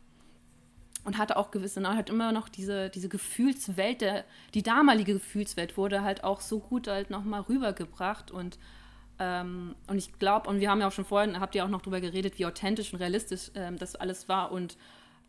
Und 1.05 1.18
hatte 1.18 1.37
auch 1.37 1.53
gewisse, 1.53 1.78
und 1.78 1.87
hat 1.87 2.11
immer 2.11 2.32
noch 2.32 2.49
diese, 2.49 2.91
diese 2.91 3.09
Gefühlswelt, 3.09 4.01
der, 4.01 4.24
die 4.55 4.62
damalige 4.64 5.14
Gefühlswelt 5.14 5.76
wurde 5.76 6.03
halt 6.03 6.24
auch 6.24 6.41
so 6.41 6.59
gut 6.59 6.89
halt 6.89 7.11
nochmal 7.11 7.43
rübergebracht 7.43 8.32
und 8.32 8.59
ähm, 9.19 9.77
und 9.87 9.99
ich 9.99 10.19
glaube, 10.19 10.49
und 10.49 10.61
wir 10.61 10.71
haben 10.71 10.81
ja 10.81 10.89
auch 10.89 10.93
schon 10.93 11.05
vorhin, 11.05 11.39
habt 11.41 11.55
ihr 11.55 11.65
auch 11.65 11.69
noch 11.69 11.83
drüber 11.83 12.01
geredet, 12.01 12.39
wie 12.39 12.47
authentisch 12.47 12.93
und 12.93 12.99
realistisch 12.99 13.51
ähm, 13.55 13.79
das 13.79 13.95
alles 13.95 14.29
war. 14.29 14.51
Und 14.51 14.77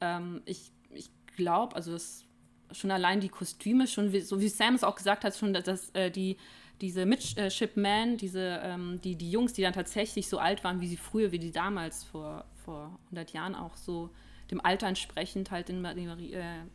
ähm, 0.01 0.41
ich, 0.45 0.71
ich 0.91 1.09
glaube, 1.35 1.75
also 1.75 1.91
das, 1.91 2.25
schon 2.71 2.91
allein 2.91 3.19
die 3.19 3.29
Kostüme, 3.29 3.87
schon 3.87 4.11
wie, 4.11 4.21
so 4.21 4.39
wie 4.39 4.49
Sam 4.49 4.75
es 4.75 4.83
auch 4.83 4.95
gesagt 4.95 5.23
hat, 5.23 5.35
schon, 5.35 5.53
dass, 5.53 5.89
äh, 5.91 6.09
die, 6.09 6.37
diese 6.81 7.05
Midshipmen, 7.05 8.17
diese, 8.17 8.59
ähm, 8.63 8.99
die, 9.03 9.15
die 9.15 9.31
Jungs, 9.31 9.53
die 9.53 9.61
dann 9.61 9.73
tatsächlich 9.73 10.27
so 10.27 10.39
alt 10.39 10.63
waren, 10.63 10.81
wie 10.81 10.87
sie 10.87 10.97
früher, 10.97 11.31
wie 11.31 11.39
die 11.39 11.51
damals 11.51 12.03
vor, 12.03 12.45
vor 12.65 12.99
100 13.05 13.31
Jahren 13.33 13.55
auch 13.55 13.77
so 13.77 14.09
dem 14.51 14.63
Alter 14.63 14.87
entsprechend 14.87 15.51
halt 15.51 15.69
in, 15.69 15.85
in, 15.85 16.33
äh, 16.33 16.65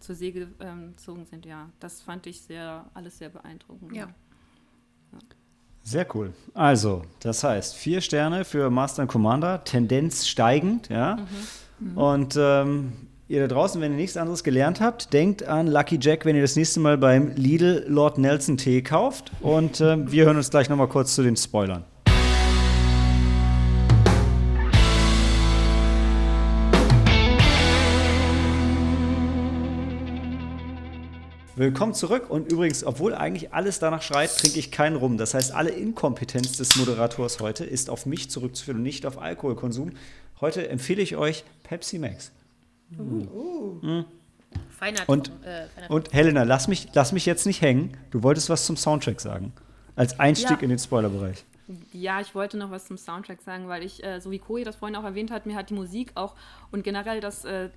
zur 0.00 0.14
See 0.14 0.48
ähm, 0.60 0.94
gezogen 0.96 1.26
sind. 1.26 1.46
Ja, 1.46 1.70
das 1.80 2.00
fand 2.00 2.26
ich 2.26 2.40
sehr, 2.42 2.90
alles 2.94 3.18
sehr 3.18 3.28
beeindruckend. 3.28 3.94
Ja. 3.94 4.14
Sehr 5.84 6.06
cool. 6.14 6.32
Also, 6.54 7.02
das 7.20 7.44
heißt, 7.44 7.76
vier 7.76 8.00
Sterne 8.00 8.44
für 8.44 8.70
Master 8.70 9.02
and 9.02 9.10
Commander, 9.10 9.62
Tendenz 9.64 10.26
steigend, 10.26 10.88
ja. 10.88 11.18
Und 11.94 12.36
ähm, 12.38 12.92
ihr 13.28 13.46
da 13.46 13.54
draußen, 13.54 13.80
wenn 13.82 13.92
ihr 13.92 13.98
nichts 13.98 14.16
anderes 14.16 14.42
gelernt 14.42 14.80
habt, 14.80 15.12
denkt 15.12 15.42
an 15.42 15.66
Lucky 15.66 15.98
Jack, 16.00 16.24
wenn 16.24 16.36
ihr 16.36 16.42
das 16.42 16.56
nächste 16.56 16.80
Mal 16.80 16.96
beim 16.96 17.32
Lidl 17.36 17.84
Lord 17.86 18.16
Nelson 18.16 18.56
Tee 18.56 18.80
kauft. 18.80 19.30
Und 19.42 19.82
ähm, 19.82 20.10
wir 20.10 20.24
hören 20.24 20.38
uns 20.38 20.50
gleich 20.50 20.70
nochmal 20.70 20.88
kurz 20.88 21.14
zu 21.14 21.22
den 21.22 21.36
Spoilern. 21.36 21.84
Willkommen 31.56 31.94
zurück 31.94 32.30
und 32.30 32.50
übrigens, 32.50 32.82
obwohl 32.84 33.14
eigentlich 33.14 33.52
alles 33.54 33.78
danach 33.78 34.02
schreit, 34.02 34.36
trinke 34.36 34.58
ich 34.58 34.72
keinen 34.72 34.96
Rum. 34.96 35.18
Das 35.18 35.34
heißt, 35.34 35.52
alle 35.52 35.70
Inkompetenz 35.70 36.56
des 36.56 36.74
Moderators 36.76 37.38
heute 37.38 37.64
ist 37.64 37.90
auf 37.90 38.06
mich 38.06 38.28
zurückzuführen 38.28 38.78
und 38.78 38.82
nicht 38.82 39.06
auf 39.06 39.18
Alkoholkonsum. 39.22 39.92
Heute 40.40 40.68
empfehle 40.68 41.00
ich 41.00 41.14
euch 41.16 41.44
Pepsi 41.62 41.98
Max. 42.00 42.32
Feiner 44.70 45.08
Und- 45.08 45.30
äh, 45.44 45.68
feiner 45.68 45.90
Und 45.90 46.12
Helena, 46.12 46.42
lass 46.42 46.66
mich, 46.66 46.88
lass 46.92 47.12
mich 47.12 47.24
jetzt 47.24 47.46
nicht 47.46 47.60
hängen. 47.62 47.96
Du 48.10 48.24
wolltest 48.24 48.50
was 48.50 48.66
zum 48.66 48.76
Soundtrack 48.76 49.20
sagen. 49.20 49.52
Als 49.94 50.18
Einstieg 50.18 50.56
Ja. 50.56 50.62
in 50.64 50.70
den 50.70 50.78
Spoilerbereich. 50.80 51.44
Ja, 51.92 52.20
ich 52.20 52.34
wollte 52.34 52.56
noch 52.58 52.72
was 52.72 52.86
zum 52.86 52.98
Soundtrack 52.98 53.40
sagen, 53.42 53.68
weil 53.68 53.84
ich, 53.84 54.02
äh, 54.04 54.20
so 54.20 54.30
wie 54.32 54.40
Koi 54.40 54.64
das 54.64 54.74
vorhin 54.76 54.96
auch 54.96 55.04
erwähnt 55.04 55.30
hat, 55.30 55.46
mir 55.46 55.54
hat 55.54 55.70
die 55.70 55.74
Musik 55.74 56.10
auch 56.16 56.34
und 56.72 56.82
generell 56.82 57.20
das 57.20 57.44
äh, 57.44 57.70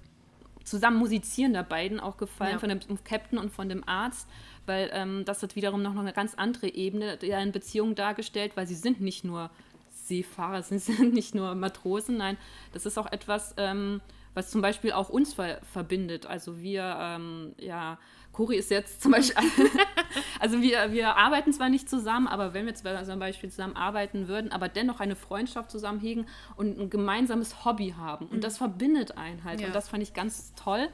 zusammen 0.67 0.97
Musizieren 0.97 1.53
der 1.53 1.63
beiden 1.63 1.99
auch 1.99 2.17
gefallen, 2.17 2.53
Ja. 2.53 2.59
von 2.59 2.69
dem 2.69 3.03
Captain 3.03 3.39
und 3.39 3.51
von 3.51 3.69
dem 3.69 3.87
Arzt, 3.87 4.27
weil 4.65 4.89
ähm, 4.93 5.23
das 5.25 5.41
hat 5.41 5.55
wiederum 5.55 5.81
noch 5.81 5.95
eine 5.97 6.13
ganz 6.13 6.35
andere 6.35 6.67
Ebene 6.67 7.17
der 7.17 7.39
in 7.41 7.51
Beziehung 7.51 7.95
dargestellt, 7.95 8.51
weil 8.55 8.67
sie 8.67 8.75
sind 8.75 8.99
nicht 9.01 9.23
nur 9.23 9.49
Seefahrer, 9.91 10.61
sie 10.69 10.77
sind 10.79 11.13
nicht 11.13 11.33
nur 11.35 11.55
Matrosen, 11.55 12.17
nein, 12.17 12.37
das 12.73 12.85
ist 12.85 12.97
auch 12.97 13.11
etwas, 13.11 13.53
ähm, 13.57 14.01
was 14.33 14.51
zum 14.51 14.61
Beispiel 14.61 14.91
auch 14.91 15.09
uns 15.09 15.33
ver 15.33 15.59
verbindet. 15.73 16.25
Also 16.27 16.59
wir, 16.59 16.95
ähm, 16.99 17.55
ja, 17.59 17.97
Cori 18.37 18.57
ist 18.57 18.69
jetzt 18.69 19.01
zum 19.01 19.13
Beispiel, 19.13 19.35
also 20.39 20.61
wir, 20.61 20.91
wir 20.91 21.15
arbeiten 21.15 21.51
zwar 21.53 21.69
nicht 21.69 21.89
zusammen, 21.89 22.27
aber 22.27 22.53
wenn 22.53 22.67
wir 22.67 22.75
zum 22.75 23.19
Beispiel 23.19 23.49
zusammen 23.49 23.75
arbeiten 23.75 24.27
würden, 24.27 24.51
aber 24.51 24.69
dennoch 24.69 24.99
eine 24.99 25.15
Freundschaft 25.15 25.71
zusammen 25.71 25.99
hegen 25.99 26.27
und 26.55 26.77
ein 26.77 26.91
gemeinsames 26.91 27.65
Hobby 27.65 27.95
haben. 27.97 28.27
Und 28.27 28.43
das 28.43 28.59
verbindet 28.59 29.17
einen 29.17 29.43
halt. 29.43 29.59
Ja. 29.59 29.65
Und 29.65 29.73
das 29.73 29.89
fand 29.89 30.03
ich 30.03 30.13
ganz 30.13 30.53
toll. 30.53 30.87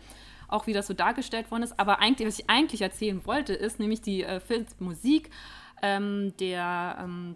Auch 0.47 0.67
wie 0.67 0.73
das 0.73 0.87
so 0.87 0.93
dargestellt 0.93 1.51
worden 1.51 1.63
ist. 1.63 1.77
Aber 1.77 1.99
eigentlich, 1.99 2.25
was 2.25 2.39
ich 2.39 2.49
eigentlich 2.49 2.81
erzählen 2.81 3.25
wollte, 3.25 3.53
ist 3.53 3.77
nämlich 3.77 3.99
die 3.99 4.23
äh, 4.23 4.39
Filmmusik, 4.39 5.29
ähm, 5.81 6.33
der 6.39 6.97
ähm, 7.01 7.35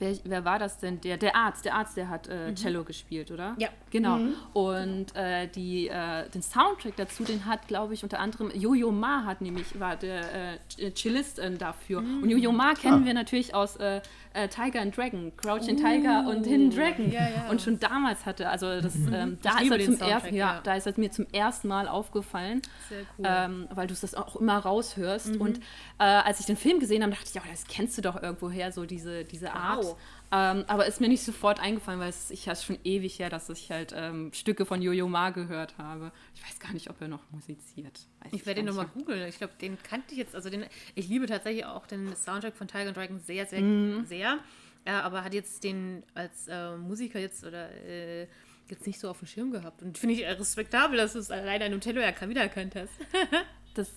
wer, 0.00 0.16
wer 0.24 0.44
war 0.44 0.58
das 0.58 0.78
denn? 0.78 1.00
Der, 1.00 1.16
der 1.16 1.36
Arzt, 1.36 1.64
der 1.64 1.74
Arzt, 1.74 1.96
der 1.96 2.08
hat 2.08 2.28
äh, 2.28 2.54
Cello 2.54 2.84
gespielt, 2.84 3.30
oder? 3.30 3.54
Ja. 3.58 3.68
Genau. 3.90 4.18
Und 4.52 5.14
äh, 5.16 5.48
die, 5.48 5.88
äh, 5.88 6.28
den 6.30 6.42
Soundtrack 6.42 6.96
dazu, 6.96 7.24
den 7.24 7.44
hat, 7.44 7.66
glaube 7.68 7.94
ich, 7.94 8.02
unter 8.02 8.20
anderem 8.20 8.50
Jojo 8.54 8.90
Ma 8.90 9.24
hat 9.24 9.40
nämlich, 9.40 9.78
war 9.78 9.96
der 9.96 10.58
äh, 10.78 10.92
Cellist 10.94 11.38
äh, 11.38 11.50
dafür. 11.56 11.98
Und 11.98 12.28
Jojo 12.28 12.52
Ma 12.52 12.74
kennen 12.74 13.04
wir 13.04 13.14
natürlich 13.14 13.54
aus 13.54 13.76
äh, 13.76 14.00
äh, 14.32 14.48
Tiger 14.48 14.80
and 14.80 14.96
Dragon, 14.96 15.32
Crouching 15.36 15.76
Tiger 15.76 16.26
und 16.28 16.46
Hidden 16.46 16.70
Dragon. 16.70 17.10
Ja, 17.10 17.28
ja. 17.28 17.50
Und 17.50 17.60
schon 17.60 17.80
damals 17.80 18.26
hatte, 18.26 18.48
also 18.48 18.80
das, 18.80 18.94
ähm, 18.94 19.38
da 19.42 19.58
ist 19.58 19.70
er 19.70 19.80
zum 19.80 20.00
ersten, 20.00 20.34
ja, 20.34 20.54
ja. 20.54 20.60
da 20.62 20.74
ist 20.74 20.86
er 20.86 20.94
mir 20.96 21.10
zum 21.10 21.26
ersten 21.32 21.68
Mal 21.68 21.88
aufgefallen 21.88 22.62
Sehr 22.88 23.00
cool. 23.18 23.24
ähm, 23.28 23.68
weil 23.74 23.86
du 23.88 23.94
das 23.94 24.14
auch 24.14 24.36
immer 24.36 24.58
raushörst. 24.58 25.36
Und 25.36 25.58
äh, 25.98 26.04
als 26.04 26.40
ich 26.40 26.46
den 26.46 26.56
Film 26.56 26.78
gesehen 26.78 27.02
habe, 27.02 27.12
dachte 27.12 27.26
ich, 27.26 27.34
ja, 27.34 27.42
das 27.50 27.64
kennst 27.66 27.98
du 27.98 28.02
doch 28.02 28.22
irgendwoher, 28.22 28.70
so 28.70 28.84
diese, 28.84 29.24
diese 29.24 29.52
Art. 29.52 29.84
Wow. 29.84 29.89
Ähm, 30.32 30.64
aber 30.68 30.86
ist 30.86 31.00
mir 31.00 31.08
nicht 31.08 31.22
sofort 31.24 31.58
eingefallen, 31.60 31.98
weil 31.98 32.08
es 32.10 32.30
ich 32.30 32.46
ist 32.46 32.64
schon 32.64 32.78
ewig 32.84 33.18
her, 33.18 33.30
dass 33.30 33.48
ich 33.50 33.70
halt 33.70 33.92
ähm, 33.96 34.30
Stücke 34.32 34.64
von 34.64 34.80
Jojo 34.80 35.08
Ma 35.08 35.30
gehört 35.30 35.76
habe. 35.78 36.12
Ich 36.34 36.42
weiß 36.44 36.60
gar 36.60 36.72
nicht, 36.72 36.88
ob 36.88 37.00
er 37.00 37.08
noch 37.08 37.22
musiziert. 37.32 37.98
Weiß 38.20 38.32
Ich 38.32 38.46
werde 38.46 38.60
den 38.60 38.66
nochmal 38.66 38.86
googeln. 38.86 39.26
Ich 39.28 39.38
glaube, 39.38 39.54
den 39.60 39.76
kannte 39.82 40.12
ich 40.12 40.18
jetzt. 40.18 40.34
Also 40.36 40.48
den, 40.50 40.64
ich 40.94 41.08
liebe 41.08 41.26
tatsächlich 41.26 41.64
auch 41.64 41.86
den 41.86 42.14
Soundtrack 42.14 42.56
von 42.56 42.68
Tiger 42.68 42.88
and 42.88 42.96
Dragon 42.96 43.18
sehr, 43.18 43.44
sehr, 43.46 43.60
Mhm. 43.60 44.04
sehr. 44.06 44.38
Ja, 44.86 45.02
aber 45.02 45.24
hat 45.24 45.34
jetzt 45.34 45.64
den 45.64 46.04
als 46.14 46.46
äh, 46.48 46.76
Musiker 46.76 47.18
jetzt 47.18 47.44
oder 47.44 47.68
äh, 47.84 48.28
jetzt 48.70 48.86
nicht 48.86 49.00
so 49.00 49.10
auf 49.10 49.18
dem 49.18 49.26
Schirm 49.26 49.50
gehabt. 49.50 49.82
Und 49.82 49.98
finde 49.98 50.14
ich 50.14 50.24
respektabel, 50.24 50.96
dass 50.96 51.14
du 51.14 51.18
es 51.18 51.30
alleine 51.32 51.64
an 51.66 51.72
Nutella 51.72 52.00
ja 52.02 52.28
wiedererkannt 52.28 52.76
hast. 52.76 52.92
Das, 53.74 53.88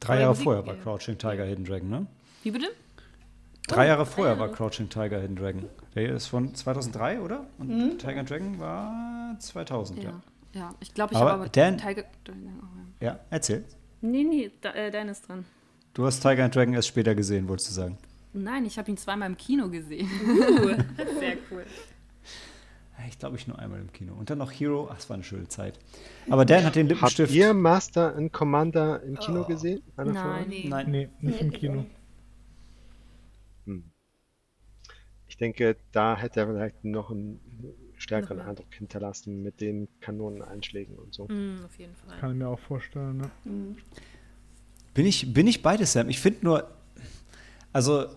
Drei 0.00 0.16
Jahre 0.20 0.30
Musik- 0.30 0.44
vorher 0.44 0.66
war. 0.66 0.74
Crouching 0.76 1.16
Tiger, 1.16 1.44
Hidden 1.44 1.64
Dragon, 1.64 1.88
ne? 1.88 2.06
wie 2.42 2.50
bitte? 2.50 2.66
Drei 3.68 3.86
Jahre 3.86 4.04
vorher 4.06 4.38
war 4.38 4.48
Crouching 4.50 4.88
Tiger, 4.88 5.20
Hidden 5.20 5.36
Dragon. 5.36 5.64
Der 5.94 6.14
ist 6.14 6.26
von 6.26 6.54
2003, 6.54 7.20
oder? 7.20 7.46
Und 7.58 7.98
Tiger 7.98 8.20
and 8.20 8.28
Dragon 8.30 8.58
war 8.58 9.36
2000, 9.38 10.02
ja. 10.02 10.10
Ja. 10.10 10.22
Ja, 10.54 10.74
ich 10.80 10.92
glaube, 10.92 11.14
ich 11.14 11.18
Aber 11.18 11.30
habe 11.30 11.40
aber 11.44 11.48
Dan- 11.48 11.78
Tiger. 11.78 12.04
Ja, 13.00 13.18
erzähl. 13.30 13.64
Nee, 14.02 14.24
nee, 14.24 14.50
da, 14.60 14.72
äh, 14.74 14.90
Dan 14.90 15.08
ist 15.08 15.26
dran. 15.26 15.44
Du 15.94 16.04
hast 16.04 16.20
Tiger 16.20 16.44
and 16.44 16.54
Dragon 16.54 16.74
erst 16.74 16.88
später 16.88 17.14
gesehen, 17.14 17.48
wolltest 17.48 17.70
du 17.70 17.74
sagen. 17.74 17.96
Nein, 18.34 18.64
ich 18.66 18.76
habe 18.78 18.90
ihn 18.90 18.96
zweimal 18.98 19.28
im 19.30 19.36
Kino 19.36 19.68
gesehen. 19.70 20.08
Sehr 21.18 21.36
cool. 21.50 21.64
Ich 23.08 23.18
glaube, 23.18 23.36
ich 23.36 23.48
nur 23.48 23.58
einmal 23.58 23.80
im 23.80 23.92
Kino. 23.92 24.12
Und 24.14 24.30
dann 24.30 24.38
noch 24.38 24.52
Hero. 24.52 24.88
Ach, 24.92 24.98
es 24.98 25.08
war 25.10 25.14
eine 25.14 25.24
schöne 25.24 25.48
Zeit. 25.48 25.78
Aber 26.30 26.44
Dan 26.44 26.64
hat 26.64 26.76
den 26.76 26.86
Habt 26.88 26.94
Lippenstift. 27.00 27.34
ihr 27.34 27.52
Master 27.54 28.14
and 28.14 28.32
Commander 28.32 29.02
im 29.02 29.18
Kino 29.18 29.44
gesehen? 29.44 29.82
Einer 29.96 30.14
von 30.14 30.30
Nein. 30.30 30.46
Nee. 30.48 30.66
Nein. 30.68 30.90
Nee, 30.90 31.08
nicht 31.20 31.40
im 31.40 31.50
Kino. 31.50 31.84
Ich 35.32 35.38
denke, 35.38 35.76
da 35.92 36.14
hätte 36.14 36.40
er 36.40 36.46
vielleicht 36.46 36.84
noch 36.84 37.10
einen 37.10 37.40
stärkeren 37.96 38.36
Noch 38.36 38.44
mehr. 38.44 38.50
Eindruck 38.50 38.74
hinterlassen 38.74 39.42
mit 39.42 39.62
den 39.62 39.88
Kanoneneinschlägen 40.02 40.94
und 40.98 41.14
so. 41.14 41.24
Mm, 41.26 41.64
auf 41.64 41.74
jeden 41.78 41.94
Fall. 41.94 42.18
Kann 42.18 42.32
ich 42.32 42.36
mir 42.36 42.48
auch 42.48 42.58
vorstellen. 42.58 43.16
Ne? 43.16 43.30
Bin 44.92 45.06
ich, 45.06 45.32
bin 45.32 45.46
ich 45.46 45.62
beides, 45.62 45.94
Sam? 45.94 46.10
Ich 46.10 46.20
finde 46.20 46.44
nur, 46.44 46.70
also 47.72 48.08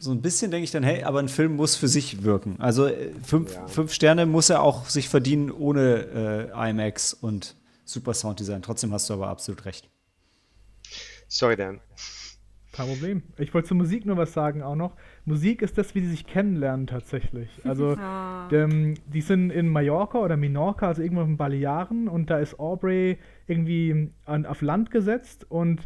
so 0.00 0.10
ein 0.10 0.20
bisschen 0.20 0.50
denke 0.50 0.64
ich 0.64 0.72
dann, 0.72 0.82
hey, 0.82 1.04
aber 1.04 1.20
ein 1.20 1.28
Film 1.28 1.54
muss 1.54 1.76
für 1.76 1.86
sich 1.86 2.24
wirken. 2.24 2.56
Also 2.58 2.88
äh, 2.88 3.12
fünf, 3.22 3.54
Ja. 3.54 3.68
fünf 3.68 3.92
Sterne 3.92 4.26
muss 4.26 4.50
er 4.50 4.60
auch 4.60 4.88
sich 4.88 5.08
verdienen 5.08 5.52
ohne 5.52 6.50
äh, 6.52 6.70
IMAX 6.70 7.14
und 7.14 7.54
Super 7.84 8.12
Sounddesign. 8.12 8.62
Trotzdem 8.62 8.92
hast 8.92 9.08
du 9.08 9.14
aber 9.14 9.28
absolut 9.28 9.66
recht. 9.66 9.88
Sorry, 11.28 11.54
Dan. 11.54 11.80
Kein 12.72 12.88
Problem. 12.88 13.22
Ich 13.38 13.54
wollte 13.54 13.68
zur 13.68 13.76
Musik 13.76 14.04
nur 14.04 14.16
was 14.16 14.32
sagen 14.32 14.62
auch 14.62 14.74
noch. 14.74 14.96
Musik 15.26 15.60
ist 15.60 15.76
das, 15.76 15.94
wie 15.94 16.00
sie 16.00 16.08
sich 16.08 16.26
kennenlernen 16.26 16.86
tatsächlich. 16.86 17.50
Also 17.64 17.96
ähm, 18.52 18.94
die 19.06 19.20
sind 19.20 19.50
in 19.50 19.68
Mallorca 19.68 20.18
oder 20.18 20.36
Minorca, 20.36 20.88
also 20.88 21.02
irgendwo 21.02 21.22
auf 21.22 21.26
den 21.26 21.36
Balearen 21.36 22.08
und 22.08 22.30
da 22.30 22.38
ist 22.38 22.58
Aubrey 22.58 23.18
irgendwie 23.46 24.10
an, 24.24 24.46
auf 24.46 24.62
Land 24.62 24.90
gesetzt 24.90 25.46
und 25.48 25.82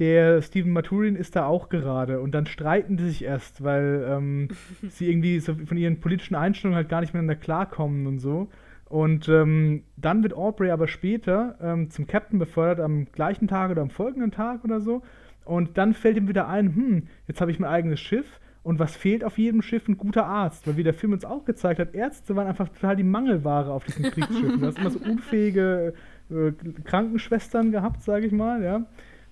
der 0.00 0.40
Stephen 0.42 0.72
Maturin 0.72 1.14
ist 1.14 1.36
da 1.36 1.46
auch 1.46 1.68
gerade 1.68 2.20
und 2.20 2.32
dann 2.32 2.46
streiten 2.46 2.96
die 2.96 3.04
sich 3.04 3.24
erst, 3.24 3.62
weil 3.62 4.04
ähm, 4.08 4.48
sie 4.88 5.08
irgendwie 5.08 5.38
so 5.40 5.54
von 5.54 5.76
ihren 5.76 6.00
politischen 6.00 6.34
Einstellungen 6.34 6.76
halt 6.76 6.88
gar 6.88 7.00
nicht 7.00 7.14
miteinander 7.14 7.36
klarkommen 7.36 8.06
und 8.06 8.18
so. 8.18 8.48
Und 8.86 9.28
ähm, 9.28 9.84
dann 9.96 10.24
wird 10.24 10.34
Aubrey 10.34 10.70
aber 10.70 10.88
später 10.88 11.56
ähm, 11.62 11.90
zum 11.90 12.08
Captain 12.08 12.40
befördert, 12.40 12.80
am 12.80 13.06
gleichen 13.12 13.46
Tag 13.46 13.70
oder 13.70 13.82
am 13.82 13.90
folgenden 13.90 14.32
Tag 14.32 14.64
oder 14.64 14.80
so. 14.80 15.02
Und 15.44 15.78
dann 15.78 15.94
fällt 15.94 16.16
ihm 16.16 16.26
wieder 16.26 16.48
ein, 16.48 16.74
hm, 16.74 17.02
jetzt 17.28 17.40
habe 17.40 17.52
ich 17.52 17.60
mein 17.60 17.70
eigenes 17.70 18.00
Schiff. 18.00 18.40
Und 18.62 18.78
was 18.78 18.94
fehlt 18.94 19.24
auf 19.24 19.38
jedem 19.38 19.62
Schiff? 19.62 19.88
Ein 19.88 19.96
guter 19.96 20.26
Arzt. 20.26 20.66
Weil 20.66 20.76
wie 20.76 20.82
der 20.82 20.94
Film 20.94 21.12
uns 21.12 21.24
auch 21.24 21.44
gezeigt 21.44 21.80
hat, 21.80 21.94
Ärzte 21.94 22.36
waren 22.36 22.46
einfach 22.46 22.68
total 22.68 22.96
die 22.96 23.04
Mangelware 23.04 23.72
auf 23.72 23.84
diesen 23.84 24.04
Kriegsschiffen. 24.04 24.60
Du 24.60 24.66
hast 24.66 24.78
immer 24.78 24.90
so 24.90 24.98
unfähige 24.98 25.94
äh, 26.30 26.52
Krankenschwestern 26.84 27.72
gehabt, 27.72 28.02
sage 28.02 28.26
ich 28.26 28.32
mal, 28.32 28.62
ja. 28.62 28.86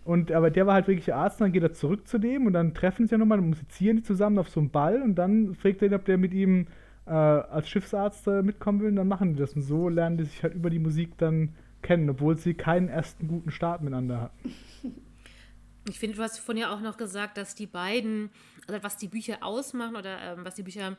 Und, 0.04 0.32
aber 0.32 0.50
der 0.50 0.66
war 0.66 0.72
halt 0.72 0.88
wirklich 0.88 1.12
Arzt, 1.12 1.38
und 1.38 1.46
dann 1.46 1.52
geht 1.52 1.62
er 1.62 1.74
zurück 1.74 2.08
zu 2.08 2.18
dem 2.18 2.46
und 2.46 2.54
dann 2.54 2.72
treffen 2.72 3.06
sie 3.06 3.12
ja 3.12 3.18
nochmal, 3.18 3.36
dann 3.36 3.50
musizieren 3.50 3.98
die 3.98 4.02
zusammen 4.02 4.38
auf 4.38 4.48
so 4.48 4.58
einem 4.58 4.70
Ball 4.70 5.02
und 5.02 5.16
dann 5.16 5.54
fragt 5.54 5.82
er 5.82 5.88
ihn, 5.88 5.94
ob 5.94 6.06
der 6.06 6.16
mit 6.16 6.32
ihm 6.32 6.66
äh, 7.04 7.10
als 7.10 7.68
Schiffsarzt 7.68 8.26
äh, 8.26 8.42
mitkommen 8.42 8.80
will 8.80 8.88
und 8.88 8.96
dann 8.96 9.08
machen 9.08 9.34
die 9.34 9.40
das. 9.40 9.52
Und 9.52 9.62
so 9.62 9.90
lernen 9.90 10.16
die 10.16 10.24
sich 10.24 10.42
halt 10.42 10.54
über 10.54 10.70
die 10.70 10.78
Musik 10.78 11.18
dann 11.18 11.50
kennen, 11.82 12.08
obwohl 12.08 12.38
sie 12.38 12.54
keinen 12.54 12.88
ersten 12.88 13.28
guten 13.28 13.50
Start 13.50 13.82
miteinander 13.82 14.22
hatten. 14.22 14.54
Ich 15.88 15.98
finde, 15.98 16.16
du 16.16 16.22
hast 16.22 16.38
vorhin 16.38 16.62
ja 16.62 16.74
auch 16.74 16.80
noch 16.80 16.96
gesagt, 16.96 17.36
dass 17.36 17.54
die 17.54 17.66
beiden, 17.66 18.30
also 18.66 18.82
was 18.82 18.96
die 18.96 19.08
Bücher 19.08 19.38
ausmachen 19.42 19.96
oder 19.96 20.20
ähm, 20.20 20.44
was 20.44 20.54
die 20.54 20.62
Bücher 20.62 20.96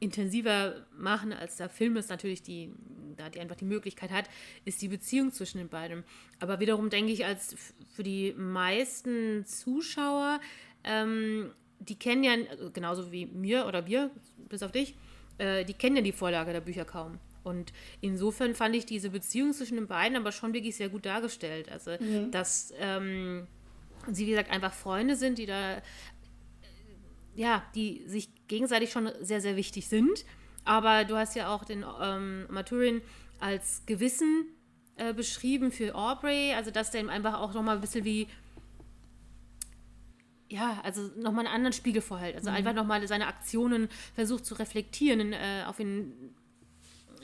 intensiver 0.00 0.84
machen 0.96 1.32
als 1.32 1.56
der 1.56 1.68
Film 1.68 1.96
ist 1.96 2.10
natürlich 2.10 2.42
die, 2.42 2.72
da 3.16 3.28
die 3.28 3.38
einfach 3.38 3.54
die 3.54 3.64
Möglichkeit 3.64 4.10
hat, 4.10 4.28
ist 4.64 4.82
die 4.82 4.88
Beziehung 4.88 5.30
zwischen 5.30 5.58
den 5.58 5.68
beiden. 5.68 6.02
Aber 6.40 6.58
wiederum 6.58 6.90
denke 6.90 7.12
ich, 7.12 7.24
als 7.24 7.54
für 7.94 8.02
die 8.02 8.32
meisten 8.32 9.46
Zuschauer, 9.46 10.40
ähm, 10.82 11.52
die 11.78 11.96
kennen 11.96 12.24
ja, 12.24 12.32
also 12.50 12.72
genauso 12.72 13.12
wie 13.12 13.26
mir 13.26 13.66
oder 13.66 13.86
wir, 13.86 14.10
bis 14.48 14.64
auf 14.64 14.72
dich, 14.72 14.96
äh, 15.38 15.64
die 15.64 15.74
kennen 15.74 15.96
ja 15.96 16.02
die 16.02 16.12
Vorlage 16.12 16.52
der 16.52 16.60
Bücher 16.60 16.84
kaum. 16.84 17.20
Und 17.44 17.72
insofern 18.00 18.54
fand 18.54 18.74
ich 18.74 18.86
diese 18.86 19.10
Beziehung 19.10 19.52
zwischen 19.52 19.76
den 19.76 19.86
beiden 19.86 20.16
aber 20.16 20.32
schon 20.32 20.52
wirklich 20.52 20.76
sehr 20.76 20.88
gut 20.88 21.06
dargestellt. 21.06 21.70
Also, 21.70 21.92
dass 22.30 22.72
ähm, 22.78 23.46
sie, 24.10 24.26
wie 24.26 24.30
gesagt, 24.30 24.50
einfach 24.50 24.72
Freunde 24.72 25.16
sind, 25.16 25.38
die 25.38 25.46
da 25.46 25.82
ja, 27.34 27.62
die 27.74 28.02
sich 28.06 28.28
gegenseitig 28.48 28.92
schon 28.92 29.10
sehr, 29.20 29.40
sehr 29.40 29.56
wichtig 29.56 29.88
sind. 29.88 30.24
Aber 30.64 31.04
du 31.04 31.16
hast 31.16 31.34
ja 31.34 31.54
auch 31.54 31.64
den 31.64 31.84
ähm, 32.00 32.46
Maturin 32.50 33.02
als 33.40 33.82
Gewissen 33.86 34.46
äh, 34.96 35.12
beschrieben 35.12 35.72
für 35.72 35.94
Aubrey, 35.94 36.52
also 36.54 36.70
dass 36.70 36.90
der 36.90 37.00
ihm 37.00 37.08
einfach 37.08 37.40
auch 37.40 37.54
nochmal 37.54 37.76
ein 37.76 37.80
bisschen 37.80 38.04
wie, 38.04 38.28
ja, 40.48 40.80
also 40.84 41.10
nochmal 41.16 41.46
einen 41.46 41.54
anderen 41.54 41.72
Spiegel 41.72 42.02
vorhält. 42.02 42.36
Also 42.36 42.50
einfach 42.50 42.74
nochmal 42.74 43.06
seine 43.08 43.26
Aktionen 43.26 43.88
versucht 44.14 44.44
zu 44.44 44.54
reflektieren, 44.54 45.32
äh, 45.32 45.64
auf 45.66 45.80
ihn, 45.80 46.34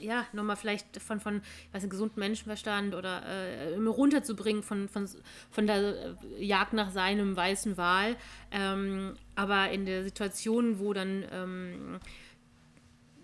ja, 0.01 0.25
nochmal 0.33 0.55
vielleicht 0.55 1.01
von, 1.01 1.19
von 1.19 1.41
weiß 1.71 1.83
nicht, 1.83 1.91
gesunden 1.91 2.19
Menschenverstand 2.19 2.95
oder 2.95 3.23
äh, 3.25 3.75
runterzubringen 3.75 4.63
von, 4.63 4.89
von, 4.89 5.07
von 5.49 5.67
der 5.67 6.17
Jagd 6.37 6.73
nach 6.73 6.91
seinem 6.91 7.35
weißen 7.35 7.77
Wal. 7.77 8.15
Ähm, 8.51 9.15
aber 9.35 9.69
in 9.71 9.85
der 9.85 10.03
Situation, 10.03 10.79
wo 10.79 10.93
dann 10.93 11.25
ähm, 11.31 11.99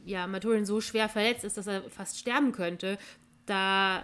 ja, 0.06 0.28
Maturin 0.28 0.66
so 0.66 0.82
schwer 0.82 1.10
verletzt 1.10 1.44
ist, 1.44 1.58
dass 1.58 1.68
er 1.68 1.90
fast 1.90 2.20
sterben 2.20 2.52
könnte, 2.52 2.98
da 3.46 4.04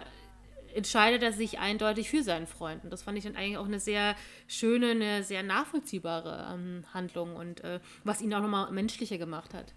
entscheidet 0.74 1.22
er 1.22 1.32
sich 1.32 1.58
eindeutig 1.58 2.10
für 2.10 2.22
seinen 2.22 2.46
Freund. 2.46 2.84
Und 2.84 2.92
das 2.92 3.02
fand 3.02 3.18
ich 3.18 3.24
dann 3.24 3.36
eigentlich 3.36 3.58
auch 3.58 3.66
eine 3.66 3.80
sehr 3.80 4.14
schöne, 4.46 4.90
eine 4.90 5.22
sehr 5.22 5.42
nachvollziehbare 5.42 6.54
ähm, 6.54 6.84
Handlung 6.92 7.36
und 7.36 7.62
äh, 7.62 7.80
was 8.04 8.20
ihn 8.22 8.32
auch 8.34 8.42
nochmal 8.42 8.70
menschlicher 8.72 9.18
gemacht 9.18 9.54
hat. 9.54 9.74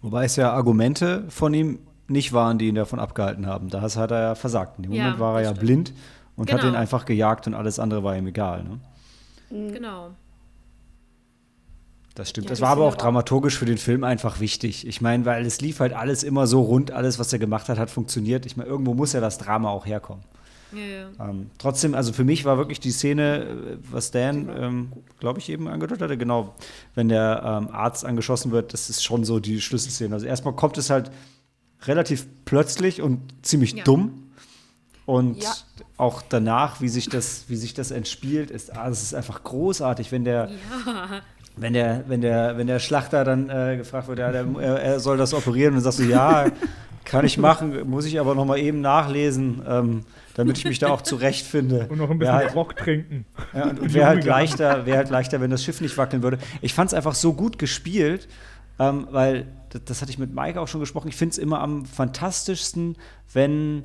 Wobei 0.00 0.24
es 0.24 0.36
ja 0.36 0.52
Argumente 0.52 1.24
von 1.28 1.54
ihm 1.54 1.86
nicht 2.08 2.32
waren, 2.32 2.58
die 2.58 2.68
ihn 2.68 2.74
davon 2.74 2.98
abgehalten 2.98 3.46
haben. 3.46 3.68
Da 3.70 3.80
hat 3.80 4.10
er 4.10 4.20
ja 4.20 4.34
versagt. 4.34 4.78
In 4.78 4.84
dem 4.84 4.92
Ja, 4.92 5.04
Moment 5.04 5.20
war 5.20 5.36
er 5.36 5.42
ja 5.42 5.48
stimmt. 5.50 5.60
blind 5.60 5.92
und 6.36 6.52
hat 6.52 6.60
Genau. 6.60 6.72
ihn 6.72 6.76
einfach 6.76 7.04
gejagt 7.04 7.46
und 7.46 7.54
alles 7.54 7.78
andere 7.78 8.02
war 8.04 8.16
ihm 8.16 8.26
egal. 8.26 8.64
Ne? 8.64 8.80
Genau. 9.72 10.10
Das 12.14 12.28
stimmt. 12.28 12.46
Ja, 12.46 12.50
das 12.50 12.60
war 12.60 12.68
aber 12.70 12.84
auch 12.84 12.96
dramaturgisch 12.96 13.56
für 13.56 13.64
den 13.64 13.78
Film 13.78 14.04
einfach 14.04 14.38
wichtig. 14.38 14.86
Ich 14.86 15.00
meine, 15.00 15.24
weil 15.24 15.46
es 15.46 15.60
lief 15.62 15.80
halt 15.80 15.94
alles 15.94 16.22
immer 16.22 16.46
so 16.46 16.60
rund, 16.60 16.90
alles, 16.90 17.18
was 17.18 17.32
er 17.32 17.38
gemacht 17.38 17.68
hat, 17.70 17.78
hat 17.78 17.88
funktioniert. 17.90 18.44
Ich 18.44 18.56
meine, 18.56 18.68
irgendwo 18.68 18.92
muss 18.92 19.14
ja 19.14 19.20
das 19.20 19.38
Drama 19.38 19.70
auch 19.70 19.86
herkommen. 19.86 20.22
Ja, 20.74 20.80
ja. 21.24 21.30
Ähm, 21.30 21.50
trotzdem, 21.58 21.94
also 21.94 22.12
für 22.12 22.24
mich 22.24 22.44
war 22.44 22.56
wirklich 22.58 22.80
die 22.80 22.90
Szene, 22.90 23.44
äh, 23.44 23.76
was 23.90 24.10
Dan, 24.10 24.50
ähm, 24.54 24.92
glaube 25.20 25.38
ich, 25.38 25.48
eben 25.48 25.68
angedeutet 25.68 26.02
hatte, 26.02 26.18
genau, 26.18 26.54
wenn 26.94 27.08
der 27.08 27.42
ähm, 27.62 27.74
Arzt 27.74 28.04
angeschossen 28.04 28.52
wird, 28.52 28.72
das 28.74 28.88
ist 28.90 29.02
schon 29.04 29.24
so 29.24 29.38
die 29.40 29.60
Schlüsselszene. 29.60 30.14
Also 30.14 30.26
erstmal 30.26 30.54
kommt 30.54 30.76
es 30.78 30.88
halt 30.90 31.10
relativ 31.86 32.26
plötzlich 32.44 33.02
und 33.02 33.20
ziemlich 33.42 33.72
Ja. 33.72 33.84
dumm. 33.84 34.18
Und 35.04 35.42
Ja. 35.42 35.52
auch 35.96 36.22
danach, 36.22 36.80
wie 36.80 36.88
sich 36.88 37.08
das, 37.08 37.44
wie 37.48 37.56
sich 37.56 37.74
das 37.74 37.90
entspielt, 37.90 38.50
ist, 38.50 38.76
ah, 38.76 38.88
das 38.88 39.02
ist 39.02 39.14
einfach 39.14 39.42
großartig, 39.42 40.12
wenn 40.12 40.24
der, 40.24 40.48
wenn 41.56 41.72
der, 41.72 42.04
wenn 42.08 42.20
der, 42.20 42.56
wenn 42.56 42.66
der 42.66 42.78
Schlachter 42.78 43.24
dann 43.24 43.50
äh, 43.50 43.76
gefragt 43.76 44.08
wird, 44.08 44.20
ja, 44.20 44.30
der, 44.32 44.46
er, 44.60 44.80
er 44.82 45.00
soll 45.00 45.16
das 45.16 45.34
operieren, 45.34 45.70
und 45.74 45.76
dann 45.76 45.84
sagst 45.92 45.98
du, 45.98 46.04
ja, 46.04 46.46
kann 47.04 47.24
ich 47.24 47.36
machen, 47.36 47.88
muss 47.90 48.04
ich 48.06 48.20
aber 48.20 48.34
noch 48.36 48.44
mal 48.44 48.58
eben 48.58 48.80
nachlesen, 48.80 49.60
ähm, 49.68 50.04
damit 50.34 50.56
ich 50.58 50.64
mich 50.64 50.78
da 50.78 50.88
auch 50.88 51.02
zurechtfinde. 51.02 51.88
Und 51.90 51.98
noch 51.98 52.08
ein 52.08 52.18
bisschen 52.18 52.34
halt, 52.34 52.54
Rock 52.54 52.76
trinken. 52.76 53.26
ja, 53.52 53.64
und 53.68 53.80
und 53.80 53.92
wäre 53.92 54.06
halt 54.06 54.24
leichter, 54.24 54.86
wäre 54.86 54.98
halt 54.98 55.10
leichter, 55.10 55.40
wenn 55.40 55.50
das 55.50 55.62
Schiff 55.64 55.80
nicht 55.80 55.98
wackeln 55.98 56.22
würde. 56.22 56.38
Ich 56.62 56.72
fand 56.74 56.88
es 56.88 56.94
einfach 56.94 57.14
so 57.16 57.32
gut 57.34 57.58
gespielt, 57.58 58.28
ähm, 58.82 59.06
weil 59.10 59.46
das, 59.70 59.82
das 59.84 60.02
hatte 60.02 60.10
ich 60.10 60.18
mit 60.18 60.34
Mike 60.34 60.60
auch 60.60 60.68
schon 60.68 60.80
gesprochen. 60.80 61.08
Ich 61.08 61.16
finde 61.16 61.32
es 61.32 61.38
immer 61.38 61.60
am 61.60 61.86
fantastischsten, 61.86 62.96
wenn 63.32 63.84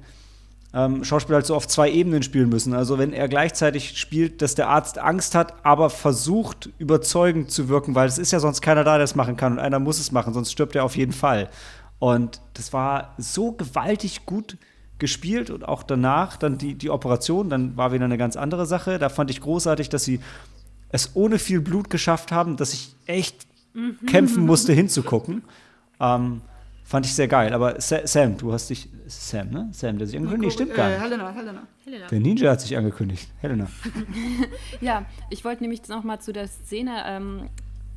ähm, 0.74 1.04
Schauspieler 1.04 1.38
halt 1.38 1.46
so 1.46 1.56
auf 1.56 1.68
zwei 1.68 1.92
Ebenen 1.92 2.24
spielen 2.24 2.50
müssen. 2.50 2.74
Also 2.74 2.98
wenn 2.98 3.14
er 3.14 3.28
gleichzeitig 3.28 3.98
spielt, 3.98 4.42
dass 4.42 4.56
der 4.56 4.70
Arzt 4.70 4.98
Angst 4.98 5.36
hat, 5.36 5.66
aber 5.66 5.90
versucht 5.90 6.70
überzeugend 6.78 7.52
zu 7.52 7.70
wirken, 7.70 7.96
weil 7.96 8.08
es 8.08 8.18
ist 8.18 8.32
ja 8.32 8.40
sonst 8.40 8.62
keiner 8.62 8.84
da, 8.84 8.96
der 8.98 9.06
es 9.06 9.16
machen 9.16 9.38
kann 9.38 9.54
und 9.54 9.60
einer 9.60 9.80
muss 9.80 10.00
es 10.00 10.12
machen, 10.12 10.34
sonst 10.34 10.52
stirbt 10.52 10.76
er 10.76 10.84
auf 10.84 10.98
jeden 10.98 11.14
Fall. 11.14 11.50
Und 12.00 12.42
das 12.54 12.74
war 12.74 13.14
so 13.18 13.52
gewaltig 13.52 14.26
gut 14.26 14.58
gespielt 15.00 15.52
und 15.52 15.68
auch 15.68 15.84
danach 15.84 16.38
dann 16.38 16.58
die, 16.58 16.74
die 16.74 16.90
Operation, 16.90 17.50
dann 17.50 17.78
war 17.78 17.92
wieder 17.92 18.06
eine 18.06 18.18
ganz 18.18 18.36
andere 18.36 18.66
Sache. 18.66 18.98
Da 18.98 19.10
fand 19.10 19.30
ich 19.30 19.42
großartig, 19.42 19.90
dass 19.90 20.04
sie 20.04 20.20
es 20.90 21.12
ohne 21.16 21.38
viel 21.38 21.62
Blut 21.62 21.90
geschafft 21.90 22.32
haben, 22.32 22.58
dass 22.58 22.74
ich 22.74 22.96
echt 23.06 23.48
kämpfen 24.08 24.46
musste 24.46 24.74
hinzugucken. 24.74 25.44
Ähm, 26.00 26.42
fand 26.84 27.06
ich 27.06 27.14
sehr 27.14 27.28
geil. 27.28 27.54
Aber 27.54 27.80
Sa 27.82 28.06
Sam, 28.06 28.38
du 28.38 28.54
hast 28.54 28.70
dich. 28.70 28.90
Sam, 29.08 29.50
ne? 29.50 29.70
Sam, 29.72 29.98
der 29.98 30.08
sich 30.08 30.18
angekündigt. 30.18 30.54
Stimmt 30.54 30.74
gar 30.74 30.88
Äh, 30.90 30.94
nicht. 30.94 31.02
Helena, 31.04 31.32
Helena. 31.34 31.62
Helena. 31.86 32.08
Der 32.08 32.20
Ninja 32.20 32.52
hat 32.52 32.62
sich 32.62 32.76
angekündigt. 32.76 33.30
Helena. 33.40 33.68
Ja, 34.82 35.06
ich 35.30 35.44
wollte 35.46 35.64
nämlich 35.64 35.88
noch 35.88 36.04
mal 36.04 36.20
zu 36.20 36.34
der 36.34 36.48
Szene 36.48 37.04
ähm, 37.06 37.50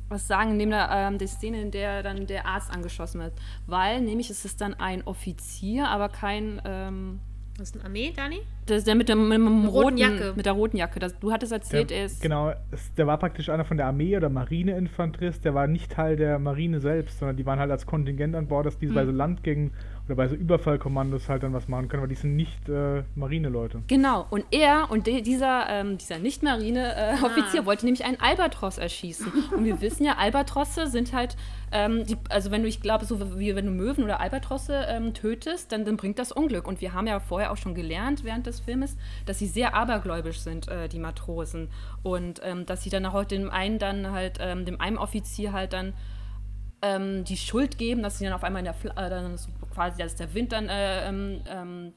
was 0.09 0.27
sagen, 0.27 0.57
neben 0.57 0.71
der, 0.71 0.89
ähm, 0.91 1.17
der 1.17 1.27
Szene, 1.27 1.61
in 1.61 1.71
der 1.71 2.03
dann 2.03 2.27
der 2.27 2.45
Arzt 2.45 2.69
angeschossen 2.71 3.21
wird. 3.21 3.33
Weil 3.65 4.01
nämlich 4.01 4.29
ist 4.29 4.43
es 4.45 4.57
dann 4.57 4.73
ein 4.73 5.03
Offizier, 5.03 5.87
aber 5.87 6.09
kein. 6.09 6.61
Ähm, 6.65 7.19
Was 7.57 7.69
ist 7.69 7.75
eine 7.75 7.85
Armee, 7.85 8.13
Dani? 8.15 8.41
das 8.65 8.79
ist 8.79 8.87
der 8.87 8.95
mit, 8.95 9.09
dem, 9.09 9.27
mit, 9.27 9.37
dem 9.37 9.65
roten 9.65 9.67
roten, 9.67 9.97
Jacke. 9.97 10.33
mit 10.35 10.45
der 10.45 10.53
roten 10.53 10.77
Jacke. 10.77 10.99
Das, 10.99 11.19
du 11.19 11.31
hattest 11.31 11.51
erzählt, 11.51 11.89
Der, 11.89 11.97
er 11.99 12.05
ist. 12.05 12.21
genau, 12.21 12.53
der 12.95 13.07
war 13.07 13.17
praktisch 13.17 13.49
einer 13.49 13.65
von 13.65 13.75
der 13.77 13.87
Armee 13.87 14.15
oder 14.15 14.29
Marineinfanterist. 14.29 15.43
Der 15.43 15.53
war 15.53 15.67
nicht 15.67 15.91
Teil 15.91 16.15
der 16.15 16.39
Marine 16.39 16.79
selbst, 16.79 17.19
sondern 17.19 17.35
die 17.37 17.45
waren 17.45 17.59
halt 17.59 17.69
als 17.71 17.85
Kontingent 17.85 18.35
an 18.35 18.47
Bord, 18.47 18.65
dass 18.65 18.77
die 18.77 18.87
bei 18.87 19.05
so 19.05 19.11
Landgängen 19.11 19.71
oder 20.11 20.17
bei 20.17 20.27
so 20.27 20.35
Überfallkommandos 20.35 21.29
halt 21.29 21.43
dann 21.43 21.53
was 21.53 21.69
machen 21.69 21.87
können, 21.87 22.03
aber 22.03 22.09
die 22.09 22.15
sind 22.15 22.35
nicht 22.35 22.67
äh, 22.67 23.03
Marineleute. 23.15 23.81
Genau, 23.87 24.27
und 24.29 24.43
er 24.51 24.91
und 24.91 25.07
de, 25.07 25.21
dieser, 25.21 25.69
ähm, 25.69 25.97
dieser 25.97 26.19
Nicht-Marine-Offizier 26.19 27.65
wollte 27.65 27.85
nämlich 27.85 28.03
einen 28.03 28.19
Albatros 28.19 28.77
erschießen. 28.77 29.31
Und 29.55 29.63
wir 29.63 29.79
wissen 29.79 30.03
ja, 30.03 30.17
Albatrosse 30.17 30.87
sind 30.87 31.13
halt, 31.13 31.37
ähm, 31.71 32.05
die, 32.05 32.17
also 32.29 32.51
wenn 32.51 32.61
du, 32.61 32.67
ich 32.67 32.81
glaube, 32.81 33.05
so 33.05 33.39
wie 33.39 33.55
wenn 33.55 33.65
du 33.65 33.71
Möwen 33.71 34.03
oder 34.03 34.19
Albatrosse 34.19 34.85
ähm, 34.89 35.13
tötest, 35.13 35.71
dann, 35.71 35.85
dann 35.85 35.95
bringt 35.95 36.19
das 36.19 36.33
Unglück. 36.33 36.67
Und 36.67 36.81
wir 36.81 36.93
haben 36.93 37.07
ja 37.07 37.21
vorher 37.21 37.51
auch 37.51 37.57
schon 37.57 37.73
gelernt 37.73 38.25
während 38.25 38.45
des 38.47 38.59
Filmes, 38.59 38.97
dass 39.25 39.39
sie 39.39 39.47
sehr 39.47 39.73
abergläubisch 39.75 40.39
sind, 40.39 40.67
äh, 40.67 40.89
die 40.89 40.99
Matrosen. 40.99 41.69
Und 42.03 42.41
ähm, 42.43 42.65
dass 42.65 42.83
sie 42.83 42.89
dann 42.89 43.05
auch 43.05 43.23
dem 43.23 43.49
einen 43.49 43.79
dann 43.79 44.11
halt, 44.11 44.39
ähm, 44.41 44.65
dem 44.65 44.81
einen 44.81 44.97
Offizier 44.97 45.53
halt 45.53 45.71
dann 45.71 45.93
ähm, 46.81 47.23
die 47.23 47.37
Schuld 47.37 47.77
geben, 47.77 48.03
dass 48.03 48.17
sie 48.17 48.25
dann 48.25 48.33
auf 48.33 48.43
einmal 48.43 48.59
in 48.59 48.65
der 48.65 48.73
Fl 48.73 48.89
äh, 48.89 49.09
dann 49.09 49.37
so 49.37 49.49
quasi, 49.71 50.01
dass 50.01 50.15
der 50.15 50.33
Wind 50.33 50.51
dann 50.51 50.69
äh, 50.69 51.07
ähm, 51.07 51.41
ähm, 51.47 51.93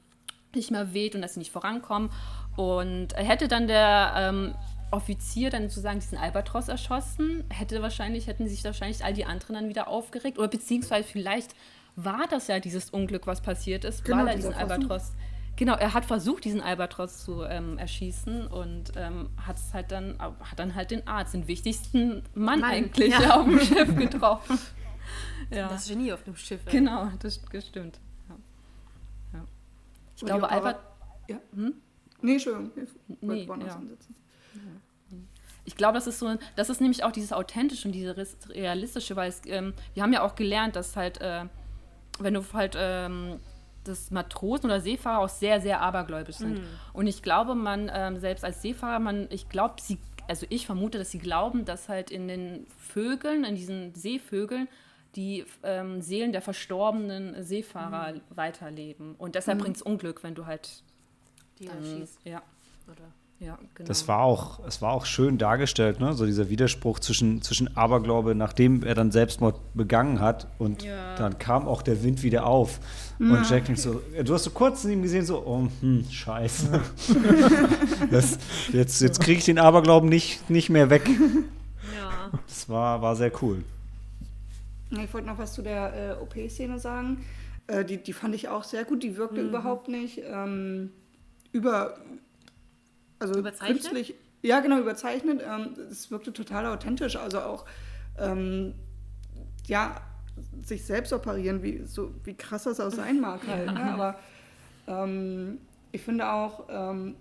nicht 0.55 0.71
mehr 0.71 0.93
weht 0.93 1.15
und 1.15 1.21
dass 1.21 1.33
sie 1.33 1.39
nicht 1.39 1.51
vorankommen. 1.51 2.09
Und 2.55 3.09
hätte 3.15 3.47
dann 3.47 3.67
der 3.67 4.13
ähm, 4.15 4.55
Offizier 4.91 5.49
dann 5.49 5.63
sozusagen 5.63 5.99
diesen 5.99 6.17
Albatros 6.17 6.69
erschossen, 6.69 7.43
hätte 7.49 7.81
wahrscheinlich, 7.81 8.27
hätten 8.27 8.47
sich 8.47 8.63
wahrscheinlich 8.63 9.03
all 9.03 9.13
die 9.13 9.25
anderen 9.25 9.55
dann 9.55 9.69
wieder 9.69 9.87
aufgeregt. 9.87 10.37
Oder 10.37 10.47
beziehungsweise 10.47 11.07
vielleicht 11.07 11.53
war 11.95 12.25
das 12.29 12.47
ja 12.47 12.59
dieses 12.59 12.89
Unglück, 12.89 13.27
was 13.27 13.41
passiert 13.41 13.83
ist, 13.85 14.05
Genau, 14.05 14.19
weil 14.19 14.29
er 14.29 14.35
diesen. 14.35 14.53
Albatros. 14.53 15.13
Genau, 15.57 15.75
er 15.75 15.93
hat 15.93 16.03
versucht, 16.03 16.43
diesen 16.43 16.61
Albatros 16.61 17.23
zu 17.23 17.43
ähm, 17.43 17.77
erschießen 17.77 18.47
und 18.47 18.91
ähm, 18.97 19.29
hat 19.37 19.55
halt 19.71 19.89
dann, 19.89 20.17
hat 20.19 20.59
dann 20.59 20.75
halt 20.75 20.91
den 20.91 21.07
Arzt, 21.07 21.33
den 21.33 21.47
wichtigsten 21.47 22.23
Mann, 22.33 22.59
Mann, 22.59 22.63
eigentlich 22.63 23.17
ja. 23.17 23.39
auf 23.39 23.45
dem 23.45 23.59
Schiff 23.59 23.95
getroffen. 23.95 24.59
ja. 25.49 25.69
Das 25.69 25.87
Genie 25.87 26.11
auf 26.13 26.23
dem 26.23 26.35
Schiff. 26.35 26.61
ey. 26.65 26.71
Genau, 26.71 27.09
das, 27.19 27.41
das 27.51 27.67
stimmt. 27.67 27.99
Ja. 28.29 28.35
Ja. 29.33 29.45
Ich 30.15 30.21
Und 30.23 30.27
glaube, 30.27 30.49
Albert, 30.49 30.79
Ja. 31.27 31.37
Hm? 31.53 31.73
Nee, 32.21 32.33
Entschuldigung. 32.33 32.71
Ich 32.75 33.21
Nee, 33.21 33.45
ja. 33.45 33.81
ich 35.65 35.75
glaube, 35.75 35.95
das 35.95 36.07
ist 36.07 36.19
so, 36.19 36.35
das 36.55 36.69
ist 36.69 36.81
nämlich 36.81 37.03
auch 37.03 37.11
dieses 37.11 37.33
authentische 37.33 37.87
und 37.87 37.91
dieses 37.91 38.37
realistische, 38.49 39.15
weil 39.15 39.29
es, 39.29 39.41
ähm, 39.45 39.73
wir 39.93 40.03
haben 40.03 40.13
ja 40.13 40.21
auch 40.23 40.35
gelernt, 40.35 40.75
dass 40.75 40.95
halt, 40.95 41.21
äh, 41.21 41.45
wenn 42.19 42.33
du 42.33 42.43
halt 42.53 42.75
ähm, 42.79 43.39
dass 43.83 44.11
Matrosen 44.11 44.65
oder 44.65 44.81
Seefahrer 44.81 45.19
auch 45.19 45.29
sehr, 45.29 45.61
sehr 45.61 45.81
abergläubisch 45.81 46.37
sind. 46.37 46.59
Und 46.93 47.07
ich 47.07 47.21
glaube, 47.21 47.55
man 47.55 47.91
ähm, 47.93 48.19
selbst 48.19 48.43
als 48.43 48.61
Seefahrer, 48.61 48.99
man, 48.99 49.27
ich 49.29 49.47
glaube, 49.47 49.75
sie, 49.79 49.99
also 50.27 50.45
ich 50.49 50.65
vermute, 50.65 50.97
dass 50.97 51.11
sie 51.11 51.19
glauben, 51.19 51.65
dass 51.65 51.87
halt 51.87 52.11
in 52.11 52.27
den 52.27 52.65
Vögeln, 52.79 53.43
in 53.43 53.55
diesen 53.55 53.93
Seevögeln, 53.93 54.67
die 55.15 55.45
ähm, 55.63 56.01
Seelen 56.01 56.31
der 56.31 56.41
verstorbenen 56.41 57.43
Seefahrer 57.43 58.13
weiterleben. 58.29 59.15
Und 59.17 59.35
deshalb 59.35 59.59
bringt 59.59 59.77
es 59.77 59.81
Unglück, 59.81 60.23
wenn 60.23 60.35
du 60.35 60.45
halt 60.45 60.83
Die 61.59 61.65
dann, 61.65 61.77
erschießt. 61.77 62.19
ja, 62.25 62.41
Oder? 62.87 63.05
ja, 63.39 63.57
genau. 63.75 63.87
Das 63.87 64.07
war 64.09 64.19
auch, 64.23 64.59
es 64.67 64.81
war 64.81 64.91
auch 64.91 65.05
schön 65.05 65.37
dargestellt, 65.37 65.99
ne? 66.01 66.13
So 66.13 66.25
dieser 66.25 66.49
Widerspruch 66.49 66.99
zwischen, 66.99 67.41
zwischen 67.41 67.75
Aberglaube, 67.77 68.35
nachdem 68.35 68.83
er 68.83 68.93
dann 68.95 69.11
Selbstmord 69.11 69.59
begangen 69.73 70.19
hat 70.19 70.47
und 70.57 70.83
Ja. 70.83 71.15
dann 71.15 71.37
kam 71.39 71.65
auch 71.67 71.81
der 71.81 72.03
Wind 72.03 72.21
wieder 72.23 72.45
auf. 72.45 72.79
Und 73.17 73.49
Jack 73.49 73.65
denkt 73.65 73.79
so, 73.79 74.01
du 74.23 74.33
hast 74.33 74.43
so 74.43 74.49
kurz 74.49 74.83
in 74.83 74.91
ihm 74.91 75.01
gesehen, 75.01 75.25
so, 75.25 75.41
oh, 75.45 75.67
hm, 75.79 76.05
scheiße. 76.11 76.81
das, 78.11 78.37
jetzt 78.73 79.01
jetzt 79.01 79.21
kriege 79.21 79.39
ich 79.39 79.45
den 79.45 79.59
Aberglauben 79.59 80.09
nicht, 80.09 80.49
nicht 80.49 80.69
mehr 80.69 80.89
weg. 80.89 81.07
Ja. 81.97 82.31
Das 82.47 82.67
war, 82.67 83.01
war 83.01 83.15
sehr 83.15 83.31
cool. 83.41 83.63
Ich 85.03 85.13
wollte 85.13 85.27
noch 85.27 85.37
was 85.37 85.53
zu 85.53 85.61
der 85.61 86.17
äh, 86.19 86.21
OP-Szene 86.21 86.79
sagen. 86.79 87.25
Äh, 87.67 87.85
die, 87.85 87.97
die 87.97 88.13
fand 88.13 88.35
ich 88.35 88.47
auch 88.47 88.63
sehr 88.63 88.85
gut. 88.85 89.03
Die 89.03 89.17
wirkte 89.17 89.41
überhaupt 89.41 89.87
nicht 89.87 90.21
ähm, 90.23 90.91
über. 91.51 91.97
Also 93.19 93.39
Überzeichnet? 93.39 93.81
künstlich. 93.81 94.15
Ja, 94.41 94.59
genau, 94.59 94.79
überzeichnet. 94.79 95.41
Ähm, 95.47 95.73
es 95.89 96.11
wirkte 96.11 96.33
total 96.33 96.65
authentisch. 96.67 97.15
Also 97.15 97.39
auch. 97.39 97.65
Ähm, 98.17 98.73
ja, 99.67 100.01
sich 100.63 100.85
selbst 100.85 101.13
operieren, 101.13 101.63
wie, 101.63 101.83
so, 101.85 102.13
wie 102.23 102.33
krass 102.33 102.63
das 102.63 102.79
auch 102.79 102.91
sein 102.91 103.19
mag 103.21 103.41
halt. 103.47 103.71
Ne? 103.71 103.83
Aber 103.93 104.19
ähm, 104.87 105.59
ich 105.91 106.01
finde 106.01 106.29
auch, 106.29 106.65
ähm, 106.69 107.15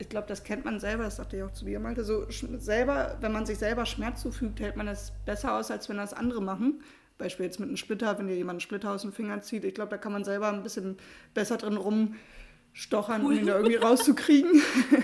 ich 0.00 0.08
glaube, 0.08 0.26
das 0.26 0.44
kennt 0.44 0.64
man 0.64 0.80
selber, 0.80 1.04
das 1.04 1.16
sagte 1.16 1.36
ich 1.36 1.42
auch 1.42 1.52
zu 1.52 1.66
dir, 1.66 1.78
Malte, 1.78 2.04
so 2.04 2.26
selber, 2.30 3.18
wenn 3.20 3.32
man 3.32 3.44
sich 3.44 3.58
selber 3.58 3.84
Schmerz 3.84 4.22
zufügt, 4.22 4.58
hält 4.58 4.76
man 4.76 4.88
es 4.88 5.12
besser 5.26 5.54
aus, 5.54 5.70
als 5.70 5.88
wenn 5.88 5.98
das 5.98 6.14
andere 6.14 6.40
machen. 6.40 6.82
Beispiel 7.18 7.44
jetzt 7.44 7.60
mit 7.60 7.68
einem 7.68 7.76
Splitter, 7.76 8.18
wenn 8.18 8.26
dir 8.26 8.34
jemand 8.34 8.54
einen 8.54 8.60
Splitter 8.60 8.92
aus 8.92 9.02
dem 9.02 9.12
Finger 9.12 9.42
zieht. 9.42 9.64
Ich 9.64 9.74
glaube, 9.74 9.90
da 9.90 9.98
kann 9.98 10.12
man 10.12 10.24
selber 10.24 10.48
ein 10.48 10.62
bisschen 10.62 10.96
besser 11.34 11.58
drin 11.58 11.76
rumstochern, 11.76 13.24
um 13.24 13.32
ihn 13.32 13.46
da 13.46 13.56
irgendwie 13.56 13.76
rauszukriegen. 13.76 14.62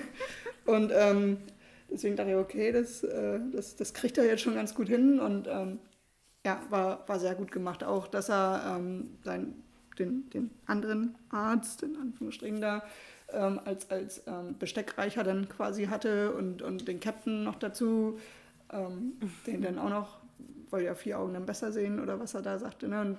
Und 0.64 0.90
ähm, 0.94 1.36
deswegen 1.90 2.16
dachte 2.16 2.30
ich, 2.30 2.36
okay, 2.36 2.72
das, 2.72 3.04
äh, 3.04 3.38
das, 3.52 3.76
das 3.76 3.92
kriegt 3.92 4.16
er 4.16 4.24
jetzt 4.24 4.40
schon 4.40 4.54
ganz 4.54 4.74
gut 4.74 4.88
hin. 4.88 5.20
Und 5.20 5.46
ähm, 5.46 5.78
ja, 6.46 6.58
war, 6.70 7.06
war 7.06 7.20
sehr 7.20 7.34
gut 7.34 7.52
gemacht. 7.52 7.84
Auch, 7.84 8.06
dass 8.06 8.30
er 8.30 8.76
ähm, 8.78 9.18
sein, 9.22 9.54
den, 9.98 10.30
den 10.30 10.50
anderen 10.64 11.16
Arzt, 11.28 11.82
in 11.82 11.96
Anführungsstrichen 11.96 12.62
da, 12.62 12.82
ähm, 13.32 13.60
als, 13.64 13.90
als 13.90 14.22
ähm, 14.26 14.56
Besteckreicher 14.58 15.24
dann 15.24 15.48
quasi 15.48 15.86
hatte 15.86 16.32
und, 16.32 16.62
und 16.62 16.86
den 16.88 17.00
Captain 17.00 17.44
noch 17.44 17.56
dazu, 17.56 18.18
ähm, 18.72 19.12
den 19.46 19.62
dann 19.62 19.78
auch 19.78 19.90
noch, 19.90 20.18
weil 20.70 20.84
ja 20.84 20.94
vier 20.94 21.18
Augen 21.18 21.34
dann 21.34 21.46
besser 21.46 21.72
sehen 21.72 22.00
oder 22.00 22.20
was 22.20 22.34
er 22.34 22.42
da 22.42 22.58
sagte. 22.58 22.88
Ne? 22.88 23.00
Und 23.00 23.18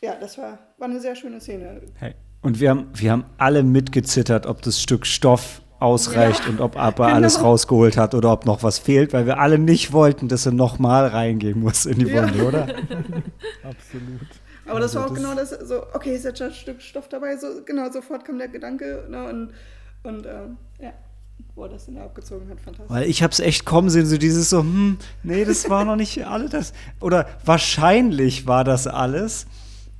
ja, 0.00 0.14
das 0.20 0.38
war, 0.38 0.58
war 0.78 0.88
eine 0.88 1.00
sehr 1.00 1.16
schöne 1.16 1.40
Szene. 1.40 1.80
Hey. 1.94 2.14
Und 2.42 2.60
wir 2.60 2.70
haben, 2.70 2.88
wir 2.94 3.10
haben 3.10 3.24
alle 3.38 3.62
mitgezittert, 3.62 4.46
ob 4.46 4.60
das 4.60 4.80
Stück 4.80 5.06
Stoff 5.06 5.62
ausreicht 5.80 6.44
Ja, 6.44 6.50
und 6.50 6.60
ob 6.60 6.76
Abba 6.76 7.12
alles 7.12 7.36
genau. 7.36 7.48
rausgeholt 7.48 7.96
hat 7.96 8.14
oder 8.14 8.32
ob 8.32 8.46
noch 8.46 8.62
was 8.62 8.78
fehlt, 8.78 9.12
weil 9.12 9.26
wir 9.26 9.38
alle 9.38 9.58
nicht 9.58 9.92
wollten, 9.92 10.28
dass 10.28 10.46
er 10.46 10.52
nochmal 10.52 11.06
reingehen 11.06 11.60
muss 11.60 11.86
in 11.86 11.98
die 11.98 12.06
Ja. 12.06 12.22
Wunde, 12.28 12.44
oder? 12.44 12.62
Absolut. 13.62 14.28
Aber 14.66 14.80
das 14.80 14.94
war 14.94 15.04
auch 15.04 15.08
das- 15.10 15.18
genau 15.18 15.34
das, 15.34 15.50
so, 15.50 15.82
okay, 15.92 16.14
ist 16.14 16.24
jetzt 16.24 16.38
schon 16.38 16.48
ein 16.48 16.52
Stück 16.54 16.80
Stoff 16.80 17.08
dabei, 17.08 17.36
so, 17.36 17.46
genau, 17.64 17.90
sofort 17.90 18.24
kam 18.24 18.38
der 18.38 18.48
Gedanke, 18.48 19.04
ne, 19.08 19.24
und, 19.28 19.52
und 20.04 20.26
ähm, 20.26 20.56
ja, 20.80 20.92
wo 21.54 21.64
er 21.64 21.68
das 21.70 21.86
dann 21.86 21.98
abgezogen 21.98 22.48
hat, 22.48 22.60
fantastisch. 22.60 22.90
Weil 22.94 23.08
ich 23.08 23.22
hab's 23.22 23.40
echt 23.40 23.64
kommen 23.66 23.90
sehen, 23.90 24.06
so 24.06 24.16
dieses 24.16 24.50
so, 24.50 24.60
hm, 24.60 24.98
nee, 25.22 25.44
das 25.44 25.68
war 25.68 25.84
noch 25.84 25.96
nicht 25.96 26.26
alles 26.26 26.50
das. 26.50 26.72
Oder 27.00 27.26
wahrscheinlich 27.44 28.46
war 28.46 28.64
das 28.64 28.86
alles. 28.86 29.46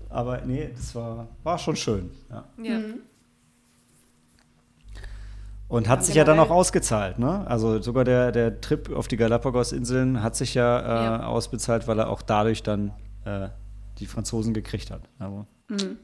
Aber 0.09 0.41
nee, 0.43 0.71
das 0.77 0.95
war, 0.95 1.27
war 1.43 1.59
schon 1.59 1.75
schön. 1.77 2.11
Ja. 2.31 2.45
Ja. 2.63 2.81
Und 5.69 5.89
hat 5.89 6.05
sich 6.05 6.15
ja 6.15 6.25
dann 6.25 6.39
auch 6.39 6.51
ausgezahlt, 6.51 7.19
ne? 7.19 7.45
Also 7.49 7.81
sogar 7.83 8.05
der, 8.05 8.31
der 8.31 8.61
Trip 8.61 8.95
auf 8.95 9.09
die 9.09 9.17
Galapagos-Inseln 9.17 10.23
hat 10.23 10.37
sich 10.37 10.55
ja, 10.55 10.79
äh, 10.79 11.05
ja, 11.05 11.27
ausbezahlt, 11.27 11.89
weil 11.89 11.99
er 11.99 12.11
auch 12.11 12.23
dadurch 12.23 12.63
dann 12.63 12.93
äh, 13.25 13.49
die 13.99 14.07
Franzosen 14.07 14.55
gekriegt 14.55 14.91
hat. 14.91 15.09
Aber 15.19 15.47
mhm. 15.69 15.99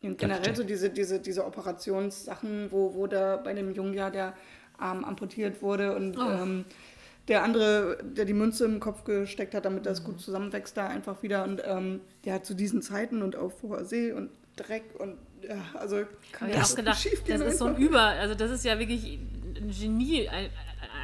Und 0.00 0.16
generell 0.16 0.54
so 0.54 0.62
diese, 0.62 0.90
diese, 0.90 1.18
diese 1.18 1.44
Operationssachen, 1.44 2.70
wo, 2.70 2.94
wo 2.94 3.06
da 3.06 3.36
bei 3.36 3.52
dem 3.52 3.72
Jungen 3.72 3.94
ja 3.94 4.10
der 4.10 4.34
Arm 4.76 5.04
amputiert 5.04 5.60
wurde 5.60 5.96
und 5.96 6.16
oh. 6.16 6.22
ähm, 6.22 6.64
der 7.26 7.42
andere, 7.42 7.98
der 8.02 8.24
die 8.24 8.32
Münze 8.32 8.64
im 8.64 8.80
Kopf 8.80 9.04
gesteckt 9.04 9.54
hat, 9.54 9.64
damit 9.64 9.86
das 9.86 10.04
gut 10.04 10.14
mhm. 10.14 10.20
zusammenwächst, 10.20 10.76
da 10.76 10.86
einfach 10.86 11.22
wieder. 11.22 11.44
Und 11.44 11.62
ähm, 11.64 12.00
ja, 12.24 12.42
zu 12.42 12.54
diesen 12.54 12.80
Zeiten 12.80 13.22
und 13.22 13.34
auf 13.36 13.62
hoher 13.62 13.84
See 13.84 14.12
und 14.12 14.30
Dreck 14.56 14.84
und 14.98 15.16
ja, 15.42 15.62
also 15.74 16.04
kann 16.32 16.50
ich 16.50 16.56
auch 16.56 16.74
gedacht, 16.74 17.08
das 17.28 17.40
ist 17.40 17.58
so 17.58 17.66
ein 17.66 17.76
Über, 17.76 18.00
also 18.00 18.34
das 18.34 18.50
ist 18.50 18.64
ja 18.64 18.78
wirklich 18.78 19.20
ein 19.56 19.70
Genie 19.70 20.28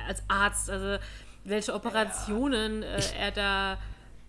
als 0.09 0.23
Arzt, 0.29 0.71
also 0.71 1.03
welche 1.45 1.73
Operationen 1.73 2.83
äh, 2.83 3.01
er 3.19 3.31
da 3.31 3.79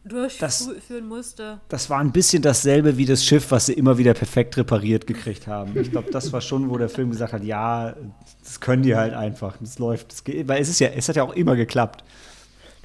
durchführen 0.05 0.39
das, 0.39 1.07
musste. 1.07 1.59
Das 1.69 1.89
war 1.89 1.99
ein 1.99 2.11
bisschen 2.11 2.41
dasselbe 2.41 2.97
wie 2.97 3.05
das 3.05 3.25
Schiff, 3.25 3.51
was 3.51 3.67
sie 3.67 3.73
immer 3.73 3.97
wieder 3.97 4.13
perfekt 4.13 4.57
repariert 4.57 5.07
gekriegt 5.07 5.47
haben. 5.47 5.77
Ich 5.79 5.91
glaube, 5.91 6.11
das 6.11 6.31
war 6.31 6.41
schon, 6.41 6.69
wo 6.69 6.77
der 6.77 6.89
Film 6.89 7.09
gesagt 7.09 7.33
hat, 7.33 7.43
ja, 7.43 7.95
das 8.43 8.59
können 8.59 8.83
die 8.83 8.95
halt 8.95 9.13
einfach, 9.13 9.57
das 9.59 9.79
läuft, 9.79 10.11
das 10.11 10.23
geht, 10.23 10.47
weil 10.47 10.61
es 10.61 10.69
ist 10.69 10.79
ja, 10.79 10.89
es 10.89 11.09
hat 11.09 11.15
ja 11.15 11.23
auch 11.23 11.33
immer 11.33 11.55
geklappt. 11.55 12.03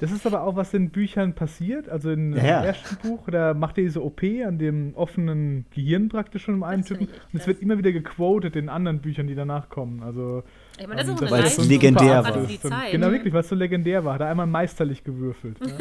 Das 0.01 0.11
ist 0.11 0.25
aber 0.25 0.41
auch, 0.41 0.55
was 0.55 0.73
in 0.73 0.89
Büchern 0.89 1.35
passiert. 1.35 1.87
Also 1.87 2.09
in, 2.09 2.33
ja. 2.33 2.61
im 2.61 2.65
ersten 2.65 3.07
Buch, 3.07 3.29
da 3.29 3.53
macht 3.53 3.77
er 3.77 3.83
diese 3.83 4.03
OP 4.03 4.23
an 4.23 4.57
dem 4.57 4.95
offenen 4.95 5.67
Gehirn 5.69 6.09
praktisch 6.09 6.43
schon 6.43 6.55
im 6.55 6.63
einen 6.63 6.83
Typen. 6.83 7.07
Und 7.31 7.39
es 7.39 7.45
wird 7.45 7.61
immer 7.61 7.77
wieder 7.77 7.91
gequotet 7.91 8.55
in 8.55 8.67
anderen 8.67 8.99
Büchern, 8.99 9.27
die 9.27 9.35
danach 9.35 9.69
kommen. 9.69 10.01
Also, 10.01 10.41
ich 10.81 10.87
meine, 10.87 11.01
das 11.01 11.09
ist 11.09 11.21
ähm, 11.21 11.31
weil 11.31 11.43
es 11.43 11.57
legendär 11.57 12.23
war. 12.23 12.91
Genau, 12.91 13.11
wirklich, 13.11 13.33
weil 13.33 13.41
es 13.41 13.49
so 13.49 13.55
legendär 13.55 14.03
war. 14.03 14.15
Hat 14.15 14.21
er 14.21 14.27
einmal 14.27 14.47
meisterlich 14.47 15.03
gewürfelt. 15.03 15.57
Ja. 15.59 15.77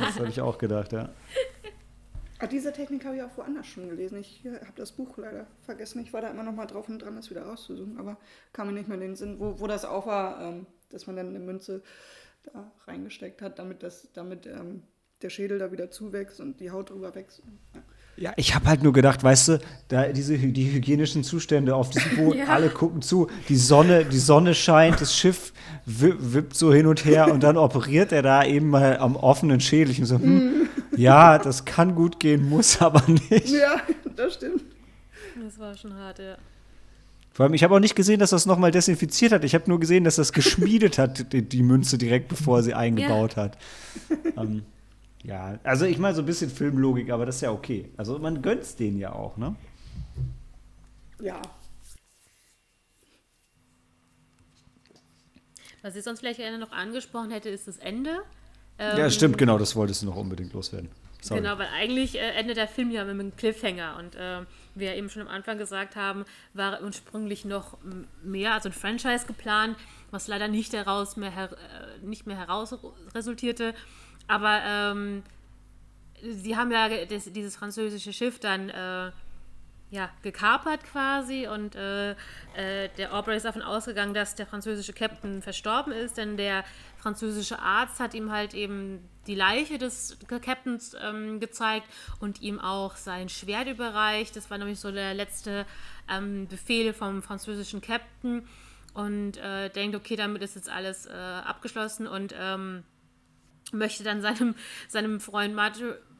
das 0.00 0.18
habe 0.18 0.28
ich 0.28 0.40
auch 0.40 0.58
gedacht, 0.58 0.92
ja. 0.92 1.10
Ah, 2.38 2.46
diese 2.48 2.72
Technik 2.72 3.04
habe 3.04 3.16
ich 3.16 3.22
auch 3.22 3.36
woanders 3.36 3.68
schon 3.68 3.88
gelesen. 3.88 4.18
Ich 4.18 4.42
habe 4.44 4.72
das 4.74 4.90
Buch 4.90 5.16
leider 5.16 5.46
vergessen. 5.60 6.02
Ich 6.02 6.12
war 6.12 6.20
da 6.20 6.28
immer 6.28 6.42
noch 6.42 6.54
mal 6.54 6.66
drauf 6.66 6.88
und 6.88 6.98
dran, 6.98 7.14
das 7.14 7.30
wieder 7.30 7.42
rauszusuchen. 7.42 7.98
Aber 7.98 8.16
kam 8.52 8.66
mir 8.66 8.72
nicht 8.72 8.88
mehr 8.88 8.96
in 8.96 9.02
den 9.02 9.16
Sinn, 9.16 9.38
wo, 9.38 9.60
wo 9.60 9.68
das 9.68 9.84
auch 9.84 10.06
war, 10.06 10.42
ähm, 10.42 10.66
dass 10.90 11.06
man 11.06 11.14
dann 11.14 11.28
eine 11.28 11.38
Münze 11.38 11.82
da 12.42 12.72
reingesteckt 12.86 13.42
hat, 13.42 13.60
damit, 13.60 13.84
das, 13.84 14.08
damit 14.12 14.46
ähm, 14.46 14.82
der 15.22 15.30
Schädel 15.30 15.60
da 15.60 15.70
wieder 15.70 15.92
zuwächst 15.92 16.40
und 16.40 16.58
die 16.58 16.72
Haut 16.72 16.90
drüber 16.90 17.14
wächst. 17.14 17.42
Ja. 17.74 17.82
Ja, 18.16 18.32
ich 18.36 18.54
habe 18.54 18.66
halt 18.66 18.82
nur 18.82 18.92
gedacht, 18.92 19.24
weißt 19.24 19.48
du, 19.48 19.60
da 19.88 20.08
diese 20.08 20.36
die 20.36 20.72
hygienischen 20.72 21.24
Zustände 21.24 21.74
auf 21.74 21.90
diesem 21.90 22.16
Boot, 22.16 22.36
ja. 22.36 22.44
alle 22.46 22.68
gucken 22.68 23.00
zu, 23.00 23.28
die 23.48 23.56
Sonne, 23.56 24.04
die 24.04 24.18
Sonne 24.18 24.54
scheint, 24.54 25.00
das 25.00 25.16
Schiff 25.16 25.52
wippt 25.86 26.54
so 26.54 26.72
hin 26.72 26.86
und 26.86 27.04
her 27.04 27.32
und 27.32 27.42
dann 27.42 27.56
operiert 27.56 28.12
er 28.12 28.22
da 28.22 28.44
eben 28.44 28.68
mal 28.68 28.98
am 28.98 29.16
offenen 29.16 29.60
Schädel. 29.60 29.96
Und 29.98 30.04
so, 30.04 30.18
hm, 30.18 30.68
ja, 30.96 31.38
das 31.38 31.64
kann 31.64 31.94
gut 31.94 32.20
gehen, 32.20 32.48
muss 32.48 32.80
aber 32.80 33.02
nicht. 33.08 33.48
Ja, 33.48 33.80
das 34.14 34.34
stimmt. 34.34 34.62
Das 35.42 35.58
war 35.58 35.74
schon 35.76 35.94
hart, 35.94 36.18
ja. 36.18 36.36
Vor 37.32 37.44
allem, 37.44 37.54
ich 37.54 37.64
habe 37.64 37.74
auch 37.74 37.80
nicht 37.80 37.96
gesehen, 37.96 38.20
dass 38.20 38.30
das 38.30 38.44
nochmal 38.44 38.70
desinfiziert 38.70 39.32
hat. 39.32 39.42
Ich 39.42 39.54
habe 39.54 39.64
nur 39.66 39.80
gesehen, 39.80 40.04
dass 40.04 40.16
das 40.16 40.34
geschmiedet 40.34 40.98
hat, 40.98 41.32
die, 41.32 41.40
die, 41.40 41.62
Münze 41.62 41.96
direkt 41.96 42.28
bevor 42.28 42.62
sie 42.62 42.74
eingebaut 42.74 43.36
ja. 43.36 43.44
hat. 43.44 43.58
ähm, 44.36 44.64
ja, 45.24 45.58
also 45.62 45.84
ich 45.84 45.98
meine 45.98 46.14
so 46.14 46.22
ein 46.22 46.26
bisschen 46.26 46.50
Filmlogik, 46.50 47.10
aber 47.10 47.26
das 47.26 47.36
ist 47.36 47.42
ja 47.42 47.52
okay. 47.52 47.90
Also 47.96 48.18
man 48.18 48.42
gönnt 48.42 48.62
es 48.62 48.76
denen 48.76 48.98
ja 48.98 49.12
auch, 49.12 49.36
ne? 49.36 49.54
Ja. 51.20 51.40
Was 55.82 55.96
ich 55.96 56.04
sonst 56.04 56.20
vielleicht 56.20 56.38
gerne 56.38 56.58
noch 56.58 56.72
angesprochen 56.72 57.30
hätte, 57.30 57.48
ist 57.48 57.68
das 57.68 57.76
Ende. 57.78 58.22
Ähm, 58.78 58.98
ja, 58.98 59.10
stimmt, 59.10 59.38
genau, 59.38 59.58
das 59.58 59.76
wolltest 59.76 60.02
du 60.02 60.06
noch 60.06 60.16
unbedingt 60.16 60.52
loswerden. 60.52 60.88
Sorry. 61.20 61.40
Genau, 61.40 61.56
weil 61.56 61.68
eigentlich 61.72 62.16
äh, 62.16 62.30
endet 62.32 62.56
der 62.56 62.66
Film 62.66 62.90
ja 62.90 63.04
mit 63.04 63.12
einem 63.12 63.36
Cliffhanger 63.36 63.96
und 63.98 64.16
äh, 64.16 64.40
wie 64.74 64.80
wir 64.80 64.96
eben 64.96 65.08
schon 65.08 65.22
am 65.22 65.28
Anfang 65.28 65.56
gesagt 65.56 65.94
haben, 65.94 66.24
war 66.52 66.82
ursprünglich 66.82 67.44
noch 67.44 67.78
mehr, 68.24 68.54
also 68.54 68.68
ein 68.70 68.72
Franchise 68.72 69.26
geplant, 69.26 69.76
was 70.10 70.26
leider 70.26 70.48
nicht, 70.48 70.72
heraus 70.72 71.16
mehr, 71.16 71.30
her, 71.30 71.50
äh, 71.52 72.04
nicht 72.04 72.26
mehr 72.26 72.36
heraus 72.36 72.76
resultierte. 73.14 73.72
Aber 74.28 74.60
ähm, 74.64 75.22
sie 76.22 76.56
haben 76.56 76.70
ja 76.70 76.88
das, 77.06 77.32
dieses 77.32 77.56
französische 77.56 78.12
Schiff 78.12 78.38
dann 78.38 78.68
äh, 78.70 79.10
ja, 79.92 80.08
gekapert 80.22 80.84
quasi 80.84 81.46
und 81.46 81.76
äh, 81.76 82.12
äh, 82.12 82.88
der 82.96 83.14
Aubrey 83.14 83.36
ist 83.36 83.44
davon 83.44 83.60
ausgegangen, 83.60 84.14
dass 84.14 84.34
der 84.34 84.46
französische 84.46 84.94
Captain 84.94 85.42
verstorben 85.42 85.92
ist, 85.92 86.16
denn 86.16 86.38
der 86.38 86.64
französische 86.96 87.58
Arzt 87.58 88.00
hat 88.00 88.14
ihm 88.14 88.32
halt 88.32 88.54
eben 88.54 89.06
die 89.26 89.34
Leiche 89.34 89.76
des 89.76 90.16
Captains 90.26 90.96
ähm, 90.98 91.40
gezeigt 91.40 91.86
und 92.20 92.40
ihm 92.40 92.58
auch 92.58 92.96
sein 92.96 93.28
Schwert 93.28 93.68
überreicht. 93.68 94.34
Das 94.34 94.50
war 94.50 94.56
nämlich 94.56 94.80
so 94.80 94.90
der 94.90 95.12
letzte 95.12 95.66
ähm, 96.10 96.48
Befehl 96.48 96.94
vom 96.94 97.22
französischen 97.22 97.82
Captain 97.82 98.48
und 98.94 99.36
äh, 99.36 99.68
denkt, 99.68 99.94
okay, 99.94 100.16
damit 100.16 100.40
ist 100.40 100.54
jetzt 100.54 100.70
alles 100.70 101.04
äh, 101.04 101.12
abgeschlossen 101.12 102.06
und 102.06 102.34
ähm, 102.38 102.82
möchte 103.72 104.04
dann 104.04 104.20
seinem, 104.22 104.54
seinem 104.88 105.20
Freund 105.20 105.54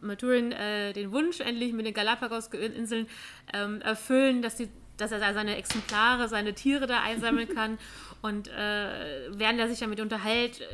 Maturin 0.00 0.52
äh, 0.52 0.92
den 0.92 1.12
Wunsch 1.12 1.40
endlich 1.40 1.72
mit 1.72 1.86
den 1.86 1.94
Galapagos-Inseln 1.94 3.06
ähm, 3.52 3.80
erfüllen, 3.82 4.42
dass, 4.42 4.56
die, 4.56 4.68
dass 4.96 5.12
er 5.12 5.20
seine 5.32 5.56
Exemplare, 5.56 6.28
seine 6.28 6.54
Tiere 6.54 6.86
da 6.86 7.02
einsammeln 7.02 7.48
kann. 7.54 7.78
Und 8.20 8.48
äh, 8.48 9.30
während 9.30 9.60
er 9.60 9.68
sich 9.68 9.80
damit 9.80 10.00
unterhält, 10.00 10.60
äh, 10.60 10.64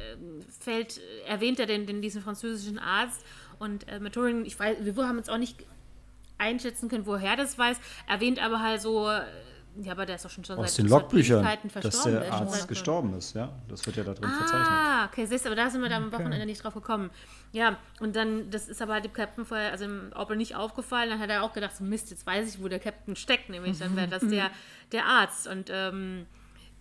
fällt, 0.60 1.00
erwähnt 1.26 1.60
er 1.60 1.66
den, 1.66 1.86
den, 1.86 2.02
diesen 2.02 2.22
französischen 2.22 2.78
Arzt. 2.78 3.24
Und 3.58 3.88
äh, 3.88 4.00
Maturin, 4.00 4.44
ich 4.44 4.58
weiß, 4.58 4.78
wir 4.80 5.06
haben 5.06 5.18
jetzt 5.18 5.30
auch 5.30 5.38
nicht 5.38 5.64
einschätzen 6.38 6.88
können, 6.88 7.06
woher 7.06 7.36
das 7.36 7.58
weiß, 7.58 7.78
erwähnt 8.06 8.42
aber 8.42 8.60
halt 8.60 8.80
so 8.80 9.10
ja, 9.80 9.92
aber 9.92 10.06
der 10.06 10.16
ist 10.16 10.24
doch 10.24 10.30
schon, 10.30 10.44
schon 10.44 10.58
Aus 10.58 10.74
seit 10.74 10.84
den 10.84 10.90
Logbüchern, 10.90 11.46
dass 11.80 12.02
der 12.02 12.32
Arzt 12.32 12.66
gestorben 12.66 13.14
ist, 13.14 13.34
ja. 13.34 13.52
Das 13.68 13.86
wird 13.86 13.96
ja 13.96 14.04
da 14.04 14.14
drin 14.14 14.28
ah, 14.28 14.36
verzeichnet. 14.38 14.68
Ah, 14.68 15.06
okay, 15.06 15.26
siehst 15.26 15.44
du, 15.44 15.50
aber 15.50 15.56
da 15.56 15.70
sind 15.70 15.82
wir 15.82 15.88
da 15.88 15.96
am 15.96 16.10
Wochenende 16.10 16.36
okay. 16.36 16.46
nicht 16.46 16.64
drauf 16.64 16.74
gekommen. 16.74 17.10
Ja, 17.52 17.76
und 18.00 18.16
dann, 18.16 18.50
das 18.50 18.68
ist 18.68 18.82
aber 18.82 18.94
halt 18.94 19.04
dem 19.04 19.12
Captain 19.12 19.44
vorher, 19.44 19.70
also 19.70 19.84
dem 19.84 20.10
Opel 20.16 20.36
nicht 20.36 20.56
aufgefallen, 20.56 21.10
dann 21.10 21.20
hat 21.20 21.30
er 21.30 21.42
auch 21.42 21.52
gedacht, 21.52 21.76
so 21.76 21.84
Mist, 21.84 22.10
jetzt 22.10 22.26
weiß 22.26 22.52
ich, 22.52 22.62
wo 22.62 22.68
der 22.68 22.80
Captain 22.80 23.14
steckt, 23.14 23.50
nämlich 23.50 23.78
dann 23.78 23.94
wäre 23.94 24.08
das 24.08 24.26
der, 24.26 24.50
der 24.92 25.06
Arzt 25.06 25.46
und 25.46 25.70
ähm, 25.72 26.26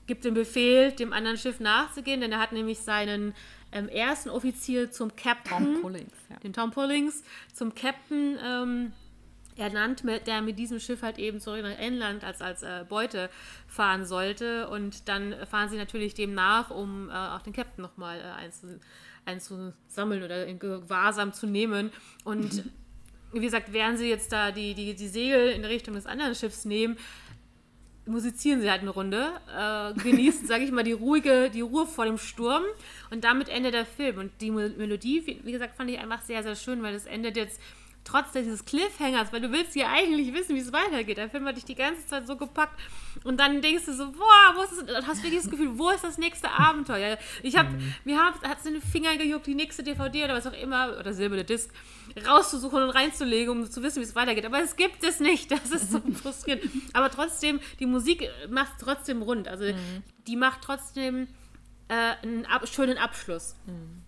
gibt 0.07 0.25
den 0.25 0.33
Befehl, 0.33 0.91
dem 0.91 1.13
anderen 1.13 1.37
Schiff 1.37 1.59
nachzugehen, 1.59 2.21
denn 2.21 2.31
er 2.31 2.39
hat 2.39 2.51
nämlich 2.51 2.79
seinen 2.79 3.35
ähm, 3.71 3.89
ersten 3.89 4.29
Offizier 4.29 4.91
zum 4.91 5.15
Captain, 5.15 5.73
Tom 5.73 5.81
Pullings, 5.81 6.13
ja. 6.29 6.37
den 6.37 6.53
Tom 6.53 6.71
Pullings, 6.71 7.23
zum 7.53 7.75
Captain 7.75 8.37
ähm, 8.43 8.93
ernannt, 9.59 10.03
der 10.25 10.41
mit 10.41 10.59
diesem 10.59 10.79
Schiff 10.79 11.01
halt 11.01 11.17
eben 11.17 11.39
zurück 11.39 11.61
nach 11.63 11.77
England 11.77 12.23
als, 12.23 12.41
als 12.41 12.63
äh, 12.63 12.85
Beute 12.87 13.29
fahren 13.67 14.05
sollte. 14.05 14.69
Und 14.69 15.07
dann 15.07 15.35
fahren 15.47 15.69
sie 15.69 15.77
natürlich 15.77 16.13
dem 16.13 16.33
nach, 16.33 16.69
um 16.69 17.09
äh, 17.09 17.13
auch 17.13 17.41
den 17.41 17.53
Captain 17.53 17.81
nochmal 17.81 18.19
äh, 18.19 18.43
einzu, 18.43 18.67
einzusammeln 19.25 20.23
oder 20.23 20.45
in 20.45 20.59
Gewahrsam 20.59 21.33
zu 21.33 21.47
nehmen. 21.47 21.91
Und 22.23 22.63
wie 23.33 23.39
gesagt, 23.39 23.73
während 23.73 23.99
sie 23.99 24.09
jetzt 24.09 24.31
da 24.31 24.51
die, 24.51 24.73
die, 24.73 24.95
die 24.95 25.07
Segel 25.07 25.49
in 25.49 25.65
Richtung 25.65 25.95
des 25.95 26.05
anderen 26.05 26.35
Schiffs 26.35 26.65
nehmen, 26.65 26.97
musizieren 28.07 28.61
sie 28.61 28.71
halt 28.71 28.81
eine 28.81 28.89
Runde, 28.89 29.31
äh, 29.53 29.93
genießen, 30.01 30.47
sage 30.47 30.63
ich 30.63 30.71
mal, 30.71 30.83
die 30.83 30.93
ruhige, 30.93 31.49
die 31.49 31.61
Ruhe 31.61 31.85
vor 31.85 32.05
dem 32.05 32.17
Sturm 32.17 32.63
und 33.11 33.23
damit 33.23 33.49
endet 33.49 33.73
der 33.73 33.85
Film. 33.85 34.17
Und 34.17 34.31
die 34.41 34.51
Melodie, 34.51 35.23
wie, 35.25 35.41
wie 35.43 35.51
gesagt, 35.51 35.75
fand 35.75 35.89
ich 35.89 35.99
einfach 35.99 36.21
sehr, 36.21 36.41
sehr 36.43 36.55
schön, 36.55 36.81
weil 36.83 36.95
es 36.95 37.05
endet 37.05 37.35
jetzt 37.35 37.61
trotz 38.07 38.31
dieses 38.31 38.63
Cliffhangers, 38.63 39.33
weil 39.33 39.41
du 39.41 39.51
willst 39.51 39.75
ja 39.75 39.89
eigentlich 39.91 40.33
wissen, 40.33 40.55
wie 40.55 40.59
es 40.59 40.71
weitergeht. 40.71 41.17
Der 41.17 41.29
Film 41.29 41.45
hat 41.45 41.57
dich 41.57 41.65
die 41.65 41.75
ganze 41.75 42.05
Zeit 42.07 42.25
so 42.25 42.37
gepackt 42.37 42.79
und 43.23 43.37
dann 43.39 43.61
denkst 43.61 43.85
du 43.85 43.93
so, 43.93 44.11
boah, 44.11 44.55
wo 44.55 44.63
ist 44.63 44.87
das, 44.87 45.05
hast 45.05 45.23
wirklich 45.23 45.41
das 45.41 45.51
Gefühl, 45.51 45.77
wo 45.77 45.89
ist 45.89 46.03
das 46.03 46.17
nächste 46.17 46.49
Abenteuer? 46.49 47.17
Ich 47.43 47.57
habe, 47.57 47.69
mhm. 47.69 47.93
mir 48.05 48.23
hat 48.23 48.59
es 48.59 48.65
in 48.65 48.73
den 48.73 48.81
Finger 48.81 49.17
gejuckt, 49.17 49.45
die 49.45 49.55
nächste 49.55 49.83
DVD 49.83 50.25
oder 50.25 50.35
was 50.35 50.47
auch 50.47 50.53
immer, 50.53 50.97
oder 50.97 51.13
silberne 51.13 51.43
Disc, 51.43 51.69
rauszusuchen 52.25 52.81
und 52.81 52.89
reinzulegen, 52.89 53.49
um 53.49 53.69
zu 53.69 53.83
wissen, 53.83 53.99
wie 53.99 54.05
es 54.05 54.15
weitergeht. 54.15 54.45
Aber 54.45 54.61
es 54.61 54.77
gibt 54.77 55.03
es 55.03 55.19
nicht, 55.19 55.51
das 55.51 55.71
ist 55.71 55.91
so 55.91 55.99
frustrierend. 56.21 56.63
Aber 56.93 57.11
trotzdem, 57.11 57.59
die 57.79 57.85
Musik 57.85 58.29
macht 58.49 58.73
trotzdem 58.79 59.21
rund. 59.21 59.47
Also 59.49 59.65
mhm. 59.65 60.03
die 60.27 60.37
macht 60.37 60.61
trotzdem 60.61 61.27
äh, 61.89 62.25
einen 62.25 62.45
ab 62.45 62.67
schönen 62.67 62.97
Abschluss. 62.97 63.55
Mhm. 63.65 64.06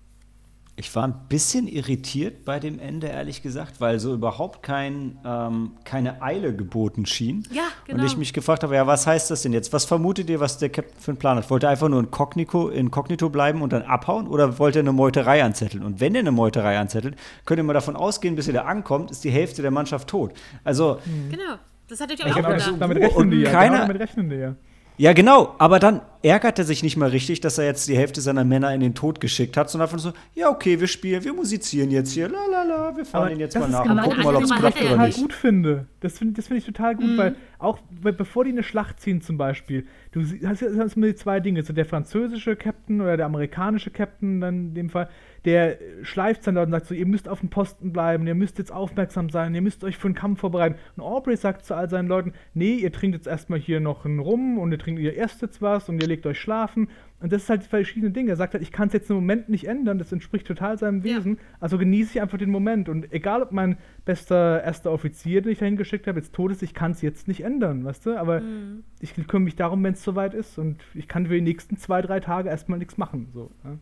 Ich 0.80 0.95
war 0.95 1.03
ein 1.03 1.13
bisschen 1.27 1.67
irritiert 1.67 2.45
bei 2.45 2.57
dem 2.57 2.80
Ende, 2.80 3.07
ehrlich 3.07 3.41
gesagt, 3.41 3.82
weil 3.82 3.99
so 3.99 4.13
überhaupt 4.13 4.63
kein, 4.63 5.19
ähm, 5.25 5.73
keine 5.84 6.21
Eile 6.21 6.55
geboten 6.55 7.05
schien. 7.05 7.45
Ja, 7.51 7.63
genau. 7.86 7.99
Und 7.99 8.05
ich 8.05 8.15
mich 8.15 8.32
gefragt 8.32 8.63
habe, 8.63 8.75
ja, 8.75 8.88
was 8.88 9.05
heißt 9.05 9.30
das 9.30 9.41
denn 9.41 9.51
jetzt? 9.51 9.73
Was 9.73 9.84
vermutet 9.84 10.30
ihr, 10.30 10.39
was 10.39 10.57
der 10.57 10.69
Captain 10.69 10.97
für 10.97 11.11
einen 11.11 11.17
Plan 11.17 11.38
hat? 11.38 11.49
Wollte 11.49 11.65
er 11.67 11.71
einfach 11.71 11.89
nur 11.89 11.99
inkognito, 11.99 12.69
inkognito 12.69 13.30
bleiben 13.30 13.61
und 13.61 13.73
dann 13.73 13.82
abhauen 13.82 14.25
oder 14.25 14.57
wollte 14.57 14.80
er 14.80 14.84
eine 14.84 14.93
Meuterei 14.93 15.43
anzetteln? 15.43 15.84
Und 15.84 15.99
wenn 15.99 16.15
er 16.15 16.19
eine 16.19 16.32
Meuterei 16.32 16.80
anzettelt, 16.80 17.17
könnt 17.45 17.57
ihr 17.57 17.65
mal 17.65 17.73
davon 17.73 17.97
ausgehen, 17.97 18.38
bis 18.38 18.47
er 18.47 18.53
da 18.53 18.61
ankommt, 18.61 19.11
ist 19.11 19.25
die 19.25 19.32
Hälfte 19.32 19.61
der 19.61 19.71
Mannschaft 19.71 20.07
tot. 20.07 20.32
Also. 20.63 20.99
Genau. 21.30 21.55
Das 21.89 21.99
hatte 21.99 22.13
ich 22.13 22.23
auch, 22.23 22.30
auch 22.30 22.36
gedacht. 22.36 22.73
Damit 22.80 22.97
rechnen 22.99 23.32
die 23.32 23.38
ja. 23.41 23.51
Keiner, 23.51 23.69
genau 23.69 23.88
damit 23.88 24.01
rechnen 24.01 24.30
die 24.30 24.36
ja. 24.38 24.55
Ja, 25.02 25.14
genau, 25.14 25.56
aber 25.60 25.80
dann 25.80 26.02
ärgert 26.24 26.60
er 26.60 26.66
sich 26.66 26.84
nicht 26.84 26.97
mal 26.97 27.08
richtig, 27.08 27.39
dass 27.39 27.58
er 27.58 27.64
jetzt 27.64 27.88
die 27.88 27.95
Hälfte 27.95 28.20
seiner 28.20 28.43
Männer 28.43 28.74
in 28.74 28.82
den 28.82 28.93
Tod 28.95 29.22
geschickt 29.22 29.56
hat, 29.56 29.70
sondern 29.70 29.88
einfach 29.88 30.00
so, 30.00 30.12
ja, 30.36 30.50
okay, 30.50 30.78
wir 30.82 30.88
spielen, 30.88 31.24
wir 31.24 31.32
musizieren 31.32 31.89
jetzt 31.89 32.12
hier, 32.12 32.28
la 32.28 32.39
la 32.52 32.64
la, 32.64 32.97
wir 32.97 33.06
fahren 33.06 33.24
Aber 33.24 33.32
ihn 33.32 33.39
jetzt 33.39 33.56
das 33.56 33.62
mal 33.62 33.68
ist 33.68 33.72
nach 33.72 33.84
genau 33.84 34.04
und 34.04 34.10
gucken 34.10 34.24
mal, 34.26 34.36
ob 34.36 34.43
es 34.43 34.50
klappt 34.54 34.76
oder 34.76 34.84
er 34.86 34.89
total 34.91 35.08
nicht. 35.08 35.20
gut 35.22 35.32
finde. 35.32 35.86
Das 36.02 36.18
finde 36.18 36.34
das 36.34 36.47
find 36.47 36.60
ich 36.60 36.66
total 36.66 36.95
gut, 36.95 37.18
weil 37.18 37.36
auch 37.60 37.80
be- 37.89 38.12
bevor 38.12 38.43
die 38.43 38.52
eine 38.52 38.62
Schlacht 38.64 39.00
ziehen 39.00 39.22
zum 39.22 39.38
Beispiel, 39.38 39.88
du 40.12 40.22
hast, 40.45 40.62
ja- 40.62 40.68
hast 40.78 40.97
immer 40.97 41.08
die 41.08 41.16
zwei 41.16 41.39
Dinge, 41.39 41.64
so 41.64 41.72
der 41.72 41.86
französische 41.86 42.58
Captain 42.58 43.00
oder 43.00 43.16
der 43.16 43.26
amerikanische 43.26 43.91
Captain 43.91 44.41
dann 44.41 44.56
in 44.70 44.74
dem 44.74 44.89
Fall, 44.89 45.08
der 45.46 45.78
schleift 46.04 46.46
dann 46.48 46.56
dort 46.56 46.68
und 46.68 46.72
sagt 46.72 46.88
so, 46.88 46.94
ihr 46.94 47.06
müsst 47.06 47.30
auf 47.30 47.40
dem 47.40 47.50
Posten 47.50 47.94
bleiben, 47.94 48.28
ihr 48.28 48.36
müsst 48.36 48.58
jetzt 48.58 48.72
aufmerksam 48.72 49.30
sein, 49.30 49.56
ihr 49.56 49.62
müsst 49.62 49.84
euch 49.84 49.98
für 49.98 50.10
den 50.10 50.16
Kampf 50.16 50.40
vorbereiten. 50.42 50.76
Und 50.98 51.04
Aubrey 51.04 51.38
sagt 51.38 51.66
zu 51.66 51.76
all 51.76 51.90
seinen 51.90 52.08
Leuten, 52.08 52.34
nee, 52.54 52.76
ihr 52.76 52.92
trinkt 52.92 53.16
jetzt 53.16 53.28
erstmal 53.28 53.60
hier 53.60 53.80
noch 53.80 54.06
einen 54.06 54.20
Rum 54.20 54.58
und 54.58 54.72
ihr 54.72 54.80
trinkt 54.80 55.00
ihr 55.02 55.14
erst 55.16 55.42
jetzt 55.42 55.62
was 55.62 55.88
und 55.90 56.02
ihr 56.02 56.08
legt 56.08 56.26
euch 56.26 56.40
schlafen. 56.40 56.90
Und 57.22 57.34
das 57.34 57.44
ist 57.44 57.50
halt 57.50 57.64
verschiedene 57.64 58.12
Dinge. 58.12 58.30
Er 58.32 58.36
sagt 58.38 58.54
halt, 58.54 58.64
ich 58.64 58.72
kann 58.72 58.88
es 58.88 58.94
jetzt 58.94 59.10
im 59.10 59.18
Moment 59.18 59.50
nicht 59.50 59.68
ändern, 59.68 59.98
das 59.98 60.12
entspricht 60.14 60.48
total 60.48 60.78
seinem 60.78 61.04
Ja. 61.04 61.18
Wesen. 61.18 61.38
Also 61.60 61.78
genieße 61.78 62.12
ich 62.16 62.22
einfach 62.22 62.38
den 62.38 62.50
Moment. 62.50 62.88
Und 62.88 63.12
egal, 63.12 63.42
ob 63.42 63.52
mein 63.52 63.78
bester 64.06 64.64
erster 64.64 64.92
Offizier, 64.92 65.42
den 65.42 65.52
ich 65.52 65.60
dahin 65.60 65.76
geschickt 65.78 66.08
habe, 66.08 66.20
jetzt 66.20 66.34
tot 66.34 66.52
ist, 66.52 66.64
ich 66.64 66.74
kann 66.74 66.92
es 66.92 67.02
jetzt 67.02 67.28
nicht 67.28 67.44
ändern, 67.44 67.84
weißt 67.84 68.06
du? 68.06 68.18
Aber 68.18 68.40
Mhm. 68.42 68.84
ich 69.02 69.14
kümmere 69.16 69.40
mich 69.46 69.56
darum, 69.58 69.84
wenn 69.84 69.94
es 69.94 70.04
soweit 70.04 70.34
ist. 70.34 70.58
Und 70.58 70.78
ich 70.94 71.08
kann 71.10 71.28
für 71.28 71.34
die 71.36 71.42
nächsten 71.42 71.76
zwei, 71.78 72.02
drei 72.02 72.20
Tage 72.22 72.50
erstmal 72.50 72.80
nichts 72.80 72.98
machen. 72.98 73.28
So, 73.34 73.52
ja. 73.66 73.78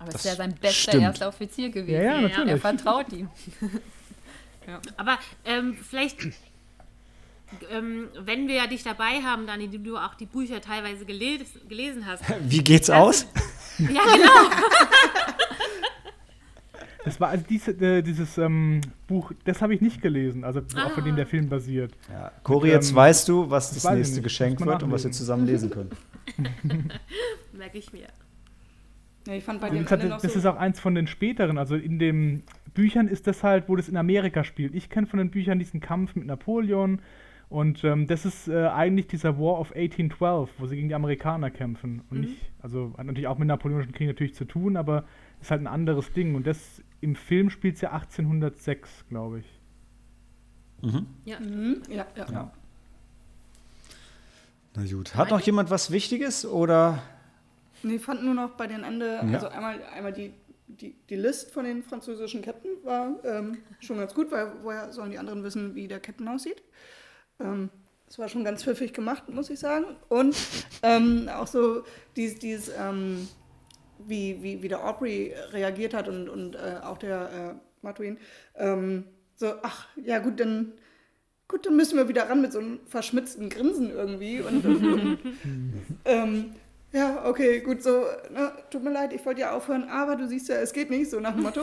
Aber 0.00 0.08
es 0.08 0.12
Das 0.14 0.24
ist 0.24 0.30
ja 0.30 0.36
sein 0.36 0.54
bester 0.54 0.92
stimmt. 0.92 1.02
erster 1.02 1.28
Offizier 1.28 1.68
gewesen. 1.68 1.94
Ja, 1.94 2.02
ja, 2.02 2.14
Ja, 2.16 2.20
natürlich. 2.22 2.50
Er 2.50 2.58
vertraut 2.58 3.12
ihm. 3.12 3.28
Aber 4.96 5.18
ähm, 5.44 5.76
vielleicht, 5.88 6.20
ähm, 7.70 8.08
wenn 8.18 8.48
wir 8.48 8.54
ja 8.54 8.66
dich 8.66 8.82
dabei 8.82 9.20
haben, 9.22 9.46
Dani, 9.46 9.68
die 9.68 9.82
du 9.82 9.98
auch 9.98 10.14
die 10.14 10.24
Bücher 10.26 10.60
teilweise 10.62 11.04
geles 11.04 11.48
gelesen 11.68 12.06
hast. 12.06 12.22
Wie 12.40 12.64
geht's 12.64 12.88
aus? 12.88 13.26
ja, 13.78 13.88
genau. 13.88 14.50
Das 17.02 17.18
war 17.18 17.30
also 17.30 17.42
diese, 17.48 17.70
äh, 17.70 18.02
dieses 18.02 18.36
ähm, 18.36 18.82
Buch, 19.06 19.32
das 19.44 19.62
habe 19.62 19.74
ich 19.74 19.80
nicht 19.80 20.02
gelesen, 20.02 20.44
also 20.44 20.60
auf 20.60 20.94
dem 21.02 21.16
der 21.16 21.26
Film 21.26 21.48
basiert. 21.48 21.94
Ja, 22.12 22.30
Cori, 22.42 22.68
jetzt 22.68 22.90
ähm, 22.90 22.96
weißt 22.96 23.26
du, 23.26 23.48
was 23.48 23.72
das 23.72 23.90
nächste. 23.90 24.20
Geschenk 24.20 24.60
wird 24.64 24.82
und 24.82 24.92
was 24.92 25.04
wir 25.04 25.10
zusammen 25.10 25.46
lesen 25.46 25.70
können. 25.70 25.90
Merke 27.52 27.78
ich 27.78 27.90
mir. 27.94 28.08
Ja, 29.26 29.34
ich 29.34 29.44
fand 29.44 29.60
bei 29.60 29.70
dem 29.70 29.82
das, 29.82 29.92
hat, 29.92 30.00
Ende 30.00 30.14
noch 30.14 30.20
das 30.20 30.32
so, 30.32 30.38
ist 30.38 30.46
auch 30.46 30.56
eins 30.56 30.80
von 30.80 30.94
den 30.94 31.06
späteren. 31.06 31.58
Also 31.58 31.76
in 31.76 31.98
den 31.98 32.42
Büchern 32.72 33.08
ist 33.08 33.26
das 33.26 33.42
halt, 33.42 33.68
wo 33.68 33.76
das 33.76 33.88
in 33.88 33.96
Amerika 33.96 34.44
spielt. 34.44 34.74
Ich 34.74 34.88
kenne 34.88 35.06
von 35.06 35.18
den 35.18 35.30
Büchern 35.30 35.58
diesen 35.58 35.80
Kampf 35.80 36.14
mit 36.14 36.26
Napoleon. 36.26 37.00
Und 37.50 37.82
ähm, 37.82 38.06
das 38.06 38.24
ist 38.24 38.48
äh, 38.48 38.68
eigentlich 38.68 39.08
dieser 39.08 39.38
War 39.38 39.58
of 39.58 39.72
1812, 39.72 40.50
wo 40.58 40.66
sie 40.66 40.76
gegen 40.76 40.88
die 40.88 40.94
Amerikaner 40.94 41.50
kämpfen. 41.50 42.02
Und 42.08 42.20
nicht, 42.20 42.52
also 42.62 42.94
hat 42.96 43.06
natürlich 43.06 43.26
auch 43.26 43.38
mit 43.38 43.48
Napoleonischen 43.48 43.92
Krieg 43.92 44.06
natürlich 44.06 44.34
zu 44.34 44.44
tun, 44.44 44.76
aber 44.76 45.04
ist 45.40 45.50
halt 45.50 45.60
ein 45.60 45.66
anderes 45.66 46.12
Ding. 46.12 46.36
Und 46.36 46.46
das 46.46 46.82
im 47.00 47.16
Film 47.16 47.50
spielt 47.50 47.74
es 47.74 47.80
ja 47.80 47.90
1806, 47.90 49.06
glaube 49.08 49.40
ich. 49.40 49.46
mhm, 51.40 51.82
ja, 51.88 52.06
ja. 52.16 52.26
Ja. 52.32 52.52
Na 54.76 54.84
gut. 54.84 55.14
Hat 55.16 55.30
noch 55.30 55.40
jemand 55.40 55.70
was 55.70 55.90
Wichtiges 55.90 56.46
oder? 56.46 57.02
Nee, 57.82 57.96
ich 57.96 58.02
fand 58.02 58.22
nur 58.24 58.34
noch 58.34 58.50
bei 58.50 58.66
den 58.66 58.84
Ende, 58.84 59.16
Ja. 59.16 59.34
also 59.34 59.48
einmal, 59.48 59.80
einmal 59.94 60.12
die, 60.12 60.32
die, 60.66 60.94
die 61.08 61.16
List 61.16 61.50
von 61.52 61.64
den 61.64 61.82
französischen 61.82 62.42
Captain 62.42 62.72
war 62.84 63.16
ähm, 63.24 63.58
schon 63.80 63.98
ganz 63.98 64.14
gut, 64.14 64.30
weil 64.30 64.52
woher 64.62 64.92
sollen 64.92 65.10
die 65.10 65.18
anderen 65.18 65.42
wissen, 65.42 65.74
wie 65.74 65.88
der 65.88 66.00
Captain 66.00 66.28
aussieht? 66.28 66.62
Ähm, 67.40 67.70
das 68.06 68.18
war 68.18 68.28
schon 68.28 68.44
ganz 68.44 68.64
pfiffig 68.64 68.92
gemacht, 68.92 69.28
muss 69.28 69.50
ich 69.50 69.58
sagen. 69.60 69.84
Und 70.08 70.36
ähm, 70.82 71.28
auch 71.28 71.46
so 71.46 71.84
dieses, 72.16 72.38
dieses 72.38 72.72
ähm, 72.76 73.28
wie, 74.06 74.42
wie, 74.42 74.62
wie 74.62 74.68
der 74.68 74.84
Aubrey 74.84 75.34
reagiert 75.52 75.94
hat 75.94 76.08
und, 76.08 76.28
und 76.28 76.56
äh, 76.56 76.78
auch 76.82 76.98
der 76.98 77.30
äh, 77.30 77.54
Matwin. 77.82 78.18
Ähm, 78.56 79.04
so, 79.36 79.52
ach, 79.62 79.86
ja 80.04 80.18
gut, 80.18 80.40
dann 80.40 80.72
gut, 81.48 81.66
dann 81.66 81.76
müssen 81.76 81.96
wir 81.96 82.08
wieder 82.08 82.28
ran 82.28 82.42
mit 82.42 82.52
so 82.52 82.58
einem 82.58 82.80
verschmitzten 82.86 83.48
Grinsen 83.48 83.90
irgendwie. 83.90 84.40
Und, 84.40 84.64
und, 84.64 84.84
und 84.84 85.18
ähm, 86.04 86.54
ja, 86.92 87.24
okay, 87.26 87.60
gut, 87.60 87.82
so, 87.82 88.02
ne, 88.32 88.52
tut 88.70 88.82
mir 88.82 88.92
leid, 88.92 89.12
ich 89.12 89.24
wollte 89.24 89.40
ja 89.42 89.54
aufhören, 89.56 89.84
aber 89.90 90.16
du 90.16 90.26
siehst 90.28 90.48
ja, 90.48 90.56
es 90.56 90.72
geht 90.72 90.90
nicht, 90.90 91.10
so 91.10 91.20
nach 91.20 91.34
dem 91.34 91.42
Motto. 91.42 91.60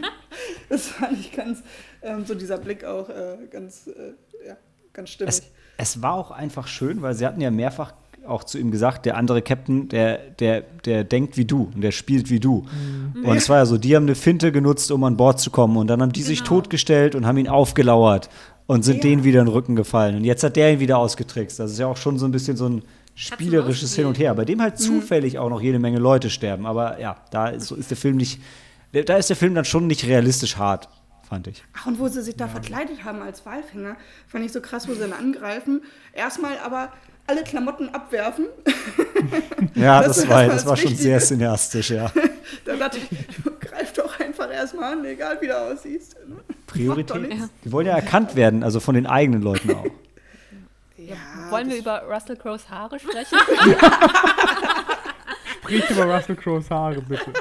das 0.68 0.88
fand 0.88 1.18
ich 1.18 1.32
ganz, 1.32 1.62
ähm, 2.02 2.24
so 2.26 2.34
dieser 2.34 2.58
Blick 2.58 2.84
auch 2.84 3.08
äh, 3.08 3.36
ganz, 3.50 3.86
äh, 3.86 4.46
ja, 4.48 4.56
ganz 4.92 5.10
stimmig. 5.10 5.34
Es, 5.34 5.42
es 5.76 6.02
war 6.02 6.14
auch 6.14 6.30
einfach 6.30 6.66
schön, 6.66 7.02
weil 7.02 7.14
sie 7.14 7.26
hatten 7.26 7.40
ja 7.40 7.50
mehrfach 7.50 7.92
auch 8.26 8.44
zu 8.44 8.58
ihm 8.58 8.70
gesagt, 8.70 9.06
der 9.06 9.16
andere 9.16 9.40
Captain, 9.40 9.88
der, 9.88 10.18
der, 10.18 10.60
der 10.84 11.04
denkt 11.04 11.38
wie 11.38 11.46
du 11.46 11.70
und 11.74 11.80
der 11.80 11.90
spielt 11.90 12.28
wie 12.28 12.38
du. 12.38 12.66
Und 13.14 13.36
es 13.36 13.48
war 13.48 13.56
ja 13.58 13.66
so, 13.66 13.78
die 13.78 13.96
haben 13.96 14.02
eine 14.04 14.14
Finte 14.14 14.52
genutzt, 14.52 14.90
um 14.92 15.02
an 15.04 15.16
Bord 15.16 15.40
zu 15.40 15.50
kommen 15.50 15.78
und 15.78 15.86
dann 15.86 16.02
haben 16.02 16.12
die 16.12 16.22
sich 16.22 16.40
Genau. 16.40 16.56
totgestellt 16.56 17.14
und 17.14 17.24
haben 17.26 17.38
ihn 17.38 17.48
aufgelauert 17.48 18.28
und 18.66 18.84
sind 18.84 18.96
Ja. 18.96 19.02
denen 19.02 19.24
wieder 19.24 19.40
in 19.40 19.46
den 19.46 19.52
Rücken 19.54 19.74
gefallen. 19.74 20.16
Und 20.16 20.24
jetzt 20.24 20.44
hat 20.44 20.56
der 20.56 20.70
ihn 20.74 20.80
wieder 20.80 20.98
ausgetrickst. 20.98 21.58
Das 21.58 21.70
ist 21.72 21.78
ja 21.78 21.86
auch 21.86 21.96
schon 21.96 22.18
so 22.18 22.26
ein 22.26 22.30
bisschen 22.30 22.58
so 22.58 22.68
ein 22.68 22.82
spielerisches 23.14 23.94
Hin 23.94 24.06
und 24.06 24.18
Her, 24.18 24.34
bei 24.34 24.44
dem 24.44 24.60
halt 24.62 24.78
zufällig 24.78 25.38
auch 25.38 25.50
noch 25.50 25.60
jede 25.60 25.78
Menge 25.78 25.98
Leute 25.98 26.30
sterben. 26.30 26.66
Aber 26.66 26.98
ja, 27.00 27.16
da 27.30 27.48
ist, 27.48 27.66
so 27.66 27.74
ist 27.74 27.90
der 27.90 27.96
Film 27.96 28.16
nicht, 28.16 28.40
da 28.92 29.16
ist 29.16 29.28
der 29.28 29.36
Film 29.36 29.54
dann 29.54 29.64
schon 29.64 29.86
nicht 29.86 30.04
realistisch 30.06 30.56
hart, 30.56 30.88
fand 31.28 31.46
ich. 31.46 31.62
Ach, 31.78 31.86
und 31.86 31.98
wo 31.98 32.08
sie 32.08 32.22
sich 32.22 32.36
da 32.36 32.48
verkleidet 32.48 33.04
haben 33.04 33.22
als 33.22 33.44
Walfänger, 33.46 33.96
fand 34.26 34.44
ich 34.44 34.52
so 34.52 34.60
krass, 34.60 34.88
wo 34.88 34.94
sie 34.94 35.00
dann 35.00 35.12
angreifen. 35.12 35.82
Erstmal 36.12 36.58
aber 36.64 36.92
alle 37.26 37.42
Klamotten 37.44 37.88
abwerfen. 37.90 38.46
Ja, 39.74 40.02
Das 40.02 40.16
das, 40.16 40.28
war, 40.28 40.46
das 40.46 40.66
war 40.66 40.76
schon 40.76 40.94
sehr 40.96 41.20
cineastisch, 41.20 41.90
ja. 41.90 42.10
Da 42.64 42.76
dachte 42.76 42.98
ich, 42.98 43.60
greif 43.60 43.92
doch 43.92 44.18
einfach 44.18 44.50
erstmal 44.50 44.94
an, 44.94 45.04
egal 45.04 45.38
wie 45.40 45.46
du 45.46 45.56
aussiehst. 45.56 46.16
Priorität. 46.66 47.30
Die 47.64 47.72
wollen 47.72 47.86
ja 47.86 47.94
erkannt 47.94 48.34
werden, 48.34 48.62
also 48.64 48.80
von 48.80 48.94
den 48.94 49.06
eigenen 49.06 49.42
Leuten 49.42 49.70
auch. 49.72 49.86
Ja, 51.50 51.56
Wollen 51.56 51.68
wir 51.70 51.78
über 51.78 52.02
Russell 52.08 52.36
Crowes 52.36 52.68
Haare 52.70 52.98
sprechen? 53.00 53.38
Sprich 55.62 55.90
über 55.90 56.04
Russell 56.04 56.36
Crowes 56.36 56.70
Haare, 56.70 57.00
bitte. 57.02 57.32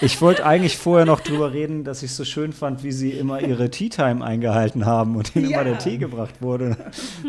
Ich 0.00 0.20
wollte 0.20 0.44
eigentlich 0.44 0.76
vorher 0.78 1.06
noch 1.06 1.20
drüber 1.20 1.52
reden, 1.52 1.84
dass 1.84 2.02
ich 2.02 2.10
es 2.10 2.16
so 2.16 2.24
schön 2.24 2.52
fand, 2.52 2.82
wie 2.82 2.92
sie 2.92 3.12
immer 3.12 3.40
ihre 3.40 3.70
Tea 3.70 3.88
Time 3.88 4.24
eingehalten 4.24 4.84
haben 4.86 5.16
und 5.16 5.34
ihnen 5.36 5.50
Ja. 5.50 5.60
immer 5.60 5.70
der 5.70 5.78
Tee 5.78 5.98
gebracht 5.98 6.34
wurde. 6.40 6.76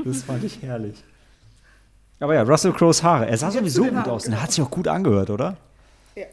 Das 0.03 0.23
fand 0.23 0.43
ich 0.43 0.61
herrlich. 0.61 0.95
Aber 2.19 2.35
ja, 2.35 2.43
Russell 2.43 2.73
Crowes 2.73 3.03
Haare. 3.03 3.27
Er 3.27 3.37
sah 3.37 3.47
Jetzt 3.47 3.57
sowieso 3.59 3.85
gut 3.85 4.07
aus 4.07 4.25
und 4.27 4.33
er 4.33 4.41
hat 4.43 4.51
sich 4.51 4.63
auch 4.63 4.71
gut 4.71 4.87
angehört, 4.87 5.29
oder? 5.29 5.57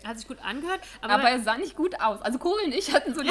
Hat 0.04 0.18
sich 0.18 0.28
gut 0.28 0.38
angehört. 0.44 0.80
Aber, 1.00 1.14
Aber 1.14 1.30
er 1.30 1.40
sah 1.40 1.56
nicht 1.56 1.74
gut 1.76 1.94
aus. 2.00 2.20
Also 2.22 2.38
Kohl 2.38 2.58
und 2.64 2.72
ich 2.72 2.92
hatten 2.92 3.14
so 3.14 3.22
die. 3.22 3.30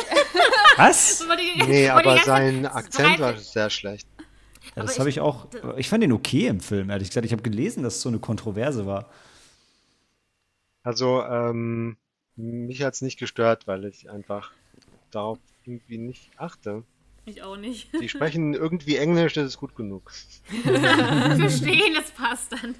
Was? 0.77 1.25
Nee, 1.67 1.89
aber 1.89 2.17
sein 2.19 2.65
Akzent 2.65 3.19
war 3.19 3.35
sehr 3.37 3.69
schlecht. 3.69 4.07
Ja, 4.79 4.83
das 4.85 4.93
ich- 4.93 4.99
habe 4.99 5.09
ich 5.09 5.19
auch. 5.19 5.47
Ich 5.77 5.89
fand 5.89 6.03
den 6.03 6.11
okay 6.11 6.47
im 6.47 6.59
Film, 6.59 6.89
ehrlich 6.89 7.09
gesagt. 7.09 7.25
Ich 7.25 7.31
habe 7.31 7.43
gelesen, 7.43 7.83
dass 7.83 7.95
es 7.95 8.01
so 8.01 8.09
eine 8.09 8.19
Kontroverse 8.19 8.85
war. 8.85 9.09
Also, 10.83 11.21
ähm, 11.23 11.97
mich 12.35 12.81
hat's 12.83 13.01
nicht 13.01 13.19
gestört, 13.19 13.67
weil 13.67 13.85
ich 13.85 14.09
einfach 14.09 14.51
darauf 15.11 15.39
irgendwie 15.65 15.97
nicht 15.97 16.31
achte. 16.37 16.83
Ich 17.25 17.43
auch 17.43 17.57
nicht. 17.57 17.89
Die 18.01 18.09
sprechen 18.09 18.53
irgendwie 18.53 18.95
Englisch, 18.95 19.33
das 19.33 19.45
ist 19.45 19.57
gut 19.57 19.75
genug. 19.75 20.11
Verstehen, 20.63 21.93
das 21.95 22.11
passt 22.17 22.53
dann. 22.53 22.75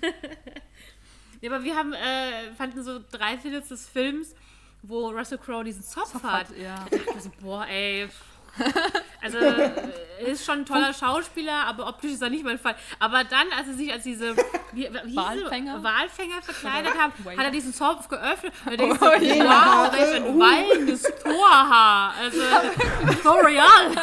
ja, 1.41 1.51
aber 1.51 1.63
wir 1.63 1.75
haben, 1.75 1.93
äh, 1.93 2.51
fanden 2.57 2.83
so 2.83 2.99
drei 3.11 3.37
Viertel 3.37 3.61
des 3.61 3.87
Films, 3.87 4.33
wo 4.81 5.09
Russell 5.09 5.37
Crowe 5.37 5.63
diesen 5.63 5.83
Zopf, 5.83 6.23
hat. 6.23 6.47
ja. 6.57 6.85
Da 6.89 6.97
dachte 6.97 7.13
ich 7.17 7.23
so, 7.23 7.31
boah, 7.41 7.65
ey. 7.67 8.07
Also, 9.21 9.37
äh, 9.37 9.69
ist 10.31 10.45
schon 10.45 10.59
ein 10.59 10.65
toller 10.65 10.93
Schauspieler, 10.93 11.65
aber 11.67 11.87
optisch 11.87 12.11
ist 12.11 12.21
er 12.21 12.29
nicht 12.29 12.45
mein 12.45 12.57
Fall. 12.57 12.73
Aber 12.99 13.25
dann, 13.25 13.47
als 13.57 13.67
er 13.67 13.73
sich 13.73 13.91
als 13.91 14.03
diese 14.03 14.33
wie, 14.71 14.89
wie? 15.03 15.15
Walfänger? 15.15 15.83
Walfänger 15.83 16.41
verkleidet 16.41 16.93
hat, 16.97 17.11
hat 17.37 17.45
er 17.45 17.51
diesen 17.51 17.73
Zopf 17.73 18.07
geöffnet. 18.07 18.53
Und 18.65 18.71
dann 18.71 18.77
denkst 18.77 18.99
du, 18.99 19.05
Oh, 19.05 19.43
ja. 19.43 19.45
wow, 19.45 19.93
welch 19.93 20.15
ein 20.15 20.39
wallendes 20.39 21.03
Torhaar. 21.21 22.13
Also, 22.17 22.39
so 23.23 23.31
real. 23.33 23.65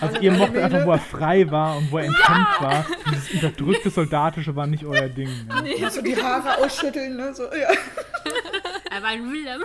Also 0.00 0.18
ihr 0.18 0.32
mochtet 0.32 0.56
einfach, 0.64 0.84
wo 0.84 0.92
er 0.92 0.98
frei 0.98 1.50
war 1.50 1.76
und 1.76 1.90
wo 1.90 1.98
er 1.98 2.06
enthemmt 2.06 2.60
war. 2.60 2.84
Dieses 3.10 3.30
unterdrückte 3.30 3.90
Soldatische 3.90 4.54
war 4.54 4.66
nicht 4.66 4.84
euer 4.84 5.08
Ding. 5.08 5.30
Ja. 5.78 5.88
so 5.88 6.02
die 6.02 6.20
Haare 6.20 6.58
ausschütteln, 6.58 7.16
ne? 7.16 7.32
So, 7.32 7.44
ja. 7.44 7.68
Er 8.94 9.02
war 9.02 9.08
ein 9.08 9.32
Willem. 9.32 9.62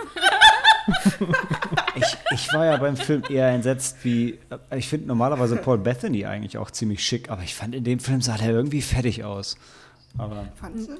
Ich, 1.94 2.16
ich 2.32 2.52
war 2.52 2.66
ja 2.66 2.76
beim 2.78 2.96
Film 2.96 3.22
eher 3.28 3.48
entsetzt, 3.50 3.98
wie. 4.02 4.38
Ich 4.76 4.88
finde 4.88 5.06
normalerweise 5.06 5.56
Paul 5.56 5.78
Bethany 5.78 6.26
eigentlich 6.26 6.58
auch 6.58 6.70
ziemlich 6.70 7.04
schick, 7.04 7.30
aber 7.30 7.42
ich 7.42 7.54
fand 7.54 7.74
in 7.74 7.84
dem 7.84 8.00
Film 8.00 8.22
sah 8.22 8.36
der 8.36 8.50
irgendwie 8.50 8.82
fertig 8.82 9.22
aus. 9.22 9.56
Aber? 10.18 10.48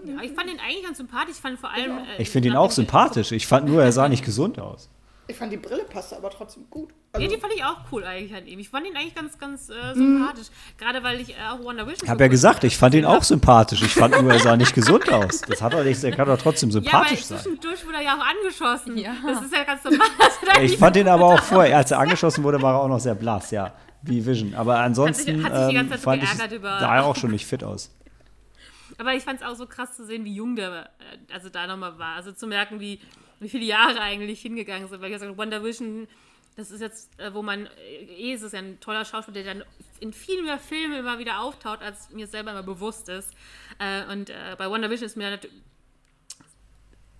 Ja, 0.06 0.22
ich 0.22 0.32
fand 0.32 0.48
ihn 0.48 0.60
eigentlich 0.60 0.84
ganz 0.84 0.98
sympathisch. 0.98 1.34
Ich 1.34 1.40
fand 1.40 1.58
vor 1.58 1.70
allem. 1.72 1.98
äh, 1.98 2.22
ich 2.22 2.30
finde 2.30 2.50
ihn 2.50 2.56
auch 2.56 2.70
sympathisch. 2.70 3.32
Ich 3.32 3.48
fand 3.48 3.66
nur, 3.66 3.82
er 3.82 3.90
sah 3.90 4.08
nicht 4.08 4.24
gesund 4.24 4.60
aus. 4.60 4.88
Ich 5.30 5.36
fand 5.36 5.52
die 5.52 5.56
Brille 5.56 5.84
passte 5.84 6.16
aber 6.16 6.28
trotzdem 6.30 6.64
gut. 6.70 6.90
ja, 6.90 7.20
Also, 7.20 7.28
die 7.34 7.40
fand 7.40 7.52
ich 7.54 7.62
auch 7.64 7.76
cool 7.92 8.04
eigentlich 8.04 8.34
an 8.34 8.46
ihm. 8.46 8.58
Ich 8.58 8.68
fand 8.68 8.86
ihn 8.86 8.96
eigentlich 8.96 9.14
ganz, 9.14 9.38
ganz 9.38 9.68
äh, 9.70 9.94
sympathisch. 9.94 10.48
Gerade 10.76 11.02
weil 11.02 11.20
ich 11.20 11.30
äh, 11.30 11.34
auch 11.50 11.60
Wonder 11.62 11.84
Vision 11.86 11.94
Ich 11.94 12.00
so 12.02 12.08
habe 12.08 12.22
ja 12.24 12.26
gut 12.28 12.32
gesagt, 12.32 12.64
ich 12.64 12.76
fand 12.76 12.94
ihn 12.94 13.04
auch 13.04 13.22
sympathisch. 13.22 13.82
Ich 13.82 13.94
fand 13.94 14.20
nur, 14.20 14.32
er 14.32 14.40
sah 14.40 14.56
nicht 14.56 14.74
gesund 14.74 15.10
aus. 15.12 15.40
Das 15.42 15.62
hat 15.62 15.72
er 15.74 15.84
nicht, 15.84 16.02
er 16.02 16.10
kann 16.12 16.26
doch 16.26 16.38
trotzdem 16.38 16.70
Ja, 16.70 16.76
aber 16.78 16.84
sympathisch 16.84 17.24
sein. 17.24 17.38
zwischendurch 17.38 17.86
wurde 17.86 17.96
er 17.98 18.02
ja 18.02 18.16
auch 18.18 18.26
angeschossen. 18.26 18.96
Ja. 18.98 19.14
Das 19.26 19.42
ist 19.42 19.52
ja 19.54 19.64
ganz 19.64 19.84
normal. 19.84 20.06
Ich 20.62 20.76
fand 20.78 20.96
ihn 20.96 21.08
aber 21.08 21.26
auch 21.26 21.42
vorher, 21.42 21.76
als 21.76 21.90
er 21.90 21.98
angeschossen 22.00 22.42
wurde, 22.44 22.60
war 22.60 22.74
er 22.74 22.80
auch 22.80 22.88
noch 22.88 23.00
sehr 23.00 23.14
blass, 23.14 23.50
ja. 23.52 23.72
Wie 24.02 24.24
Vision. 24.24 24.54
Aber 24.54 24.78
ansonsten 24.78 25.44
hat 25.44 25.54
sich 25.54 25.68
die 25.68 25.74
ganze 25.74 25.78
ähm, 25.78 25.88
Zeit 25.90 25.98
so 26.00 26.04
fand 26.04 26.22
ich, 26.52 26.52
über- 26.56 26.80
sah 26.80 26.96
er 26.96 27.04
auch 27.04 27.16
schon 27.16 27.30
nicht 27.30 27.46
fit 27.46 27.62
aus. 27.62 27.94
Aber 28.98 29.14
ich 29.14 29.22
fand 29.22 29.40
es 29.40 29.46
auch 29.46 29.54
so 29.54 29.66
krass 29.66 29.96
zu 29.96 30.04
sehen, 30.04 30.24
wie 30.24 30.34
jung 30.34 30.56
der 30.56 30.90
äh, 31.28 31.32
also 31.32 31.48
da 31.48 31.66
nochmal 31.66 31.98
war. 31.98 32.16
Also 32.16 32.32
zu 32.32 32.46
merken, 32.46 32.80
wie, 32.80 33.00
wie 33.40 33.48
viele 33.48 33.64
Jahre 33.64 34.00
eigentlich 34.00 34.40
hingegangen 34.40 34.88
sind. 34.88 35.00
Weil 35.00 35.10
ich 35.10 35.18
gesagt 35.18 35.36
Wonder 35.36 35.64
Vision, 35.64 36.06
das 36.56 36.70
ist 36.70 36.80
jetzt, 36.80 37.18
äh, 37.18 37.32
wo 37.34 37.42
man, 37.42 37.66
äh, 37.66 38.04
eh 38.04 38.34
ist 38.34 38.42
es 38.42 38.52
ja 38.52 38.60
ein 38.60 38.78
toller 38.80 39.04
Schauspieler, 39.04 39.42
der 39.42 39.54
dann 39.54 39.64
in 39.98 40.12
viel 40.12 40.42
mehr 40.42 40.58
Filmen 40.58 40.98
immer 40.98 41.18
wieder 41.18 41.40
auftaucht, 41.40 41.82
als 41.82 42.10
mir 42.10 42.26
selber 42.26 42.52
immer 42.52 42.62
bewusst 42.62 43.08
ist. 43.08 43.32
Äh, 43.78 44.10
und 44.12 44.32
bei 44.58 44.70
Wonder 44.70 44.90
Vision 44.90 45.06
ist 45.06 45.16
mir 45.16 45.30
natürlich 45.30 45.56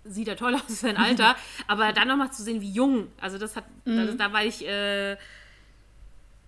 sieht 0.03 0.27
er 0.27 0.35
toll 0.35 0.55
aus 0.55 0.63
für 0.65 0.73
sein 0.73 0.97
Alter, 0.97 1.35
aber 1.67 1.93
dann 1.93 2.07
nochmal 2.07 2.31
zu 2.31 2.41
sehen, 2.41 2.59
wie 2.61 2.71
jung, 2.71 3.09
also 3.19 3.37
das 3.37 3.55
hat, 3.55 3.65
da, 3.85 4.05
da 4.05 4.33
war 4.33 4.43
ich, 4.43 4.67
äh, 4.67 5.15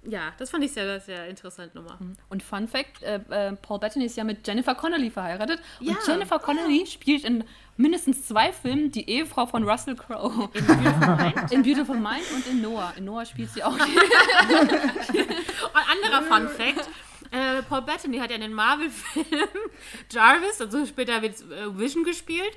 ja, 0.05 0.34
das 0.38 0.49
fand 0.49 0.63
ich 0.63 0.71
sehr, 0.74 0.99
sehr 0.99 1.28
interessant 1.28 1.76
nochmal. 1.76 1.97
Und 2.30 2.43
Fun 2.43 2.67
Fact: 2.67 3.03
äh, 3.03 3.19
äh, 3.30 3.53
Paul 3.53 3.80
Bettany 3.80 4.05
ist 4.05 4.17
ja 4.17 4.24
mit 4.24 4.45
Jennifer 4.45 4.76
Connelly 4.76 5.09
verheiratet. 5.09 5.61
Und 5.80 5.88
Ja. 5.88 5.95
Jennifer 6.05 6.39
Connelly 6.39 6.86
spielt 6.88 7.24
in 7.24 7.43
mindestens 7.78 8.28
zwei 8.28 8.51
Filmen 8.51 8.91
die 8.91 9.09
Ehefrau 9.09 9.45
von 9.45 9.67
Russell 9.67 9.95
Crowe. 9.95 10.49
In 10.53 10.65
Beautiful 10.65 11.15
Mind. 11.15 11.51
In 11.51 11.63
Beautiful 11.63 11.97
Mind 11.97 12.32
und 12.36 12.47
in 12.47 12.61
Noah. 12.61 12.93
In 12.97 13.05
Noah 13.05 13.26
spielt 13.26 13.51
sie 13.51 13.63
auch. 13.63 13.74
Und 15.74 15.82
anderer 15.89 16.21
Fun 16.24 16.47
Fact. 16.49 16.88
Äh, 17.32 17.63
Paul 17.63 17.82
Bettany 17.82 18.19
hat 18.19 18.30
ja 18.30 18.36
in 18.36 18.41
den 18.41 18.53
Marvel-Filmen 18.53 19.47
Jarvis, 20.11 20.61
also 20.61 20.86
später 20.86 21.21
wird 21.24 21.34
äh, 21.41 21.78
Vision 21.78 22.03
gespielt. 22.03 22.55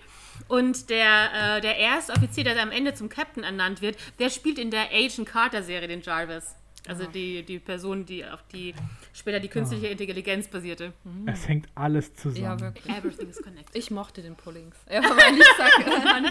Und 0.49 0.91
der, 0.91 1.57
äh, 1.57 1.61
der 1.63 1.79
erste 1.79 2.13
Offizier, 2.13 2.45
der 2.45 2.63
am 2.63 2.71
Ende 2.71 2.93
zum 2.93 3.09
Captain 3.09 3.43
ernannt 3.43 3.81
wird, 3.81 3.97
der 4.19 4.29
spielt 4.29 4.59
in 4.59 4.71
der 4.71 4.91
Agent 4.93 5.27
Carter-Serie 5.27 5.89
den 5.89 6.03
Jarvis. 6.03 6.57
Also 6.89 7.07
die, 7.07 7.43
die 7.43 7.59
Person, 7.59 8.05
die 8.07 8.25
auf 8.25 8.43
die 8.53 8.75
später 9.13 9.41
die 9.41 9.49
künstliche 9.49 9.87
Intelligenz 9.89 10.49
basierte. 10.49 10.93
Es 11.27 11.49
hängt 11.49 11.69
alles 11.75 12.15
zusammen. 12.15 12.45
ja, 12.45 12.61
wirklich. 12.61 12.97
Everything 12.97 13.29
is 13.29 13.43
connected. 13.43 13.75
Ich 13.75 13.91
mochte 13.91 14.23
den 14.23 14.35
Pullings. 14.37 14.77
Er 14.87 15.03
war 15.03 15.15
mein 15.15 15.35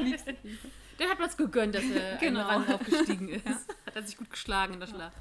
Liebster. 0.05 0.33
Der 0.99 1.09
hat 1.09 1.19
was 1.19 1.35
gegönnt, 1.35 1.75
dass 1.75 1.83
er 1.83 2.17
Genau. 2.19 2.41
Rang 2.47 2.67
aufgestiegen 2.73 3.29
ist. 3.29 3.45
Hat 3.85 3.95
er 3.95 4.03
sich 4.03 4.17
gut 4.17 4.29
geschlagen 4.29 4.75
in 4.75 4.79
der 4.79 4.87
Schlacht. 4.87 5.11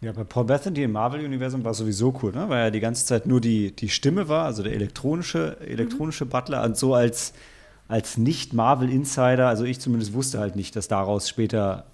Ja, 0.00 0.10
bei 0.12 0.24
Paul 0.24 0.44
Bethany 0.46 0.82
im 0.82 0.92
Marvel-Universum 0.92 1.62
war 1.62 1.70
es 1.72 1.78
sowieso 1.78 2.18
cool, 2.22 2.32
ne? 2.32 2.48
weil 2.48 2.64
er 2.64 2.70
die 2.72 2.80
ganze 2.80 3.06
Zeit 3.06 3.26
nur 3.26 3.40
die, 3.40 3.70
die 3.70 3.88
Stimme 3.88 4.28
war, 4.28 4.46
also 4.46 4.64
der 4.64 4.72
elektronische, 4.72 5.60
elektronische 5.60 6.26
Butler. 6.26 6.64
Und 6.64 6.76
so 6.76 6.94
als, 6.94 7.32
als 7.86 8.16
Nicht-Marvel-Insider, 8.18 9.46
also 9.46 9.62
ich 9.64 9.78
zumindest 9.78 10.12
wusste 10.12 10.40
halt 10.40 10.56
nicht, 10.56 10.74
dass 10.74 10.88
daraus 10.88 11.28
später 11.28 11.86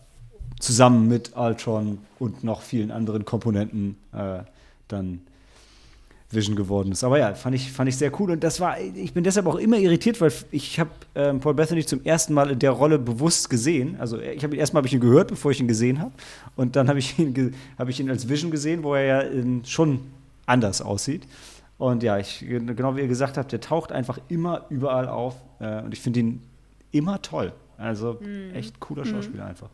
zusammen 0.61 1.09
mit 1.09 1.37
Ultron 1.37 1.99
und 2.19 2.45
noch 2.45 2.63
vielen 2.63 2.91
anderen 2.91 3.25
Komponenten 3.25 3.97
äh, 4.13 4.41
dann 4.89 5.21
Vision 6.31 6.57
geworden 6.57 6.93
ist. 6.93 7.05
Aber 7.05 7.19
ja, 7.19 7.35
fand 7.35 7.57
ich, 7.57 7.73
fand 7.73 7.89
ich 7.89 7.97
sehr 7.97 8.13
cool. 8.21 8.33
Und 8.33 8.45
das 8.45 8.61
war, 8.61 8.79
ich 8.79 9.15
bin 9.15 9.25
deshalb 9.25 9.47
auch 9.47 9.57
immer 9.57 9.79
irritiert, 9.79 10.21
weil 10.21 10.33
ich 10.51 10.79
habe 10.79 10.91
ähm, 11.15 11.41
Paul 11.41 11.55
Bethany 11.55 11.85
zum 11.87 12.05
ersten 12.05 12.35
Mal 12.35 12.51
in 12.51 12.59
der 12.59 12.73
Rolle 12.73 12.99
bewusst 12.99 13.49
gesehen. 13.49 13.97
Also 13.99 14.19
ich 14.19 14.45
habe 14.45 14.55
ihn 14.55 14.61
erstmal 14.61 14.81
habe 14.81 14.89
ich 14.89 14.95
ihn 14.95 15.01
gehört, 15.01 15.29
bevor 15.29 15.51
ich 15.53 15.61
ihn 15.61 15.69
gesehen 15.69 16.01
habe. 16.01 16.13
Und 16.55 16.77
dann 16.77 16.89
habe 16.89 16.99
ich 16.99 17.19
ihn 17.19 17.55
habe 17.79 17.91
ich 17.91 18.01
ihn 18.01 18.11
als 18.11 18.29
Vision 18.29 18.51
gesehen, 18.51 18.83
wo 18.83 18.95
er 18.95 19.05
ja 19.05 19.21
in, 19.21 19.65
schon 19.65 20.01
anders 20.45 20.83
aussieht. 20.83 21.27
Und 21.79 22.03
ja, 22.03 22.19
ich, 22.19 22.45
genau 22.47 22.97
wie 22.97 23.01
ihr 23.01 23.09
gesagt 23.09 23.39
habt, 23.39 23.53
der 23.53 23.61
taucht 23.61 23.93
einfach 23.93 24.19
immer 24.29 24.67
überall 24.69 25.09
auf. 25.09 25.37
Äh, 25.61 25.83
und 25.83 25.95
ich 25.95 26.01
finde 26.01 26.21
ihn 26.21 26.43
immer 26.91 27.23
toll. 27.23 27.53
Also 27.79 28.19
echt 28.53 28.81
cooler 28.81 29.05
Schauspieler 29.05 29.47
einfach. 29.47 29.71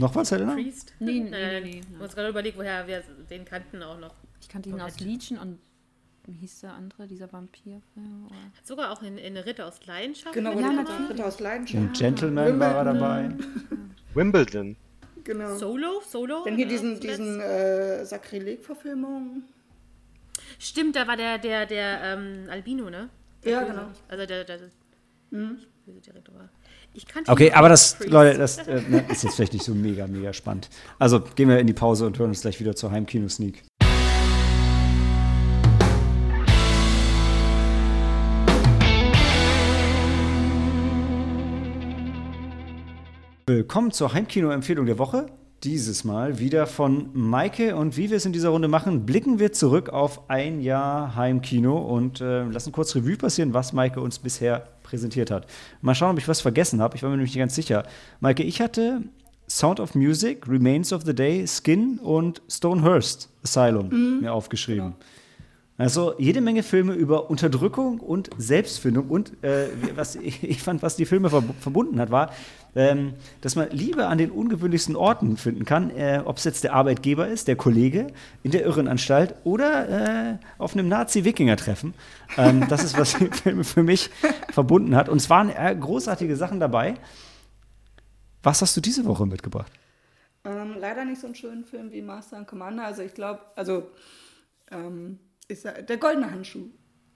Noch 0.00 0.14
was, 0.14 0.30
Helena? 0.32 0.54
Priest? 0.54 0.94
Nee, 0.98 1.20
nee, 1.20 1.30
nee, 1.30 1.60
nee. 1.60 1.80
Ich 1.80 1.98
muss 1.98 2.14
gerade 2.14 2.30
überlegen, 2.30 2.56
woher 2.56 2.86
wir 2.86 3.02
den 3.28 3.44
kannten 3.44 3.82
auch 3.82 3.98
noch. 3.98 4.14
Ich 4.40 4.48
kannte 4.48 4.70
ihn 4.70 4.80
aus 4.80 4.98
Legion 4.98 5.38
und 5.38 5.58
wie 6.26 6.32
hieß 6.32 6.60
der 6.60 6.72
andere, 6.72 7.06
dieser 7.06 7.30
Vampirfilm? 7.30 8.26
Oder? 8.26 8.36
Sogar 8.62 8.92
auch 8.92 9.02
in, 9.02 9.18
in 9.18 9.36
Ritter 9.36 9.66
aus 9.66 9.84
Leidenschaft. 9.86 10.32
genau, 10.34 10.58
ja, 10.58 10.72
natürlich. 10.72 11.10
Ritter 11.10 11.26
aus 11.26 11.40
Leidenschaft. 11.40 11.84
Im 11.84 11.92
Gentleman 11.92 12.58
war 12.58 12.76
er 12.76 12.84
dabei. 12.84 13.30
Wimbledon. 14.14 14.76
Genau. 15.24 15.54
Solo? 15.56 16.00
Solo? 16.08 16.44
Dann 16.44 16.56
hier 16.56 16.66
diesen, 16.66 16.98
diesen 16.98 17.38
äh, 17.40 18.04
Sakrileg-Verfilmung. 18.06 19.42
Stimmt, 20.58 20.96
da 20.96 21.06
war 21.06 21.16
der, 21.18 21.36
der, 21.38 21.66
der 21.66 22.00
ähm, 22.02 22.46
Albino, 22.50 22.88
ne? 22.88 23.10
Ja, 23.44 23.62
genau. 23.64 23.90
Also 24.08 24.24
der, 24.26 24.44
der, 24.44 24.58
der 24.58 24.68
Mhm. 25.32 25.58
böse 25.86 26.00
Direktor 26.00 26.34
war. 26.34 26.48
Ich 26.92 27.06
kannte 27.06 27.30
Okay, 27.30 27.52
aber 27.52 27.68
das, 27.68 27.94
Priest. 27.94 28.10
Leute, 28.10 28.36
das 28.36 28.58
äh, 28.58 28.82
ne, 28.88 29.04
ist 29.08 29.22
jetzt 29.22 29.36
vielleicht 29.36 29.52
nicht 29.52 29.64
so 29.64 29.72
mega, 29.74 30.08
mega 30.08 30.32
spannend. 30.32 30.68
Also 30.98 31.20
gehen 31.20 31.48
wir 31.48 31.60
in 31.60 31.68
die 31.68 31.72
Pause 31.72 32.04
und 32.04 32.18
hören 32.18 32.30
uns 32.30 32.40
gleich 32.40 32.58
wieder 32.58 32.74
zur 32.74 32.90
Heimkino-Sneak. 32.90 33.62
Willkommen 43.46 43.92
zur 43.92 44.12
Heimkino-Empfehlung 44.12 44.86
der 44.86 44.98
Woche. 44.98 45.26
Dieses 45.62 46.02
Mal 46.02 46.40
wieder 46.40 46.66
von 46.66 47.10
Maike. 47.12 47.76
Und 47.76 47.96
wie 47.96 48.10
wir 48.10 48.16
es 48.16 48.26
in 48.26 48.32
dieser 48.32 48.48
Runde 48.48 48.66
machen, 48.66 49.06
blicken 49.06 49.38
wir 49.38 49.52
zurück 49.52 49.90
auf 49.90 50.28
ein 50.28 50.60
Jahr 50.60 51.14
Heimkino 51.14 51.78
und 51.78 52.20
äh, 52.20 52.42
lassen 52.42 52.72
kurz 52.72 52.96
Revue 52.96 53.16
passieren, 53.16 53.54
was 53.54 53.72
Maike 53.72 54.00
uns 54.00 54.18
bisher 54.18 54.66
präsentiert 54.90 55.30
hat. 55.30 55.46
Mal 55.80 55.94
schauen, 55.94 56.12
ob 56.12 56.18
ich 56.18 56.28
was 56.28 56.40
vergessen 56.40 56.80
habe. 56.80 56.96
Ich 56.96 57.02
war 57.02 57.10
mir 57.10 57.16
nämlich 57.16 57.32
nicht 57.32 57.40
ganz 57.40 57.54
sicher. 57.54 57.84
Maike, 58.20 58.42
ich 58.42 58.60
hatte 58.60 59.02
Sound 59.48 59.80
of 59.80 59.94
Music, 59.94 60.46
Remains 60.48 60.92
of 60.92 61.04
the 61.04 61.14
Day, 61.14 61.46
Skin 61.46 61.98
und 61.98 62.42
Stonehurst 62.48 63.28
Asylum 63.42 64.20
mir 64.20 64.32
aufgeschrieben. 64.32 64.94
Also 65.80 66.14
jede 66.18 66.42
Menge 66.42 66.62
Filme 66.62 66.92
über 66.92 67.30
Unterdrückung 67.30 68.00
und 68.00 68.28
Selbstfindung 68.36 69.08
und 69.08 69.42
äh, 69.42 69.68
was 69.96 70.14
ich, 70.14 70.42
ich 70.48 70.62
fand, 70.62 70.82
was 70.82 70.96
die 70.96 71.06
Filme 71.06 71.32
verb 71.32 71.44
verbunden 71.58 71.98
hat, 71.98 72.10
war, 72.10 72.32
ähm, 72.74 73.14
dass 73.40 73.56
man 73.56 73.70
Liebe 73.70 74.06
an 74.06 74.18
den 74.18 74.30
ungewöhnlichsten 74.30 74.96
Orten 74.96 75.36
finden 75.36 75.64
kann, 75.64 75.90
äh, 75.90 76.22
ob 76.24 76.36
es 76.38 76.44
jetzt 76.44 76.64
der 76.64 76.74
Arbeitgeber 76.74 77.28
ist, 77.28 77.48
der 77.48 77.56
Kollege 77.56 78.08
in 78.42 78.50
der 78.50 78.64
Irrenanstalt 78.64 79.34
oder 79.44 79.88
äh, 80.32 80.38
auf 80.58 80.74
einem 80.74 80.88
Nazi-Wikinger-Treffen. 80.88 81.94
Ähm, 82.36 82.66
das 82.68 82.84
ist, 82.84 82.98
was 82.98 83.14
Filme 83.42 83.64
für 83.64 83.82
mich 83.82 84.10
verbunden 84.52 84.94
hat. 84.94 85.08
Und 85.08 85.18
es 85.18 85.30
waren 85.30 85.50
äh, 85.50 85.76
großartige 85.78 86.36
Sachen 86.36 86.60
dabei. 86.60 86.94
Was 88.42 88.62
hast 88.62 88.76
du 88.76 88.80
diese 88.80 89.04
Woche 89.04 89.26
mitgebracht? 89.26 89.72
Ähm, 90.44 90.76
leider 90.78 91.04
nicht 91.04 91.20
so 91.20 91.26
einen 91.26 91.34
schönen 91.34 91.64
Film 91.64 91.92
wie 91.92 92.00
Master 92.00 92.38
and 92.38 92.46
Commander. 92.46 92.84
Also 92.84 93.02
ich 93.02 93.12
glaube, 93.12 93.40
also 93.56 93.90
ähm, 94.70 95.18
ist 95.48 95.64
ja, 95.64 95.72
der 95.72 95.98
goldene 95.98 96.30
Handschuh. 96.30 96.68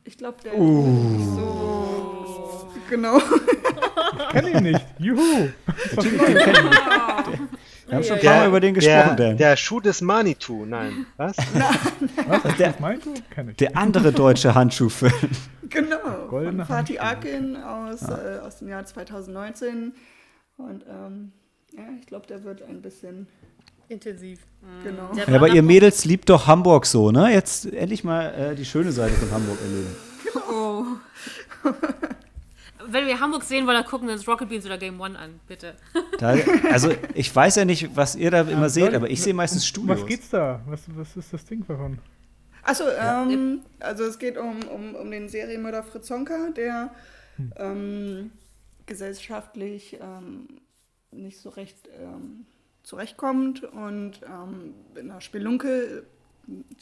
Ich 0.05 0.19
glaube, 0.19 0.37
der 0.45 0.59
Uh. 0.59 0.81
ist 0.81 1.19
nicht 1.19 1.31
so 1.31 2.44
genau. 2.89 3.19
Ich 3.19 4.29
kenne 4.31 4.51
ihn 4.51 4.63
nicht. 4.65 4.85
Juhu. 4.99 5.49
Wir 7.87 7.97
haben 7.97 8.05
schon 8.05 8.17
ein 8.17 8.23
paar 8.25 8.39
Mal 8.39 8.49
über 8.49 8.61
den 8.61 8.75
gesprochen, 8.75 9.17
der, 9.17 9.29
Dan. 9.29 9.37
der 9.37 9.57
Schuh 9.57 9.81
des 9.81 10.01
Manitou. 10.01 10.65
Nein, 10.65 11.07
was? 11.17 11.37
Was? 12.27 12.57
Der-? 12.57 12.73
Kenn 13.31 13.49
ich. 13.51 13.57
Der 13.57 13.77
andere 13.77 14.13
deutsche 14.13 14.55
Handschuhfilm. 14.55 15.13
genau. 15.69 16.27
Goldene 16.29 16.65
Von 16.65 16.77
Fatih. 16.77 16.99
Akin 17.01 17.57
aus, 17.57 18.03
äh, 18.03 18.39
aus 18.45 18.59
dem 18.59 18.69
Jahr 18.69 18.85
2019. 18.85 19.93
Und 20.57 20.85
ähm, 20.89 21.33
ja, 21.77 21.83
ich 22.01 22.07
glaube, 22.07 22.27
der 22.27 22.45
wird 22.45 22.63
ein 22.63 22.81
bisschen, 22.81 23.27
Intensiv. 23.89 24.41
genau. 24.83 25.13
Der 25.15 25.29
Ja, 25.29 25.35
aber 25.35 25.49
ihr 25.49 25.63
Mädels 25.63 26.05
liebt 26.05 26.31
doch 26.31 26.47
Hamburg 26.47 26.87
so, 26.87 27.11
ne? 27.11 27.33
Jetzt 27.33 27.67
endlich 27.73 28.03
mal 28.03 28.33
äh, 28.33 28.55
die 28.55 28.65
schöne 28.65 28.93
Seite 28.93 29.15
von 29.15 29.31
Hamburg 29.31 29.59
erleben. 29.61 29.97
Wenn 32.89 33.07
wir 33.07 33.21
Hamburg 33.21 33.43
sehen 33.45 33.67
wollen, 33.67 33.77
dann 33.77 33.87
gucken 33.87 34.09
wir 34.09 34.15
uns 34.15 34.27
Rocket 34.27 34.49
Beans 34.49 34.67
oder 34.67 34.79
Game 34.79 35.01
One 35.01 35.19
an, 35.19 35.41
bitte. 35.47 35.75
Da, 36.19 36.37
also 36.71 36.93
ich 37.15 37.35
weiß 37.35 37.57
ja 37.57 37.65
nicht, 37.65 37.97
was 37.97 38.15
ihr 38.15 38.31
da 38.31 38.43
immer 38.43 38.69
seht, 38.69 38.85
Leute, 38.85 38.97
aber 38.97 39.11
ich 39.11 39.21
sehe 39.21 39.35
meistens 39.35 39.67
Studios. 39.67 40.01
was 40.01 40.07
geht's 40.07 40.31
da? 40.31 40.61
Was, 40.67 40.83
was 40.95 41.17
ist 41.17 41.33
das 41.33 41.45
Ding 41.45 41.67
davon? 41.67 41.99
Achso, 42.63 42.85
ähm, 42.89 43.63
also 43.81 44.05
es 44.05 44.19
geht 44.19 44.39
um, 44.39 44.63
um, 44.69 44.95
um 44.95 45.11
den 45.11 45.29
Serienmörder 45.29 45.83
Fritz 45.83 46.11
Honka, 46.11 46.51
der 46.51 46.95
ähm, 47.57 48.31
gesellschaftlich 48.87 49.99
ähm, 50.01 50.47
nicht 51.11 51.39
so 51.39 51.51
recht 51.51 51.77
ähm, 52.01 52.47
zurechtkommt 52.83 53.65
und 53.65 54.21
ähm, 54.25 54.75
in 54.95 55.11
einer 55.11 55.21
Spelunke, 55.21 56.05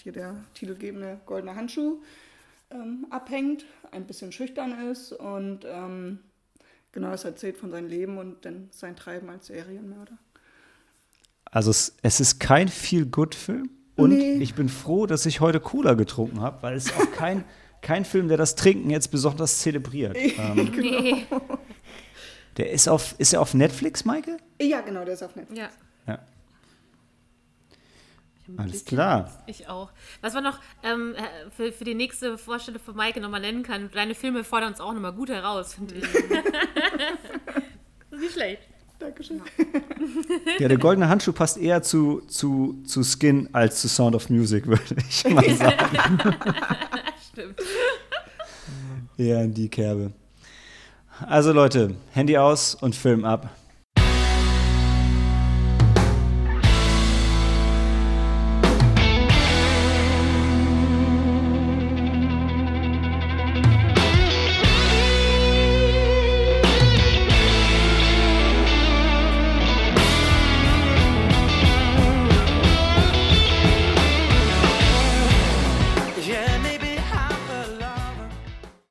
hier 0.03 0.13
der 0.13 0.37
titelgebende 0.55 1.21
goldene 1.27 1.55
Handschuh, 1.55 2.01
ähm, 2.73 3.07
abhängt, 3.11 3.65
ein 3.91 4.07
bisschen 4.07 4.33
schüchtern 4.33 4.89
ist 4.91 5.13
und 5.13 5.61
ähm, 5.67 6.19
genau, 6.93 7.11
es 7.13 7.25
erzählt 7.25 7.57
von 7.57 7.71
seinem 7.71 7.89
Leben 7.89 8.19
und 8.19 8.45
dann 8.45 8.69
sein 8.73 8.97
Treiben 8.97 9.29
als 9.31 9.47
Serienmörder. 9.49 10.17
Also 11.45 11.71
es, 11.71 11.97
es 12.03 12.21
ist 12.21 12.41
kein 12.41 12.69
Feel-Good-Film 12.69 13.69
und 13.97 14.11
Nee. 14.11 14.35
ich 14.39 14.55
bin 14.55 14.69
froh, 14.69 15.07
dass 15.07 15.27
ich 15.27 15.41
heute 15.41 15.61
Cola 15.61 15.95
getrunken 15.95 16.41
habe, 16.41 16.63
weil 16.63 16.75
es 16.77 16.87
ist 16.87 16.97
auch 16.97 17.13
kein, 17.13 17.45
kein 17.83 18.05
Film, 18.05 18.29
der 18.29 18.39
das 18.39 18.55
Trinken 18.55 18.89
jetzt 18.91 19.09
besonders 19.11 19.59
zelebriert. 19.59 20.17
ähm, 20.17 20.73
Nee. 20.77 21.27
der 22.57 22.71
ist 22.71 22.89
auf, 22.89 23.15
ist 23.19 23.33
er 23.35 23.41
auf 23.43 23.53
Netflix, 23.55 24.05
Michael? 24.05 24.39
Ja, 24.61 24.81
genau, 24.81 25.05
der 25.05 25.15
ist 25.15 25.23
auf 25.23 25.37
Netflix. 25.37 25.61
Ja, 25.61 25.69
Ja. 26.07 26.19
Ein 28.53 28.59
Alles 28.59 28.73
bisschen 28.73 28.87
klar. 28.99 29.31
ich 29.47 29.69
auch. 29.69 29.91
Was 30.21 30.35
man 30.35 30.45
noch 30.45 30.59
ähm, 30.83 31.15
äh, 31.15 31.51
für, 31.51 31.73
für 31.73 31.85
die 31.85 31.95
nächste 31.95 32.37
Vorstellung 32.37 32.81
von 32.81 32.95
Maike 32.97 33.21
nochmal 33.21 33.41
nennen 33.41 33.63
kann, 33.63 33.91
deine 33.93 34.15
Filme 34.15 34.45
fordern 34.45 34.71
uns 34.71 34.81
auch 34.81 34.93
nochmal 34.93 35.13
gut 35.13 35.31
heraus, 35.31 35.75
finde 35.75 35.95
ich. 35.97 36.03
das 36.03 36.13
ist 38.11 38.21
nicht 38.21 38.33
schlecht. 38.33 38.63
Dankeschön. 38.99 39.43
Ja, 40.59 40.69
der 40.69 40.79
goldene 40.79 41.09
Handschuh 41.09 41.33
passt 41.33 41.57
eher 41.57 41.83
zu, 41.83 42.21
zu, 42.29 42.83
zu 42.85 43.03
Skin 43.03 43.49
als 43.53 43.81
zu 43.81 43.89
Sound 43.89 44.15
of 44.15 44.29
Music, 44.31 44.67
würde 44.67 44.83
ich 45.09 45.25
mal 45.29 45.49
sagen. 45.57 46.35
Stimmt. 47.33 47.61
Eher 49.17 49.43
in 49.43 49.55
die 49.55 49.69
Kerbe. 49.69 50.13
Also 51.27 51.53
Leute, 51.53 51.95
Handy 52.13 52.37
aus 52.37 52.75
und 52.75 52.95
Film 52.95 53.25
ab. 53.25 53.49